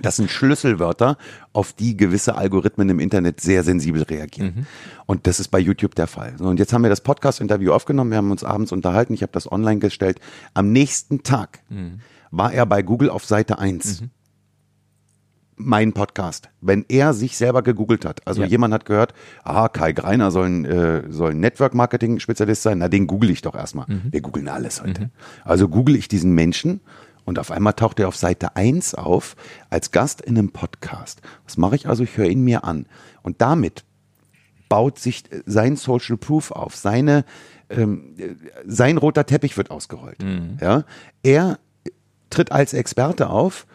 Das 0.00 0.16
sind 0.16 0.30
Schlüsselwörter, 0.30 1.16
auf 1.52 1.72
die 1.72 1.96
gewisse 1.96 2.36
Algorithmen 2.36 2.88
im 2.90 3.00
Internet 3.00 3.40
sehr 3.40 3.64
sensibel 3.64 4.02
reagieren. 4.02 4.66
Und 5.06 5.26
das 5.26 5.40
ist 5.40 5.48
bei 5.48 5.58
YouTube 5.58 5.94
der 5.96 6.06
Fall. 6.06 6.34
So, 6.38 6.44
und 6.44 6.58
jetzt 6.60 6.72
haben 6.72 6.82
wir 6.82 6.90
das 6.90 7.00
Podcast-Interview 7.00 7.72
aufgenommen, 7.72 8.10
wir 8.10 8.18
haben 8.18 8.30
uns 8.30 8.44
abends 8.44 8.70
unterhalten, 8.70 9.12
ich 9.14 9.22
habe 9.22 9.32
das 9.32 9.50
online 9.50 9.80
gestellt. 9.80 10.20
Am 10.54 10.70
nächsten 10.72 11.22
Tag 11.24 11.60
war 12.30 12.52
er 12.52 12.66
bei 12.66 12.82
Google 12.82 13.10
auf 13.10 13.24
Seite 13.24 13.58
1. 13.58 14.04
Mein 15.60 15.92
Podcast. 15.92 16.50
Wenn 16.60 16.84
er 16.88 17.12
sich 17.14 17.36
selber 17.36 17.62
gegoogelt 17.62 18.04
hat, 18.04 18.24
also 18.28 18.42
Ja. 18.42 18.46
jemand 18.46 18.72
hat 18.72 18.84
gehört, 18.84 19.12
ah, 19.42 19.68
Kai 19.68 19.90
Greiner 19.92 20.30
soll 20.30 20.46
ein, 20.46 20.64
äh, 20.64 21.02
soll 21.10 21.32
ein 21.32 21.40
Network-Marketing-Spezialist 21.40 22.62
sein, 22.62 22.78
na, 22.78 22.88
den 22.88 23.08
google 23.08 23.30
ich 23.30 23.42
doch 23.42 23.56
erstmal. 23.56 23.86
Wir 23.88 24.20
googeln 24.20 24.46
alles 24.46 24.80
heute. 24.82 25.10
Also 25.44 25.68
google 25.68 25.96
ich 25.96 26.06
diesen 26.06 26.32
Menschen 26.32 26.80
und 27.28 27.38
auf 27.38 27.50
einmal 27.50 27.74
taucht 27.74 28.00
er 28.00 28.08
auf 28.08 28.16
Seite 28.16 28.56
1 28.56 28.94
auf 28.94 29.36
als 29.68 29.90
Gast 29.90 30.22
in 30.22 30.38
einem 30.38 30.50
Podcast. 30.50 31.20
Was 31.44 31.58
mache 31.58 31.76
ich 31.76 31.86
also? 31.86 32.02
Ich 32.02 32.16
höre 32.16 32.28
ihn 32.28 32.42
mir 32.42 32.64
an. 32.64 32.86
Und 33.22 33.42
damit 33.42 33.84
baut 34.70 34.98
sich 34.98 35.30
äh, 35.30 35.42
sein 35.44 35.76
Social 35.76 36.16
Proof 36.16 36.50
auf, 36.50 36.74
seine, 36.74 37.26
ähm, 37.68 38.14
äh, 38.16 38.34
sein 38.66 38.96
roter 38.96 39.26
Teppich 39.26 39.58
wird 39.58 39.70
ausgerollt. 39.70 40.22
Ja? 40.60 40.84
Er 41.22 41.58
tritt 42.30 42.50
als 42.50 42.72
Experte 42.72 43.28
auf 43.28 43.66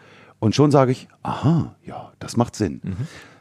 und 0.44 0.54
schon 0.54 0.70
sage 0.70 0.92
ich, 0.92 1.08
aha, 1.22 1.74
ja, 1.86 2.12
das 2.18 2.36
macht 2.36 2.54
Sinn. 2.54 2.82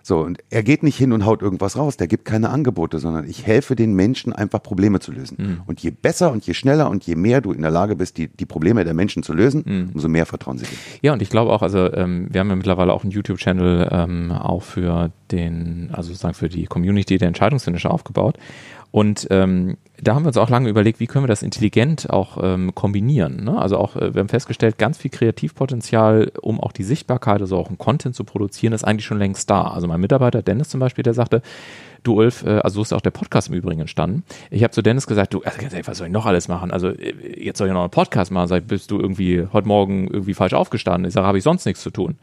So, 0.03 0.19
und 0.19 0.39
er 0.49 0.63
geht 0.63 0.83
nicht 0.83 0.97
hin 0.97 1.11
und 1.11 1.25
haut 1.25 1.41
irgendwas 1.41 1.77
raus, 1.77 1.97
der 1.97 2.07
gibt 2.07 2.23
keine 2.23 2.49
Angebote, 2.49 2.99
sondern 2.99 3.27
ich 3.27 3.45
helfe 3.45 3.75
den 3.75 3.93
Menschen 3.93 4.31
einfach 4.31 4.63
Probleme 4.63 5.01
zu 5.01 5.11
lösen. 5.11 5.61
Und 5.65 5.81
je 5.81 5.91
besser 5.91 6.31
und 6.31 6.45
je 6.45 6.53
schneller 6.53 6.89
und 6.89 7.05
je 7.05 7.15
mehr 7.15 7.41
du 7.41 7.51
in 7.51 7.61
der 7.61 7.71
Lage 7.71 7.97
bist, 7.97 8.17
die, 8.17 8.29
die 8.29 8.45
Probleme 8.45 8.85
der 8.85 8.93
Menschen 8.93 9.21
zu 9.21 9.33
lösen, 9.33 9.91
umso 9.93 10.07
mehr 10.07 10.25
vertrauen 10.25 10.57
sie 10.57 10.65
dir. 10.65 10.77
Ja, 11.01 11.11
und 11.11 11.21
ich 11.21 11.29
glaube 11.29 11.51
auch, 11.51 11.61
also 11.61 11.91
ähm, 11.93 12.27
wir 12.31 12.39
haben 12.39 12.49
ja 12.49 12.55
mittlerweile 12.55 12.93
auch 12.93 13.03
einen 13.03 13.11
YouTube-Channel 13.11 13.89
ähm, 13.91 14.31
auch 14.31 14.63
für 14.63 15.11
den, 15.31 15.89
also 15.91 16.07
sozusagen 16.07 16.35
für 16.35 16.47
die 16.47 16.67
Community 16.67 17.17
der 17.17 17.27
Entscheidungsfinisher 17.27 17.91
aufgebaut. 17.91 18.37
Und 18.91 19.27
ähm, 19.29 19.75
da 20.03 20.15
haben 20.15 20.23
wir 20.23 20.27
uns 20.27 20.37
auch 20.37 20.49
lange 20.49 20.69
überlegt, 20.69 20.99
wie 20.99 21.07
können 21.07 21.23
wir 21.23 21.29
das 21.29 21.43
intelligent 21.43 22.09
auch 22.09 22.37
ähm, 22.41 22.75
kombinieren. 22.75 23.43
Ne? 23.43 23.57
Also 23.57 23.77
auch, 23.77 23.95
äh, 23.95 24.13
wir 24.13 24.19
haben 24.19 24.29
festgestellt, 24.29 24.77
ganz 24.77 24.97
viel 24.97 25.11
Kreativpotenzial, 25.11 26.31
um 26.41 26.59
auch 26.59 26.71
die 26.71 26.83
Sichtbarkeit, 26.83 27.41
also 27.41 27.57
auch 27.57 27.69
einen 27.69 27.77
Content 27.77 28.15
zu 28.15 28.23
produzieren, 28.23 28.73
ist 28.73 28.83
eigentlich 28.83 29.05
schon 29.05 29.19
längst 29.19 29.49
da. 29.49 29.63
Also 29.63 29.87
mein 29.87 30.01
Mitarbeiter 30.01 30.41
Dennis 30.41 30.69
zum 30.69 30.79
Beispiel, 30.79 31.03
der 31.03 31.13
sagte, 31.13 31.41
du 32.03 32.15
Ulf, 32.15 32.43
äh, 32.43 32.59
also 32.59 32.75
so 32.75 32.81
ist 32.81 32.93
auch 32.93 33.01
der 33.01 33.11
Podcast 33.11 33.49
im 33.49 33.55
Übrigen 33.55 33.81
entstanden. 33.81 34.23
Ich 34.51 34.63
habe 34.63 34.71
zu 34.71 34.81
Dennis 34.81 35.07
gesagt, 35.07 35.33
du, 35.33 35.41
also 35.41 35.57
was 35.87 35.97
soll 35.97 36.07
ich 36.07 36.13
noch 36.13 36.25
alles 36.25 36.47
machen? 36.47 36.71
Also 36.71 36.91
jetzt 36.91 37.57
soll 37.57 37.67
ich 37.67 37.73
noch 37.73 37.81
einen 37.81 37.89
Podcast 37.89 38.31
machen. 38.31 38.47
Sag, 38.47 38.67
bist 38.67 38.91
du 38.91 38.99
irgendwie 38.99 39.47
heute 39.51 39.67
Morgen 39.67 40.07
irgendwie 40.07 40.33
falsch 40.33 40.53
aufgestanden? 40.53 41.07
Ich 41.07 41.13
sage, 41.13 41.27
habe 41.27 41.37
ich 41.37 41.43
sonst 41.43 41.65
nichts 41.65 41.81
zu 41.81 41.89
tun. 41.89 42.15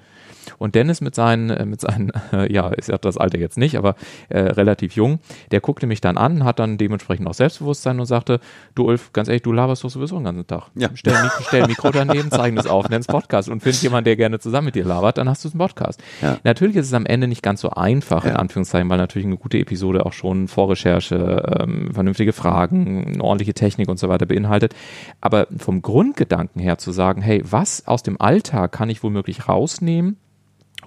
Und 0.58 0.74
Dennis 0.74 1.00
mit 1.00 1.14
seinen, 1.14 1.50
äh, 1.50 1.64
mit 1.64 1.80
seinen, 1.80 2.12
äh, 2.32 2.52
ja, 2.52 2.68
ist 2.68 2.88
ja 2.88 2.98
das 2.98 3.16
Alter 3.16 3.38
jetzt 3.38 3.58
nicht, 3.58 3.76
aber 3.76 3.94
äh, 4.28 4.40
relativ 4.40 4.94
jung, 4.94 5.20
der 5.50 5.60
guckte 5.60 5.86
mich 5.86 6.00
dann 6.00 6.16
an, 6.16 6.44
hat 6.44 6.58
dann 6.58 6.78
dementsprechend 6.78 7.26
auch 7.26 7.34
Selbstbewusstsein 7.34 7.98
und 8.00 8.06
sagte, 8.06 8.40
du 8.74 8.86
Ulf, 8.86 9.12
ganz 9.12 9.28
ehrlich, 9.28 9.42
du 9.42 9.52
laberst 9.52 9.84
doch 9.84 9.90
sowieso 9.90 10.16
den 10.16 10.24
ganzen 10.24 10.46
Tag. 10.46 10.64
Ja. 10.74 10.88
Stell, 10.94 11.14
ein 11.14 11.24
Mikro, 11.24 11.42
stell 11.46 11.66
Mikro 11.66 11.90
daneben, 11.90 12.30
zeigen 12.30 12.56
das 12.56 12.66
auf, 12.66 12.88
nenn's 12.88 13.06
Podcast 13.06 13.48
und 13.48 13.62
find 13.62 13.80
jemand, 13.82 14.06
der 14.06 14.16
gerne 14.16 14.38
zusammen 14.38 14.66
mit 14.66 14.74
dir 14.74 14.84
labert, 14.84 15.18
dann 15.18 15.28
hast 15.28 15.44
du 15.44 15.48
einen 15.48 15.58
Podcast. 15.58 16.02
Ja. 16.22 16.38
Natürlich 16.44 16.76
ist 16.76 16.86
es 16.86 16.94
am 16.94 17.06
Ende 17.06 17.26
nicht 17.28 17.42
ganz 17.42 17.60
so 17.60 17.70
einfach, 17.70 18.24
in 18.24 18.30
Ja. 18.30 18.36
Anführungszeichen, 18.36 18.88
weil 18.88 18.98
natürlich 18.98 19.26
eine 19.26 19.36
gute 19.36 19.58
Episode 19.58 20.06
auch 20.06 20.12
schon 20.12 20.48
Vorrecherche, 20.48 21.58
ähm, 21.60 21.90
vernünftige 21.92 22.32
Fragen, 22.32 23.06
eine 23.06 23.24
ordentliche 23.24 23.54
Technik 23.54 23.88
und 23.88 23.98
so 23.98 24.08
weiter 24.08 24.26
beinhaltet. 24.26 24.74
Aber 25.20 25.46
vom 25.56 25.82
Grundgedanken 25.82 26.60
her 26.60 26.78
zu 26.78 26.92
sagen, 26.92 27.22
hey, 27.22 27.42
was 27.44 27.86
aus 27.86 28.02
dem 28.02 28.20
Alltag 28.20 28.72
kann 28.72 28.90
ich 28.90 29.02
womöglich 29.02 29.48
rausnehmen, 29.48 30.16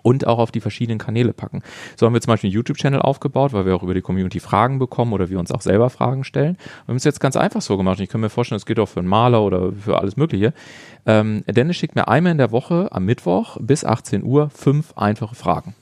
und 0.04 0.28
auch 0.28 0.38
auf 0.38 0.52
die 0.52 0.62
verschiedenen 0.62 1.00
Kanäle 1.00 1.34
packen. 1.34 1.64
So 1.96 2.06
haben 2.06 2.14
wir 2.14 2.22
zum 2.22 2.32
Beispiel 2.32 2.50
einen 2.50 2.56
YouTube-Channel 2.56 3.02
aufgebaut, 3.02 3.54
weil 3.54 3.66
wir 3.66 3.76
auch 3.76 3.82
über 3.82 3.96
die 3.96 4.02
Community 4.02 4.40
Fragen 4.40 4.78
bekommen 4.78 5.14
oder 5.14 5.30
wir 5.30 5.40
uns 5.40 5.52
auch 5.52 5.62
selber 5.62 5.90
Fragen 5.90 6.24
stellen. 6.24 6.58
Wir 6.86 6.90
haben 6.90 6.98
es 6.98 7.04
jetzt 7.04 7.20
ganz 7.20 7.36
einfach 7.36 7.62
so 7.62 7.78
gemacht. 7.78 8.00
Ich 8.00 8.10
kann 8.10 8.22
mir 8.22 8.30
vorstellen, 8.30 8.58
es 8.58 8.66
geht 8.66 8.80
auch 8.80 8.90
für 8.90 9.00
einen 9.00 9.10
Maler 9.10 9.42
oder 9.42 9.72
für 9.72 9.98
alles 9.98 10.18
Mögliche. 10.18 10.54
Ähm, 11.06 11.44
Dennis 11.48 11.78
schickt 11.78 11.96
mir 11.96 12.08
einmal 12.08 12.34
in 12.34 12.38
der 12.38 12.52
Woche 12.52 12.90
am 12.92 13.06
Mittwoch 13.06 13.58
bis 13.60 13.84
18 13.84 14.24
Uhr 14.24 14.50
fünf 14.50 14.94
einfache 14.98 15.36
Fragen. 15.36 15.74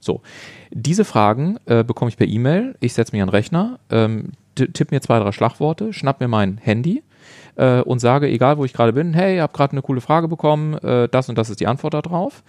So, 0.00 0.22
diese 0.70 1.04
Fragen 1.04 1.58
äh, 1.66 1.84
bekomme 1.84 2.08
ich 2.08 2.16
per 2.16 2.26
E-Mail. 2.26 2.74
Ich 2.80 2.94
setze 2.94 3.12
mich 3.12 3.22
an 3.22 3.28
den 3.28 3.34
Rechner. 3.34 3.78
Ähm, 3.90 4.32
tipp 4.54 4.90
mir 4.90 5.00
zwei, 5.00 5.18
drei 5.18 5.32
Schlagworte, 5.32 5.92
schnapp 5.92 6.20
mir 6.20 6.28
mein 6.28 6.58
Handy 6.58 7.02
äh, 7.60 7.82
und 7.82 7.98
sage, 7.98 8.28
egal 8.28 8.56
wo 8.56 8.64
ich 8.64 8.72
gerade 8.72 8.92
bin, 8.92 9.12
hey, 9.12 9.36
ich 9.36 9.40
habe 9.42 9.52
gerade 9.52 9.72
eine 9.72 9.82
coole 9.82 10.00
Frage 10.00 10.28
bekommen, 10.28 10.74
äh, 10.78 11.08
das 11.08 11.28
und 11.28 11.36
das 11.36 11.50
ist 11.50 11.60
die 11.60 11.66
Antwort 11.66 11.94
darauf. 11.94 12.42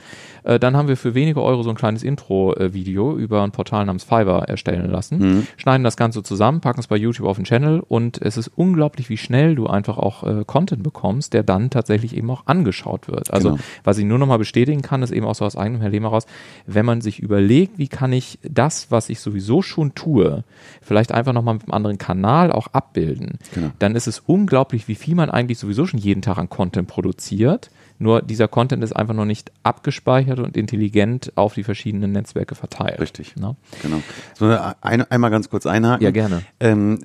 Äh, 0.43 0.57
dann 0.57 0.77
haben 0.77 0.87
wir 0.87 0.97
für 0.97 1.13
wenige 1.13 1.41
Euro 1.41 1.63
so 1.63 1.69
ein 1.69 1.75
kleines 1.75 2.01
Intro-Video 2.01 3.17
über 3.17 3.43
ein 3.43 3.51
Portal 3.51 3.85
namens 3.85 4.03
Fiverr 4.03 4.47
erstellen 4.47 4.89
lassen, 4.89 5.17
mhm. 5.19 5.47
schneiden 5.57 5.83
das 5.83 5.97
Ganze 5.97 6.23
zusammen, 6.23 6.61
packen 6.61 6.79
es 6.79 6.87
bei 6.87 6.95
YouTube 6.95 7.27
auf 7.27 7.35
den 7.35 7.45
Channel 7.45 7.83
und 7.85 8.21
es 8.21 8.37
ist 8.37 8.49
unglaublich, 8.55 9.09
wie 9.09 9.17
schnell 9.17 9.55
du 9.55 9.67
einfach 9.67 9.97
auch 9.97 10.23
äh, 10.23 10.43
Content 10.45 10.83
bekommst, 10.83 11.33
der 11.33 11.43
dann 11.43 11.69
tatsächlich 11.69 12.15
eben 12.15 12.29
auch 12.31 12.43
angeschaut 12.45 13.07
wird. 13.07 13.31
Also 13.33 13.51
genau. 13.51 13.61
was 13.83 13.97
ich 13.97 14.05
nur 14.05 14.17
noch 14.17 14.27
mal 14.27 14.37
bestätigen 14.37 14.81
kann, 14.81 15.03
ist 15.03 15.11
eben 15.11 15.25
auch 15.25 15.35
so 15.35 15.45
aus 15.45 15.57
eigenem 15.57 15.81
Herr 15.81 15.91
raus, 16.01 16.25
wenn 16.65 16.85
man 16.85 17.01
sich 17.01 17.19
überlegt, 17.19 17.77
wie 17.77 17.89
kann 17.89 18.13
ich 18.13 18.39
das, 18.43 18.91
was 18.91 19.09
ich 19.09 19.19
sowieso 19.19 19.61
schon 19.61 19.93
tue, 19.93 20.43
vielleicht 20.81 21.11
einfach 21.11 21.33
noch 21.33 21.43
mal 21.43 21.53
mit 21.53 21.63
einem 21.63 21.73
anderen 21.73 21.97
Kanal 21.97 22.51
auch 22.51 22.67
abbilden, 22.67 23.37
genau. 23.53 23.71
dann 23.79 23.95
ist 23.95 24.07
es 24.07 24.19
unglaublich, 24.19 24.87
wie 24.87 24.95
viel 25.01 25.15
man 25.15 25.29
eigentlich 25.29 25.59
sowieso 25.59 25.85
schon 25.85 25.99
jeden 25.99 26.21
Tag 26.21 26.37
an 26.37 26.49
Content 26.49 26.87
produziert 26.87 27.69
nur 28.01 28.23
dieser 28.23 28.47
Content 28.47 28.83
ist 28.83 28.93
einfach 28.93 29.13
noch 29.13 29.25
nicht 29.25 29.51
abgespeichert 29.61 30.39
und 30.39 30.57
intelligent 30.57 31.33
auf 31.35 31.53
die 31.53 31.63
verschiedenen 31.63 32.11
Netzwerke 32.11 32.55
verteilt. 32.55 32.99
Richtig. 32.99 33.35
Ne? 33.35 33.55
Genau. 33.83 34.01
So, 34.33 34.57
ein, 34.81 35.09
einmal 35.11 35.29
ganz 35.29 35.51
kurz 35.51 35.67
einhaken. 35.67 36.03
Ja, 36.03 36.09
gerne. 36.09 36.41
Ähm, 36.59 36.97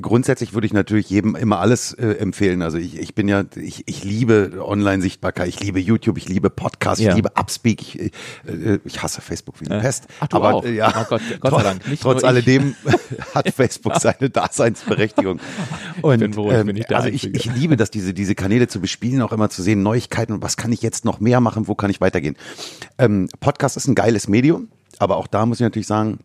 grundsätzlich 0.00 0.54
würde 0.54 0.66
ich 0.66 0.72
natürlich 0.72 1.10
jedem 1.10 1.34
immer 1.34 1.58
alles 1.60 1.92
äh, 1.92 2.12
empfehlen. 2.12 2.62
Also 2.62 2.78
ich, 2.78 2.98
ich 2.98 3.14
bin 3.14 3.28
ja, 3.28 3.44
ich, 3.56 3.82
ich 3.86 4.04
liebe 4.04 4.62
Online-Sichtbarkeit, 4.64 5.48
ich 5.48 5.60
liebe 5.60 5.80
YouTube, 5.80 6.18
ich 6.18 6.28
liebe 6.28 6.50
Podcasts, 6.50 7.02
ja. 7.02 7.10
ich 7.10 7.16
liebe 7.16 7.30
Upspeak, 7.36 7.82
ich, 7.82 8.12
äh, 8.46 8.78
ich 8.84 9.02
hasse 9.02 9.20
Facebook 9.20 9.60
wie 9.60 9.66
eine 9.66 9.78
äh. 9.78 9.80
Pest. 9.80 10.06
Ach, 10.20 10.28
du 10.28 10.36
aber 10.36 10.54
auch. 10.54 10.64
Äh, 10.64 10.74
ja, 10.74 10.92
oh 10.96 11.04
Gott, 11.08 11.22
Gott 11.40 11.52
sei 11.52 11.62
Dank. 11.62 11.88
Nicht 11.88 12.02
trotz 12.02 12.24
alledem 12.24 12.74
hat 13.34 13.50
Facebook 13.50 13.96
seine 14.00 14.30
Daseinsberechtigung. 14.30 15.40
Und 16.02 16.22
ich 16.22 16.30
bin 16.30 16.50
ähm, 16.50 16.66
bin 16.66 16.76
ich 16.76 16.94
also 16.94 17.08
ich, 17.08 17.32
ich 17.34 17.46
liebe 17.54 17.76
das, 17.76 17.90
diese, 17.90 18.14
diese 18.14 18.34
Kanäle 18.34 18.68
zu 18.68 18.80
bespielen, 18.80 19.22
auch 19.22 19.32
immer 19.32 19.50
zu 19.50 19.62
sehen, 19.62 19.82
Neuigkeiten 19.82 20.34
und 20.34 20.42
was 20.42 20.56
kann 20.56 20.72
ich 20.72 20.82
jetzt 20.82 21.04
noch 21.04 21.20
mehr 21.20 21.40
machen, 21.40 21.68
wo 21.68 21.74
kann 21.74 21.90
ich 21.90 22.00
weitergehen. 22.00 22.36
Ähm, 22.98 23.28
Podcast 23.40 23.76
ist 23.76 23.88
ein 23.88 23.94
geiles 23.94 24.28
Medium, 24.28 24.68
aber 24.98 25.16
auch 25.16 25.26
da 25.26 25.46
muss 25.46 25.58
ich 25.58 25.64
natürlich 25.64 25.86
sagen, 25.86 26.20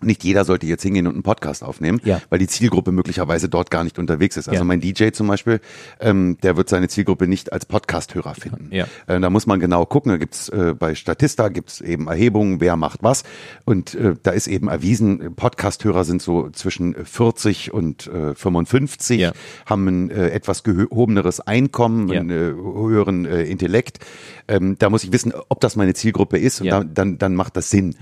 nicht 0.00 0.24
jeder 0.24 0.44
sollte 0.44 0.66
jetzt 0.66 0.82
hingehen 0.82 1.06
und 1.06 1.14
einen 1.14 1.22
Podcast 1.22 1.62
aufnehmen, 1.62 2.00
ja. 2.04 2.20
weil 2.28 2.38
die 2.38 2.46
Zielgruppe 2.46 2.92
möglicherweise 2.92 3.48
dort 3.48 3.70
gar 3.70 3.84
nicht 3.84 3.98
unterwegs 3.98 4.36
ist. 4.36 4.48
Also 4.48 4.60
ja. 4.60 4.64
mein 4.64 4.80
DJ 4.80 5.10
zum 5.10 5.26
Beispiel, 5.26 5.60
ähm, 6.00 6.36
der 6.42 6.56
wird 6.56 6.68
seine 6.68 6.88
Zielgruppe 6.88 7.26
nicht 7.26 7.52
als 7.52 7.66
Podcast-Hörer 7.66 8.34
finden. 8.34 8.68
Ja. 8.70 8.86
Äh, 9.06 9.20
da 9.20 9.30
muss 9.30 9.46
man 9.46 9.60
genau 9.60 9.86
gucken. 9.86 10.12
Da 10.12 10.18
gibt's 10.18 10.48
äh, 10.48 10.74
bei 10.78 10.94
Statista 10.94 11.48
gibt's 11.48 11.80
eben 11.80 12.08
Erhebungen, 12.08 12.60
wer 12.60 12.76
macht 12.76 13.02
was. 13.02 13.24
Und 13.64 13.94
äh, 13.94 14.14
da 14.22 14.32
ist 14.32 14.46
eben 14.46 14.68
erwiesen, 14.68 15.34
Podcast-Hörer 15.34 16.04
sind 16.04 16.22
so 16.22 16.50
zwischen 16.50 16.94
40 16.94 17.72
und 17.72 18.06
äh, 18.06 18.34
55, 18.34 19.20
ja. 19.20 19.32
haben 19.66 19.86
ein 19.86 20.10
äh, 20.10 20.30
etwas 20.30 20.64
gehobeneres 20.64 21.40
Einkommen, 21.40 22.10
einen 22.10 22.30
äh, 22.30 22.34
höheren 22.34 23.24
äh, 23.24 23.42
Intellekt. 23.44 24.00
Ähm, 24.48 24.76
da 24.78 24.90
muss 24.90 25.04
ich 25.04 25.12
wissen, 25.12 25.32
ob 25.48 25.60
das 25.60 25.76
meine 25.76 25.94
Zielgruppe 25.94 26.38
ist 26.38 26.60
und 26.60 26.68
dann, 26.68 26.94
dann, 26.94 27.18
dann 27.18 27.34
macht 27.34 27.56
das 27.56 27.70
Sinn. 27.70 27.94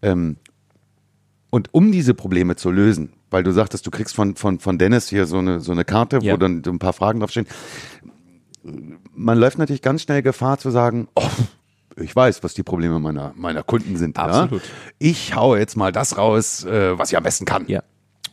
Ähm, 0.00 0.36
und 1.50 1.72
um 1.72 1.92
diese 1.92 2.14
Probleme 2.14 2.56
zu 2.56 2.70
lösen, 2.70 3.12
weil 3.30 3.42
du 3.42 3.52
sagtest, 3.52 3.86
du 3.86 3.90
kriegst 3.90 4.14
von, 4.14 4.36
von, 4.36 4.58
von 4.58 4.78
Dennis 4.78 5.08
hier 5.08 5.26
so 5.26 5.38
eine, 5.38 5.60
so 5.60 5.72
eine 5.72 5.84
Karte, 5.84 6.18
ja. 6.22 6.32
wo 6.32 6.36
dann 6.36 6.62
ein 6.64 6.78
paar 6.78 6.92
Fragen 6.92 7.20
draufstehen. 7.20 7.46
Man 9.14 9.38
läuft 9.38 9.58
natürlich 9.58 9.82
ganz 9.82 10.02
schnell 10.02 10.22
Gefahr 10.22 10.58
zu 10.58 10.70
sagen, 10.70 11.08
oh, 11.14 11.22
ich 11.96 12.14
weiß, 12.14 12.42
was 12.42 12.54
die 12.54 12.62
Probleme 12.62 12.98
meiner, 12.98 13.32
meiner 13.36 13.62
Kunden 13.62 13.96
sind. 13.96 14.18
Absolut. 14.18 14.62
Ja? 14.62 14.68
Ich 14.98 15.34
haue 15.34 15.58
jetzt 15.58 15.76
mal 15.76 15.92
das 15.92 16.16
raus, 16.16 16.64
äh, 16.64 16.98
was 16.98 17.10
ich 17.10 17.16
am 17.16 17.22
besten 17.22 17.44
kann. 17.44 17.66
Ja. 17.66 17.82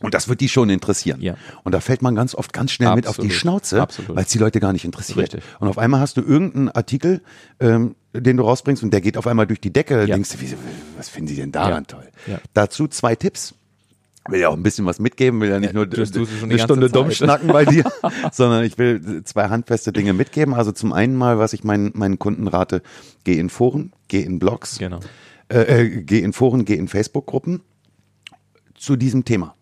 Und 0.00 0.14
das 0.14 0.28
wird 0.28 0.40
die 0.40 0.48
schon 0.48 0.70
interessieren. 0.70 1.20
Ja. 1.20 1.36
Und 1.64 1.72
da 1.72 1.80
fällt 1.80 2.02
man 2.02 2.14
ganz 2.14 2.34
oft 2.34 2.52
ganz 2.52 2.72
schnell 2.72 2.88
Absolut. 2.88 3.06
mit 3.06 3.18
auf 3.18 3.24
die 3.24 3.30
Schnauze, 3.30 3.86
weil 4.08 4.24
es 4.24 4.30
die 4.30 4.38
Leute 4.38 4.60
gar 4.60 4.72
nicht 4.72 4.84
interessiert. 4.84 5.18
Richtig. 5.18 5.42
Und 5.58 5.68
auf 5.68 5.78
einmal 5.78 6.00
hast 6.00 6.16
du 6.16 6.22
irgendeinen 6.22 6.68
Artikel, 6.68 7.22
ähm, 7.60 7.96
den 8.12 8.36
du 8.36 8.44
rausbringst 8.44 8.82
und 8.82 8.92
der 8.92 9.00
geht 9.00 9.16
auf 9.16 9.26
einmal 9.26 9.46
durch 9.46 9.60
die 9.60 9.72
Decke. 9.72 10.00
Ja. 10.00 10.14
Denkst 10.14 10.30
du, 10.32 10.40
wie, 10.40 10.54
was 10.96 11.08
finden 11.08 11.28
sie 11.28 11.36
denn 11.36 11.52
daran 11.52 11.84
ja. 11.88 11.96
toll? 11.96 12.08
Ja. 12.26 12.38
Dazu 12.54 12.88
zwei 12.88 13.14
Tipps. 13.14 13.54
Will 14.28 14.40
ja 14.40 14.48
auch 14.48 14.56
ein 14.56 14.62
bisschen 14.62 14.84
was 14.86 14.98
mitgeben, 14.98 15.40
will 15.40 15.50
ja 15.50 15.60
nicht 15.60 15.72
nur 15.72 15.84
eine 15.84 16.58
Stunde 16.58 16.90
dumm 16.90 17.12
schnacken 17.12 17.48
bei 17.48 17.64
dir, 17.64 17.84
sondern 18.32 18.64
ich 18.64 18.76
will 18.76 19.22
zwei 19.24 19.48
handfeste 19.48 19.92
Dinge 19.92 20.14
mitgeben. 20.14 20.52
Also 20.52 20.72
zum 20.72 20.92
einen 20.92 21.14
mal, 21.14 21.38
was 21.38 21.52
ich 21.52 21.62
meinen, 21.62 21.92
meinen 21.94 22.18
Kunden 22.18 22.48
rate, 22.48 22.82
geh 23.22 23.38
in 23.38 23.50
Foren, 23.50 23.92
geh 24.08 24.22
in 24.22 24.40
Blogs, 24.40 24.78
genau. 24.78 24.98
äh, 25.48 25.84
äh, 25.84 26.02
geh 26.02 26.18
in 26.18 26.32
Foren, 26.32 26.64
geh 26.64 26.74
in 26.74 26.88
Facebook-Gruppen 26.88 27.60
zu 28.74 28.96
diesem 28.96 29.24
Thema. 29.24 29.55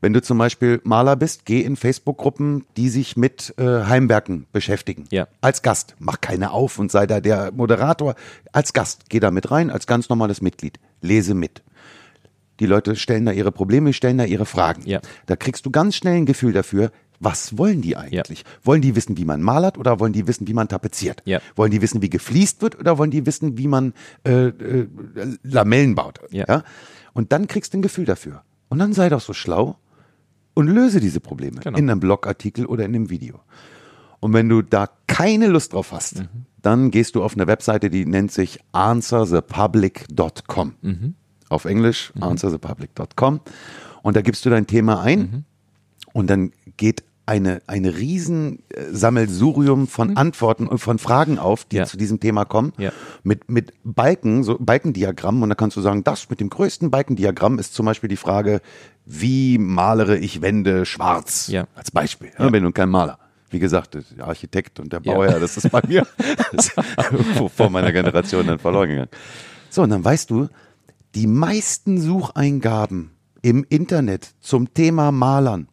Wenn 0.00 0.12
du 0.12 0.22
zum 0.22 0.38
Beispiel 0.38 0.80
Maler 0.84 1.16
bist, 1.16 1.44
geh 1.44 1.60
in 1.60 1.76
Facebook-Gruppen, 1.76 2.64
die 2.76 2.88
sich 2.88 3.16
mit 3.16 3.54
äh, 3.58 3.84
Heimwerken 3.84 4.46
beschäftigen. 4.52 5.04
Ja. 5.10 5.26
Als 5.40 5.62
Gast. 5.62 5.96
Mach 5.98 6.20
keine 6.20 6.52
auf 6.52 6.78
und 6.78 6.92
sei 6.92 7.06
da 7.06 7.20
der 7.20 7.52
Moderator. 7.52 8.14
Als 8.52 8.72
Gast. 8.72 9.04
Geh 9.08 9.20
da 9.20 9.30
mit 9.30 9.50
rein, 9.50 9.70
als 9.70 9.86
ganz 9.86 10.08
normales 10.08 10.40
Mitglied. 10.40 10.78
Lese 11.00 11.34
mit. 11.34 11.62
Die 12.60 12.66
Leute 12.66 12.96
stellen 12.96 13.24
da 13.24 13.32
ihre 13.32 13.52
Probleme, 13.52 13.92
stellen 13.92 14.18
da 14.18 14.24
ihre 14.24 14.46
Fragen. 14.46 14.82
Ja. 14.84 15.00
Da 15.26 15.36
kriegst 15.36 15.66
du 15.66 15.70
ganz 15.70 15.96
schnell 15.96 16.16
ein 16.16 16.26
Gefühl 16.26 16.52
dafür, 16.52 16.90
was 17.20 17.58
wollen 17.58 17.82
die 17.82 17.96
eigentlich? 17.96 18.40
Ja. 18.40 18.46
Wollen 18.62 18.82
die 18.82 18.94
wissen, 18.94 19.16
wie 19.16 19.24
man 19.24 19.42
malert 19.42 19.76
oder 19.78 19.98
wollen 19.98 20.12
die 20.12 20.28
wissen, 20.28 20.46
wie 20.46 20.54
man 20.54 20.68
tapeziert? 20.68 21.22
Ja. 21.24 21.40
Wollen 21.56 21.70
die 21.70 21.82
wissen, 21.82 22.02
wie 22.02 22.10
gefliest 22.10 22.62
wird 22.62 22.78
oder 22.78 22.98
wollen 22.98 23.10
die 23.10 23.26
wissen, 23.26 23.58
wie 23.58 23.66
man 23.66 23.92
äh, 24.24 24.48
äh, 24.48 24.86
Lamellen 25.42 25.94
baut? 25.94 26.20
Ja. 26.30 26.62
Und 27.14 27.32
dann 27.32 27.48
kriegst 27.48 27.74
du 27.74 27.78
ein 27.78 27.82
Gefühl 27.82 28.04
dafür. 28.04 28.42
Und 28.68 28.78
dann 28.78 28.92
sei 28.92 29.08
doch 29.08 29.20
so 29.20 29.32
schlau 29.32 29.76
und 30.58 30.66
löse 30.66 30.98
diese 31.00 31.20
Probleme 31.20 31.60
Genau. 31.60 31.78
in 31.78 31.88
einem 31.88 32.00
Blogartikel 32.00 32.66
oder 32.66 32.84
in 32.84 32.94
einem 32.94 33.10
Video. 33.10 33.40
Und 34.20 34.32
wenn 34.32 34.48
du 34.48 34.62
da 34.62 34.88
keine 35.06 35.46
Lust 35.46 35.72
drauf 35.72 35.92
hast, 35.92 36.18
Mhm. 36.20 36.28
dann 36.62 36.90
gehst 36.90 37.14
du 37.14 37.22
auf 37.22 37.34
eine 37.34 37.46
Webseite, 37.46 37.88
die 37.90 38.04
nennt 38.04 38.32
sich 38.32 38.58
answerthepublic.com. 38.72 40.74
Mhm. 40.82 41.14
Auf 41.48 41.64
Englisch 41.64 42.12
answerthepublic.com. 42.20 43.40
Und 44.02 44.16
da 44.16 44.22
gibst 44.22 44.44
du 44.44 44.50
dein 44.50 44.66
Thema 44.66 45.00
ein 45.00 45.18
Mhm. 45.20 45.44
und 46.12 46.28
dann 46.30 46.50
geht 46.76 47.04
eine, 47.26 47.60
eine 47.66 47.96
riesen 47.98 48.62
äh, 48.70 48.84
Sammelsurium 48.90 49.86
von 49.86 50.16
Antworten 50.16 50.66
und 50.66 50.78
von 50.78 50.98
Fragen 50.98 51.38
auf, 51.38 51.64
die 51.66 51.76
Mhm. 51.76 51.80
Ja. 51.80 51.84
zu 51.86 51.96
diesem 51.98 52.20
Thema 52.20 52.44
kommen. 52.46 52.72
Ja. 52.78 52.90
Mit, 53.22 53.50
mit 53.50 53.72
Balken, 53.84 54.42
so 54.44 54.56
Balkendiagrammen. 54.58 55.42
Und 55.42 55.50
da 55.50 55.54
kannst 55.54 55.76
du 55.76 55.82
sagen, 55.82 56.04
das 56.04 56.30
mit 56.30 56.40
dem 56.40 56.48
größten 56.48 56.90
Balkendiagramm 56.90 57.58
ist 57.58 57.74
zum 57.74 57.84
Beispiel 57.86 58.08
die 58.08 58.16
Frage, 58.16 58.60
wie 59.10 59.56
malere 59.56 60.18
ich 60.18 60.42
Wände 60.42 60.84
schwarz? 60.84 61.48
Ja. 61.48 61.66
Als 61.74 61.90
Beispiel. 61.90 62.30
Ja. 62.38 62.52
Wenn 62.52 62.62
du 62.62 62.72
kein 62.72 62.90
Maler. 62.90 63.18
Wie 63.50 63.58
gesagt, 63.58 63.94
der 63.94 64.26
Architekt 64.26 64.78
und 64.78 64.92
der 64.92 65.00
Ja. 65.02 65.14
Bauherr, 65.14 65.40
das 65.40 65.56
ist 65.56 65.70
bei 65.70 65.80
mir 65.88 66.06
ist 66.52 66.72
vor 67.56 67.70
meiner 67.70 67.90
Generation 67.90 68.46
dann 68.46 68.58
verloren 68.58 68.90
gegangen. 68.90 69.08
So, 69.70 69.82
und 69.82 69.88
dann 69.90 70.04
weißt 70.04 70.28
du, 70.30 70.48
die 71.14 71.26
meisten 71.26 71.98
Sucheingaben 71.98 73.12
im 73.40 73.64
Internet 73.70 74.34
zum 74.40 74.74
Thema 74.74 75.10
Malern, 75.10 75.68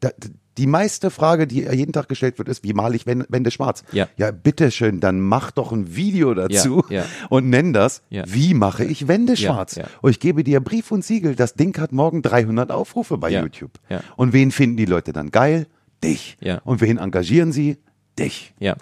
da, 0.00 0.10
die 0.56 0.66
meiste 0.66 1.10
Frage, 1.10 1.46
die 1.46 1.62
jeden 1.62 1.92
Tag 1.92 2.08
gestellt 2.08 2.38
wird, 2.38 2.48
ist, 2.48 2.62
wie 2.64 2.72
male 2.72 2.94
ich 2.96 3.06
Wände 3.06 3.50
schwarz? 3.50 3.82
Ja. 3.92 4.08
Ja, 4.16 4.30
bitteschön, 4.30 5.00
dann 5.00 5.20
mach 5.20 5.50
doch 5.50 5.72
ein 5.72 5.96
Video 5.96 6.32
dazu 6.34 6.84
Ja, 6.90 7.02
ja. 7.02 7.04
und 7.28 7.48
nenn 7.50 7.72
das, 7.72 8.02
Ja. 8.10 8.24
wie 8.26 8.54
mache 8.54 8.84
ich 8.84 9.08
Wände 9.08 9.36
schwarz? 9.36 9.78
Und 10.02 10.10
ich 10.10 10.20
gebe 10.20 10.44
dir 10.44 10.60
Brief 10.60 10.90
und 10.92 11.04
Siegel, 11.04 11.34
das 11.34 11.54
Ding 11.54 11.76
hat 11.80 11.92
morgen 11.92 12.22
300 12.22 12.70
Aufrufe 12.70 13.18
bei 13.18 13.30
YouTube. 13.30 13.72
Und 14.16 14.32
wen 14.32 14.50
finden 14.50 14.76
die 14.76 14.84
Leute 14.86 15.12
dann 15.12 15.30
geil? 15.30 15.66
Dich. 16.02 16.36
Und 16.64 16.80
wen 16.80 16.98
engagieren 16.98 17.50
sie? 17.52 17.78
Dich. 18.18 18.54
Ja. 18.60 18.76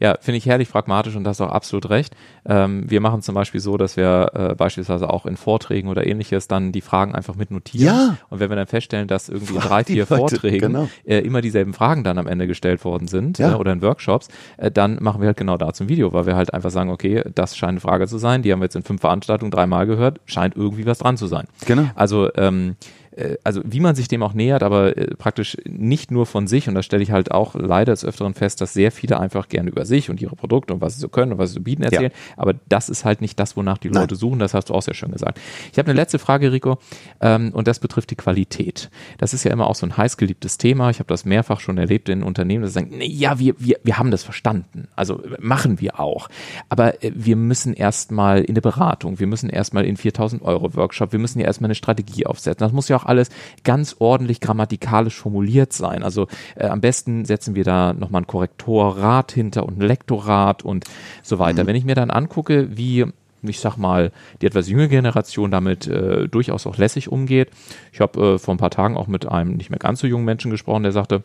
Ja, 0.00 0.16
finde 0.20 0.38
ich 0.38 0.46
herrlich 0.46 0.70
pragmatisch 0.70 1.16
und 1.16 1.24
das 1.24 1.40
auch 1.40 1.50
absolut 1.50 1.90
recht. 1.90 2.14
Ähm, 2.46 2.84
wir 2.88 3.00
machen 3.00 3.22
zum 3.22 3.34
Beispiel 3.34 3.60
so, 3.60 3.76
dass 3.76 3.96
wir 3.96 4.30
äh, 4.34 4.54
beispielsweise 4.54 5.10
auch 5.10 5.26
in 5.26 5.36
Vorträgen 5.36 5.88
oder 5.88 6.06
ähnliches 6.06 6.48
dann 6.48 6.72
die 6.72 6.80
Fragen 6.80 7.14
einfach 7.14 7.34
mit 7.34 7.50
notieren. 7.50 7.86
Ja. 7.86 8.18
Und 8.30 8.40
wenn 8.40 8.50
wir 8.50 8.56
dann 8.56 8.66
feststellen, 8.66 9.08
dass 9.08 9.28
irgendwie 9.28 9.54
in 9.54 9.60
Frag 9.60 9.68
drei, 9.68 9.82
die 9.82 9.92
vier 9.94 10.02
Leute, 10.02 10.16
Vorträgen 10.16 10.72
genau. 10.72 10.88
äh, 11.04 11.18
immer 11.18 11.40
dieselben 11.40 11.72
Fragen 11.72 12.04
dann 12.04 12.18
am 12.18 12.26
Ende 12.26 12.46
gestellt 12.46 12.84
worden 12.84 13.08
sind 13.08 13.38
Ja. 13.38 13.52
äh, 13.52 13.54
oder 13.56 13.72
in 13.72 13.82
Workshops, 13.82 14.28
äh, 14.56 14.70
dann 14.70 14.98
machen 15.00 15.20
wir 15.20 15.28
halt 15.28 15.36
genau 15.36 15.56
dazu 15.56 15.84
ein 15.84 15.88
Video, 15.88 16.12
weil 16.12 16.26
wir 16.26 16.36
halt 16.36 16.52
einfach 16.52 16.70
sagen, 16.70 16.90
okay, 16.90 17.22
das 17.34 17.56
scheint 17.56 17.70
eine 17.70 17.80
Frage 17.80 18.06
zu 18.06 18.18
sein, 18.18 18.42
die 18.42 18.52
haben 18.52 18.60
wir 18.60 18.64
jetzt 18.64 18.76
in 18.76 18.82
fünf 18.82 19.00
Veranstaltungen 19.00 19.50
dreimal 19.50 19.86
gehört, 19.86 20.20
scheint 20.26 20.56
irgendwie 20.56 20.86
was 20.86 20.98
dran 20.98 21.16
zu 21.16 21.26
sein. 21.26 21.46
Genau. 21.66 21.90
Also 21.94 22.28
ähm, 22.36 22.76
äh, 22.80 23.01
also 23.44 23.60
wie 23.64 23.80
man 23.80 23.94
sich 23.94 24.08
dem 24.08 24.22
auch 24.22 24.34
nähert, 24.34 24.62
aber 24.62 24.96
äh, 24.96 25.14
praktisch 25.16 25.56
nicht 25.64 26.10
nur 26.10 26.26
von 26.26 26.46
sich. 26.46 26.68
Und 26.68 26.74
da 26.74 26.82
stelle 26.82 27.02
ich 27.02 27.10
halt 27.10 27.30
auch 27.30 27.54
leider 27.54 27.92
des 27.92 28.04
Öfteren 28.04 28.34
fest, 28.34 28.60
dass 28.60 28.72
sehr 28.72 28.92
viele 28.92 29.20
einfach 29.20 29.48
gerne 29.48 29.70
über 29.70 29.84
sich 29.84 30.10
und 30.10 30.20
ihre 30.20 30.36
Produkte 30.36 30.74
und 30.74 30.80
was 30.80 30.94
sie 30.94 31.00
so 31.00 31.08
können 31.08 31.32
und 31.32 31.38
was 31.38 31.50
sie 31.50 31.54
so 31.54 31.60
bieten 31.60 31.82
erzählen, 31.82 32.12
aber 32.36 32.54
das 32.68 32.88
ist 32.88 33.04
halt 33.04 33.20
nicht 33.20 33.38
das, 33.38 33.56
wonach 33.56 33.78
die 33.78 33.88
Nein. 33.88 34.02
Leute 34.02 34.16
suchen, 34.16 34.38
das 34.38 34.54
hast 34.54 34.70
du 34.70 34.74
auch 34.74 34.82
sehr 34.82 34.94
schön 34.94 35.12
gesagt. 35.12 35.40
Ich 35.72 35.78
habe 35.78 35.90
eine 35.90 36.00
letzte 36.00 36.18
Frage, 36.18 36.52
Rico, 36.52 36.78
ähm, 37.20 37.50
und 37.52 37.68
das 37.68 37.78
betrifft 37.78 38.10
die 38.10 38.16
Qualität. 38.16 38.90
Das 39.18 39.34
ist 39.34 39.44
ja 39.44 39.52
immer 39.52 39.66
auch 39.66 39.74
so 39.74 39.86
ein 39.86 39.96
heißgeliebtes 39.96 40.58
Thema, 40.58 40.90
ich 40.90 40.98
habe 40.98 41.08
das 41.08 41.24
mehrfach 41.24 41.60
schon 41.60 41.78
erlebt 41.78 42.08
in 42.08 42.22
Unternehmen, 42.22 42.62
dass 42.62 42.72
sie 42.72 42.80
sagen, 42.80 42.96
nee, 42.96 43.06
ja, 43.06 43.38
wir, 43.38 43.54
wir, 43.58 43.78
wir 43.82 43.98
haben 43.98 44.10
das 44.10 44.22
verstanden, 44.22 44.88
also 44.96 45.22
äh, 45.22 45.36
machen 45.40 45.80
wir 45.80 46.00
auch, 46.00 46.28
aber 46.68 47.02
äh, 47.02 47.12
wir 47.14 47.36
müssen 47.36 47.74
erstmal 47.74 48.40
in 48.42 48.50
eine 48.50 48.62
Beratung, 48.62 49.18
wir 49.18 49.26
müssen 49.26 49.50
erstmal 49.50 49.84
in 49.84 49.96
4000 49.96 50.42
Euro 50.42 50.74
Workshop, 50.74 51.12
wir 51.12 51.18
müssen 51.18 51.40
ja 51.40 51.46
erstmal 51.46 51.68
eine 51.68 51.74
Strategie 51.74 52.26
aufsetzen, 52.26 52.64
das 52.64 52.72
muss 52.72 52.88
ja 52.88 52.96
auch 52.96 53.01
doch 53.02 53.08
alles 53.08 53.30
ganz 53.64 53.96
ordentlich 53.98 54.40
grammatikalisch 54.40 55.16
formuliert 55.16 55.72
sein. 55.72 56.02
Also 56.02 56.28
äh, 56.56 56.66
am 56.66 56.80
besten 56.80 57.24
setzen 57.24 57.54
wir 57.54 57.64
da 57.64 57.92
nochmal 57.92 58.22
ein 58.22 58.26
Korrektorat 58.26 59.32
hinter 59.32 59.66
und 59.66 59.78
ein 59.78 59.86
Lektorat 59.86 60.62
und 60.62 60.84
so 61.22 61.38
weiter. 61.38 61.64
Mhm. 61.64 61.68
Wenn 61.68 61.76
ich 61.76 61.84
mir 61.84 61.94
dann 61.94 62.10
angucke, 62.10 62.76
wie 62.76 63.06
ich 63.44 63.58
sag 63.58 63.76
mal, 63.76 64.12
die 64.40 64.46
etwas 64.46 64.68
jüngere 64.68 64.86
Generation 64.86 65.50
damit 65.50 65.88
äh, 65.88 66.28
durchaus 66.28 66.64
auch 66.64 66.76
lässig 66.76 67.10
umgeht. 67.10 67.50
Ich 67.92 68.00
habe 68.00 68.34
äh, 68.34 68.38
vor 68.38 68.54
ein 68.54 68.58
paar 68.58 68.70
Tagen 68.70 68.96
auch 68.96 69.08
mit 69.08 69.26
einem 69.26 69.56
nicht 69.56 69.68
mehr 69.68 69.80
ganz 69.80 69.98
so 69.98 70.06
jungen 70.06 70.24
Menschen 70.24 70.52
gesprochen, 70.52 70.84
der 70.84 70.92
sagte, 70.92 71.24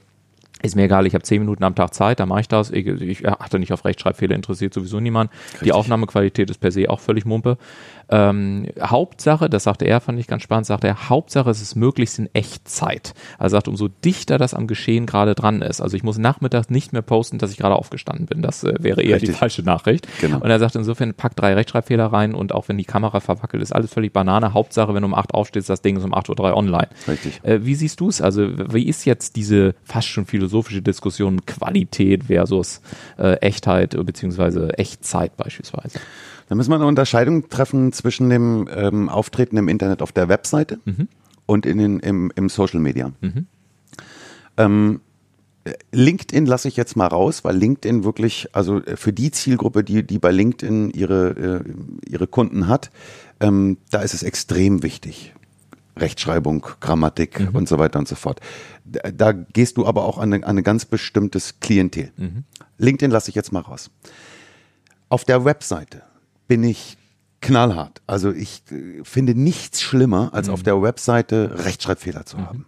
ist 0.64 0.76
mir 0.76 0.84
egal, 0.86 1.06
ich 1.06 1.14
habe 1.14 1.24
zehn 1.24 1.40
Minuten 1.40 1.64
am 1.64 1.76
Tag 1.76 1.94
Zeit, 1.94 2.20
da 2.20 2.26
mache 2.26 2.42
ich 2.42 2.48
das. 2.48 2.72
Ich, 2.72 2.88
ich 2.88 3.28
achte 3.28 3.60
nicht 3.60 3.72
auf 3.74 3.86
Rechtschreibfehler, 3.86 4.36
interessiert 4.36 4.74
sowieso 4.74 5.00
niemand. 5.00 5.30
Richtig. 5.32 5.62
Die 5.66 5.72
Aufnahmequalität 5.72 6.50
ist 6.50 6.60
per 6.60 6.72
se 6.72 6.90
auch 6.90 7.00
völlig 7.00 7.26
Mumpe. 7.26 7.58
Ähm, 8.10 8.68
Hauptsache, 8.82 9.50
das 9.50 9.64
sagte 9.64 9.86
er, 9.86 10.00
fand 10.00 10.20
ich 10.20 10.28
ganz 10.28 10.44
spannend, 10.44 10.66
sagte 10.66 10.88
er, 10.88 11.10
Hauptsache 11.10 11.50
es 11.50 11.62
ist 11.62 11.76
möglichst 11.76 12.20
in 12.20 12.30
Echtzeit. 12.34 13.14
Also 13.38 13.56
sagt, 13.56 13.68
umso 13.68 13.88
dichter 13.88 14.38
das 14.38 14.54
am 14.54 14.68
Geschehen 14.68 15.06
gerade 15.06 15.36
dran 15.36 15.62
ist. 15.62 15.82
Also 15.82 15.98
ich 15.98 16.04
muss 16.04 16.18
nachmittags 16.18 16.70
nicht 16.70 16.94
mehr 16.94 17.02
posten, 17.02 17.38
dass 17.38 17.52
ich 17.52 17.58
gerade 17.58 17.76
aufgestanden 17.76 18.26
bin. 18.26 18.42
Das 18.42 18.64
äh, 18.64 18.76
wäre 18.80 19.02
eher 19.02 19.16
Richtig. 19.16 19.32
die 19.32 19.36
falsche 19.36 19.64
Nachricht. 19.64 20.08
Genau. 20.22 20.40
Und 20.40 20.50
er 20.50 20.60
sagt 20.60 20.76
insofern, 20.76 21.14
pack 21.14 21.36
drei 21.36 21.54
Rechtschreibfehler 21.54 22.06
rein 22.08 22.34
und 22.34 22.54
auch 22.54 22.68
wenn 22.70 22.78
die 22.78 22.86
Kamera 22.86 23.20
verwackelt 23.20 23.62
ist, 23.62 23.74
alles 23.74 23.92
völlig 23.94 24.14
Banane. 24.14 24.54
Hauptsache, 24.54 24.94
wenn 24.94 25.02
du 25.02 25.08
um 25.08 25.14
acht 25.14 25.34
aufstehst, 25.34 25.70
das 25.70 25.82
Ding 25.82 25.98
ist 25.98 26.04
um 26.04 26.14
8.03 26.14 26.40
Uhr 26.40 26.58
online. 26.58 26.90
Richtig. 27.08 27.44
Äh, 27.44 27.66
wie 27.66 27.76
siehst 27.76 28.00
du 28.00 28.10
es? 28.10 28.22
Also 28.22 28.48
wie 28.74 28.88
ist 28.88 29.06
jetzt 29.06 29.36
diese 29.36 29.76
fast 29.84 30.08
schon 30.08 30.26
philosophische 30.26 30.82
Diskussion 30.82 31.46
Qualität 31.46 32.26
versus 32.26 32.82
äh, 33.18 33.34
Echtheit 33.36 33.98
beziehungsweise 34.06 34.78
Echtzeit 34.78 35.36
beispielsweise? 35.38 36.00
Da 36.48 36.56
müssen 36.56 36.72
wir 36.72 36.76
eine 36.76 36.86
Unterscheidung 36.86 37.50
treffen 37.50 37.92
zwischen 37.92 38.30
dem 38.30 38.70
ähm, 38.74 39.10
Auftreten 39.10 39.58
im 39.58 39.68
Internet 39.68 40.02
auf 40.02 40.12
der 40.12 40.30
Webseite 40.30 40.80
mhm. 40.86 41.08
und 41.46 41.66
in 41.66 41.78
den, 41.78 42.00
im, 42.00 42.32
im 42.36 42.50
Social 42.50 42.80
Media. 42.80 43.12
Mhm. 43.22 43.48
Ähm, 44.58 45.02
LinkedIn 45.92 46.46
lasse 46.46 46.68
ich 46.68 46.78
jetzt 46.78 46.96
mal 46.96 47.08
raus, 47.08 47.44
weil 47.44 47.56
LinkedIn 47.58 48.04
wirklich, 48.04 48.48
also 48.54 48.82
äh, 48.84 48.96
für 48.96 49.12
die 49.12 49.32
Zielgruppe, 49.32 49.84
die, 49.84 50.04
die 50.04 50.20
bei 50.20 50.32
LinkedIn 50.32 50.92
ihre, 50.92 51.64
äh, 51.66 52.10
ihre 52.10 52.28
Kunden 52.28 52.68
hat, 52.68 52.92
ähm, 53.40 53.78
da 53.92 54.02
ist 54.02 54.14
es 54.14 54.24
extrem 54.24 54.84
wichtig. 54.84 55.34
Rechtschreibung, 55.98 56.66
Grammatik 56.80 57.40
mhm. 57.40 57.56
und 57.56 57.68
so 57.68 57.80
weiter 57.80 58.00
und 58.00 58.08
so 58.08 58.16
fort. 58.16 58.40
Da, 58.86 59.12
da 59.12 59.32
gehst 59.32 59.78
du 59.78 59.86
aber 59.86 60.06
auch 60.06 60.18
an, 60.18 60.32
eine, 60.32 60.46
an 60.46 60.58
ein 60.58 60.64
ganz 60.64 60.86
bestimmtes 60.86 61.60
Klientel. 61.60 62.12
Mhm. 62.18 62.44
LinkedIn 62.78 63.12
lasse 63.12 63.30
ich 63.30 63.36
jetzt 63.36 63.52
mal 63.52 63.62
raus. 63.62 63.90
Auf 65.10 65.26
der 65.26 65.44
Webseite 65.44 66.04
bin 66.48 66.64
ich 66.64 66.98
knallhart. 67.42 68.02
Also 68.08 68.32
ich 68.32 68.64
äh, 68.72 69.04
finde 69.04 69.36
nichts 69.36 69.82
schlimmer, 69.82 70.34
als 70.34 70.48
mhm. 70.48 70.54
auf 70.54 70.64
der 70.64 70.82
Webseite 70.82 71.52
Rechtschreibfehler 71.66 72.26
zu 72.26 72.38
mhm. 72.38 72.46
haben. 72.46 72.66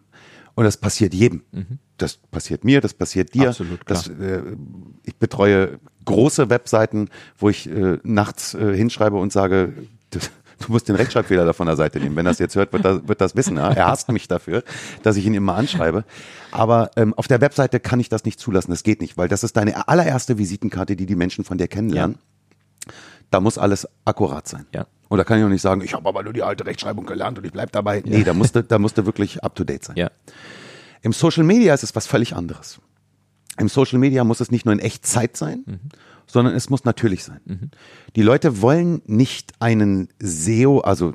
Und 0.55 0.65
das 0.65 0.77
passiert 0.77 1.13
jedem. 1.13 1.43
Mhm. 1.51 1.79
Das 1.97 2.17
passiert 2.17 2.63
mir, 2.63 2.81
das 2.81 2.93
passiert 2.93 3.33
dir. 3.33 3.49
Absolut, 3.49 3.85
klar. 3.85 4.03
Das, 4.03 4.07
äh, 4.07 4.41
ich 5.03 5.15
betreue 5.15 5.79
große 6.05 6.49
Webseiten, 6.49 7.09
wo 7.37 7.49
ich 7.49 7.69
äh, 7.69 7.97
nachts 8.03 8.53
äh, 8.53 8.75
hinschreibe 8.75 9.17
und 9.17 9.31
sage, 9.31 9.73
du, 10.11 10.19
du, 10.19 10.71
musst 10.71 10.87
den 10.87 10.95
Rechtschreibfehler 10.95 11.45
da 11.45 11.53
von 11.53 11.67
der 11.67 11.75
Seite 11.75 11.99
nehmen. 11.99 12.15
Wenn 12.15 12.25
er 12.25 12.31
das 12.31 12.39
jetzt 12.39 12.55
hört, 12.55 12.73
wird 12.73 12.85
das, 12.85 13.07
wird 13.07 13.21
das 13.21 13.35
wissen. 13.35 13.57
Ja? 13.57 13.71
Er 13.71 13.87
hasst 13.87 14.09
mich 14.11 14.27
dafür, 14.27 14.63
dass 15.03 15.17
ich 15.17 15.25
ihn 15.25 15.33
immer 15.33 15.55
anschreibe. 15.55 16.03
Aber 16.51 16.91
ähm, 16.95 17.13
auf 17.15 17.27
der 17.27 17.41
Webseite 17.41 17.79
kann 17.79 17.99
ich 17.99 18.09
das 18.09 18.23
nicht 18.25 18.39
zulassen. 18.39 18.71
Das 18.71 18.83
geht 18.83 19.01
nicht, 19.01 19.17
weil 19.17 19.27
das 19.27 19.43
ist 19.43 19.57
deine 19.57 19.87
allererste 19.87 20.37
Visitenkarte, 20.37 20.95
die 20.95 21.05
die 21.05 21.15
Menschen 21.15 21.43
von 21.43 21.57
dir 21.57 21.67
kennenlernen. 21.67 22.17
Ja 22.17 22.93
da 23.31 23.39
muss 23.39 23.57
alles 23.57 23.87
akkurat 24.05 24.47
sein. 24.47 24.65
Ja. 24.73 24.87
Und 25.07 25.17
da 25.17 25.23
kann 25.23 25.39
ich 25.39 25.45
auch 25.45 25.49
nicht 25.49 25.61
sagen, 25.61 25.81
ich 25.81 25.93
habe 25.93 26.07
aber 26.07 26.23
nur 26.23 26.33
die 26.33 26.43
alte 26.43 26.65
Rechtschreibung 26.65 27.05
gelernt 27.05 27.37
und 27.37 27.45
ich 27.45 27.51
bleib 27.51 27.71
dabei. 27.71 28.01
Nee, 28.05 28.23
da 28.23 28.33
musste, 28.33 28.63
da 28.63 28.77
musste 28.77 29.05
wirklich 29.05 29.43
up 29.43 29.55
to 29.55 29.63
date 29.63 29.83
sein. 29.83 29.95
Ja. 29.95 30.11
Im 31.01 31.13
Social 31.13 31.43
Media 31.43 31.73
ist 31.73 31.83
es 31.83 31.95
was 31.95 32.05
völlig 32.05 32.35
anderes. 32.35 32.79
Im 33.57 33.69
Social 33.69 33.99
Media 33.99 34.23
muss 34.23 34.39
es 34.39 34.51
nicht 34.51 34.65
nur 34.65 34.73
in 34.73 34.79
Echtzeit 34.79 35.35
sein, 35.35 35.63
mhm 35.65 35.79
sondern 36.29 36.53
es 36.53 36.69
muss 36.69 36.85
natürlich 36.85 37.23
sein. 37.23 37.39
Mhm. 37.45 37.71
Die 38.15 38.21
Leute 38.21 38.61
wollen 38.61 39.01
nicht 39.05 39.53
einen 39.59 40.09
SEO, 40.19 40.79
also 40.79 41.13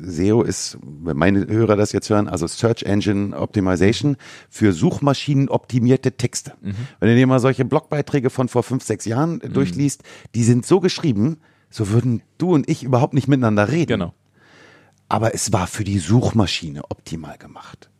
SEO 0.00 0.42
ist, 0.42 0.78
wenn 0.82 1.16
meine 1.16 1.46
Hörer 1.46 1.76
das 1.76 1.92
jetzt 1.92 2.08
hören, 2.08 2.28
also 2.28 2.46
Search 2.46 2.84
Engine 2.84 3.36
Optimization 3.36 4.16
für 4.48 4.72
Suchmaschinen 4.72 5.48
optimierte 5.48 6.12
Texte. 6.12 6.54
Mhm. 6.60 6.74
Wenn 7.00 7.08
du 7.10 7.16
dir 7.16 7.26
mal 7.26 7.40
solche 7.40 7.64
Blogbeiträge 7.64 8.30
von 8.30 8.48
vor 8.48 8.62
fünf, 8.62 8.84
sechs 8.84 9.04
Jahren 9.04 9.40
mhm. 9.42 9.52
durchliest, 9.52 10.04
die 10.36 10.44
sind 10.44 10.64
so 10.64 10.78
geschrieben, 10.78 11.38
so 11.68 11.90
würden 11.90 12.22
du 12.38 12.54
und 12.54 12.68
ich 12.68 12.84
überhaupt 12.84 13.14
nicht 13.14 13.28
miteinander 13.28 13.68
reden. 13.70 13.88
Genau. 13.88 14.14
Aber 15.08 15.34
es 15.34 15.52
war 15.52 15.66
für 15.66 15.84
die 15.84 15.98
Suchmaschine 15.98 16.82
optimal 16.90 17.38
gemacht. 17.38 17.90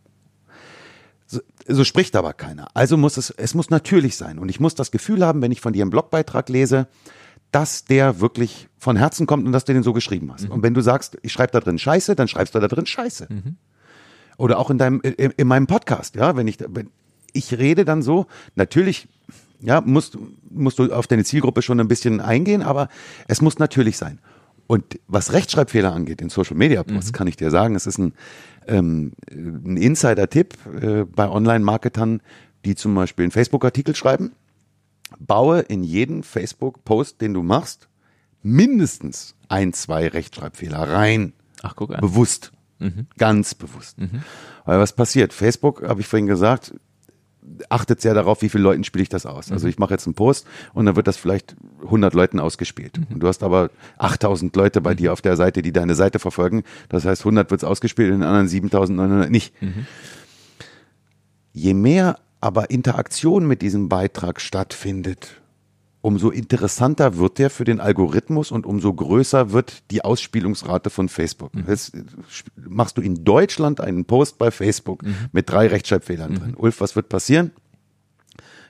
So, 1.68 1.84
spricht 1.84 2.16
aber 2.16 2.32
keiner. 2.32 2.68
Also 2.74 2.96
muss 2.96 3.16
es, 3.18 3.30
es 3.30 3.54
muss 3.54 3.68
natürlich 3.68 4.16
sein. 4.16 4.38
Und 4.38 4.48
ich 4.48 4.58
muss 4.58 4.74
das 4.74 4.90
Gefühl 4.90 5.24
haben, 5.24 5.42
wenn 5.42 5.52
ich 5.52 5.60
von 5.60 5.72
dir 5.72 5.82
einen 5.82 5.90
Blogbeitrag 5.90 6.48
lese, 6.48 6.88
dass 7.52 7.84
der 7.84 8.20
wirklich 8.20 8.68
von 8.78 8.96
Herzen 8.96 9.26
kommt 9.26 9.46
und 9.46 9.52
dass 9.52 9.64
du 9.64 9.72
den 9.72 9.82
so 9.82 9.92
geschrieben 9.92 10.32
hast. 10.32 10.46
Mhm. 10.46 10.52
Und 10.52 10.62
wenn 10.62 10.74
du 10.74 10.80
sagst, 10.80 11.18
ich 11.22 11.32
schreibe 11.32 11.52
da 11.52 11.60
drin 11.60 11.78
Scheiße, 11.78 12.14
dann 12.16 12.28
schreibst 12.28 12.54
du 12.54 12.60
da 12.60 12.68
drin 12.68 12.86
Scheiße. 12.86 13.26
Mhm. 13.30 13.56
Oder 14.36 14.58
auch 14.58 14.70
in 14.70 14.78
deinem, 14.78 15.00
in, 15.00 15.30
in, 15.36 15.46
meinem 15.46 15.66
Podcast, 15.66 16.14
ja, 16.14 16.36
wenn 16.36 16.46
ich, 16.46 16.58
wenn 16.68 16.90
ich 17.32 17.58
rede 17.58 17.84
dann 17.84 18.02
so, 18.02 18.26
natürlich, 18.54 19.08
ja, 19.60 19.80
musst, 19.80 20.16
musst 20.50 20.78
du 20.78 20.92
auf 20.92 21.06
deine 21.06 21.24
Zielgruppe 21.24 21.62
schon 21.62 21.80
ein 21.80 21.88
bisschen 21.88 22.20
eingehen, 22.20 22.62
aber 22.62 22.88
es 23.26 23.40
muss 23.42 23.58
natürlich 23.58 23.96
sein. 23.96 24.20
Und 24.66 25.00
was 25.08 25.32
Rechtschreibfehler 25.32 25.92
angeht 25.92 26.20
in 26.20 26.28
Social 26.28 26.56
Media 26.56 26.82
Posts, 26.82 27.12
mhm. 27.12 27.16
kann 27.16 27.26
ich 27.26 27.36
dir 27.36 27.50
sagen, 27.50 27.74
es 27.74 27.86
ist 27.86 27.98
ein, 27.98 28.12
ähm, 28.68 29.12
ein 29.30 29.76
Insider-Tipp 29.76 30.54
äh, 30.80 31.04
bei 31.04 31.28
Online-Marketern, 31.28 32.22
die 32.64 32.74
zum 32.74 32.94
Beispiel 32.94 33.24
einen 33.24 33.32
Facebook-Artikel 33.32 33.94
schreiben. 33.94 34.32
Baue 35.18 35.60
in 35.60 35.82
jeden 35.82 36.22
Facebook-Post, 36.22 37.20
den 37.20 37.34
du 37.34 37.42
machst, 37.42 37.88
mindestens 38.42 39.34
ein, 39.48 39.72
zwei 39.72 40.08
Rechtschreibfehler 40.08 40.90
rein. 40.90 41.32
Ach, 41.62 41.74
guck 41.74 41.94
an. 41.94 42.00
Bewusst. 42.00 42.52
Mhm. 42.78 43.06
Ganz 43.16 43.54
bewusst. 43.54 43.98
Mhm. 43.98 44.22
Weil 44.64 44.78
was 44.78 44.92
passiert? 44.92 45.32
Facebook, 45.32 45.82
habe 45.82 46.00
ich 46.00 46.06
vorhin 46.06 46.26
gesagt, 46.26 46.74
achtet 47.68 48.00
sehr 48.00 48.14
darauf, 48.14 48.42
wie 48.42 48.48
viele 48.48 48.64
Leuten 48.64 48.84
spiele 48.84 49.02
ich 49.02 49.08
das 49.08 49.26
aus. 49.26 49.50
Also 49.50 49.66
mhm. 49.66 49.70
ich 49.70 49.78
mache 49.78 49.94
jetzt 49.94 50.06
einen 50.06 50.14
Post 50.14 50.46
und 50.74 50.86
dann 50.86 50.96
wird 50.96 51.06
das 51.06 51.16
vielleicht 51.16 51.56
100 51.82 52.14
Leuten 52.14 52.40
ausgespielt. 52.40 52.98
Mhm. 52.98 53.14
Und 53.14 53.20
du 53.20 53.28
hast 53.28 53.42
aber 53.42 53.70
8000 53.98 54.54
Leute 54.56 54.80
bei 54.80 54.92
mhm. 54.92 54.96
dir 54.96 55.12
auf 55.12 55.20
der 55.20 55.36
Seite, 55.36 55.62
die 55.62 55.72
deine 55.72 55.94
Seite 55.94 56.18
verfolgen. 56.18 56.62
Das 56.88 57.04
heißt, 57.04 57.22
100 57.22 57.50
wird 57.50 57.62
es 57.62 57.68
ausgespielt, 57.68 58.08
in 58.08 58.20
den 58.20 58.28
anderen 58.28 58.48
7900 58.48 59.30
nicht. 59.30 59.60
Mhm. 59.62 59.86
Je 61.52 61.74
mehr 61.74 62.18
aber 62.40 62.70
Interaktion 62.70 63.46
mit 63.46 63.62
diesem 63.62 63.88
Beitrag 63.88 64.40
stattfindet, 64.40 65.40
umso 66.08 66.30
interessanter 66.30 67.18
wird 67.18 67.38
der 67.38 67.50
für 67.50 67.64
den 67.64 67.80
Algorithmus 67.80 68.50
und 68.50 68.64
umso 68.64 68.94
größer 68.94 69.52
wird 69.52 69.90
die 69.90 70.02
Ausspielungsrate 70.02 70.88
von 70.88 71.10
Facebook. 71.10 71.54
Mhm. 71.54 71.64
Jetzt 71.68 71.92
machst 72.56 72.96
du 72.96 73.02
in 73.02 73.24
Deutschland 73.24 73.82
einen 73.82 74.06
Post 74.06 74.38
bei 74.38 74.50
Facebook 74.50 75.02
mhm. 75.02 75.16
mit 75.32 75.50
drei 75.50 75.66
Rechtschreibfehlern 75.66 76.30
mhm. 76.32 76.38
drin. 76.38 76.54
Ulf, 76.56 76.80
was 76.80 76.96
wird 76.96 77.10
passieren? 77.10 77.50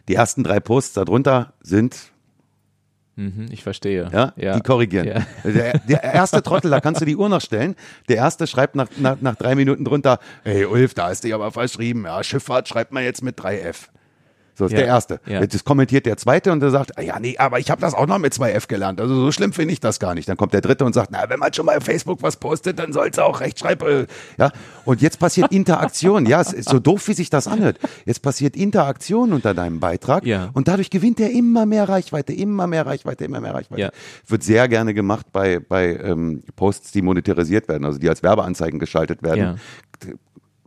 Die 0.09 0.17
ersten 0.17 0.43
drei 0.43 0.59
Posts 0.59 0.95
darunter 0.95 1.53
sind 1.61 2.11
mhm, 3.15 3.47
ich 3.53 3.63
verstehe. 3.63 4.11
Ja, 4.13 4.33
ja. 4.35 4.57
die 4.57 4.61
korrigieren. 4.61 5.07
Ja. 5.07 5.23
Der, 5.45 5.79
der, 5.79 6.03
erste 6.03 6.43
Trottel, 6.43 6.73
da 6.73 6.81
kannst 6.81 7.01
du 7.01 7.05
die 7.05 7.17
Uhr 7.17 7.29
noch 7.29 7.41
stellen. 7.41 7.77
Der 8.09 8.17
erste 8.17 8.49
schreibt 8.49 8.75
nach, 8.75 8.89
nach, 8.97 9.21
nach 9.21 9.37
drei 9.37 9.55
Minuten 9.55 9.85
drunter, 9.85 10.19
hey 10.43 10.65
Ulf, 10.65 10.95
da 10.95 11.09
ist 11.11 11.23
dich 11.23 11.35
aber 11.35 11.53
verschrieben. 11.53 12.05
Ja, 12.05 12.25
Schifffahrt 12.25 12.67
schreibt 12.67 12.91
man 12.91 13.05
jetzt 13.05 13.23
mit 13.23 13.39
3F. 13.39 13.91
So 14.59 14.65
ist 14.65 14.73
ja. 14.73 14.79
der 14.79 14.87
erste. 14.89 15.21
Ja. 15.25 15.41
Jetzt 15.41 15.65
kommentiert 15.65 16.05
der 16.05 16.17
zweite 16.17 16.51
und 16.51 16.59
der 16.59 16.71
sagt, 16.71 16.99
ah, 16.99 17.01
ja, 17.01 17.21
nee, 17.21 17.39
aber 17.39 17.61
ich 17.61 17.71
habe 17.71 17.81
das 17.81 17.95
auch 17.95 18.09
noch 18.09 18.19
mit 18.19 18.33
2F 18.35 18.67
gelernt. 18.67 19.01
Also 19.01 19.15
so 19.15 19.31
schlimm 19.31 19.53
finde 19.53 19.73
ich 19.73 19.79
das 19.79 20.01
gar 20.01 20.15
nicht. 20.15 20.29
Dann 20.29 20.37
kommt 20.37 20.53
der 20.53 20.61
dritte 20.61 20.85
und 20.85 20.95
sagt, 20.95 21.11
na, 21.13 21.29
wenn 21.29 21.39
man 21.39 21.53
schon 21.53 21.65
mal 21.65 21.77
auf 21.77 21.85
Facebook 21.85 22.25
was 22.25 22.37
postet, 22.37 22.81
dann 22.81 22.93
soll 22.93 23.09
es 23.09 23.21
auch 23.21 23.39
Rechtschreib. 23.41 24.09
Ja. 24.37 24.51
Und 24.85 25.01
jetzt 25.01 25.21
passiert 25.21 25.53
Interaktion. 25.53 26.27
ja, 26.27 26.41
es 26.41 26.53
ist 26.53 26.69
so 26.69 26.81
doof, 26.81 27.07
wie 27.07 27.13
sich 27.13 27.31
das 27.31 27.47
anhört. 27.47 27.79
Jetzt 28.05 28.21
passiert 28.21 28.57
Interaktion 28.57 29.33
unter 29.33 29.55
deinem 29.55 29.79
Beitrag 29.79 30.27
ja. 30.27 30.51
und 30.55 30.67
dadurch 30.67 30.91
gewinnt 30.91 31.21
er 31.21 31.31
immer 31.31 31.65
mehr 31.65 31.89
Reichweite, 31.89 32.33
immer 32.33 32.67
mehr 32.67 32.85
Reichweite, 32.85 33.25
immer 33.25 33.41
mehr 33.41 33.55
Reichweite. 33.55 33.81
Ja. 33.81 33.91
Wird 34.27 34.43
sehr 34.43 34.67
gerne 34.67 34.93
gemacht 34.93 35.27
bei, 35.33 35.61
bei 35.61 35.95
ähm, 35.95 36.43
Posts, 36.57 36.91
die 36.91 37.03
monetarisiert 37.03 37.69
werden, 37.69 37.85
also 37.85 38.01
die 38.01 38.09
als 38.09 38.25
Werbeanzeigen 38.25 38.81
geschaltet 38.81 39.23
werden. 39.23 39.39
Ja 39.39 39.57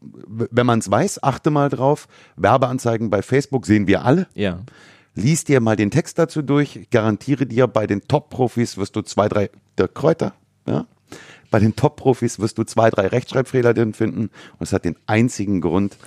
wenn 0.02 0.66
man 0.66 0.80
es 0.80 0.90
weiß, 0.90 1.24
achte 1.24 1.52
mal 1.52 1.70
drauf. 1.70 2.08
Werbeanzeigen 2.36 3.10
bei 3.10 3.22
Facebook 3.22 3.66
sehen 3.66 3.88
wir 3.88 4.04
alle. 4.04 4.28
Ja. 4.34 4.60
Lies 5.14 5.44
dir 5.44 5.60
mal 5.60 5.76
den 5.76 5.92
Text 5.92 6.18
dazu 6.18 6.42
durch. 6.42 6.76
Ich 6.76 6.90
garantiere 6.90 7.46
dir, 7.46 7.68
bei 7.68 7.86
den 7.86 8.08
Top-Profis 8.08 8.78
wirst 8.78 8.96
du 8.96 9.02
zwei, 9.02 9.28
drei, 9.28 9.50
der 9.78 9.88
Kräuter, 9.88 10.34
ja. 10.68 10.86
Bei 11.50 11.60
den 11.60 11.76
Top-Profis 11.76 12.40
wirst 12.40 12.58
du 12.58 12.64
zwei, 12.64 12.90
drei 12.90 13.08
Rechtschreibfehler 13.08 13.74
drin 13.74 13.94
finden. 13.94 14.30
Und 14.58 14.62
es 14.62 14.72
hat 14.72 14.86
den 14.86 14.96
einzigen 15.06 15.60
Grund, 15.60 15.98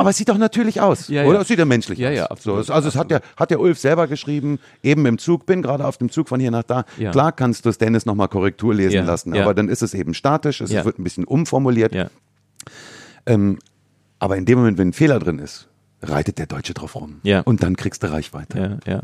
aber 0.00 0.10
es 0.10 0.16
sieht 0.16 0.30
doch 0.30 0.38
natürlich 0.38 0.80
aus, 0.80 1.08
ja, 1.08 1.24
oder? 1.24 1.34
Ja. 1.34 1.42
Es 1.42 1.48
sieht 1.48 1.58
ja 1.58 1.66
menschlich 1.66 1.98
ja, 1.98 2.08
aus. 2.08 2.16
Ja, 2.16 2.26
absolut. 2.28 2.64
So, 2.64 2.72
also 2.72 2.88
es 2.88 2.96
hat 2.96 3.10
ja, 3.10 3.20
hat 3.36 3.50
der 3.50 3.60
Ulf 3.60 3.78
selber 3.78 4.06
geschrieben, 4.06 4.58
eben 4.82 5.04
im 5.04 5.18
Zug, 5.18 5.44
bin 5.44 5.60
gerade 5.60 5.84
auf 5.84 5.98
dem 5.98 6.10
Zug 6.10 6.30
von 6.30 6.40
hier 6.40 6.50
nach 6.50 6.62
da. 6.62 6.86
Ja. 6.96 7.10
Klar 7.10 7.32
kannst 7.32 7.66
du 7.66 7.68
es 7.68 7.76
Dennis 7.76 8.06
nochmal 8.06 8.28
Korrektur 8.28 8.72
lesen 8.72 9.04
lassen, 9.04 9.36
aber 9.36 9.52
dann 9.52 9.68
ist 9.68 9.82
es 9.82 9.92
eben 9.92 10.14
statisch, 10.14 10.62
es 10.62 10.70
wird 10.72 10.98
ein 10.98 11.04
bisschen 11.04 11.24
umformuliert. 11.24 11.92
Ähm, 13.30 13.58
aber 14.18 14.36
in 14.36 14.44
dem 14.44 14.58
Moment, 14.58 14.78
wenn 14.78 14.88
ein 14.88 14.92
Fehler 14.92 15.18
drin 15.18 15.38
ist, 15.38 15.68
reitet 16.02 16.38
der 16.38 16.46
Deutsche 16.46 16.74
drauf 16.74 16.96
rum. 16.96 17.20
Ja. 17.22 17.40
Und 17.40 17.62
dann 17.62 17.76
kriegst 17.76 18.02
du 18.02 18.10
Reichweite. 18.10 18.80
Ja, 18.86 18.92
ja. 18.92 19.02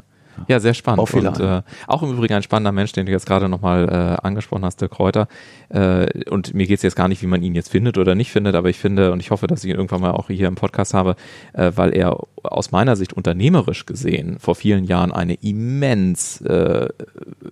Ja, 0.49 0.61
sehr 0.61 0.75
spannend. 0.75 1.01
Auch 1.01 1.13
und, 1.13 1.41
äh, 1.41 1.63
auch 1.87 2.03
im 2.03 2.13
Übrigen 2.13 2.35
ein 2.35 2.43
spannender 2.43 2.73
Mensch, 2.73 2.93
den 2.93 3.07
du 3.07 3.13
jetzt 3.13 3.27
gerade 3.27 3.49
nochmal 3.49 3.89
äh, 3.89 4.27
angesprochen 4.27 4.65
hast, 4.65 4.81
Dirk 4.81 4.93
Kräuter. 4.93 5.29
Äh, 5.69 6.25
und 6.31 6.55
mir 6.55 6.67
geht's 6.67 6.83
jetzt 6.83 6.97
gar 6.97 7.09
nicht, 7.09 7.23
wie 7.23 7.27
man 7.27 7.43
ihn 7.43 7.55
jetzt 7.55 7.71
findet 7.71 7.99
oder 7.99 8.15
nicht 8.15 8.31
findet, 8.31 8.55
aber 8.55 8.71
ich 8.71 8.79
finde 8.79 9.13
und 9.13 9.21
ich 9.21 9.31
hoffe, 9.31 9.47
dass 9.47 9.65
ich 9.65 9.71
ihn 9.71 9.77
irgendwann 9.77 10.01
mal 10.01 10.13
auch 10.13 10.29
hier 10.29 10.49
im 10.49 10.55
Podcast 10.55 10.95
habe, 10.95 11.17
äh, 11.53 11.73
weil 11.75 11.95
er 11.95 12.19
aus 12.43 12.71
meiner 12.71 12.97
Sicht 12.97 13.13
unternehmerisch 13.13 13.87
gesehen 13.87 14.39
vor 14.39 14.55
vielen 14.55 14.85
Jahren 14.85 15.13
eine 15.13 15.35
immens 15.35 16.41
äh, 16.43 16.89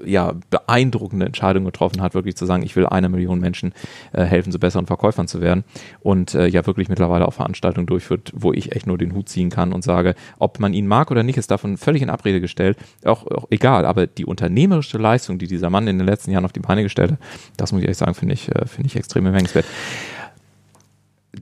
ja, 0.04 0.34
beeindruckende 0.50 1.26
Entscheidung 1.26 1.64
getroffen 1.64 2.00
hat, 2.00 2.14
wirklich 2.14 2.36
zu 2.36 2.46
sagen, 2.46 2.62
ich 2.62 2.76
will 2.76 2.86
einer 2.86 3.08
Million 3.08 3.40
Menschen 3.40 3.72
äh, 4.12 4.22
helfen, 4.24 4.52
zu 4.52 4.58
besseren 4.58 4.86
Verkäufern 4.86 5.28
zu 5.28 5.40
werden. 5.40 5.64
Und 6.00 6.34
äh, 6.34 6.46
ja 6.46 6.66
wirklich 6.66 6.88
mittlerweile 6.88 7.26
auch 7.26 7.34
Veranstaltungen 7.34 7.86
durchführt, 7.86 8.32
wo 8.34 8.52
ich 8.52 8.72
echt 8.72 8.86
nur 8.86 8.96
den 8.96 9.14
Hut 9.14 9.28
ziehen 9.28 9.50
kann 9.50 9.72
und 9.72 9.82
sage, 9.82 10.14
ob 10.38 10.60
man 10.60 10.72
ihn 10.72 10.86
mag 10.86 11.10
oder 11.10 11.22
nicht, 11.22 11.36
ist 11.36 11.50
davon 11.50 11.76
völlig 11.76 12.02
in 12.02 12.10
Abrede 12.10 12.40
gestellt. 12.40 12.73
Auch, 13.04 13.26
auch 13.26 13.46
egal, 13.50 13.84
aber 13.86 14.06
die 14.06 14.24
unternehmerische 14.24 14.98
Leistung, 14.98 15.38
die 15.38 15.46
dieser 15.46 15.70
Mann 15.70 15.86
in 15.88 15.98
den 15.98 16.06
letzten 16.06 16.30
Jahren 16.30 16.44
auf 16.44 16.52
die 16.52 16.60
Beine 16.60 16.82
gestellt 16.82 17.12
hat, 17.12 17.18
das 17.56 17.72
muss 17.72 17.80
ich 17.80 17.84
ehrlich 17.86 17.98
sagen, 17.98 18.14
finde 18.14 18.34
ich, 18.34 18.48
äh, 18.54 18.66
finde 18.66 18.86
ich 18.88 18.96
extrem 18.96 19.24
bemerkenswert. 19.24 19.66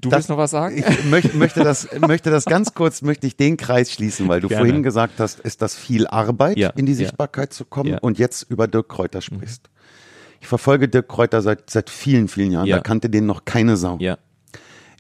Du 0.01 0.09
Das- 0.09 0.19
willst 0.21 0.29
noch 0.31 0.39
was 0.39 0.51
sagen? 0.51 0.79
Ich 0.79 1.05
möchte, 1.05 1.37
möchte, 1.37 1.63
das, 1.63 1.87
möchte 2.01 2.31
das 2.31 2.47
ganz 2.47 2.73
kurz, 2.73 3.03
möchte 3.03 3.27
ich 3.27 3.37
den 3.37 3.59
Kreis 3.59 3.93
schließen, 3.93 4.27
weil 4.27 4.41
du 4.41 4.49
Gerne. 4.49 4.65
vorhin 4.65 4.83
gesagt 4.83 5.15
hast, 5.21 5.41
ist 5.41 5.61
das 5.61 5.75
viel 5.77 6.07
Arbeit, 6.07 6.57
Ja, 6.57 6.71
in 6.71 6.87
die 6.87 6.93
ja. 6.93 6.99
Sichtbarkeit 6.99 7.53
zu 7.53 7.67
kommen 7.67 7.91
Ja. 7.91 7.97
Mhm. 7.97 8.01
und 8.03 8.19
jetzt 8.19 8.43
über 8.51 8.67
Dirk 8.69 8.89
Kräuter 8.89 9.21
sprichst. 9.21 9.69
Ich 10.41 10.47
verfolge 10.49 10.89
Dirk 10.89 11.09
Kräuter 11.09 11.43
seit, 11.43 11.69
seit 11.71 11.91
vielen, 11.91 12.29
vielen 12.29 12.53
Jahren. 12.53 12.67
Ja. 12.67 12.77
Da 12.77 12.83
kannte 12.83 13.11
den 13.11 13.27
noch 13.27 13.45
keine 13.45 13.77
Sau. 13.77 13.99
ja, 14.01 14.17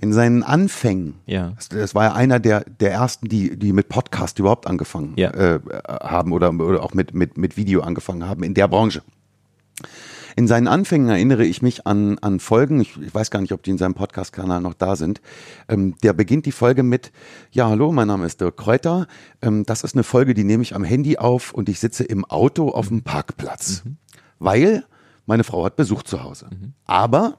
In 0.02 0.12
seinen 0.12 0.42
Anfängen, 0.42 1.14
Ja. 1.26 1.52
das, 1.54 1.68
das 1.68 1.94
war 1.94 2.04
ja 2.04 2.12
einer 2.14 2.40
der, 2.40 2.64
der 2.64 2.90
ersten, 2.92 3.28
die, 3.28 3.56
die 3.56 3.72
mit 3.72 3.88
Podcast 3.88 4.40
überhaupt 4.40 4.66
angefangen 4.66 5.14
Ja. 5.16 5.30
äh, 5.30 5.60
haben 5.88 6.32
oder, 6.32 6.50
oder 6.52 6.82
auch 6.82 6.92
mit, 6.92 7.14
mit, 7.14 7.38
mit 7.38 7.56
Video 7.56 7.82
angefangen 7.82 8.26
haben 8.28 8.42
in 8.42 8.52
der 8.52 8.66
Branche. 8.66 9.02
In 10.34 10.48
seinen 10.48 10.66
Anfängen 10.66 11.08
erinnere 11.08 11.44
ich 11.44 11.62
mich 11.62 11.86
an, 11.86 12.18
an 12.18 12.40
Folgen, 12.40 12.80
ich, 12.80 13.00
ich 13.00 13.14
weiß 13.14 13.30
gar 13.30 13.40
nicht, 13.42 13.52
ob 13.52 13.62
die 13.62 13.70
in 13.70 13.78
seinem 13.78 13.94
Podcast-Kanal 13.94 14.60
noch 14.60 14.74
da 14.74 14.96
sind. 14.96 15.20
Ähm, 15.68 15.94
der 16.02 16.14
beginnt 16.14 16.46
die 16.46 16.52
Folge 16.52 16.82
mit, 16.82 17.12
ja, 17.52 17.68
hallo, 17.68 17.92
mein 17.92 18.08
Name 18.08 18.26
ist 18.26 18.40
Dirk 18.40 18.56
Kräuter. 18.56 19.06
Ähm, 19.40 19.64
das 19.66 19.84
ist 19.84 19.94
eine 19.94 20.02
Folge, 20.02 20.34
die 20.34 20.42
nehme 20.42 20.64
ich 20.64 20.74
am 20.74 20.82
Handy 20.82 21.16
auf 21.18 21.52
und 21.54 21.68
ich 21.68 21.78
sitze 21.78 22.02
im 22.02 22.24
Auto 22.24 22.70
auf 22.70 22.88
dem 22.88 23.02
Parkplatz. 23.02 23.84
Weil 24.40 24.84
meine 25.26 25.44
Frau 25.44 25.64
hat 25.64 25.76
Besuch 25.76 26.02
zu 26.02 26.24
Hause. 26.24 26.48
Aber 26.86 27.38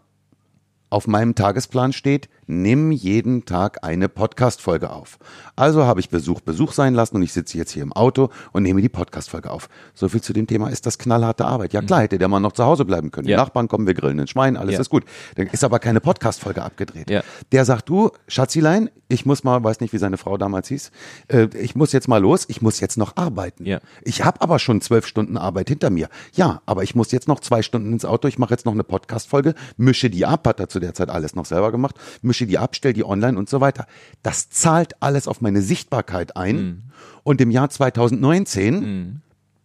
auf 0.91 1.07
meinem 1.07 1.33
Tagesplan 1.33 1.91
steht, 1.93 2.29
nimm 2.47 2.91
jeden 2.91 3.45
Tag 3.45 3.79
eine 3.83 4.09
Podcast-Folge 4.09 4.89
auf. 4.91 5.17
Also 5.55 5.85
habe 5.85 5.99
ich 5.99 6.09
Besuch 6.09 6.41
Besuch 6.41 6.71
sein 6.73 6.93
lassen 6.93 7.15
und 7.17 7.23
ich 7.23 7.33
sitze 7.33 7.57
jetzt 7.57 7.71
hier 7.71 7.83
im 7.83 7.93
Auto 7.93 8.29
und 8.51 8.63
nehme 8.63 8.81
die 8.81 8.89
Podcast-Folge 8.89 9.49
auf. 9.51 9.69
So 9.93 10.09
viel 10.09 10.21
zu 10.21 10.33
dem 10.33 10.47
Thema, 10.47 10.69
ist 10.69 10.85
das 10.85 10.97
knallharte 10.97 11.45
Arbeit. 11.45 11.73
Ja 11.73 11.81
klar, 11.81 12.01
hätte 12.01 12.17
der 12.17 12.27
Mann 12.27 12.41
noch 12.41 12.53
zu 12.53 12.63
Hause 12.65 12.85
bleiben 12.85 13.11
können. 13.11 13.27
Ja. 13.27 13.37
Die 13.37 13.41
Nachbarn 13.43 13.67
kommen, 13.67 13.87
wir 13.87 13.93
grillen 13.93 14.19
ein 14.19 14.27
Schwein, 14.27 14.57
alles 14.57 14.75
Ja. 14.75 14.81
ist 14.81 14.89
gut. 14.89 15.03
Dann 15.35 15.47
ist 15.47 15.63
aber 15.63 15.79
keine 15.79 15.99
Podcast-Folge 16.01 16.61
abgedreht. 16.63 17.09
Ja. 17.09 17.21
Der 17.51 17.65
sagt, 17.65 17.89
du, 17.89 18.11
Schatzilein, 18.27 18.89
ich 19.07 19.25
muss 19.25 19.43
mal, 19.43 19.63
weiß 19.63 19.79
nicht, 19.79 19.93
wie 19.93 19.97
seine 19.99 20.17
Frau 20.17 20.37
damals 20.37 20.67
hieß, 20.69 20.91
äh, 21.27 21.47
ich 21.57 21.75
muss 21.75 21.91
jetzt 21.91 22.07
mal 22.07 22.17
los, 22.21 22.45
ich 22.47 22.61
muss 22.61 22.79
jetzt 22.79 22.97
noch 22.97 23.15
arbeiten. 23.15 23.65
Ich 24.03 24.23
habe 24.25 24.41
aber 24.41 24.57
schon 24.59 24.81
zwölf 24.81 25.05
Stunden 25.05 25.37
Arbeit 25.37 25.69
hinter 25.69 25.89
mir. 25.89 26.09
Ja, 26.33 26.61
aber 26.65 26.83
ich 26.83 26.95
muss 26.95 27.11
jetzt 27.11 27.27
noch 27.27 27.39
zwei 27.39 27.61
Stunden 27.61 27.93
ins 27.93 28.05
Auto, 28.05 28.27
ich 28.27 28.39
mache 28.39 28.51
jetzt 28.51 28.65
noch 28.65 28.73
eine 28.73 28.83
Podcast-Folge, 28.83 29.53
mische 29.77 30.09
die 30.09 30.25
ab, 30.25 30.47
hat 30.47 30.59
er 30.59 30.67
zu 30.69 30.79
der 30.79 30.93
Zeit 30.93 31.09
alles 31.09 31.35
noch 31.35 31.45
selber 31.45 31.71
gemacht, 31.71 31.95
mische 32.21 32.42
die 32.45 32.57
ab, 32.57 32.75
stell 32.75 32.93
die 32.93 33.05
online 33.05 33.37
und 33.37 33.49
so 33.49 33.61
weiter. 33.61 33.87
Das 34.21 34.49
zahlt 34.49 35.01
alles 35.01 35.27
auf 35.27 35.41
meine 35.41 35.61
Sichtbarkeit 35.61 36.35
ein. 36.37 36.55
Mhm. 36.55 36.83
Und 37.23 37.41
im 37.41 37.51
Jahr 37.51 37.69
2019 37.69 39.21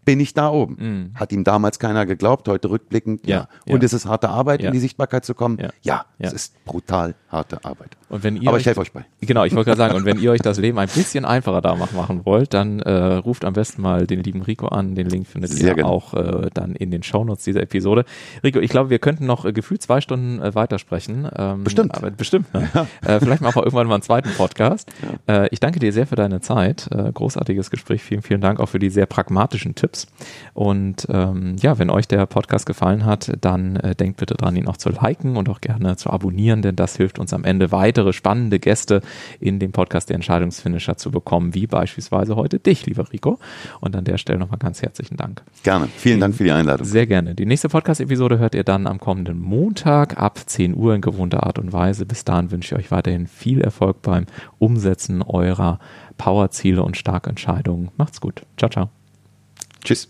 bin 0.09 0.21
ich 0.21 0.33
da 0.33 0.49
oben. 0.51 1.13
Hat 1.17 1.33
ihm 1.33 1.45
damals 1.45 1.79
keiner 1.79 2.07
geglaubt, 2.07 2.49
heute 2.49 2.71
rückblickend, 2.71 3.27
ja. 3.27 3.41
Mhm. 3.41 3.47
Ja, 3.67 3.75
Und 3.75 3.83
ja. 3.83 3.87
es 3.87 3.93
ist 3.93 4.07
harte 4.07 4.31
Arbeit, 4.31 4.63
Ja. 4.63 4.69
in 4.69 4.73
die 4.73 4.79
Sichtbarkeit 4.79 5.23
zu 5.27 5.35
kommen? 5.35 5.59
Ja. 5.83 6.07
Es 6.19 6.33
ist 6.33 6.65
brutal 6.65 7.15
harte 7.31 7.63
Arbeit. 7.63 7.91
Und 8.09 8.25
wenn 8.25 8.37
ihr 8.37 8.49
Aber 8.49 8.57
ich 8.59 8.65
helfe 8.65 8.81
euch 8.81 8.91
bei. 8.93 9.05
Genau, 9.21 9.45
ich 9.45 9.55
wollte 9.55 9.67
gerade 9.67 9.77
sagen, 9.79 9.95
und 9.95 10.07
wenn 10.07 10.19
ihr 10.19 10.31
euch 10.31 10.41
das 10.41 10.59
Leben 10.65 10.79
ein 10.79 10.89
bisschen 10.89 11.27
einfacher 11.27 11.61
da 11.61 11.75
mach- 11.75 11.93
machen 11.93 12.25
wollt, 12.25 12.55
dann 12.55 12.81
äh, 12.81 12.91
ruft 13.17 13.45
am 13.45 13.53
besten 13.53 13.83
mal 13.83 14.07
den 14.07 14.23
lieben 14.23 14.41
Rico 14.41 14.69
an. 14.69 14.95
Den 14.95 15.11
Link 15.11 15.27
findet 15.27 15.51
Sehr 15.51 15.69
ihr 15.69 15.75
gerne. 15.75 15.91
auch 15.91 16.15
äh, 16.15 16.49
dann 16.55 16.75
in 16.75 16.91
den 16.91 17.03
Shownotes 17.03 17.45
dieser 17.45 17.61
Episode. 17.61 18.07
Rico, 18.43 18.61
ich 18.61 18.71
glaube, 18.71 18.89
wir 18.89 18.99
könnten 18.99 19.27
noch 19.27 19.45
äh, 19.45 19.53
gefühlt 19.53 19.83
zwei 19.83 20.01
Stunden 20.01 20.41
äh, 20.41 20.55
weitersprechen. 20.55 21.29
Ähm, 21.37 21.65
Bestimmt. 21.65 21.95
Aber 21.95 22.11
bestimmt. 22.11 22.53
Ne? 22.55 22.67
Äh, 23.05 23.21
vielleicht 23.21 23.43
machen 23.43 23.57
wir 23.57 23.63
irgendwann 23.65 23.87
mal 23.89 23.95
einen 23.97 24.03
zweiten 24.03 24.31
Podcast. 24.31 24.91
Äh, 25.29 25.49
ich 25.51 25.61
danke 25.61 25.79
dir 25.79 25.93
sehr 25.93 26.07
für 26.07 26.17
deine 26.17 26.41
Zeit. 26.41 26.89
Äh, 26.91 27.13
großartiges 27.13 27.71
Gespräch. 27.71 28.03
Vielen, 28.03 28.23
vielen 28.23 28.41
Dank 28.41 28.59
auch 28.61 28.69
für 28.71 28.79
die 28.79 28.89
sehr 28.91 29.07
pragmatischen 29.07 29.75
Tipps. 29.99 30.07
Und 30.55 31.07
ähm, 31.11 31.57
ja, 31.61 31.79
wenn 31.79 31.91
euch 31.91 32.09
der 32.09 32.27
Podcast 32.27 32.67
gefallen 32.67 33.05
hat, 33.05 33.33
dann 33.41 33.77
äh, 33.77 33.95
denkt 33.95 34.19
bitte 34.19 34.35
dran, 34.35 34.57
ihn 34.57 34.67
auch 34.67 34.77
zu 34.77 34.91
liken 34.91 35.37
und 35.37 35.49
auch 35.49 35.61
gerne 35.61 35.97
zu 35.97 36.11
abonnieren, 36.11 36.63
denn 36.63 36.77
das 36.77 36.97
hilft 36.97 37.19
uns 37.19 37.33
am 37.33 37.45
Ende 37.45 37.71
weitere 37.73 38.13
spannende 38.13 38.59
Gäste 38.59 39.01
in 39.41 39.59
dem 39.59 39.73
Podcast 39.73 40.09
der 40.09 40.17
Entscheidungsfinisher 40.17 40.97
zu 40.97 41.11
bekommen, 41.11 41.55
wie 41.55 41.67
beispielsweise 41.67 42.37
heute 42.37 42.59
dich, 42.59 42.87
lieber 42.87 43.11
Rico. 43.13 43.39
Und 43.81 43.95
an 43.97 44.05
der 44.05 44.19
Stelle 44.19 44.39
nochmal 44.39 44.59
ganz 44.59 44.83
herzlichen 44.83 45.17
Dank. 45.17 45.43
Gerne. 45.63 45.89
Vielen 45.97 46.21
Dank 46.21 46.35
für 46.35 46.45
die 46.45 46.53
Einladung. 46.53 46.87
Sehr 46.87 47.07
gerne. 47.07 47.35
Die 47.35 47.47
nächste 47.47 47.69
Podcast-Episode 47.69 48.39
hört 48.39 48.55
ihr 48.55 48.65
dann 48.65 48.87
am 48.87 48.99
kommenden 48.99 49.41
Montag 49.41 50.21
ab 50.21 50.41
10 50.45 50.75
Uhr 50.75 50.95
in 50.95 51.01
gewohnter 51.01 51.45
Art 51.45 51.59
und 51.59 51.73
Weise. 51.73 52.07
Bis 52.07 52.25
dahin 52.25 52.51
wünsche 52.51 52.75
ich 52.75 52.81
euch 52.81 52.91
weiterhin 52.91 53.27
viel 53.27 53.61
Erfolg 53.61 54.03
beim 54.03 54.27
Umsetzen 54.59 55.23
eurer 55.23 55.79
Powerziele 56.17 56.83
und 56.83 56.97
Starkentscheidungen. 56.97 57.91
Macht's 57.97 58.21
gut. 58.21 58.43
Ciao, 58.57 58.69
ciao. 58.69 58.98
Tschüss. 59.85 60.09